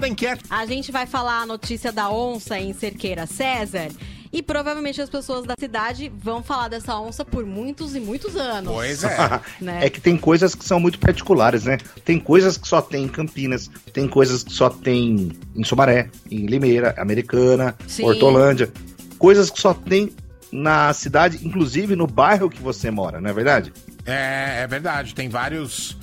Da 0.00 0.08
enquete. 0.08 0.42
A 0.50 0.66
gente 0.66 0.90
vai 0.90 1.06
falar 1.06 1.42
a 1.42 1.46
notícia 1.46 1.92
da 1.92 2.10
onça 2.10 2.58
em 2.58 2.72
Cerqueira 2.72 3.26
César. 3.26 3.88
E 4.32 4.42
provavelmente 4.42 5.02
as 5.02 5.10
pessoas 5.10 5.44
da 5.44 5.54
cidade 5.58 6.10
vão 6.22 6.40
falar 6.40 6.68
dessa 6.68 6.96
onça 6.98 7.24
por 7.24 7.44
muitos 7.44 7.96
e 7.96 8.00
muitos 8.00 8.36
anos. 8.36 8.72
Pois 8.72 9.02
é. 9.02 9.40
Né? 9.60 9.86
É 9.86 9.90
que 9.90 10.00
tem 10.00 10.16
coisas 10.16 10.54
que 10.54 10.64
são 10.64 10.78
muito 10.78 10.98
particulares, 10.98 11.64
né? 11.64 11.78
Tem 12.04 12.18
coisas 12.18 12.56
que 12.56 12.66
só 12.66 12.80
tem 12.80 13.04
em 13.04 13.08
Campinas, 13.08 13.68
tem 13.92 14.08
coisas 14.08 14.42
que 14.42 14.52
só 14.52 14.70
tem 14.70 15.32
em 15.54 15.64
Sumaré, 15.64 16.08
em 16.30 16.46
Limeira, 16.46 16.94
Americana, 16.96 17.76
Sim. 17.86 18.04
Hortolândia. 18.04 18.72
Coisas 19.18 19.50
que 19.50 19.60
só 19.60 19.74
tem 19.74 20.12
na 20.50 20.92
cidade, 20.92 21.40
inclusive 21.46 21.94
no 21.94 22.06
bairro 22.06 22.48
que 22.48 22.62
você 22.62 22.90
mora, 22.90 23.20
não 23.20 23.30
é 23.30 23.32
verdade? 23.32 23.72
É, 24.04 24.62
é 24.62 24.66
verdade, 24.66 25.14
tem 25.14 25.28
vários. 25.28 25.96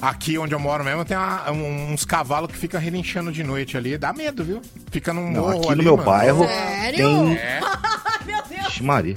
Aqui 0.00 0.36
onde 0.38 0.54
eu 0.54 0.58
moro 0.60 0.84
mesmo 0.84 1.04
tem 1.04 1.16
uma- 1.16 1.50
um- 1.50 1.92
uns 1.92 2.04
cavalos 2.04 2.50
que 2.52 2.56
ficam 2.58 2.80
relinchando 2.80 3.32
de 3.32 3.42
noite 3.42 3.76
ali. 3.76 3.96
Dá 3.96 4.12
medo, 4.12 4.44
viu? 4.44 4.60
Fica 4.90 5.12
num 5.12 5.30
Não, 5.30 5.40
morro 5.42 5.58
aqui 5.60 5.68
ali, 5.68 5.76
no 5.78 5.82
meu 5.84 5.96
mano. 5.96 6.06
bairro 6.10 6.44
Sério? 6.46 6.96
tem. 6.98 7.36
É. 7.38 7.60
Meu 8.26 8.42
Deus. 8.48 8.68
Ixi, 8.68 8.82
Maria. 8.82 9.14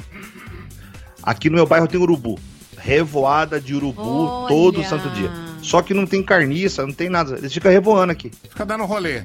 Aqui 1.24 1.50
no 1.50 1.56
meu 1.58 1.66
bairro 1.66 1.88
tem 1.88 2.00
urubu. 2.00 2.40
Revoada 2.78 3.60
de 3.60 3.76
urubu 3.76 4.02
Olha. 4.02 4.48
todo 4.48 4.84
santo 4.86 5.10
dia. 5.10 5.30
Só 5.62 5.82
que 5.82 5.94
não 5.94 6.06
tem 6.06 6.24
carniça, 6.24 6.86
não 6.88 6.94
tem 6.94 7.10
nada. 7.10 7.38
Eles 7.38 7.54
ficam 7.54 7.72
revoando 7.72 8.12
aqui. 8.12 8.32
Fica 8.50 8.66
dando 8.66 8.86
rolê. 8.86 9.24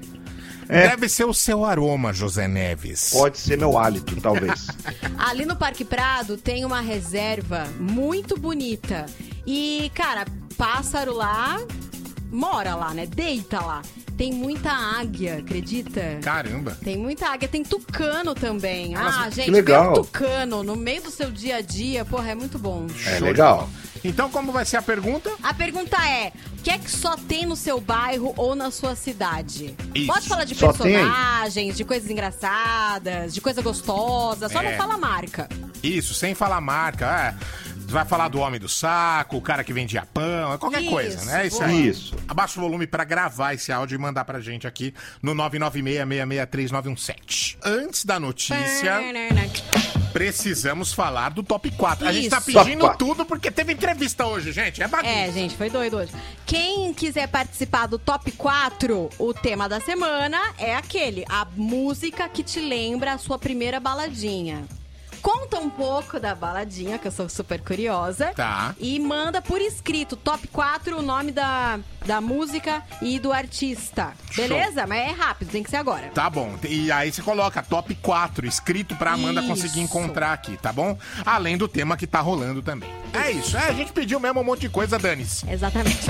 É. 0.69 0.89
Deve 0.89 1.09
ser 1.09 1.25
o 1.25 1.35
seu 1.35 1.65
aroma, 1.65 2.13
José 2.13 2.49
Neves. 2.49 3.11
Pode 3.11 3.39
ser 3.39 3.59
meu 3.59 3.79
hálito, 3.79 4.21
talvez. 4.21 4.67
Ali 5.19 5.45
no 5.45 5.57
Parque 5.57 5.85
Prado 5.85 6.37
tem 6.37 6.65
uma 6.65 6.81
reserva 6.81 7.67
muito 7.79 8.37
bonita. 8.37 9.07
E, 9.47 9.91
cara, 9.95 10.25
pássaro 10.57 11.13
lá 11.13 11.59
mora 12.35 12.75
lá, 12.75 12.93
né? 12.93 13.07
Deita 13.07 13.61
lá. 13.61 13.83
Tem 14.17 14.33
muita 14.33 14.71
águia, 14.71 15.39
acredita? 15.39 16.19
Caramba. 16.23 16.77
Tem 16.83 16.97
muita 16.97 17.29
águia, 17.29 17.49
tem 17.49 17.63
tucano 17.63 18.35
também. 18.35 18.93
Nossa, 18.93 19.21
ah, 19.25 19.31
gente, 19.31 19.51
legal. 19.51 19.91
um 19.91 19.95
tucano 19.95 20.63
no 20.63 20.77
meio 20.77 21.03
do 21.03 21.11
seu 21.11 21.31
dia 21.31 21.57
a 21.57 21.61
dia, 21.61 22.05
porra, 22.05 22.31
é 22.31 22.35
muito 22.35 22.59
bom. 22.59 22.87
É 23.07 23.19
Show 23.19 23.27
legal. 23.27 23.69
Então, 24.05 24.29
como 24.29 24.53
vai 24.53 24.65
ser 24.67 24.77
a 24.77 24.83
pergunta? 24.83 25.33
A 25.43 25.55
pergunta 25.55 25.97
é: 26.07 26.31
o 26.59 26.63
que 26.63 26.71
é 26.71 26.79
que 26.79 26.91
só 26.91 27.17
tem 27.17 27.47
no 27.47 27.57
seu 27.57 27.81
bairro 27.81 28.35
ou 28.37 28.55
na 28.55 28.71
sua 28.71 28.95
cidade? 28.95 29.75
Isso. 29.95 30.07
Pode 30.07 30.29
falar 30.29 30.45
de 30.45 30.55
Só 30.55 30.73
tem? 30.73 30.93
personagens, 30.93 31.77
de 31.77 31.85
coisas 31.85 32.11
engraçadas, 32.11 33.33
de 33.33 33.41
coisa 33.41 33.63
gostosa, 33.63 34.49
só 34.49 34.61
É. 34.61 34.71
não 34.71 34.77
fala 34.77 34.99
marca. 34.99 35.49
Isso, 35.83 36.15
sem 36.15 36.35
falar 36.35 36.61
marca. 36.61 37.35
É. 37.41 37.74
Vai 37.95 38.05
falar 38.05 38.27
do 38.27 38.41
homem 38.41 38.59
do 38.59 38.69
saco, 38.69 39.37
o 39.37 39.41
cara 39.41 39.63
que 39.63 39.73
vendia 39.73 40.05
pão, 40.05 40.59
qualquer 40.59 40.83
Isso, 40.83 40.91
coisa, 40.91 41.25
né? 41.27 41.47
Isso 41.47 41.63
aí. 41.63 41.87
Isso. 41.87 42.17
Abaixa 42.27 42.59
o 42.59 42.63
volume 42.63 42.89
pra 42.89 43.05
gravar 43.05 43.55
esse 43.55 43.71
áudio 43.71 43.95
e 43.95 43.99
mandar 43.99 44.25
pra 44.25 44.41
gente 44.41 44.67
aqui 44.67 44.93
no 45.23 45.33
996663917. 45.33 47.57
Antes 47.63 48.05
da 48.05 48.19
notícia, 48.19 49.01
precisamos 50.13 50.93
falar 50.93 51.29
do 51.29 51.45
top 51.45 51.71
4. 51.71 52.09
A 52.09 52.13
gente 52.13 52.31
tá 52.31 52.41
pedindo 52.41 52.81
Top 52.81 52.99
4. 52.99 53.07
tudo 53.07 53.25
porque 53.25 53.49
teve 53.49 53.75
entrevista 53.75 54.27
hoje, 54.27 54.51
gente. 54.51 54.83
É 54.83 54.89
bagunça. 54.89 55.13
É, 55.13 55.31
gente, 55.31 55.57
foi 55.57 55.71
doido 55.71 55.99
hoje. 55.99 56.11
Quem 56.45 56.93
quiser 56.93 57.29
participar 57.29 57.87
do 57.87 57.97
top 57.97 58.33
4, 58.33 59.09
o 59.21 59.33
tema 59.33 59.69
da 59.69 59.79
semana 59.79 60.53
é 60.59 60.75
aquele: 60.75 61.25
a 61.29 61.47
música 61.57 62.29
que 62.29 62.43
te 62.43 62.59
lembra 62.59 63.13
a 63.13 63.19
sua 63.19 63.39
primeira 63.39 63.79
baladinha. 63.79 64.65
Conta 65.25 65.59
um 65.59 65.71
pouco 65.71 66.21
da 66.21 66.35
baladinha, 66.35 66.99
que 66.99 67.09
eu 67.09 67.11
sou 67.11 67.31
super 67.31 67.59
curiosa. 67.59 68.35
Tá. 68.37 68.75
E 68.79 69.01
manda 69.01 69.41
por 69.41 69.59
escrito, 69.59 70.17
top 70.17 70.47
4, 70.49 70.99
o 70.99 71.01
nome 71.01 71.33
da, 71.33 71.81
da 72.05 72.21
música 72.21 72.83
e 73.01 73.19
do 73.19 73.33
artista. 73.33 74.13
Beleza? 74.35 74.87
Mas 74.87 75.11
é 75.11 75.13
rápido, 75.13 75.51
tem 75.51 75.63
que 75.63 75.71
ser 75.71 75.77
agora. 75.77 76.09
Tá 76.15 76.29
bom. 76.29 76.55
E 76.69 76.91
aí 76.91 77.13
você 77.13 77.23
coloca 77.23 77.63
top 77.63 77.95
4 77.95 78.47
escrito 78.47 78.97
pra 78.97 79.13
Amanda 79.13 79.41
Isso. 79.41 79.49
conseguir 79.49 79.81
encontrar 79.81 80.33
aqui, 80.33 80.57
tá 80.57 80.73
bom? 80.73 80.99
Além 81.25 81.57
do 81.57 81.69
tema 81.69 81.97
que 81.97 82.07
tá 82.07 82.21
rolando 82.21 82.63
também. 82.63 82.91
É 83.13 83.31
isso. 83.31 83.57
É, 83.57 83.69
a 83.69 83.73
gente 83.73 83.93
pediu 83.93 84.19
mesmo 84.19 84.41
um 84.41 84.45
monte 84.45 84.63
de 84.63 84.69
coisa, 84.69 84.99
dane-se. 84.99 85.49
Exatamente. 85.49 86.07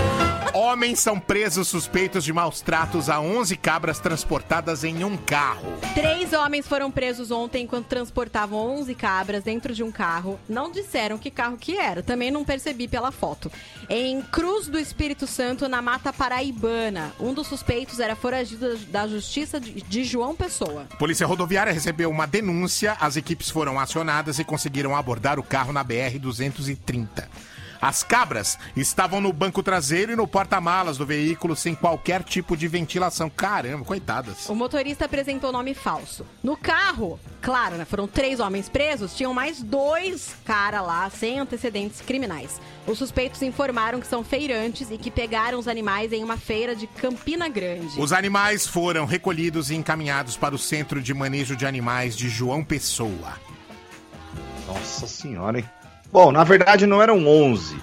Homens 0.54 1.00
são 1.00 1.20
presos 1.20 1.68
suspeitos 1.68 2.24
de 2.24 2.32
maus 2.32 2.60
tratos 2.60 3.10
a 3.10 3.20
11 3.20 3.56
cabras 3.56 3.98
transportadas 3.98 4.84
em 4.84 5.04
um 5.04 5.16
carro. 5.16 5.72
Três 5.94 6.32
homens 6.32 6.66
foram 6.66 6.90
presos 6.90 7.30
ontem 7.30 7.64
enquanto 7.64 7.86
transportavam 7.86 8.58
11 8.78 8.94
cabras 8.94 9.44
dentro 9.44 9.74
de 9.74 9.82
um 9.82 9.92
carro. 9.92 10.40
Não 10.48 10.70
disseram 10.70 11.18
que 11.18 11.30
carro 11.30 11.58
que 11.58 11.76
era, 11.76 12.02
também 12.02 12.30
não 12.30 12.44
percebi 12.44 12.88
pela 12.88 13.12
foto. 13.12 13.52
Em 13.88 14.22
Cruz 14.22 14.66
do 14.68 14.78
Espírito 14.78 15.26
Santo, 15.26 15.68
na 15.68 15.82
Mata 15.84 16.14
Paraibana. 16.14 17.12
Um 17.20 17.34
dos 17.34 17.46
suspeitos 17.46 18.00
era 18.00 18.16
foragido 18.16 18.78
da 18.88 19.06
Justiça 19.06 19.60
de 19.60 20.02
João 20.02 20.34
Pessoa. 20.34 20.86
Polícia 20.98 21.26
Rodoviária 21.26 21.74
recebeu 21.74 22.10
uma 22.10 22.26
denúncia, 22.26 22.96
as 22.98 23.18
equipes 23.18 23.50
foram 23.50 23.78
acionadas 23.78 24.38
e 24.38 24.44
conseguiram 24.44 24.96
abordar 24.96 25.38
o 25.38 25.42
carro 25.42 25.74
na 25.74 25.84
BR-230. 25.84 27.28
As 27.84 28.02
cabras 28.02 28.58
estavam 28.74 29.20
no 29.20 29.30
banco 29.30 29.62
traseiro 29.62 30.10
e 30.10 30.16
no 30.16 30.26
porta-malas 30.26 30.96
do 30.96 31.04
veículo 31.04 31.54
sem 31.54 31.74
qualquer 31.74 32.22
tipo 32.22 32.56
de 32.56 32.66
ventilação. 32.66 33.28
Caramba, 33.28 33.84
coitadas. 33.84 34.48
O 34.48 34.54
motorista 34.54 35.04
apresentou 35.04 35.52
nome 35.52 35.74
falso. 35.74 36.24
No 36.42 36.56
carro, 36.56 37.20
claro, 37.42 37.76
né, 37.76 37.84
foram 37.84 38.08
três 38.08 38.40
homens 38.40 38.70
presos, 38.70 39.14
tinham 39.14 39.34
mais 39.34 39.62
dois 39.62 40.34
cara 40.46 40.80
lá 40.80 41.10
sem 41.10 41.38
antecedentes 41.38 42.00
criminais. 42.00 42.58
Os 42.86 42.96
suspeitos 42.96 43.42
informaram 43.42 44.00
que 44.00 44.06
são 44.06 44.24
feirantes 44.24 44.90
e 44.90 44.96
que 44.96 45.10
pegaram 45.10 45.58
os 45.58 45.68
animais 45.68 46.10
em 46.10 46.24
uma 46.24 46.38
feira 46.38 46.74
de 46.74 46.86
Campina 46.86 47.50
Grande. 47.50 48.00
Os 48.00 48.14
animais 48.14 48.66
foram 48.66 49.04
recolhidos 49.04 49.70
e 49.70 49.74
encaminhados 49.74 50.38
para 50.38 50.54
o 50.54 50.58
Centro 50.58 51.02
de 51.02 51.12
Manejo 51.12 51.54
de 51.54 51.66
Animais 51.66 52.16
de 52.16 52.30
João 52.30 52.64
Pessoa. 52.64 53.38
Nossa 54.66 55.06
senhora, 55.06 55.58
hein? 55.58 55.83
Bom, 56.14 56.30
na 56.30 56.44
verdade 56.44 56.86
não 56.86 57.02
eram 57.02 57.26
11, 57.26 57.76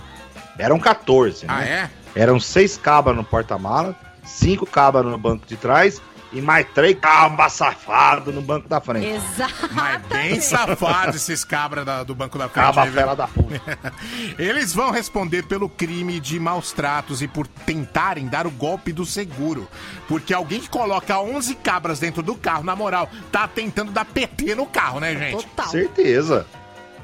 eram 0.57 0.79
14, 0.79 1.43
Ah, 1.49 1.57
né? 1.57 1.89
é? 2.15 2.21
Eram 2.21 2.39
seis 2.39 2.77
cabas 2.77 3.13
no 3.13 3.25
porta-mala, 3.25 3.93
cinco 4.23 4.65
cabas 4.65 5.03
no 5.05 5.17
banco 5.17 5.45
de 5.45 5.57
trás 5.57 6.01
e 6.31 6.41
mais 6.41 6.65
três 6.73 6.97
cabas 6.97 7.51
safados 7.51 8.33
no 8.33 8.41
banco 8.41 8.69
da 8.69 8.79
frente. 8.79 9.05
Exato. 9.05 9.69
Mas 9.73 10.01
bem 10.07 10.39
safados 10.39 11.17
esses 11.17 11.43
cabras 11.43 11.85
da- 11.85 12.03
do 12.05 12.15
banco 12.15 12.37
da 12.37 12.47
frente. 12.47 12.65
Caba 12.67 12.83
aí, 12.83 12.91
fera 12.91 13.15
da 13.15 13.27
puta. 13.27 13.59
Eles 14.39 14.73
vão 14.73 14.91
responder 14.91 15.43
pelo 15.43 15.67
crime 15.67 16.17
de 16.21 16.39
maus 16.39 16.71
tratos 16.71 17.21
e 17.21 17.27
por 17.27 17.45
tentarem 17.47 18.27
dar 18.27 18.47
o 18.47 18.51
golpe 18.51 18.93
do 18.93 19.05
seguro. 19.05 19.67
Porque 20.07 20.33
alguém 20.33 20.61
que 20.61 20.69
coloca 20.69 21.19
11 21.19 21.53
cabras 21.55 21.99
dentro 21.99 22.23
do 22.23 22.35
carro, 22.35 22.63
na 22.63 22.77
moral, 22.77 23.09
tá 23.29 23.45
tentando 23.45 23.91
dar 23.91 24.05
PT 24.05 24.55
no 24.55 24.65
carro, 24.65 25.01
né, 25.01 25.13
gente? 25.17 25.43
Total. 25.45 25.67
Certeza. 25.67 26.47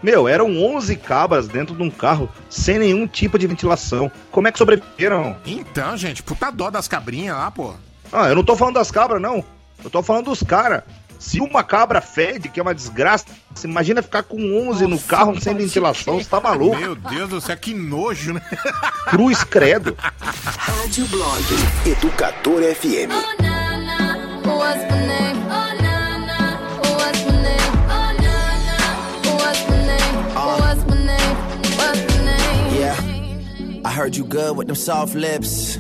Meu, 0.02 0.28
eram 0.28 0.56
11 0.64 0.96
cabras 0.98 1.48
dentro 1.48 1.76
de 1.76 1.82
um 1.82 1.90
carro 1.90 2.30
sem 2.50 2.78
nenhum 2.80 3.08
tipo 3.08 3.38
de 3.38 3.48
ventilação. 3.48 4.12
Como 4.32 4.48
é 4.48 4.52
que 4.52 4.58
sobreviveram? 4.58 5.36
Então, 5.46 5.98
gente, 5.98 6.22
puta 6.24 6.52
dó 6.52 6.70
das 6.70 6.88
cabrinhas 6.88 7.36
lá, 7.36 7.50
pô. 7.52 7.74
Ah, 8.12 8.30
eu 8.30 8.36
não 8.36 8.44
tô 8.44 8.56
falando 8.56 8.76
das 8.76 8.92
cabras, 8.92 9.22
não. 9.22 9.44
Eu 9.84 9.90
tô 9.90 10.02
falando 10.02 10.26
dos 10.26 10.44
caras. 10.44 10.84
Se 11.20 11.40
uma 11.40 11.64
cabra 11.64 12.00
fede, 12.00 12.48
que 12.48 12.60
é 12.60 12.64
uma 12.64 12.76
desgraça, 12.76 13.26
você 13.54 13.68
imagina 13.68 14.04
ficar 14.04 14.22
com 14.22 14.38
11 14.70 14.86
no 14.86 15.00
carro 15.00 15.40
sem 15.42 15.56
ventilação, 15.56 16.20
você 16.20 16.30
tá 16.30 16.40
maluco? 16.40 16.78
Meu 16.78 16.96
Deus 16.96 17.30
do 17.30 17.42
céu, 17.42 17.58
que 17.58 17.74
nojo, 17.74 18.34
né? 18.34 18.42
Cruz 19.10 19.44
credo. 19.44 19.98
Rádio 19.98 21.08
Blog 21.08 21.44
Educador 21.86 22.62
FM. 22.76 23.12
What's 24.46 24.82
my 24.84 25.08
name? 25.08 25.40
Oh, 25.50 25.52
na, 25.52 25.74
na. 25.74 25.77
Heard 33.98 34.16
you 34.16 34.24
good 34.24 34.56
with 34.56 34.68
them 34.68 34.76
soft 34.76 35.16
lips. 35.16 35.76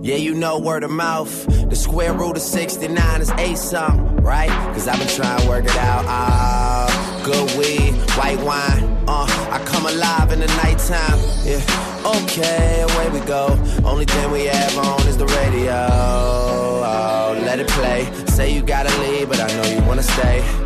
Yeah, 0.00 0.14
you 0.14 0.34
know 0.34 0.56
word 0.56 0.84
of 0.84 0.90
mouth. 0.92 1.68
The 1.68 1.74
square 1.74 2.12
root 2.12 2.36
of 2.36 2.42
69 2.42 3.20
is 3.20 3.32
eight 3.38 3.58
something, 3.58 4.18
right? 4.18 4.50
Cause 4.72 4.86
I've 4.86 5.00
been 5.00 5.08
trying 5.08 5.40
to 5.40 5.48
work 5.48 5.64
it 5.64 5.76
out. 5.76 6.04
Ah, 6.06 7.22
good 7.24 7.58
weed, 7.58 7.92
white 8.16 8.38
wine. 8.38 8.84
Uh, 9.08 9.26
I 9.50 9.60
come 9.66 9.84
alive 9.84 10.30
in 10.30 10.38
the 10.38 10.46
nighttime. 10.62 11.18
Yeah, 11.44 12.14
okay, 12.22 12.82
away 12.82 13.10
we 13.10 13.26
go. 13.26 13.48
Only 13.84 14.04
thing 14.04 14.30
we 14.30 14.44
have 14.44 14.78
on 14.78 15.04
is 15.08 15.16
the 15.16 15.26
radio. 15.26 15.88
Oh, 15.90 17.36
let 17.44 17.58
it 17.58 17.66
play. 17.66 18.04
Say 18.26 18.54
you 18.54 18.62
gotta 18.62 18.96
leave, 19.00 19.28
but 19.28 19.40
I 19.40 19.48
know 19.48 19.64
you 19.64 19.84
wanna 19.88 20.04
stay. 20.04 20.65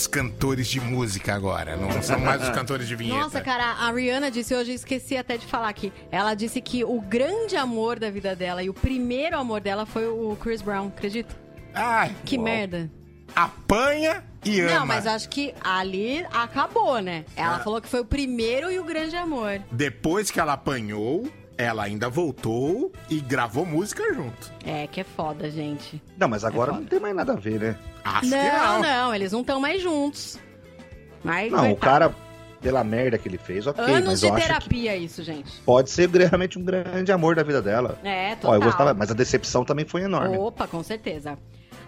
Os 0.00 0.06
cantores 0.06 0.66
de 0.66 0.80
música 0.80 1.34
agora, 1.34 1.76
não 1.76 2.00
são 2.02 2.18
mais 2.18 2.42
os 2.42 2.48
cantores 2.56 2.88
de 2.88 2.96
vinheta. 2.96 3.18
Nossa, 3.20 3.40
cara, 3.42 3.64
a 3.86 3.92
Rihanna 3.92 4.30
disse 4.30 4.54
hoje, 4.54 4.72
esqueci 4.72 5.14
até 5.14 5.36
de 5.36 5.46
falar 5.46 5.68
aqui. 5.68 5.92
Ela 6.10 6.32
disse 6.34 6.58
que 6.62 6.82
o 6.82 7.02
grande 7.02 7.54
amor 7.54 7.98
da 7.98 8.10
vida 8.10 8.34
dela 8.34 8.62
e 8.62 8.70
o 8.70 8.72
primeiro 8.72 9.38
amor 9.38 9.60
dela 9.60 9.84
foi 9.84 10.06
o 10.08 10.34
Chris 10.40 10.62
Brown, 10.62 10.86
acredita? 10.88 11.36
Ai, 11.74 12.16
Que 12.24 12.36
uau. 12.36 12.44
merda. 12.46 12.90
Apanha 13.36 14.24
e 14.42 14.62
ama. 14.62 14.74
Não, 14.80 14.86
mas 14.86 15.06
acho 15.06 15.28
que 15.28 15.54
ali 15.62 16.24
acabou, 16.32 16.98
né? 17.02 17.26
Ela 17.36 17.56
Ah. 17.56 17.60
falou 17.60 17.78
que 17.78 17.86
foi 17.88 18.00
o 18.00 18.04
primeiro 18.06 18.72
e 18.72 18.78
o 18.78 18.84
grande 18.84 19.16
amor. 19.16 19.60
Depois 19.70 20.30
que 20.30 20.40
ela 20.40 20.54
apanhou, 20.54 21.30
ela 21.58 21.82
ainda 21.84 22.08
voltou 22.08 22.90
e 23.10 23.20
gravou 23.20 23.66
música 23.66 24.02
junto. 24.14 24.50
É, 24.64 24.86
que 24.86 25.02
é 25.02 25.04
foda, 25.04 25.50
gente. 25.50 26.02
Não, 26.16 26.26
mas 26.26 26.42
agora 26.42 26.72
não 26.72 26.84
tem 26.86 26.98
mais 26.98 27.14
nada 27.14 27.34
a 27.34 27.36
ver, 27.36 27.60
né? 27.60 27.76
Acho 28.04 28.30
não, 28.30 28.80
não, 28.82 29.14
eles 29.14 29.32
não 29.32 29.40
estão 29.40 29.60
mais 29.60 29.82
juntos. 29.82 30.38
Mas, 31.22 31.52
Não, 31.52 31.58
o 31.58 31.76
coitado. 31.76 31.80
cara, 31.80 32.14
pela 32.62 32.82
merda 32.82 33.18
que 33.18 33.28
ele 33.28 33.36
fez, 33.38 33.66
ok, 33.66 33.82
Anos 33.84 34.06
mas 34.08 34.20
de 34.20 34.26
eu 34.26 34.34
acho 34.34 34.42
que 34.42 34.48
terapia, 34.48 34.96
isso, 34.96 35.22
gente. 35.22 35.50
pode 35.66 35.90
ser 35.90 36.08
realmente 36.10 36.58
um 36.58 36.64
grande 36.64 37.12
amor 37.12 37.34
da 37.34 37.42
vida 37.42 37.60
dela. 37.60 37.98
É, 38.02 38.32
Ó, 38.32 38.36
total. 38.36 38.54
eu 38.54 38.60
gostava, 38.62 38.94
mas 38.94 39.10
a 39.10 39.14
decepção 39.14 39.64
também 39.64 39.84
foi 39.84 40.02
enorme. 40.02 40.36
Opa, 40.38 40.66
com 40.66 40.82
certeza. 40.82 41.38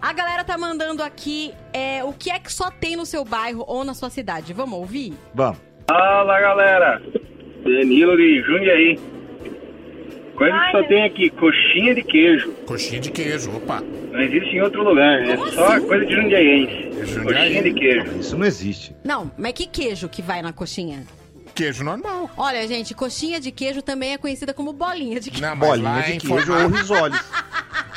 A 0.01 0.11
galera 0.13 0.43
tá 0.43 0.57
mandando 0.57 1.01
aqui 1.01 1.53
é, 1.71 2.03
o 2.03 2.11
que 2.13 2.29
é 2.29 2.37
que 2.37 2.51
só 2.51 2.69
tem 2.69 2.95
no 2.95 3.05
seu 3.05 3.23
bairro 3.23 3.63
ou 3.67 3.83
na 3.83 3.93
sua 3.93 4.09
cidade. 4.09 4.51
Vamos 4.53 4.77
ouvir? 4.77 5.13
Vamos. 5.33 5.57
Fala 5.87 6.39
galera, 6.41 7.01
Danilo 7.63 8.15
de 8.17 8.41
Jundiaí. 8.43 8.99
Coisa 10.35 10.57
que 10.59 10.71
só 10.71 10.83
tem 10.83 11.03
aqui, 11.03 11.29
coxinha 11.29 11.93
de 11.93 12.03
queijo. 12.03 12.51
Coxinha 12.65 12.99
de 12.99 13.11
queijo, 13.11 13.55
opa. 13.55 13.81
Não 14.11 14.19
existe 14.21 14.55
em 14.55 14.61
outro 14.61 14.83
lugar, 14.83 15.21
é 15.21 15.37
só 15.37 15.79
coisa 15.81 16.05
de 16.05 16.15
jundiaiense. 16.15 16.89
Coxinha 17.23 17.63
de 17.63 17.73
queijo. 17.73 18.19
Isso 18.19 18.37
não 18.37 18.45
existe. 18.45 18.95
Não, 19.03 19.31
mas 19.37 19.53
que 19.53 19.67
queijo 19.67 20.09
que 20.09 20.21
vai 20.21 20.41
na 20.41 20.51
coxinha? 20.51 21.03
Queijo 21.53 21.83
normal. 21.83 22.29
Olha, 22.35 22.67
gente, 22.67 22.93
coxinha 22.93 23.39
de 23.39 23.51
queijo 23.51 23.81
também 23.81 24.13
é 24.13 24.17
conhecida 24.17 24.53
como 24.53 24.73
bolinha 24.73 25.19
de 25.19 25.29
queijo. 25.29 25.45
Não, 25.45 25.55
mas 25.55 25.69
Bolinha 25.69 25.89
lá 25.89 26.01
de 26.01 26.13
em 26.13 26.17
queijo 26.19 26.53
ou 26.53 26.67
risoles. 26.67 27.19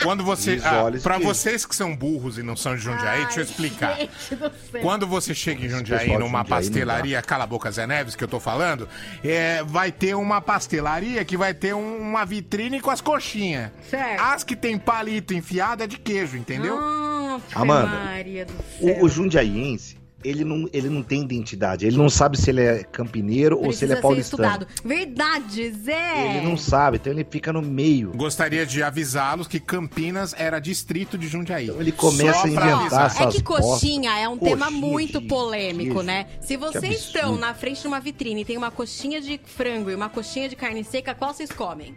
Quando 0.03 0.23
você. 0.23 0.61
Ah, 0.63 0.85
pra 1.03 1.15
queijo. 1.17 1.29
vocês 1.29 1.65
que 1.65 1.75
são 1.75 1.97
burros 1.97 2.37
e 2.37 2.43
não 2.43 2.55
são 2.55 2.77
de 2.77 2.83
Jundiaí, 2.83 3.25
deixa 3.25 3.41
eu 3.41 3.45
explicar. 3.45 3.97
Gente 3.97 4.35
do 4.37 4.53
céu. 4.71 4.83
Quando 4.83 5.07
você 5.07 5.35
chega 5.35 5.65
em 5.65 5.69
Jundiaí, 5.71 6.01
pessoal 6.01 6.19
de 6.19 6.25
numa 6.25 6.39
Jundiaí 6.41 6.43
não 6.43 6.45
pastelaria, 6.45 7.23
cala 7.23 7.45
a 7.45 7.47
boca 7.47 7.71
Zé 7.71 7.87
Neves, 7.87 8.15
que 8.15 8.23
eu 8.23 8.29
tô 8.29 8.39
falando, 8.39 8.87
é, 9.25 9.63
vai 9.65 9.91
ter 9.91 10.15
uma 10.15 10.41
pastelaria 10.43 11.25
que 11.25 11.35
vai 11.37 11.55
ter 11.55 11.75
um- 11.75 11.97
uma 11.99 12.27
vitrine 12.27 12.79
com 12.79 12.91
as 12.91 13.01
coxinhas. 13.01 13.71
Certo. 13.89 14.21
As 14.21 14.45
que 14.45 14.55
tem 14.55 14.77
palito 14.79 15.33
enfiado 15.33 15.83
é 15.83 15.87
de 15.87 15.97
queijo, 15.99 16.37
entendeu? 16.37 16.79
Ah, 16.79 17.41
Amanda, 17.55 17.89
Maria 17.89 18.45
do 18.45 18.53
céu. 18.53 18.99
O, 19.01 19.05
o 19.07 19.09
jundiaiense, 19.09 19.96
ele 20.25 20.45
não, 20.45 20.69
ele 20.73 20.89
não 20.89 21.03
tem 21.03 21.23
identidade. 21.23 21.87
Ele 21.87 21.97
não 21.97 22.09
sabe 22.09 22.37
se 22.37 22.51
ele 22.51 22.61
é 22.61 22.83
campineiro 22.83 23.57
ou 23.57 23.73
se 23.73 23.85
ele 23.85 23.93
Precisa 23.93 23.99
é 23.99 24.03
paulistano. 24.03 24.43
estudado. 24.43 24.67
Verdade, 24.85 25.71
Zé. 25.73 26.37
Ele 26.37 26.47
não 26.49 26.57
sabe, 26.57 26.97
então 26.97 27.13
ele 27.13 27.25
fica 27.29 27.53
no 27.53 27.63
meio. 27.63 28.13
Gostaria 28.13 28.67
de 28.67 28.83
avisá-los 28.83 29.47
que 29.47 29.61
Campinas 29.61 30.35
era 30.37 30.59
distrito 30.59 31.17
de 31.17 31.29
Jundiaí. 31.29 31.67
Então 31.67 31.81
ele 31.81 31.93
começa 31.93 32.33
Só 32.33 32.49
a 32.49 32.51
pra 32.51 32.71
inventar 32.73 33.01
avisar. 33.05 33.29
É 33.29 33.31
que 33.31 33.43
coxinha 33.43 34.19
é 34.19 34.29
um 34.29 34.39
tema 34.39 34.67
Coxinha 34.67 34.81
muito 34.87 35.21
de 35.21 35.29
polêmico, 35.29 36.03
né? 36.03 36.27
Se 36.41 36.57
vocês 36.57 37.01
estão 37.01 37.37
na 37.37 37.55
frente 37.55 37.83
de 37.83 37.87
uma 37.87 38.01
vitrine 38.01 38.43
e 38.43 38.45
tem 38.45 38.57
uma 38.57 38.71
coxinha 38.71 39.21
de 39.21 39.41
frango 39.45 39.91
e 39.91 39.95
uma 39.95 40.09
coxinha 40.09 40.49
de 40.49 40.57
carne 40.57 40.83
seca, 40.83 41.15
qual 41.15 41.33
vocês 41.33 41.51
comem? 41.51 41.95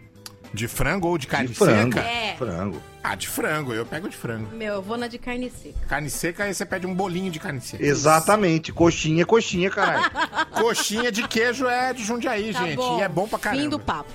De 0.52 0.66
frango 0.66 1.08
ou 1.08 1.16
de 1.18 1.26
carne 1.26 1.48
De 1.48 1.54
frango. 1.54 1.94
seca? 1.94 2.06
É. 2.06 2.34
Frango. 2.36 2.82
Ah, 3.02 3.14
de 3.14 3.28
frango, 3.28 3.72
eu 3.72 3.86
pego 3.86 4.08
de 4.08 4.16
frango. 4.16 4.48
Meu, 4.54 4.74
eu 4.74 4.82
vou 4.82 4.96
na 4.96 5.06
de 5.06 5.16
carne 5.16 5.50
seca. 5.50 5.74
Carne 5.88 6.10
seca, 6.10 6.44
aí 6.44 6.52
você 6.54 6.66
pede 6.66 6.86
um 6.86 6.94
bolinho 6.94 7.30
de 7.30 7.38
carne 7.38 7.60
seca. 7.60 7.84
Exatamente. 7.84 8.72
Coxinha 8.72 9.22
é 9.22 9.24
coxinha, 9.24 9.70
caralho. 9.70 10.10
Coxinha 10.52 11.10
de 11.12 11.26
queijo 11.26 11.66
é 11.68 11.92
de 11.92 12.02
Jundiaí, 12.04 12.52
Tá 12.52 12.64
gente. 12.64 12.76
bom. 12.76 12.98
E 12.98 13.02
é 13.02 13.08
bom 13.08 13.26
pra 13.28 13.38
caramba. 13.38 13.62
Fim 13.62 13.68
do 13.68 13.78
papo. 13.78 14.10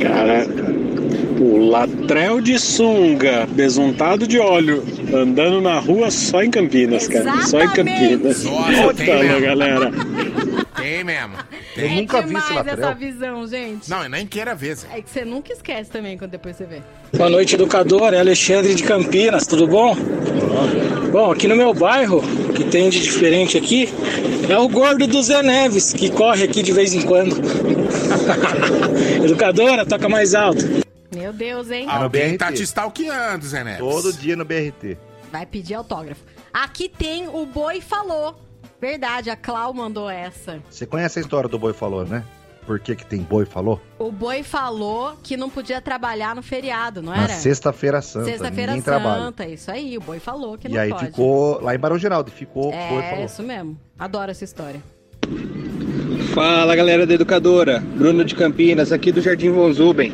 Caraca. 0.00 0.74
O 1.40 1.58
latrel 1.68 2.40
de 2.40 2.58
sunga, 2.58 3.46
besuntado 3.46 4.26
de 4.26 4.38
óleo, 4.38 4.84
andando 5.12 5.60
na 5.60 5.78
rua 5.80 6.10
só 6.10 6.42
em 6.42 6.50
Campinas, 6.50 7.08
cara. 7.08 7.42
Só 7.42 7.60
em 7.60 7.68
Campinas. 7.70 8.44
Nossa, 8.44 8.82
Puta, 8.82 9.04
galera. 9.40 9.90
Tem 10.84 11.02
mesmo. 11.02 11.34
Eu 11.76 11.88
Tem. 11.88 11.96
nunca 11.96 12.20
vi 12.20 12.36
esse 12.36 12.52
latrel. 12.52 12.74
essa 12.74 12.94
visão, 12.94 13.46
gente. 13.48 13.90
Não, 13.90 14.02
eu 14.04 14.08
nem 14.08 14.26
queira 14.26 14.54
ver, 14.54 14.76
Zé. 14.76 14.86
É 14.92 15.02
que 15.02 15.10
você 15.10 15.24
nunca 15.24 15.52
esquece 15.52 15.90
também 15.90 16.16
quando 16.16 16.30
depois 16.30 16.54
você 16.56 16.66
vê. 16.66 16.82
Boa 17.16 17.28
noite, 17.28 17.54
educador. 17.54 18.12
É 18.14 18.20
Alexandre 18.20 18.74
de 18.74 18.82
Campinas, 18.84 19.46
tudo 19.46 19.66
bom? 19.66 19.96
Bom, 21.10 21.32
aqui 21.32 21.48
no 21.48 21.56
meu 21.56 21.72
bairro, 21.74 22.18
o 22.18 22.52
que 22.52 22.64
tem 22.64 22.90
de 22.90 23.00
diferente 23.00 23.56
aqui 23.58 23.88
é 24.48 24.56
o 24.58 24.68
gordo 24.68 25.06
do 25.06 25.20
Zé 25.22 25.42
Neves, 25.42 25.92
que 25.92 26.10
corre 26.10 26.44
aqui 26.44 26.62
de 26.62 26.70
vez 26.72 26.92
em 26.94 27.02
quando. 27.02 27.36
Educadora, 29.24 29.84
toca 29.86 30.08
mais 30.08 30.34
alto. 30.34 30.64
Meu 31.14 31.32
Deus, 31.32 31.70
hein? 31.70 31.86
Ah, 31.88 32.02
Alguém 32.04 32.36
tá 32.36 32.52
te 32.52 32.62
stalkeando, 32.62 33.46
Zé 33.46 33.64
Neves. 33.64 33.80
Todo 33.80 34.12
dia 34.12 34.36
no 34.36 34.44
BRT. 34.44 34.96
Vai 35.32 35.46
pedir 35.46 35.74
autógrafo. 35.74 36.22
Aqui 36.52 36.88
tem 36.88 37.26
o 37.26 37.44
Boi 37.46 37.80
Falou. 37.80 38.43
Verdade, 38.88 39.30
a 39.30 39.36
Clau 39.36 39.72
mandou 39.72 40.10
essa. 40.10 40.58
Você 40.68 40.84
conhece 40.84 41.18
a 41.18 41.22
história 41.22 41.48
do 41.48 41.58
boi 41.58 41.72
falou, 41.72 42.04
né? 42.04 42.22
Por 42.66 42.78
que, 42.78 42.94
que 42.94 43.06
tem 43.06 43.20
boi 43.22 43.46
falou? 43.46 43.80
O 43.98 44.12
Boi 44.12 44.42
falou 44.42 45.16
que 45.22 45.38
não 45.38 45.48
podia 45.48 45.80
trabalhar 45.80 46.34
no 46.36 46.42
feriado, 46.42 47.00
não 47.00 47.12
Na 47.14 47.24
era? 47.24 47.32
sexta-feira 47.32 48.02
santa. 48.02 48.26
Sexta-feira 48.26 48.72
Santa, 48.72 48.84
trabalha. 48.84 49.48
isso 49.50 49.70
aí. 49.70 49.96
O 49.96 50.02
Boi 50.02 50.18
falou 50.18 50.58
que 50.58 50.68
não 50.68 50.74
E 50.76 50.78
aí 50.78 50.90
pode. 50.90 51.06
ficou 51.06 51.60
lá 51.62 51.74
em 51.74 51.78
Barão 51.78 51.96
Geraldo. 51.98 52.30
Ficou, 52.30 52.70
boi 52.72 52.74
É, 53.02 53.10
falou. 53.10 53.24
isso 53.24 53.42
mesmo. 53.42 53.78
Adoro 53.98 54.30
essa 54.30 54.44
história. 54.44 54.82
Fala 56.34 56.76
galera 56.76 57.06
da 57.06 57.14
Educadora, 57.14 57.80
Bruno 57.80 58.22
de 58.22 58.34
Campinas, 58.34 58.92
aqui 58.92 59.10
do 59.12 59.22
Jardim 59.22 59.50
Von 59.50 59.72
Zuben, 59.72 60.12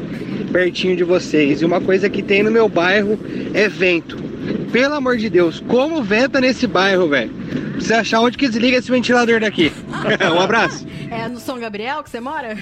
pertinho 0.52 0.97
de 0.97 1.02
vocês. 1.02 1.60
E 1.60 1.64
uma 1.64 1.80
coisa 1.80 2.09
que 2.09 2.22
tem 2.22 2.42
no 2.44 2.51
meu 2.52 2.68
bairro 2.68 3.18
é 3.52 3.68
vento. 3.68 4.30
Pelo 4.73 4.95
amor 4.95 5.17
de 5.17 5.29
Deus, 5.29 5.61
como 5.61 6.03
venta 6.03 6.41
nesse 6.41 6.67
bairro, 6.67 7.09
velho? 7.09 7.33
Precisa 7.73 8.01
achar 8.01 8.21
onde 8.21 8.37
que 8.39 8.49
desliga 8.49 8.77
esse 8.77 8.91
ventilador 8.91 9.41
daqui. 9.41 9.73
um 10.35 10.41
abraço. 10.41 10.87
É 11.11 11.29
no 11.29 11.41
São 11.41 11.59
Gabriel 11.59 12.03
que 12.03 12.11
você 12.11 12.21
mora? 12.21 12.59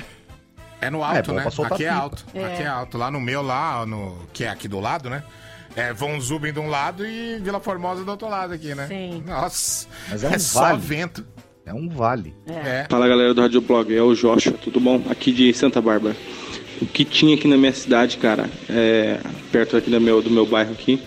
É 0.80 0.90
no 0.90 1.00
É, 1.00 1.18
alto, 1.18 1.32
bom 1.32 1.36
né? 1.38 1.46
Aqui 1.70 1.84
é 1.84 1.88
alto. 1.88 2.24
É. 2.34 2.44
Aqui 2.44 2.62
é 2.62 2.66
alto. 2.66 2.96
Lá 2.98 3.10
no 3.10 3.20
meu, 3.20 3.42
lá, 3.42 3.84
no, 3.84 4.16
que 4.32 4.44
é 4.44 4.48
aqui 4.48 4.68
do 4.68 4.80
lado, 4.80 5.10
né? 5.10 5.22
É 5.76 5.92
Von 5.92 6.18
Zuben 6.20 6.52
de 6.52 6.58
um 6.58 6.68
lado 6.68 7.06
e 7.06 7.38
Vila 7.38 7.60
Formosa 7.60 8.04
do 8.04 8.10
outro 8.10 8.28
lado 8.28 8.54
aqui, 8.54 8.74
né? 8.74 8.86
Sim. 8.86 9.22
Nossa. 9.26 9.86
Mas 10.08 10.24
é 10.24 10.28
um 10.28 10.38
só 10.38 10.60
vale. 10.60 10.80
vento. 10.80 11.26
É 11.66 11.74
um 11.74 11.88
vale. 11.88 12.34
É. 12.46 12.86
Fala 12.88 13.06
galera 13.06 13.34
do 13.34 13.40
Rádio 13.40 13.60
Blog, 13.60 13.94
é 13.94 14.02
o 14.02 14.14
Joshua, 14.14 14.54
tudo 14.54 14.80
bom? 14.80 15.02
Aqui 15.10 15.32
de 15.32 15.52
Santa 15.52 15.80
Bárbara. 15.82 16.16
O 16.80 16.86
que 16.86 17.04
tinha 17.04 17.34
aqui 17.34 17.48
na 17.48 17.56
minha 17.56 17.72
cidade, 17.72 18.16
cara, 18.18 18.48
é, 18.68 19.18
perto 19.50 19.76
aqui 19.76 19.90
do 19.90 20.00
meu, 20.00 20.22
do 20.22 20.30
meu 20.30 20.46
bairro 20.46 20.72
aqui, 20.72 21.00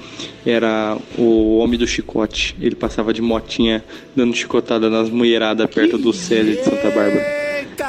era 0.46 0.98
o 1.18 1.58
Homem 1.60 1.80
do 1.80 1.88
Chicote. 1.88 2.56
Ele 2.60 2.76
passava 2.76 3.14
de 3.14 3.22
motinha 3.22 3.84
dando 4.16 4.36
chicotada 4.36 4.90
nas 4.90 5.10
mulheradas 5.10 5.70
perto 5.74 5.98
do 5.98 6.12
SESI 6.12 6.58
de 6.58 6.64
Santa 6.64 6.90
Bárbara. 6.92 7.42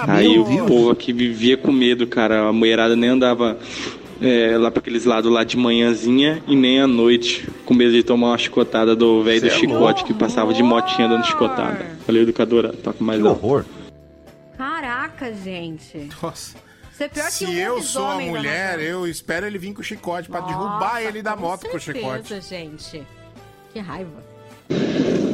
Aí 0.09 0.39
o 0.39 0.65
povo 0.67 0.91
aqui 0.91 1.13
vivia 1.13 1.57
com 1.57 1.73
medo, 1.73 2.07
cara. 2.07 2.49
A 2.49 2.53
mulherada 2.53 2.95
nem 2.95 3.11
andava 3.11 3.59
é, 4.21 4.57
lá 4.57 4.71
pra 4.71 4.81
aqueles 4.81 5.05
lados 5.05 5.31
lá 5.31 5.43
de 5.43 5.57
manhãzinha 5.57 6.43
e 6.47 6.55
nem 6.55 6.81
à 6.81 6.87
noite, 6.87 7.49
com 7.65 7.75
medo 7.75 7.93
de 7.93 8.03
tomar 8.03 8.29
uma 8.29 8.39
chicotada 8.39 8.95
do 8.95 9.23
velho 9.23 9.41
do 9.41 9.47
é 9.49 9.51
chicote 9.51 10.05
que 10.05 10.15
passava 10.15 10.55
de 10.55 10.63
motinha 10.63 11.09
dando 11.09 11.27
chicotada. 11.27 11.85
Valeu, 12.07 12.23
educadora. 12.23 12.73
Toca 12.73 13.03
mais 13.03 13.21
Que 13.21 13.27
alto. 13.27 13.45
horror. 13.45 13.65
Caraca, 14.57 15.33
gente. 15.33 16.09
Nossa. 16.23 16.57
Você 17.03 17.07
é 17.07 17.09
pior 17.09 17.27
que 17.27 17.33
Se 17.33 17.47
um 17.47 17.53
eu 17.53 17.83
sou 17.83 18.07
a 18.07 18.21
mulher, 18.21 18.79
eu 18.79 19.09
espero 19.09 19.45
ele 19.45 19.59
vir 19.59 19.75
com 19.75 19.81
o 19.81 19.85
chicote 19.85 20.29
pra 20.29 20.41
Nossa, 20.41 20.53
derrubar 20.53 21.03
ele 21.03 21.21
da 21.21 21.35
moto 21.35 21.69
com 21.69 21.77
o 21.77 21.81
certeza, 21.81 22.23
chicote. 22.23 22.41
gente. 22.49 23.03
Que 23.73 23.81
raiva. 23.81 24.23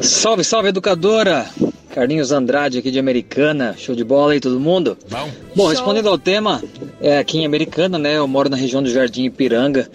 Salve, 0.00 0.44
salve, 0.44 0.70
educadora. 0.70 1.46
Carlinhos 1.90 2.32
Andrade 2.32 2.78
aqui 2.78 2.90
de 2.90 2.98
Americana. 2.98 3.74
Show 3.76 3.94
de 3.94 4.02
bola 4.02 4.32
aí, 4.32 4.40
todo 4.40 4.58
mundo? 4.58 4.96
Bom. 5.10 5.30
Bom, 5.54 5.62
Show. 5.64 5.68
respondendo 5.68 6.08
ao 6.08 6.16
tema, 6.16 6.62
é 7.02 7.18
aqui 7.18 7.38
em 7.38 7.44
Americana, 7.44 7.98
né? 7.98 8.16
Eu 8.16 8.26
moro 8.26 8.48
na 8.48 8.56
região 8.56 8.82
do 8.82 8.88
Jardim 8.88 9.24
Ipiranga. 9.24 9.90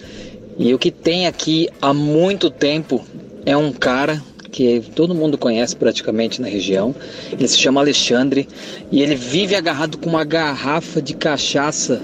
E 0.56 0.72
o 0.72 0.78
que 0.78 0.92
tem 0.92 1.26
aqui 1.26 1.68
há 1.82 1.92
muito 1.92 2.50
tempo 2.50 3.04
é 3.44 3.56
um 3.56 3.72
cara 3.72 4.22
que 4.54 4.80
todo 4.94 5.16
mundo 5.16 5.36
conhece 5.36 5.74
praticamente 5.74 6.40
na 6.40 6.46
região. 6.46 6.94
Ele 7.32 7.48
se 7.48 7.58
chama 7.58 7.80
Alexandre 7.80 8.46
e 8.92 9.02
ele 9.02 9.16
vive 9.16 9.56
agarrado 9.56 9.98
com 9.98 10.08
uma 10.08 10.22
garrafa 10.22 11.02
de 11.02 11.12
cachaça. 11.12 12.00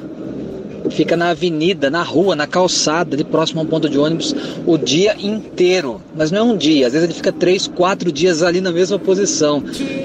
Fica 0.90 1.16
na 1.16 1.28
avenida, 1.28 1.88
na 1.88 2.02
rua, 2.02 2.34
na 2.34 2.48
calçada, 2.48 3.14
ali 3.14 3.22
próximo 3.22 3.60
a 3.60 3.62
um 3.62 3.66
ponto 3.66 3.88
de 3.88 3.96
ônibus, 3.96 4.34
o 4.66 4.76
dia 4.76 5.14
inteiro. 5.20 6.02
Mas 6.16 6.32
não 6.32 6.38
é 6.38 6.42
um 6.42 6.56
dia, 6.56 6.88
às 6.88 6.92
vezes 6.92 7.04
ele 7.06 7.14
fica 7.14 7.30
três, 7.30 7.68
quatro 7.68 8.10
dias 8.10 8.42
ali 8.42 8.60
na 8.60 8.72
mesma 8.72 8.98
posição. 8.98 9.62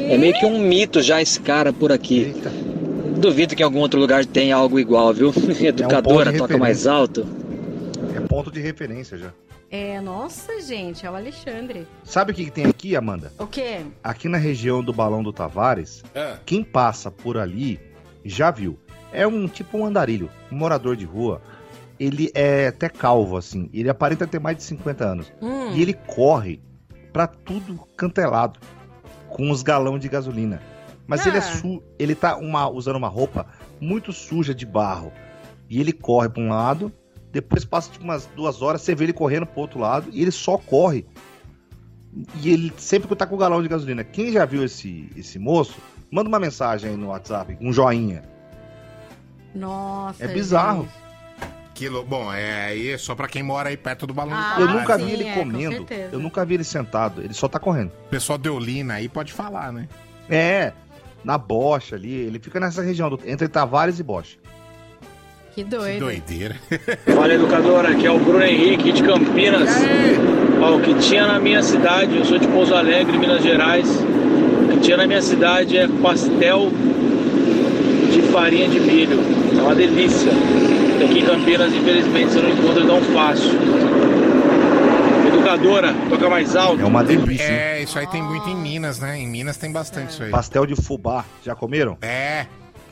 É 0.07 0.15
meio 0.15 0.35
que 0.35 0.45
um 0.45 0.59
mito 0.59 1.01
já 1.01 1.19
esse 1.19 1.39
cara 1.39 1.73
por 1.73 1.91
aqui. 1.91 2.35
Duvido 3.17 3.55
que 3.55 3.63
em 3.63 3.65
algum 3.65 3.79
outro 3.79 3.99
lugar 3.99 4.23
tenha 4.23 4.55
algo 4.55 4.79
igual, 4.79 5.11
viu? 5.11 5.33
Educadora, 5.59 6.31
de 6.31 6.37
toca 6.37 6.59
mais 6.59 6.85
alto. 6.85 7.25
ponto 8.29 8.51
de 8.51 8.59
referência 8.59 9.17
já. 9.17 9.33
É, 9.77 9.99
nossa, 9.99 10.61
gente, 10.61 11.05
é 11.05 11.11
o 11.11 11.15
Alexandre. 11.15 11.85
Sabe 12.05 12.31
o 12.31 12.35
que, 12.35 12.45
que 12.45 12.51
tem 12.51 12.65
aqui, 12.65 12.95
Amanda? 12.95 13.33
O 13.37 13.45
quê? 13.45 13.81
Aqui 14.01 14.29
na 14.29 14.37
região 14.37 14.81
do 14.81 14.93
Balão 14.93 15.21
do 15.21 15.33
Tavares, 15.33 16.01
É. 16.13 16.37
quem 16.45 16.63
passa 16.63 17.11
por 17.11 17.37
ali 17.37 17.77
já 18.23 18.51
viu. 18.51 18.79
É 19.11 19.27
um 19.27 19.49
tipo 19.49 19.77
um 19.77 19.85
andarilho, 19.85 20.29
um 20.49 20.55
morador 20.55 20.95
de 20.95 21.03
rua. 21.03 21.41
Ele 21.99 22.31
é 22.33 22.67
até 22.67 22.87
calvo, 22.87 23.35
assim. 23.35 23.69
Ele 23.73 23.89
aparenta 23.89 24.25
ter 24.25 24.39
mais 24.39 24.55
de 24.55 24.63
50 24.63 25.03
anos. 25.05 25.33
Hum. 25.41 25.73
E 25.75 25.81
ele 25.81 25.93
corre 25.93 26.61
pra 27.11 27.27
tudo 27.27 27.77
cantelado 27.97 28.57
com 29.27 29.51
os 29.51 29.61
galão 29.61 29.99
de 29.99 30.07
gasolina. 30.07 30.61
Mas 31.05 31.25
ele 31.25 31.35
é 31.35 31.39
Ah. 31.39 31.43
su 31.43 31.83
ele 31.99 32.15
tá 32.15 32.37
uma- 32.37 32.69
usando 32.69 32.95
uma 32.95 33.09
roupa 33.09 33.45
muito 33.81 34.13
suja 34.13 34.55
de 34.55 34.65
barro. 34.65 35.11
E 35.69 35.81
ele 35.81 35.91
corre 35.91 36.29
pra 36.29 36.41
um 36.41 36.47
lado, 36.49 36.93
depois 37.35 37.65
passa 37.65 37.91
tipo 37.91 38.03
umas 38.03 38.25
duas 38.35 38.61
horas, 38.61 38.81
você 38.81 38.95
vê 38.95 39.03
ele 39.03 39.13
correndo 39.13 39.45
pro 39.45 39.61
outro 39.61 39.77
lado, 39.79 40.09
e 40.11 40.21
ele 40.21 40.31
só 40.31 40.57
corre. 40.57 41.05
E 42.41 42.49
ele 42.49 42.73
sempre 42.77 43.13
tá 43.13 43.25
com 43.27 43.35
o 43.35 43.37
galão 43.37 43.61
de 43.61 43.67
gasolina. 43.67 44.03
Quem 44.03 44.31
já 44.31 44.45
viu 44.45 44.63
esse, 44.63 45.09
esse 45.17 45.37
moço, 45.37 45.75
manda 46.09 46.29
uma 46.29 46.39
mensagem 46.39 46.91
aí 46.91 46.95
no 46.95 47.07
WhatsApp, 47.09 47.57
um 47.59 47.73
joinha. 47.73 48.23
Nossa. 49.53 50.23
É 50.23 50.27
bizarro. 50.27 50.83
gente. 50.83 51.05
Quilo, 51.73 52.05
bom, 52.05 52.31
é 52.31 52.67
aí 52.67 52.97
só 52.97 53.13
pra 53.15 53.27
quem 53.27 53.43
mora 53.43 53.67
aí 53.67 53.75
perto 53.75 54.07
do 54.07 54.13
balão 54.13 54.33
Ah, 54.33 54.55
do 54.55 54.61
eu 54.61 54.67
nunca 54.69 54.97
sim, 54.97 55.05
vi 55.07 55.11
ele 55.11 55.23
é, 55.25 55.33
com 55.33 55.39
comendo. 55.41 55.75
certeza. 55.75 56.09
eu 56.15 56.19
nunca 56.19 56.45
vi 56.45 56.53
ele 56.53 56.63
sentado. 56.63 57.21
Ele 57.21 57.33
só 57.33 57.49
tá 57.49 57.59
correndo. 57.59 57.91
O 58.05 58.09
pessoal 58.09 58.37
de 58.37 58.47
Olina 58.49 58.93
aí 58.93 59.09
pode 59.09 59.33
falar, 59.33 59.73
né? 59.73 59.89
É, 60.29 60.71
na 61.21 61.37
bocha 61.37 61.97
ali. 61.97 62.13
Ele 62.13 62.39
fica 62.39 62.61
nessa 62.61 62.81
região, 62.81 63.09
do- 63.09 63.19
entre 63.25 63.49
Tavares 63.49 63.99
e 63.99 64.03
Bocha. 64.03 64.37
Que 65.55 65.63
doido. 65.63 65.99
Doideira. 66.01 66.55
Fala 67.15 67.33
educadora, 67.33 67.89
aqui 67.89 68.05
é 68.05 68.11
o 68.11 68.19
Bruno 68.19 68.43
Henrique 68.43 68.91
de 68.91 69.01
Campinas. 69.01 69.69
Ó, 70.61 70.75
o 70.75 70.81
que 70.81 70.93
tinha 70.95 71.25
na 71.25 71.39
minha 71.39 71.63
cidade, 71.63 72.17
eu 72.17 72.25
sou 72.25 72.37
de 72.37 72.45
Pouso 72.49 72.75
Alegre, 72.75 73.17
Minas 73.17 73.41
Gerais. 73.41 73.87
O 73.89 74.67
que 74.73 74.79
tinha 74.81 74.97
na 74.97 75.07
minha 75.07 75.21
cidade 75.21 75.77
é 75.77 75.87
pastel 75.87 76.71
de 78.11 78.21
farinha 78.33 78.67
de 78.67 78.81
milho. 78.81 79.17
É 79.57 79.61
uma 79.61 79.73
delícia. 79.73 80.29
E 80.99 81.03
aqui 81.05 81.19
em 81.19 81.25
Campinas, 81.25 81.73
infelizmente, 81.73 82.33
você 82.33 82.41
não 82.41 82.49
encontra 82.49 82.85
tão 82.85 83.01
fácil. 83.13 83.51
Educadora, 85.27 85.93
toca 86.09 86.29
mais 86.29 86.53
alto. 86.57 86.81
É 86.81 86.85
uma 86.85 87.01
delícia. 87.03 87.45
hein? 87.45 87.49
É, 87.53 87.81
isso 87.81 87.97
aí 87.97 88.07
tem 88.07 88.21
muito 88.21 88.49
em 88.49 88.55
Minas, 88.57 88.99
né? 88.99 89.17
Em 89.17 89.27
Minas 89.27 89.55
tem 89.55 89.71
bastante 89.71 90.09
isso 90.09 90.23
aí. 90.23 90.31
Pastel 90.31 90.65
de 90.65 90.75
fubá. 90.75 91.23
Já 91.45 91.55
comeram? 91.55 91.97
É. 92.01 92.45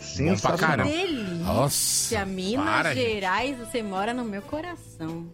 Sensacional. 0.04 0.58
caramba. 0.58 0.90
Delícia, 0.90 1.26
Nossa, 1.46 2.26
Minas 2.26 2.66
para, 2.66 2.94
gente. 2.94 3.12
Gerais, 3.14 3.56
você 3.58 3.82
mora 3.82 4.14
no 4.14 4.24
meu 4.24 4.42
coração. 4.42 5.26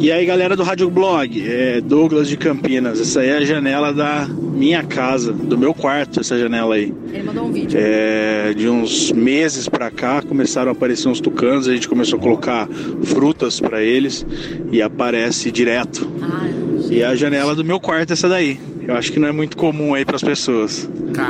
E 0.00 0.10
aí, 0.10 0.26
galera 0.26 0.56
do 0.56 0.64
Rádio 0.64 0.90
Blog, 0.90 1.48
é 1.48 1.80
Douglas 1.80 2.28
de 2.28 2.36
Campinas. 2.36 3.00
Essa 3.00 3.20
aí 3.20 3.28
é 3.28 3.36
a 3.36 3.44
janela 3.44 3.92
da 3.92 4.26
minha 4.26 4.82
casa, 4.82 5.32
do 5.32 5.56
meu 5.56 5.72
quarto, 5.72 6.18
essa 6.20 6.36
janela 6.36 6.74
aí. 6.74 6.92
Ele 7.12 7.22
mandou 7.22 7.44
um 7.44 7.52
vídeo. 7.52 7.78
É, 7.80 8.52
de 8.52 8.68
uns 8.68 9.12
meses 9.12 9.68
pra 9.68 9.90
cá 9.92 10.20
começaram 10.20 10.70
a 10.70 10.72
aparecer 10.72 11.08
uns 11.08 11.20
tucanos, 11.20 11.68
a 11.68 11.72
gente 11.72 11.88
começou 11.88 12.18
a 12.18 12.22
colocar 12.22 12.68
frutas 13.04 13.60
pra 13.60 13.80
eles 13.80 14.26
e 14.72 14.82
aparece 14.82 15.52
direto. 15.52 16.10
E 16.90 17.00
é 17.00 17.06
a 17.06 17.14
janela 17.14 17.54
do 17.54 17.64
meu 17.64 17.78
quarto 17.78 18.12
essa 18.12 18.28
daí. 18.28 18.60
Eu 18.86 18.96
acho 18.96 19.12
que 19.12 19.20
não 19.20 19.28
é 19.28 19.32
muito 19.32 19.56
comum 19.56 19.94
aí 19.94 20.04
pras 20.04 20.22
pessoas. 20.22 20.88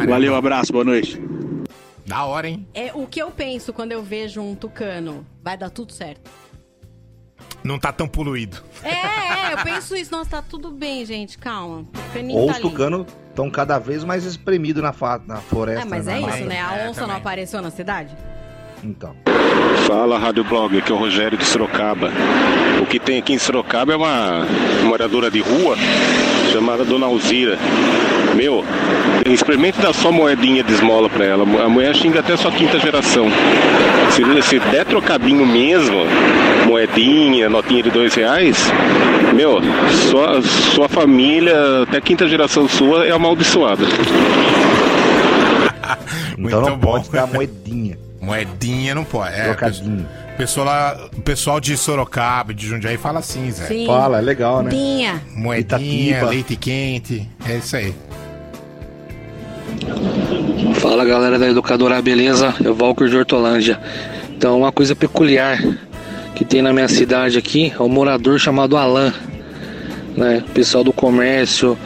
Valeu, 0.08 0.34
abraço, 0.34 0.72
boa 0.72 0.84
noite. 0.84 1.20
Da 2.12 2.26
hora, 2.26 2.46
hein? 2.46 2.68
É 2.74 2.90
o 2.92 3.06
que 3.06 3.22
eu 3.22 3.30
penso 3.30 3.72
quando 3.72 3.92
eu 3.92 4.02
vejo 4.02 4.42
um 4.42 4.54
tucano. 4.54 5.26
Vai 5.42 5.56
dar 5.56 5.70
tudo 5.70 5.94
certo. 5.94 6.30
Não 7.64 7.78
tá 7.78 7.90
tão 7.90 8.06
poluído. 8.06 8.58
É, 8.84 8.90
é, 8.90 9.52
eu 9.54 9.64
penso 9.64 9.96
isso. 9.96 10.12
Nossa, 10.12 10.28
tá 10.28 10.42
tudo 10.42 10.70
bem, 10.70 11.06
gente. 11.06 11.38
Calma. 11.38 11.86
O 12.30 12.36
Ou 12.36 12.46
tá 12.48 12.52
os 12.52 12.58
tucanos 12.58 13.06
estão 13.30 13.48
cada 13.48 13.78
vez 13.78 14.04
mais 14.04 14.26
espremidos 14.26 14.82
na, 14.82 14.92
fa- 14.92 15.22
na 15.26 15.38
floresta. 15.38 15.86
É, 15.86 15.88
mas 15.88 16.04
na 16.04 16.12
é 16.12 16.20
mata. 16.20 16.36
isso, 16.36 16.46
né? 16.46 16.60
A 16.60 16.86
onça 16.90 17.06
não 17.06 17.16
apareceu 17.16 17.62
na 17.62 17.70
cidade? 17.70 18.14
Então. 18.84 19.16
Fala 19.86 20.18
Rádio 20.18 20.44
Blog, 20.44 20.76
aqui 20.76 20.92
é 20.92 20.94
o 20.94 20.98
Rogério 20.98 21.38
de 21.38 21.46
Sorocaba. 21.46 22.10
O 22.82 22.84
que 22.84 23.00
tem 23.00 23.18
aqui 23.20 23.32
em 23.32 23.38
Sorocaba 23.38 23.94
é 23.94 23.96
uma 23.96 24.44
moradora 24.84 25.30
de 25.30 25.40
rua 25.40 25.76
chamada 26.52 26.84
Dona 26.84 27.06
Alzira. 27.06 27.56
Meu, 28.34 28.64
experimente 29.26 29.80
dar 29.80 29.92
só 29.92 30.10
moedinha 30.10 30.62
de 30.62 30.72
esmola 30.72 31.08
pra 31.08 31.24
ela. 31.24 31.42
A 31.64 31.68
mulher 31.68 31.94
xinga 31.94 32.20
até 32.20 32.36
sua 32.36 32.50
quinta 32.50 32.78
geração. 32.78 33.26
Se, 34.10 34.42
se 34.42 34.58
der 34.58 34.84
trocadinho 34.84 35.46
mesmo, 35.46 35.98
moedinha, 36.66 37.48
notinha 37.48 37.82
de 37.82 37.90
dois 37.90 38.14
reais, 38.14 38.72
meu, 39.34 39.60
sua, 40.10 40.42
sua 40.42 40.88
família, 40.88 41.82
até 41.82 41.98
a 41.98 42.00
quinta 42.00 42.26
geração 42.28 42.68
sua 42.68 43.06
é 43.06 43.12
amaldiçoada. 43.12 43.84
Então 46.38 46.60
não 46.62 46.78
pode 46.78 47.08
dar 47.10 47.26
moedinha. 47.26 47.96
Moedinha 48.20 48.94
não 48.94 49.02
pode. 49.04 49.34
É, 49.34 49.46
Trocadinho. 49.46 50.06
o 50.34 50.36
pessoal, 50.36 50.66
lá, 50.66 51.08
o 51.16 51.20
pessoal 51.22 51.60
de 51.60 51.76
Sorocaba, 51.76 52.54
de 52.54 52.68
Jundiaí, 52.68 52.96
fala 52.96 53.18
assim, 53.18 53.50
Zé. 53.50 53.66
Sim. 53.66 53.84
Fala, 53.86 54.18
é 54.18 54.20
legal, 54.20 54.62
né? 54.62 54.70
Dinha. 54.70 55.20
Moedinha, 55.34 56.10
Itatiba. 56.10 56.30
leite 56.30 56.56
quente. 56.56 57.28
É 57.48 57.56
isso 57.56 57.76
aí. 57.76 57.92
Fala 60.74 61.04
galera 61.04 61.38
da 61.38 61.48
Educadora, 61.48 62.00
beleza? 62.02 62.54
Eu 62.62 62.74
Valcor 62.74 63.08
de 63.08 63.16
Hortolândia. 63.16 63.80
Então, 64.36 64.58
uma 64.58 64.72
coisa 64.72 64.94
peculiar 64.96 65.62
que 66.34 66.44
tem 66.44 66.62
na 66.62 66.72
minha 66.72 66.88
cidade 66.88 67.38
aqui 67.38 67.72
é 67.78 67.82
um 67.82 67.88
morador 67.88 68.38
chamado 68.38 68.76
Alan, 68.76 69.12
né? 70.16 70.42
Pessoal 70.52 70.82
do 70.82 70.92
comércio, 70.92 71.78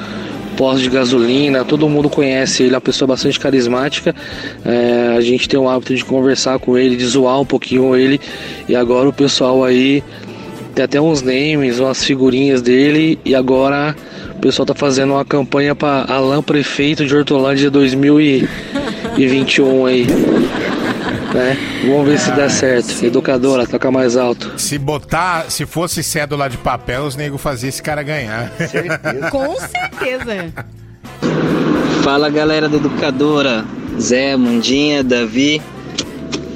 posto 0.56 0.82
de 0.82 0.89
gasolina, 0.89 1.64
todo 1.64 1.89
mundo 1.89 2.09
conhece 2.09 2.62
ele, 2.62 2.74
é 2.74 2.77
uma 2.77 2.81
pessoa 2.81 3.06
bastante 3.06 3.39
carismática. 3.39 4.14
É, 4.64 5.14
a 5.16 5.20
gente 5.20 5.48
tem 5.48 5.60
o 5.60 5.68
hábito 5.68 5.94
de 5.94 6.05
conversar 6.05 6.59
com 6.59 6.77
ele, 6.78 6.97
de 6.97 7.06
zoar 7.06 7.40
um 7.40 7.44
pouquinho 7.44 7.94
ele, 7.94 8.20
e 8.68 8.74
agora 8.74 9.09
o 9.09 9.12
pessoal 9.12 9.62
aí 9.62 10.02
tem 10.74 10.85
até 10.85 11.01
uns 11.01 11.23
names, 11.23 11.78
umas 11.78 12.02
figurinhas 12.02 12.62
dele, 12.62 13.18
e 13.24 13.35
agora 13.35 13.94
o 14.36 14.38
pessoal 14.38 14.66
tá 14.66 14.74
fazendo 14.74 15.14
uma 15.14 15.24
campanha 15.24 15.74
para 15.74 16.04
Alan 16.12 16.42
Prefeito 16.42 17.06
de 17.06 17.16
Hortolândia 17.16 17.70
2021 17.70 19.86
aí. 19.86 20.06
Né? 21.34 21.56
Vamos 21.86 22.06
ver 22.06 22.18
se 22.18 22.30
dá 22.32 22.46
certo. 22.48 23.04
Educadora, 23.04 23.66
toca 23.66 23.90
mais 23.90 24.16
alto. 24.16 24.52
Se 24.56 24.78
botar, 24.78 25.50
se 25.50 25.66
fosse 25.66 26.02
cédula 26.02 26.48
de 26.48 26.56
papel, 26.58 27.04
os 27.04 27.16
nego 27.16 27.38
faziam 27.38 27.70
esse 27.70 27.82
cara 27.82 28.02
ganhar. 28.02 28.52
Com 29.32 29.56
certeza. 29.56 30.52
Fala 32.02 32.28
galera 32.30 32.68
da 32.68 32.76
Educadora, 32.76 33.64
Zé, 33.98 34.36
Mundinha, 34.36 35.02
Davi. 35.02 35.60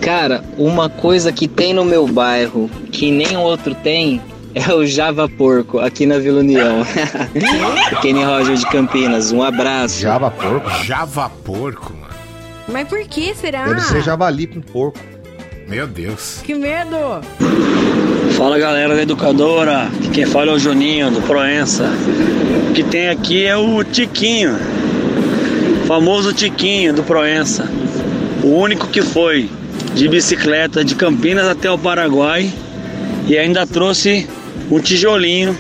Cara, 0.01 0.44
uma 0.57 0.89
coisa 0.89 1.32
que 1.32 1.48
tem 1.48 1.74
no 1.74 1.85
meu 1.85 2.07
bairro 2.07 2.70
que 2.93 3.11
nem 3.11 3.36
outro 3.36 3.74
tem 3.74 4.23
é 4.55 4.72
o 4.72 4.86
Java 4.86 5.28
Porco 5.28 5.78
aqui 5.78 6.06
na 6.06 6.18
Vila 6.18 6.40
União. 6.40 6.85
Kenny 8.02 8.24
Roger 8.24 8.56
de 8.56 8.66
Campinas, 8.66 9.32
um 9.32 9.43
abraço. 9.43 10.01
Java 10.01 10.31
Porco? 10.31 10.70
Java 10.85 11.31
Porco, 11.44 11.93
mano. 11.93 12.14
Mas 12.68 12.89
por 12.89 13.01
que 13.01 13.35
será? 13.35 13.64
Deve 13.64 13.81
ser 13.81 14.02
javali 14.02 14.47
com 14.47 14.60
porco. 14.60 14.98
Meu 15.66 15.86
Deus. 15.86 16.40
Que 16.44 16.55
medo. 16.55 17.20
Fala 18.36 18.59
galera 18.59 18.94
da 18.94 19.02
Educadora, 19.02 19.89
quem 20.12 20.24
fala 20.24 20.52
é 20.52 20.55
o 20.55 20.59
Juninho 20.59 21.10
do 21.10 21.20
Proença. 21.22 21.90
O 22.68 22.72
que 22.72 22.82
tem 22.82 23.09
aqui 23.09 23.44
é 23.44 23.56
o 23.56 23.82
Tiquinho, 23.85 24.56
famoso 25.86 26.32
Tiquinho 26.32 26.94
do 26.94 27.02
Proença. 27.02 27.68
O 28.43 28.48
único 28.48 28.86
que 28.86 29.02
foi 29.02 29.51
de 29.94 30.09
bicicleta 30.09 30.85
de 30.85 30.94
Campinas 30.94 31.47
até 31.47 31.70
o 31.70 31.77
Paraguai 31.77 32.51
e 33.27 33.36
ainda 33.36 33.66
trouxe 33.66 34.28
um 34.71 34.81
tijolinho 34.81 35.57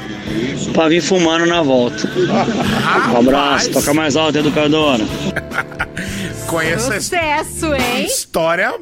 para 0.72 0.88
vir 0.88 1.00
fumando 1.02 1.46
na 1.46 1.62
volta. 1.62 2.08
Um 3.12 3.16
abraço, 3.18 3.70
toca 3.72 3.92
mais 3.92 4.16
alto, 4.16 4.38
Educadora. 4.38 5.04
Conheço 6.46 6.92
Sucesso, 6.92 7.74
hein? 7.74 8.04
história 8.04 8.74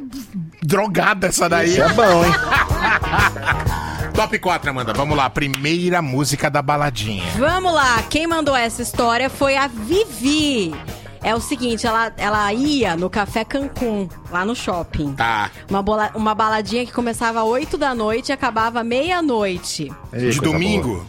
drogada 0.62 1.26
essa 1.26 1.48
daí. 1.48 1.70
Isso 1.70 1.82
é 1.82 1.92
bom, 1.92 2.24
hein? 2.24 2.32
Top 4.14 4.36
4, 4.36 4.70
Amanda. 4.70 4.92
Vamos 4.92 5.16
lá. 5.16 5.30
Primeira 5.30 6.02
música 6.02 6.50
da 6.50 6.60
baladinha. 6.60 7.24
Vamos 7.36 7.72
lá, 7.72 8.02
quem 8.10 8.26
mandou 8.26 8.56
essa 8.56 8.82
história 8.82 9.30
foi 9.30 9.56
a 9.56 9.68
Vivi. 9.68 10.74
É 11.22 11.34
o 11.34 11.40
seguinte, 11.40 11.86
ela, 11.86 12.12
ela 12.16 12.52
ia 12.52 12.96
no 12.96 13.10
Café 13.10 13.44
Cancún, 13.44 14.08
lá 14.30 14.44
no 14.44 14.54
shopping. 14.54 15.14
Tá. 15.14 15.50
Uma, 15.68 15.82
bola, 15.82 16.10
uma 16.14 16.34
baladinha 16.34 16.86
que 16.86 16.92
começava 16.92 17.40
às 17.40 17.46
8 17.46 17.76
da 17.76 17.94
noite 17.94 18.28
e 18.28 18.32
acabava 18.32 18.82
meia-noite. 18.84 19.92
De 20.12 20.40
domingo? 20.40 21.04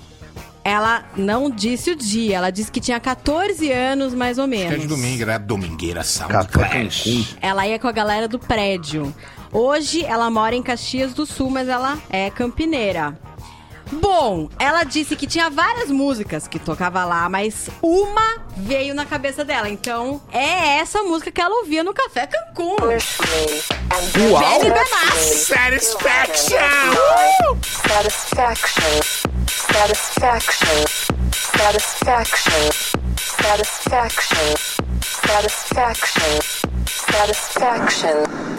Ela 0.64 1.06
não 1.15 1.49
disse 1.49 1.91
o 1.91 1.95
dia, 1.95 2.38
ela 2.38 2.49
disse 2.49 2.72
que 2.72 2.81
tinha 2.81 2.99
14 2.99 3.72
anos, 3.72 4.14
mais 4.14 4.38
ou 4.38 4.44
Acho 4.44 4.53
que 4.53 4.60
é 4.61 4.69
menos. 4.69 4.81
de 4.81 4.88
domingo, 4.88 5.22
era 5.23 5.38
domingueira 5.38 6.03
Sound 6.03 6.31
Café 6.34 6.49
Clash. 6.49 7.36
Ela 7.41 7.65
ia 7.68 7.80
com 7.80 7.88
a 7.88 7.91
galera 7.91 8.27
do 8.27 8.38
prédio. 8.38 9.14
Hoje 9.52 10.03
ela 10.06 10.30
mora 10.30 10.56
em 10.56 10.61
Caxias 10.61 11.14
do 11.14 11.26
Sul, 11.26 11.49
mas 11.49 11.68
ela 11.68 11.98
é 12.10 12.30
campineira. 12.30 13.18
Bom, 13.91 14.49
ela 14.60 14.84
disse 14.84 15.16
que 15.16 15.26
tinha 15.26 15.49
várias 15.49 15.90
músicas 15.90 16.48
que 16.48 16.60
tocava 16.60 17.03
lá, 17.06 17.28
mas 17.28 17.70
uma 17.82 18.38
veio 18.56 18.94
na 18.94 19.06
cabeça 19.06 19.44
dela. 19.44 19.70
Então, 19.70 20.22
é 20.32 20.78
essa 20.78 21.02
música 21.03 21.32
que 21.32 21.41
ela 21.41 21.56
ouvia 21.60 21.84
no 21.84 21.94
Café 21.94 22.28
Cancún. 22.28 22.76
Uau! 22.80 24.40
Benny 24.40 24.72
Benassi. 24.72 25.45
Satisfaction! 25.45 26.57
Satisfaction. 27.88 29.02
Satisfaction. 29.48 30.84
Satisfaction. 33.41 34.56
Satisfaction. 35.28 36.41
Satisfaction. 36.86 38.59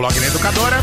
Blog 0.00 0.18
na 0.18 0.28
Educadora. 0.28 0.76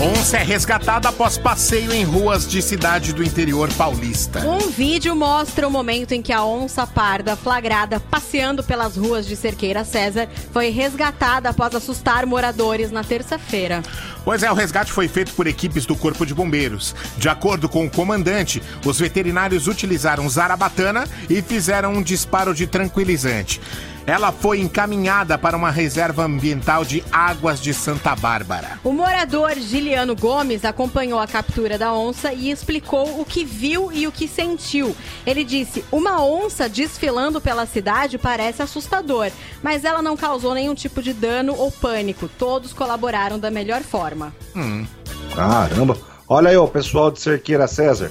Onça 0.00 0.36
é 0.36 0.44
resgatada 0.44 1.08
após 1.08 1.36
passeio 1.36 1.92
em 1.92 2.04
ruas 2.04 2.48
de 2.48 2.62
cidade 2.62 3.12
do 3.12 3.20
interior 3.20 3.68
paulista. 3.72 4.46
Um 4.46 4.70
vídeo 4.70 5.16
mostra 5.16 5.66
o 5.66 5.70
momento 5.72 6.12
em 6.12 6.22
que 6.22 6.32
a 6.32 6.44
onça 6.44 6.86
parda, 6.86 7.34
flagrada 7.34 7.98
passeando 7.98 8.62
pelas 8.62 8.96
ruas 8.96 9.26
de 9.26 9.34
Cerqueira 9.34 9.84
César, 9.84 10.28
foi 10.52 10.70
resgatada 10.70 11.48
após 11.48 11.74
assustar 11.74 12.24
moradores 12.26 12.92
na 12.92 13.02
terça-feira. 13.02 13.82
Pois 14.24 14.44
é, 14.44 14.52
o 14.52 14.54
resgate 14.54 14.92
foi 14.92 15.08
feito 15.08 15.32
por 15.32 15.48
equipes 15.48 15.84
do 15.84 15.96
Corpo 15.96 16.24
de 16.24 16.32
Bombeiros. 16.32 16.94
De 17.18 17.28
acordo 17.28 17.68
com 17.68 17.84
o 17.84 17.90
comandante, 17.90 18.62
os 18.86 19.00
veterinários 19.00 19.66
utilizaram 19.66 20.28
zarabatana 20.28 21.08
e 21.28 21.42
fizeram 21.42 21.94
um 21.94 22.02
disparo 22.02 22.54
de 22.54 22.68
tranquilizante. 22.68 23.60
Ela 24.06 24.32
foi 24.32 24.60
encaminhada 24.60 25.36
para 25.36 25.56
uma 25.56 25.70
reserva 25.70 26.24
ambiental 26.24 26.84
de 26.84 27.04
Águas 27.12 27.60
de 27.60 27.72
Santa 27.74 28.16
Bárbara. 28.16 28.80
O 28.82 28.92
morador 28.92 29.54
Giliano 29.54 30.16
Gomes 30.16 30.64
acompanhou 30.64 31.20
a 31.20 31.26
captura 31.26 31.78
da 31.78 31.92
onça 31.92 32.32
e 32.32 32.50
explicou 32.50 33.20
o 33.20 33.24
que 33.24 33.44
viu 33.44 33.92
e 33.92 34.06
o 34.06 34.12
que 34.12 34.26
sentiu. 34.26 34.96
Ele 35.26 35.44
disse: 35.44 35.84
Uma 35.92 36.24
onça 36.24 36.68
desfilando 36.68 37.40
pela 37.40 37.66
cidade 37.66 38.18
parece 38.18 38.62
assustador, 38.62 39.30
mas 39.62 39.84
ela 39.84 40.02
não 40.02 40.16
causou 40.16 40.54
nenhum 40.54 40.74
tipo 40.74 41.02
de 41.02 41.12
dano 41.12 41.54
ou 41.56 41.70
pânico. 41.70 42.28
Todos 42.38 42.72
colaboraram 42.72 43.38
da 43.38 43.50
melhor 43.50 43.82
forma. 43.82 44.34
Hum. 44.56 44.86
Caramba. 45.34 45.96
Olha 46.28 46.50
aí, 46.50 46.56
o 46.56 46.68
pessoal 46.68 47.10
de 47.10 47.20
Cerqueira 47.20 47.66
César. 47.66 48.10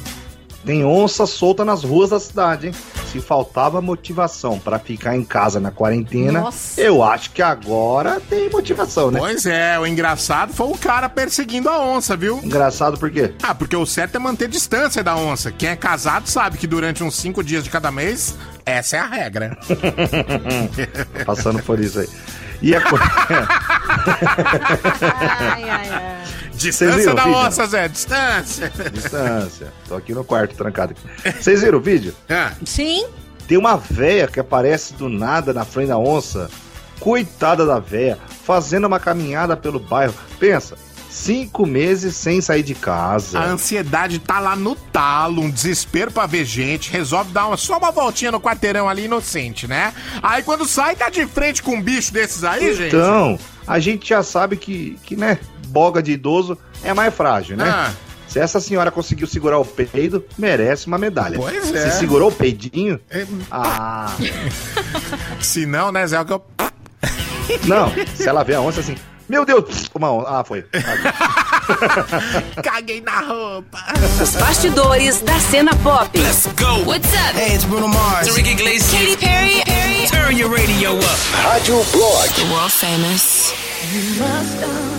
Tem 0.65 0.83
onça 0.83 1.25
solta 1.25 1.63
nas 1.63 1.83
ruas 1.83 2.09
da 2.09 2.19
cidade, 2.19 2.67
hein? 2.67 2.73
Se 3.11 3.19
faltava 3.19 3.81
motivação 3.81 4.59
pra 4.59 4.77
ficar 4.77 5.15
em 5.15 5.23
casa 5.23 5.59
na 5.59 5.71
quarentena, 5.71 6.41
Nossa. 6.41 6.79
eu 6.79 7.03
acho 7.03 7.31
que 7.31 7.41
agora 7.41 8.21
tem 8.29 8.49
motivação, 8.49 9.09
né? 9.09 9.19
Pois 9.19 9.47
é, 9.47 9.79
o 9.79 9.87
engraçado 9.87 10.53
foi 10.53 10.67
o 10.67 10.77
cara 10.77 11.09
perseguindo 11.09 11.69
a 11.69 11.79
onça, 11.79 12.15
viu? 12.15 12.39
Engraçado 12.43 12.99
por 12.99 13.09
quê? 13.09 13.33
Ah, 13.41 13.55
porque 13.55 13.75
o 13.75 13.85
certo 13.85 14.15
é 14.15 14.19
manter 14.19 14.47
distância 14.47 15.03
da 15.03 15.15
onça. 15.15 15.51
Quem 15.51 15.69
é 15.69 15.75
casado 15.75 16.27
sabe 16.27 16.57
que 16.59 16.67
durante 16.67 17.03
uns 17.03 17.15
cinco 17.15 17.43
dias 17.43 17.63
de 17.63 17.69
cada 17.71 17.91
mês, 17.91 18.35
essa 18.63 18.97
é 18.97 18.99
a 18.99 19.07
regra. 19.07 19.57
Passando 21.25 21.63
por 21.63 21.79
isso 21.79 21.99
aí. 22.01 22.09
E 22.61 22.75
a 22.75 22.81
coisa. 22.87 23.05
ai, 25.49 25.69
ai, 25.69 25.89
ai. 25.89 26.17
Distância 26.59 27.13
da 27.13 27.25
onça, 27.25 27.65
Zé, 27.65 27.87
distância. 27.87 28.71
Distância. 28.91 29.73
Tô 29.87 29.95
aqui 29.95 30.13
no 30.13 30.23
quarto, 30.25 30.55
trancado. 30.55 30.93
aqui. 30.93 31.41
Vocês 31.41 31.61
viram 31.61 31.77
o 31.77 31.81
vídeo? 31.81 32.13
Sim. 32.65 33.05
Tem 33.47 33.57
uma 33.57 33.77
véia 33.77 34.27
que 34.27 34.39
aparece 34.39 34.93
do 34.93 35.07
nada 35.07 35.53
na 35.53 35.63
frente 35.63 35.87
da 35.87 35.97
onça. 35.97 36.49
Coitada 36.99 37.65
da 37.65 37.79
véia, 37.79 38.17
fazendo 38.43 38.85
uma 38.85 38.99
caminhada 38.99 39.55
pelo 39.55 39.79
bairro. 39.79 40.13
Pensa, 40.37 40.75
cinco 41.09 41.65
meses 41.65 42.15
sem 42.15 42.41
sair 42.41 42.61
de 42.61 42.75
casa. 42.75 43.39
A 43.39 43.45
ansiedade 43.45 44.19
tá 44.19 44.39
lá 44.39 44.55
no 44.55 44.75
talo, 44.75 45.41
um 45.41 45.49
desespero 45.49 46.11
pra 46.11 46.25
ver 46.25 46.45
gente, 46.45 46.91
resolve 46.91 47.31
dar 47.31 47.47
uma, 47.47 47.57
só 47.57 47.77
uma 47.77 47.91
voltinha 47.91 48.31
no 48.31 48.39
quarteirão 48.39 48.87
ali 48.87 49.05
inocente, 49.05 49.65
né? 49.65 49.93
Aí 50.21 50.43
quando 50.43 50.65
sai, 50.65 50.95
tá 50.95 51.09
de 51.09 51.25
frente 51.25 51.63
com 51.63 51.75
um 51.75 51.81
bicho 51.81 52.13
desses 52.13 52.43
aí, 52.43 52.75
gente. 52.75 52.95
Então, 52.95 53.39
a 53.65 53.79
gente 53.79 54.09
já 54.09 54.21
sabe 54.21 54.57
que, 54.57 54.99
que 55.03 55.15
né, 55.15 55.39
boga 55.69 56.01
de 56.01 56.11
idoso 56.11 56.57
é 56.83 56.93
mais 56.93 57.13
frágil, 57.13 57.55
né? 57.55 57.65
Ah. 57.67 57.93
Se 58.27 58.39
essa 58.39 58.59
senhora 58.59 58.91
conseguiu 58.91 59.25
segurar 59.25 59.57
o 59.57 59.65
peido, 59.65 60.23
merece 60.37 60.85
uma 60.85 60.99
medalha. 60.99 61.37
Pois 61.39 61.73
é. 61.73 61.89
Se 61.89 61.99
segurou 61.99 62.29
o 62.29 62.31
peidinho, 62.31 62.99
ah, 63.49 64.13
Se 65.41 65.65
não, 65.65 65.91
né, 65.91 66.05
Zé? 66.05 66.17
é 66.17 66.21
o 66.21 66.25
que 66.25 66.33
eu... 66.33 66.43
não, 67.65 67.91
se 68.13 68.29
ela 68.29 68.43
vê 68.43 68.53
a 68.53 68.61
onça 68.61 68.81
assim, 68.81 68.95
meu 69.27 69.45
Deus, 69.45 69.89
uma 69.95 70.11
onça, 70.11 70.27
ah, 70.29 70.43
foi. 70.43 70.63
Caguei 72.63 73.01
na 73.01 73.19
roupa. 73.21 73.79
Os 74.21 74.35
bastidores 74.35 75.21
da 75.21 75.39
cena 75.39 75.75
pop. 75.77 76.17
Let's 76.17 76.47
go. 76.55 76.83
What's 76.85 77.13
up? 77.13 77.35
Hey, 77.35 77.55
it's 77.55 77.65
Bruno 77.65 77.87
Mars. 77.87 78.27
Enrique 78.27 78.51
Iglesias. 78.51 78.91
Katy 78.91 79.17
Perry. 79.17 80.07
Turn 80.07 80.35
your 80.35 80.49
radio 80.51 80.97
up. 80.97 81.19
Rádio 81.43 81.83
Blog. 81.91 82.27
The 82.35 82.51
world 82.51 82.71
famous. 82.71 83.53
You 83.93 84.01
must 84.19 84.98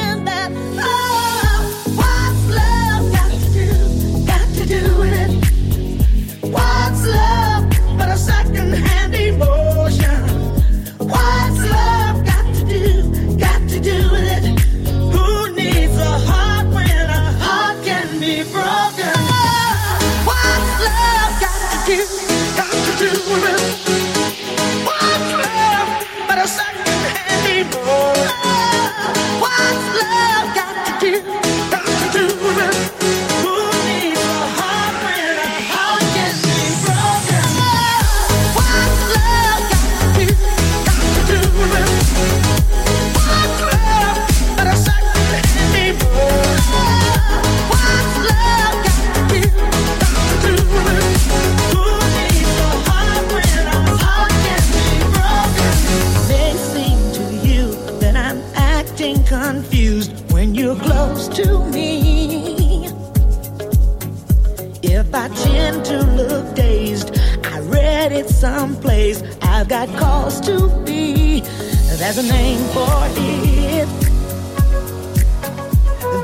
I 65.13 65.27
tend 65.27 65.83
to 65.85 66.03
look 66.03 66.55
dazed, 66.55 67.19
I 67.43 67.59
read 67.59 68.11
it 68.13 68.29
someplace. 68.29 69.21
I've 69.41 69.67
got 69.67 69.89
cause 69.97 70.39
to 70.41 70.69
be. 70.85 71.41
There's 71.41 72.17
a 72.17 72.23
name 72.23 72.63
for 72.69 72.87
it. 73.17 73.87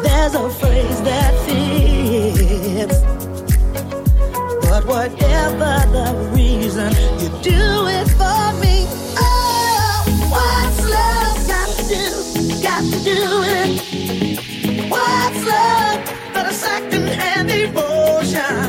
There's 0.04 0.36
a 0.36 0.50
phrase 0.50 1.02
that 1.02 1.34
fits. 1.46 3.00
But 4.70 4.86
whatever 4.86 5.86
the 5.92 6.32
reason, 6.34 6.92
you 7.20 7.30
do 7.44 7.88
it 7.88 8.08
for 8.12 8.54
me. 8.62 8.86
Oh, 9.20 10.04
what's 10.32 10.80
love 10.90 11.48
got 11.48 11.70
to 11.76 11.84
do? 11.88 12.06
Got 12.64 12.84
to 12.94 13.00
do 13.04 13.44
it. 13.54 13.70
What's 14.90 15.44
love 15.46 16.00
but 16.34 16.46
a 16.48 16.54
second-hand 16.54 17.52
emotion? 17.52 18.67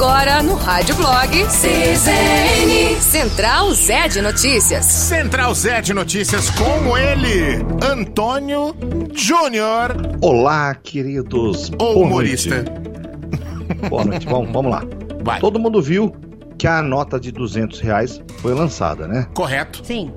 Agora, 0.00 0.42
no 0.42 0.54
Rádio 0.54 0.94
Blog, 0.94 1.28
CZN. 1.44 2.98
Central 3.02 3.70
Zé 3.74 4.08
de 4.08 4.22
Notícias. 4.22 4.86
Central 4.86 5.54
Zé 5.54 5.82
de 5.82 5.92
Notícias 5.92 6.48
com 6.48 6.96
ele, 6.96 7.62
Antônio 7.84 8.74
Júnior. 9.12 9.94
Olá, 10.22 10.74
queridos. 10.74 11.68
O 11.68 11.76
Boa 11.76 12.06
humorista. 12.06 12.62
noite. 12.62 13.90
Boa 13.90 14.04
noite, 14.06 14.26
vamos, 14.26 14.50
vamos 14.50 14.72
lá. 14.72 14.82
Vai. 15.22 15.38
Todo 15.38 15.58
mundo 15.58 15.82
viu 15.82 16.16
que 16.56 16.66
a 16.66 16.80
nota 16.80 17.20
de 17.20 17.30
200 17.30 17.78
reais 17.80 18.22
foi 18.38 18.54
lançada, 18.54 19.06
né? 19.06 19.26
Correto. 19.34 19.84
Sim. 19.84 20.10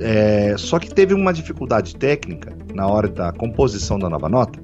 É, 0.00 0.54
só 0.56 0.78
que 0.78 0.94
teve 0.94 1.12
uma 1.12 1.32
dificuldade 1.32 1.96
técnica 1.96 2.56
na 2.72 2.86
hora 2.86 3.08
da 3.08 3.32
composição 3.32 3.98
da 3.98 4.08
nova 4.08 4.28
nota 4.28 4.60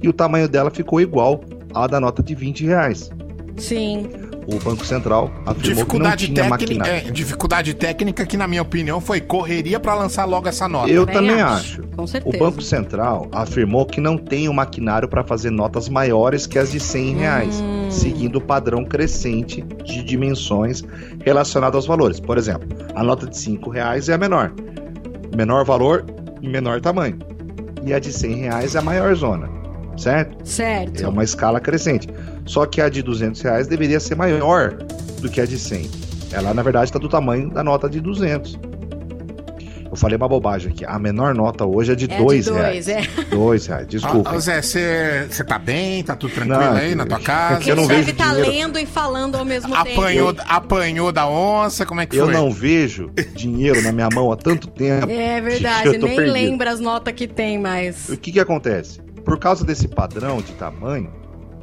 e 0.00 0.08
o 0.08 0.12
tamanho 0.12 0.48
dela 0.48 0.70
ficou 0.70 1.00
igual 1.00 1.40
à 1.74 1.88
da 1.88 1.98
nota 1.98 2.22
de 2.22 2.36
20 2.36 2.64
reais. 2.66 3.10
Sim. 3.56 4.08
O 4.46 4.58
Banco 4.58 4.84
Central 4.84 5.30
afirmou 5.46 5.74
Dificuldade 5.74 6.26
que 6.26 6.32
não 6.32 6.34
tinha 6.34 6.48
maquinário. 6.50 6.92
é, 6.92 7.00
dificuldade 7.12 7.74
técnica 7.74 8.26
que, 8.26 8.36
na 8.36 8.48
minha 8.48 8.62
opinião, 8.62 9.00
foi 9.00 9.20
correria 9.20 9.78
pra 9.78 9.94
lançar 9.94 10.24
logo 10.24 10.48
essa 10.48 10.66
nota. 10.68 10.90
Eu 10.90 11.06
também 11.06 11.40
acho. 11.40 11.82
Com 11.94 12.02
O 12.02 12.08
certeza. 12.08 12.38
Banco 12.38 12.60
Central 12.60 13.28
afirmou 13.30 13.86
que 13.86 14.00
não 14.00 14.18
tem 14.18 14.48
o 14.48 14.52
maquinário 14.54 15.06
para 15.08 15.22
fazer 15.22 15.50
notas 15.50 15.88
maiores 15.88 16.44
que 16.46 16.58
as 16.58 16.72
de 16.72 16.80
100 16.80 17.14
reais, 17.18 17.60
Hum. 17.60 17.88
seguindo 17.88 18.36
o 18.36 18.40
padrão 18.40 18.84
crescente 18.84 19.62
de 19.84 20.02
dimensões 20.02 20.82
relacionado 21.24 21.76
aos 21.76 21.86
valores. 21.86 22.18
Por 22.18 22.36
exemplo, 22.36 22.68
a 22.96 23.02
nota 23.04 23.26
de 23.28 23.36
5 23.38 23.70
reais 23.70 24.08
é 24.08 24.14
a 24.14 24.18
menor. 24.18 24.52
Menor 25.36 25.64
valor 25.64 26.04
e 26.40 26.48
menor 26.48 26.80
tamanho. 26.80 27.18
E 27.86 27.94
a 27.94 28.00
de 28.00 28.12
100 28.12 28.34
reais 28.34 28.74
é 28.74 28.78
a 28.78 28.82
maior 28.82 29.14
zona, 29.14 29.48
certo? 29.96 30.36
Certo. 30.48 31.04
É 31.04 31.08
uma 31.08 31.22
escala 31.24 31.60
crescente. 31.60 32.08
Só 32.44 32.66
que 32.66 32.80
a 32.80 32.88
de 32.88 33.02
200 33.02 33.40
reais 33.40 33.66
deveria 33.68 34.00
ser 34.00 34.14
maior 34.16 34.72
do 35.20 35.30
que 35.30 35.40
a 35.40 35.46
de 35.46 35.58
100. 35.58 35.90
Ela, 36.32 36.52
na 36.54 36.62
verdade, 36.62 36.86
está 36.86 36.98
do 36.98 37.08
tamanho 37.08 37.50
da 37.50 37.62
nota 37.62 37.88
de 37.88 38.00
200. 38.00 38.58
Eu 39.90 39.96
falei 39.96 40.16
uma 40.16 40.26
bobagem 40.26 40.72
aqui. 40.72 40.86
A 40.86 40.98
menor 40.98 41.34
nota 41.34 41.66
hoje 41.66 41.92
é 41.92 41.94
de 41.94 42.06
É 42.06 42.08
de 42.08 42.16
dois 42.16 42.46
dois, 42.46 42.56
reais. 42.58 42.88
é. 42.88 43.02
Dois 43.30 43.66
reais, 43.66 43.86
desculpa. 43.86 44.30
Ó, 44.32 44.36
ó, 44.36 44.38
Zé, 44.40 44.62
você 44.62 45.44
tá 45.46 45.58
bem? 45.58 46.02
Tá 46.02 46.16
tudo 46.16 46.32
tranquilo 46.32 46.58
Não, 46.62 46.72
aí 46.72 46.94
na 46.94 47.04
tua 47.04 47.20
casa? 47.20 47.68
eu 47.68 47.76
não 47.76 47.86
Deve 47.86 48.00
vejo 48.00 48.10
estar 48.12 48.30
dinheiro. 48.34 48.50
lendo 48.50 48.78
e 48.78 48.86
falando 48.86 49.36
ao 49.36 49.44
mesmo 49.44 49.74
Apanhou, 49.74 50.32
tempo. 50.32 50.48
apanhou 50.50 51.12
da 51.12 51.28
onça, 51.28 51.84
como 51.84 52.00
é 52.00 52.06
que 52.06 52.16
Eu 52.16 52.24
foi? 52.24 52.32
não 52.34 52.50
vejo 52.50 53.10
dinheiro 53.34 53.82
na 53.82 53.92
minha 53.92 54.08
mão 54.14 54.32
há 54.32 54.36
tanto 54.36 54.66
tempo. 54.68 55.10
É 55.10 55.38
verdade, 55.42 55.88
eu 55.88 55.92
nem 56.00 56.16
perdido. 56.16 56.32
lembra 56.32 56.70
as 56.70 56.80
notas 56.80 57.12
que 57.12 57.28
tem 57.28 57.58
mais. 57.58 58.08
O 58.08 58.16
que 58.16 58.32
que 58.32 58.40
acontece? 58.40 58.98
Por 59.26 59.38
causa 59.38 59.62
desse 59.62 59.86
padrão 59.88 60.38
de 60.38 60.52
tamanho, 60.52 61.10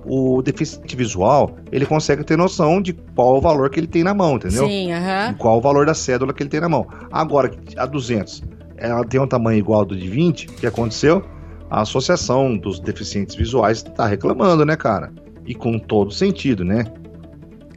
o 0.10 0.42
deficiente 0.42 0.96
visual, 0.96 1.56
ele 1.72 1.86
consegue 1.86 2.24
ter 2.24 2.36
noção 2.36 2.82
de 2.82 2.94
qual 2.94 3.38
o 3.38 3.42
valor 3.42 3.70
que 3.70 3.80
ele 3.80 3.86
tem 3.88 4.04
na 4.04 4.14
mão, 4.14 4.38
entendeu? 4.38 4.68
Sim, 4.68 4.92
aham. 4.92 5.32
E 5.32 5.34
qual 5.36 5.60
o 5.60 5.62
valor 5.62 5.86
da 5.86 5.94
cédula 5.94 6.34
que 6.34 6.42
ele 6.42 6.50
tem 6.50 6.60
na 6.60 6.68
mão. 6.68 6.88
Agora, 7.12 7.52
a 7.78 7.86
200, 7.86 8.44
ela 8.76 9.06
tem 9.06 9.20
um 9.22 9.28
tamanho 9.28 9.60
igual 9.60 9.82
ao 9.82 9.86
do 9.86 9.96
de 9.96 10.10
20, 10.10 10.48
o 10.48 10.52
que 10.54 10.66
aconteceu? 10.66 11.24
A 11.70 11.82
Associação 11.82 12.58
dos 12.58 12.80
Deficientes 12.80 13.36
Visuais 13.36 13.84
tá 13.84 14.08
reclamando, 14.08 14.66
né, 14.66 14.76
cara? 14.76 15.14
E 15.46 15.54
com 15.54 15.78
todo 15.78 16.12
sentido, 16.12 16.66
né? 16.66 16.86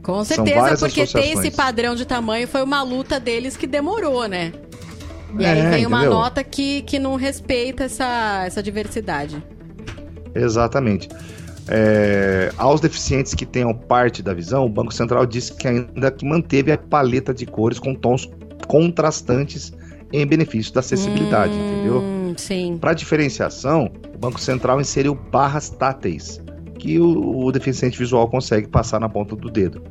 Com 0.01 0.23
certeza, 0.23 0.75
porque 0.77 1.05
ter 1.05 1.31
esse 1.33 1.51
padrão 1.51 1.93
de 1.95 2.03
tamanho 2.05 2.47
foi 2.47 2.63
uma 2.63 2.81
luta 2.83 3.19
deles 3.19 3.55
que 3.55 3.67
demorou, 3.67 4.27
né? 4.27 4.51
E 5.39 5.45
É, 5.45 5.49
aí 5.51 5.61
vem 5.69 5.85
uma 5.85 5.99
entendeu? 5.99 6.17
nota 6.17 6.43
que, 6.43 6.81
que 6.81 6.97
não 6.99 7.15
respeita 7.15 7.83
essa, 7.85 8.43
essa 8.45 8.61
diversidade. 8.61 9.41
Exatamente. 10.35 11.07
É, 11.67 12.51
aos 12.57 12.81
deficientes 12.81 13.33
que 13.33 13.45
tenham 13.45 13.73
parte 13.73 14.21
da 14.21 14.33
visão, 14.33 14.65
o 14.65 14.69
Banco 14.69 14.93
Central 14.93 15.25
disse 15.25 15.53
que 15.53 15.67
ainda 15.67 16.11
que 16.11 16.25
manteve 16.25 16.71
a 16.71 16.77
paleta 16.77 17.33
de 17.33 17.45
cores 17.45 17.79
com 17.79 17.93
tons 17.95 18.29
contrastantes 18.67 19.71
em 20.11 20.25
benefício 20.25 20.73
da 20.73 20.81
acessibilidade, 20.81 21.53
entendeu? 21.53 21.99
Hum, 21.99 22.33
sim. 22.37 22.77
Para 22.79 22.93
diferenciação, 22.93 23.89
o 24.13 24.17
Banco 24.17 24.39
Central 24.39 24.79
inseriu 24.79 25.15
barras 25.15 25.69
táteis 25.69 26.41
que 26.77 26.99
o, 26.99 27.45
o 27.45 27.51
deficiente 27.51 27.97
visual 27.97 28.27
consegue 28.27 28.67
passar 28.67 28.99
na 28.99 29.07
ponta 29.09 29.35
do 29.35 29.49
dedo. 29.49 29.81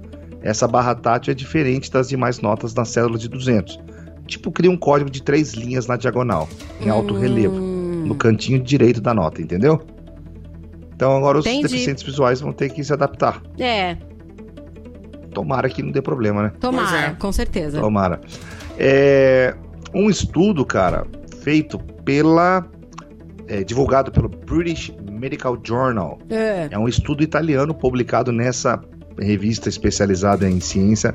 Essa 0.43 0.69
barra 0.69 0.95
tátil 0.95 1.33
é 1.33 1.35
diferente 1.35 1.91
das 1.91 2.09
demais 2.09 2.41
notas 2.41 2.75
na 2.75 2.85
cédula 2.85 3.17
de 3.19 3.29
200. 3.29 3.79
Tipo, 4.27 4.53
cria 4.53 4.71
um 4.71 4.77
código 4.77 5.11
de 5.11 5.23
três 5.23 5.55
linhas 5.55 5.87
na 5.87 5.97
diagonal, 5.97 6.49
em 6.81 6.89
alto 6.89 7.15
relevo, 7.15 7.57
Hum. 7.57 8.05
no 8.07 8.15
cantinho 8.15 8.61
direito 8.61 9.01
da 9.01 9.15
nota, 9.15 9.41
entendeu? 9.41 9.81
Então 11.03 11.17
agora 11.17 11.37
os 11.37 11.45
Entendi. 11.45 11.63
deficientes 11.63 12.05
visuais 12.05 12.41
vão 12.41 12.53
ter 12.53 12.71
que 12.71 12.85
se 12.85 12.93
adaptar. 12.93 13.43
É, 13.59 13.97
Tomara 15.35 15.69
que 15.69 15.83
não 15.83 15.91
dê 15.91 16.01
problema, 16.01 16.45
né? 16.45 16.53
tomara, 16.61 17.17
com 17.19 17.33
certeza. 17.33 17.81
Tomara. 17.81 18.21
É, 18.79 19.53
um 19.93 20.09
estudo, 20.09 20.65
cara, 20.65 21.05
feito 21.41 21.77
pela. 22.05 22.65
é, 23.49 23.65
divulgado 23.65 24.13
pelo 24.13 24.29
British 24.29 24.93
Medical 25.11 25.59
Journal. 25.67 26.21
É. 26.31 26.69
É 26.71 26.79
um 26.79 26.87
estudo 26.87 27.21
italiano 27.25 27.75
publicado 27.75 28.31
nessa 28.31 28.81
revista 29.19 29.69
especializada 29.69 30.49
em 30.49 30.61
ciência 30.61 31.15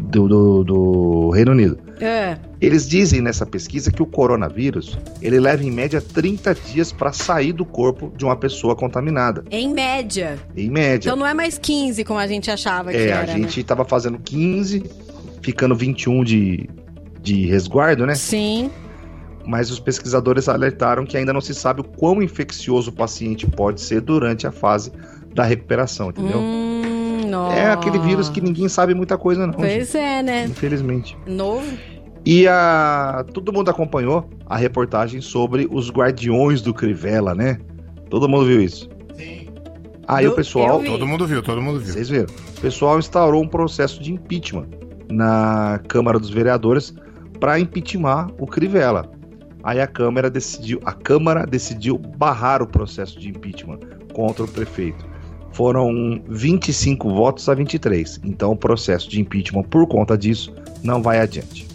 do, 0.00 0.28
do- 0.28 0.64
do 0.64 1.30
Reino 1.30 1.52
Unido. 1.52 1.78
É. 2.00 2.36
Eles 2.60 2.88
dizem 2.88 3.20
nessa 3.20 3.44
pesquisa 3.44 3.90
que 3.90 4.02
o 4.02 4.06
coronavírus 4.06 4.96
ele 5.20 5.40
leva 5.40 5.64
em 5.64 5.70
média 5.70 6.00
30 6.00 6.54
dias 6.54 6.92
para 6.92 7.12
sair 7.12 7.52
do 7.52 7.64
corpo 7.64 8.12
de 8.16 8.24
uma 8.24 8.36
pessoa 8.36 8.76
contaminada. 8.76 9.42
Em 9.50 9.72
média. 9.72 10.38
Em 10.56 10.70
média. 10.70 11.08
Então 11.08 11.16
não 11.18 11.26
é 11.26 11.34
mais 11.34 11.58
15 11.58 12.04
como 12.04 12.18
a 12.20 12.26
gente 12.26 12.50
achava 12.50 12.90
que 12.90 12.96
É, 12.96 13.08
era. 13.08 13.22
a 13.22 13.26
né? 13.26 13.32
gente 13.32 13.62
tava 13.64 13.84
fazendo 13.84 14.18
15, 14.18 14.84
ficando 15.42 15.74
21 15.74 16.22
de, 16.22 16.68
de 17.20 17.46
resguardo, 17.46 18.06
né? 18.06 18.14
Sim. 18.14 18.70
Mas 19.44 19.70
os 19.70 19.80
pesquisadores 19.80 20.48
alertaram 20.48 21.06
que 21.06 21.16
ainda 21.16 21.32
não 21.32 21.40
se 21.40 21.54
sabe 21.54 21.80
o 21.80 21.84
quão 21.84 22.22
infeccioso 22.22 22.90
o 22.90 22.92
paciente 22.92 23.46
pode 23.46 23.80
ser 23.80 24.00
durante 24.02 24.46
a 24.46 24.52
fase 24.52 24.92
da 25.34 25.42
recuperação, 25.42 26.10
entendeu? 26.10 26.38
Hum, 26.38 26.77
nossa. 27.28 27.56
É 27.56 27.70
aquele 27.70 27.98
vírus 27.98 28.28
que 28.28 28.40
ninguém 28.40 28.68
sabe 28.68 28.94
muita 28.94 29.16
coisa, 29.16 29.46
não. 29.46 29.54
Pois 29.54 29.92
gente. 29.92 29.96
é, 29.98 30.22
né? 30.22 30.44
Infelizmente. 30.46 31.16
Novo. 31.26 31.66
E 32.24 32.46
a 32.48 33.24
todo 33.32 33.52
mundo 33.52 33.70
acompanhou 33.70 34.28
a 34.46 34.56
reportagem 34.56 35.20
sobre 35.20 35.68
os 35.70 35.90
guardiões 35.90 36.60
do 36.60 36.74
Crivella, 36.74 37.34
né? 37.34 37.58
Todo 38.10 38.28
mundo 38.28 38.46
viu 38.46 38.60
isso. 38.60 38.88
Aí 40.06 40.24
Eu- 40.24 40.32
o 40.32 40.34
pessoal. 40.34 40.82
Todo 40.82 41.06
mundo 41.06 41.26
viu, 41.26 41.42
todo 41.42 41.60
mundo 41.60 41.80
viu. 41.80 41.92
Vocês 41.92 42.08
viram? 42.08 42.26
O 42.56 42.60
pessoal 42.60 42.98
instaurou 42.98 43.42
um 43.42 43.48
processo 43.48 44.02
de 44.02 44.12
impeachment 44.12 44.66
na 45.10 45.80
Câmara 45.86 46.18
dos 46.18 46.30
Vereadores 46.30 46.94
para 47.38 47.58
impeachment 47.60 48.28
o 48.38 48.46
Crivella. 48.46 49.10
Aí 49.62 49.80
a 49.80 49.86
Câmara 49.86 50.30
decidiu, 50.30 50.80
a 50.84 50.92
Câmara 50.92 51.46
decidiu 51.46 51.98
barrar 51.98 52.62
o 52.62 52.66
processo 52.66 53.18
de 53.20 53.28
impeachment 53.28 53.80
contra 54.14 54.44
o 54.44 54.48
prefeito. 54.48 55.04
Foram 55.52 56.22
25 56.28 57.10
votos 57.10 57.48
a 57.48 57.54
23. 57.54 58.20
Então 58.24 58.52
o 58.52 58.56
processo 58.56 59.08
de 59.08 59.20
impeachment 59.20 59.64
por 59.64 59.86
conta 59.86 60.16
disso 60.16 60.54
não 60.82 61.02
vai 61.02 61.20
adiante. 61.20 61.66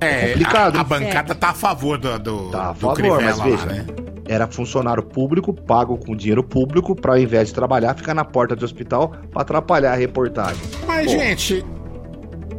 É, 0.00 0.28
complicado, 0.28 0.76
A, 0.76 0.80
a 0.80 0.84
bancada 0.84 1.34
tá 1.34 1.50
a 1.50 1.54
favor 1.54 1.98
do, 1.98 2.18
do, 2.18 2.50
Tá 2.50 2.68
a 2.68 2.72
do 2.72 2.80
favor, 2.80 2.96
Crivella 2.96 3.22
mas 3.22 3.38
lá, 3.38 3.44
veja, 3.44 3.66
né? 3.66 3.86
era 4.28 4.46
funcionário 4.46 5.02
público, 5.02 5.52
pago 5.52 5.96
com 5.96 6.14
dinheiro 6.14 6.42
público, 6.42 6.94
para 6.94 7.12
ao 7.12 7.18
invés 7.18 7.48
de 7.48 7.54
trabalhar, 7.54 7.94
ficar 7.94 8.14
na 8.14 8.24
porta 8.24 8.54
do 8.54 8.64
hospital 8.64 9.14
para 9.30 9.42
atrapalhar 9.42 9.92
a 9.92 9.96
reportagem. 9.96 10.62
Mas, 10.86 11.06
Pô, 11.06 11.18
gente, 11.18 11.64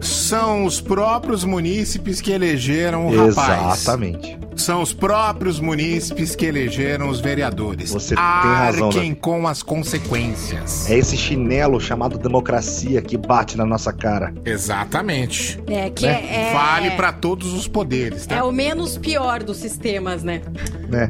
são 0.02 0.65
os 0.65 0.80
próprios 0.82 1.44
munícipes 1.44 2.22
que 2.22 2.32
elegeram 2.32 3.07
o 3.07 3.28
rapaz. 3.28 3.80
Exatamente. 3.82 4.38
São 4.56 4.82
os 4.82 4.91
próprios 4.91 5.60
munícipes 5.60 6.36
que 6.36 6.44
elegeram 6.44 7.10
os 7.10 7.19
vereadores. 7.19 7.91
Você 7.91 8.15
tem 8.15 8.24
razão, 8.24 8.88
Arquem 8.88 9.10
Davi. 9.10 9.15
com 9.22 9.48
as 9.48 9.61
consequências. 9.61 10.90
É 10.90 10.98
esse 10.98 11.15
chinelo 11.15 11.80
chamado 11.80 12.18
democracia 12.18 12.99
que 12.99 13.15
bate 13.18 13.56
na 13.56 13.65
nossa 13.68 13.94
cara. 13.94 14.34
Exatamente. 14.44 15.60
É 15.68 15.91
que 15.91 16.07
é, 16.07 16.49
é- 16.49 16.53
Vale 16.53 16.91
pra 16.91 17.11
todos 17.11 17.53
os 17.53 17.68
poderes, 17.68 18.26
tá? 18.26 18.36
É 18.38 18.44
o 18.44 18.52
menos 18.52 18.98
pior 18.98 19.44
dos 19.44 19.57
sistemas, 19.57 20.24
né? 20.24 20.41
Né? 20.90 21.07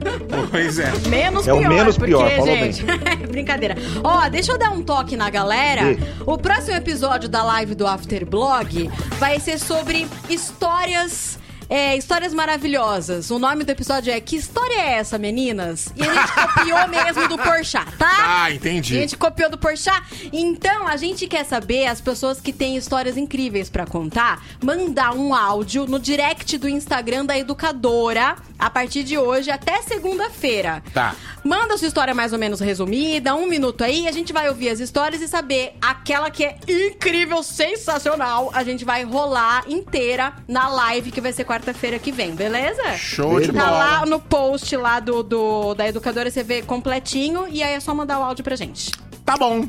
Pois 0.52 0.78
é. 0.80 0.92
Menos 1.08 1.48
É 1.48 1.54
o 1.54 1.60
pior, 1.60 1.70
menos 1.70 1.98
porque, 1.98 2.12
pior, 2.12 2.30
falou 2.32 2.46
bem. 2.48 2.72
gente, 2.74 2.86
brincadeira. 3.32 3.76
Ó, 4.04 4.28
deixa 4.28 4.52
eu 4.52 4.58
dar 4.58 4.72
um 4.72 4.82
toque 4.82 5.16
na 5.16 5.30
galera. 5.30 5.94
Sim. 5.96 6.00
O 6.26 6.38
próximo 6.38 6.76
episódio 6.76 7.30
da 7.30 7.44
live 7.44 7.76
do 7.76 7.88
Afterblog 7.88 8.77
vai 9.20 9.40
ser 9.40 9.60
sobre 9.60 10.08
histórias. 10.30 11.40
É, 11.70 11.96
histórias 11.98 12.34
maravilhosas. 12.34 13.30
O 13.30 13.40
nome 13.40 13.64
do 13.64 13.70
episódio 13.70 14.12
é 14.12 14.20
Que 14.20 14.36
História 14.36 14.76
é 14.76 14.94
essa, 14.94 15.18
meninas? 15.18 15.92
E 15.96 16.02
a 16.02 16.14
gente 16.14 16.34
copiou 16.34 16.88
mesmo 16.88 17.28
do 17.28 17.38
Porchat, 17.38 17.92
tá? 17.98 18.16
Ah, 18.20 18.52
entendi. 18.52 18.98
A 18.98 19.02
gente 19.02 19.18
copiou 19.18 19.50
do 19.50 19.58
Porchat. 19.58 20.02
Então, 20.32 20.88
a 20.88 20.96
gente 20.96 21.28
quer 21.28 21.46
saber 21.46 21.88
as 21.88 22.00
pessoas 22.00 22.40
que 22.40 22.54
têm 22.54 22.78
histórias 22.78 23.18
incríveis 23.18 23.70
pra 23.70 23.86
contar, 23.86 24.44
mandar 24.64 25.14
um 25.14 25.34
áudio 25.34 25.86
no 25.86 26.00
direct 26.00 26.58
do 26.58 26.70
Instagram 26.70 27.26
da 27.26 27.38
educadora 27.38 28.36
a 28.58 28.70
partir 28.70 29.04
de 29.04 29.18
hoje 29.18 29.52
até 29.52 29.82
segunda-feira. 29.82 30.84
Tá. 30.94 31.16
Manda 31.44 31.78
sua 31.78 31.88
história 31.88 32.14
mais 32.14 32.34
ou 32.34 32.40
menos 32.40 32.60
resumida, 32.60 33.36
um 33.36 33.48
minuto 33.48 33.84
aí, 33.84 34.08
a 34.08 34.12
gente 34.12 34.34
vai 34.34 34.50
ouvir 34.50 34.70
as 34.70 34.80
histórias 34.80 35.22
e 35.22 35.28
saber 35.28 35.76
aquela 35.82 36.30
que 36.30 36.44
é 36.44 36.58
incrível, 36.68 37.44
sensacional. 37.44 38.50
A 38.54 38.64
gente 38.64 38.84
vai 38.84 39.04
rolar 39.04 39.64
inteira 39.68 40.34
na 40.48 40.68
live 40.68 41.12
que 41.12 41.22
vai 41.22 41.32
ser 41.32 41.44
quarta-feira 41.62 41.98
que 41.98 42.12
vem, 42.12 42.36
beleza? 42.36 42.96
Show 42.98 43.40
de 43.42 43.52
tá 43.52 43.66
bola. 43.66 43.78
lá 43.78 44.06
no 44.06 44.20
post 44.20 44.76
lá 44.78 45.00
do, 45.00 45.24
do- 45.24 45.74
da 45.74 45.88
educadora, 45.88 46.30
você 46.30 46.44
vê 46.44 46.62
completinho 46.62 47.48
e 47.50 47.64
aí 47.64 47.74
é 47.74 47.80
só 47.80 47.94
mandar 47.96 48.20
o 48.20 48.24
áudio 48.24 48.44
pra 48.44 48.56
gente. 48.56 48.92
Tá 49.26 49.36
bom. 49.36 49.68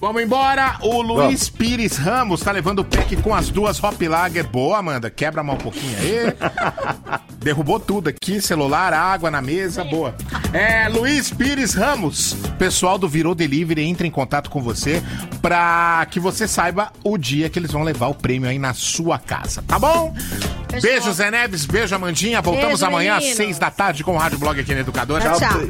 Vamos 0.00 0.22
embora. 0.22 0.76
O 0.82 1.00
Luiz 1.00 1.48
Pires 1.48 1.96
Ramos 1.96 2.40
tá 2.40 2.52
levando 2.52 2.80
o 2.80 2.84
pack 2.84 3.16
com 3.16 3.34
as 3.34 3.48
duas 3.48 3.82
Hop 3.82 4.00
Lager. 4.00 4.46
Boa, 4.46 4.78
Amanda. 4.78 5.10
Quebra 5.10 5.42
mal 5.42 5.56
um 5.56 5.58
pouquinho 5.58 5.96
aí. 5.98 7.20
Derrubou 7.38 7.78
tudo 7.78 8.08
aqui, 8.08 8.40
celular, 8.40 8.92
água 8.92 9.30
na 9.30 9.40
mesa, 9.40 9.84
boa. 9.84 10.14
É, 10.52 10.88
Luiz 10.88 11.30
Pires 11.30 11.74
Ramos. 11.74 12.36
Pessoal 12.58 12.98
do 12.98 13.08
Virou 13.08 13.34
Delivery 13.34 13.84
entra 13.84 14.06
em 14.06 14.10
contato 14.10 14.50
com 14.50 14.60
você 14.60 15.02
pra 15.40 16.06
que 16.10 16.18
você 16.18 16.48
saiba 16.48 16.92
o 17.04 17.16
dia 17.16 17.48
que 17.48 17.58
eles 17.58 17.70
vão 17.70 17.82
levar 17.82 18.08
o 18.08 18.14
prêmio 18.14 18.50
aí 18.50 18.58
na 18.58 18.74
sua 18.74 19.18
casa, 19.18 19.62
tá 19.66 19.78
bom? 19.78 20.14
Beijo, 20.82 21.12
Zé 21.12 21.30
Neves. 21.30 21.64
Beijo, 21.64 21.94
Amandinha. 21.94 22.42
Voltamos 22.42 22.80
Beijo, 22.80 22.86
amanhã 22.86 23.16
às 23.16 23.24
seis 23.34 23.58
da 23.58 23.70
tarde 23.70 24.02
com 24.02 24.14
o 24.14 24.18
Rádio 24.18 24.38
Blog 24.38 24.58
aqui 24.58 24.74
na 24.74 24.80
Educadora. 24.80 25.22
Tchau, 25.22 25.38
tchau. 25.38 25.60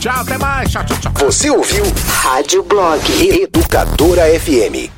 Tchau, 0.00 0.20
até 0.20 0.38
mais. 0.38 0.70
Tchau, 0.70 0.84
tchau, 0.84 0.96
tchau. 0.98 1.12
Você 1.18 1.50
ouviu 1.50 1.84
Rádio 2.22 2.62
Blog 2.62 3.00
Educadora 3.76 4.26
FM. 4.30 4.95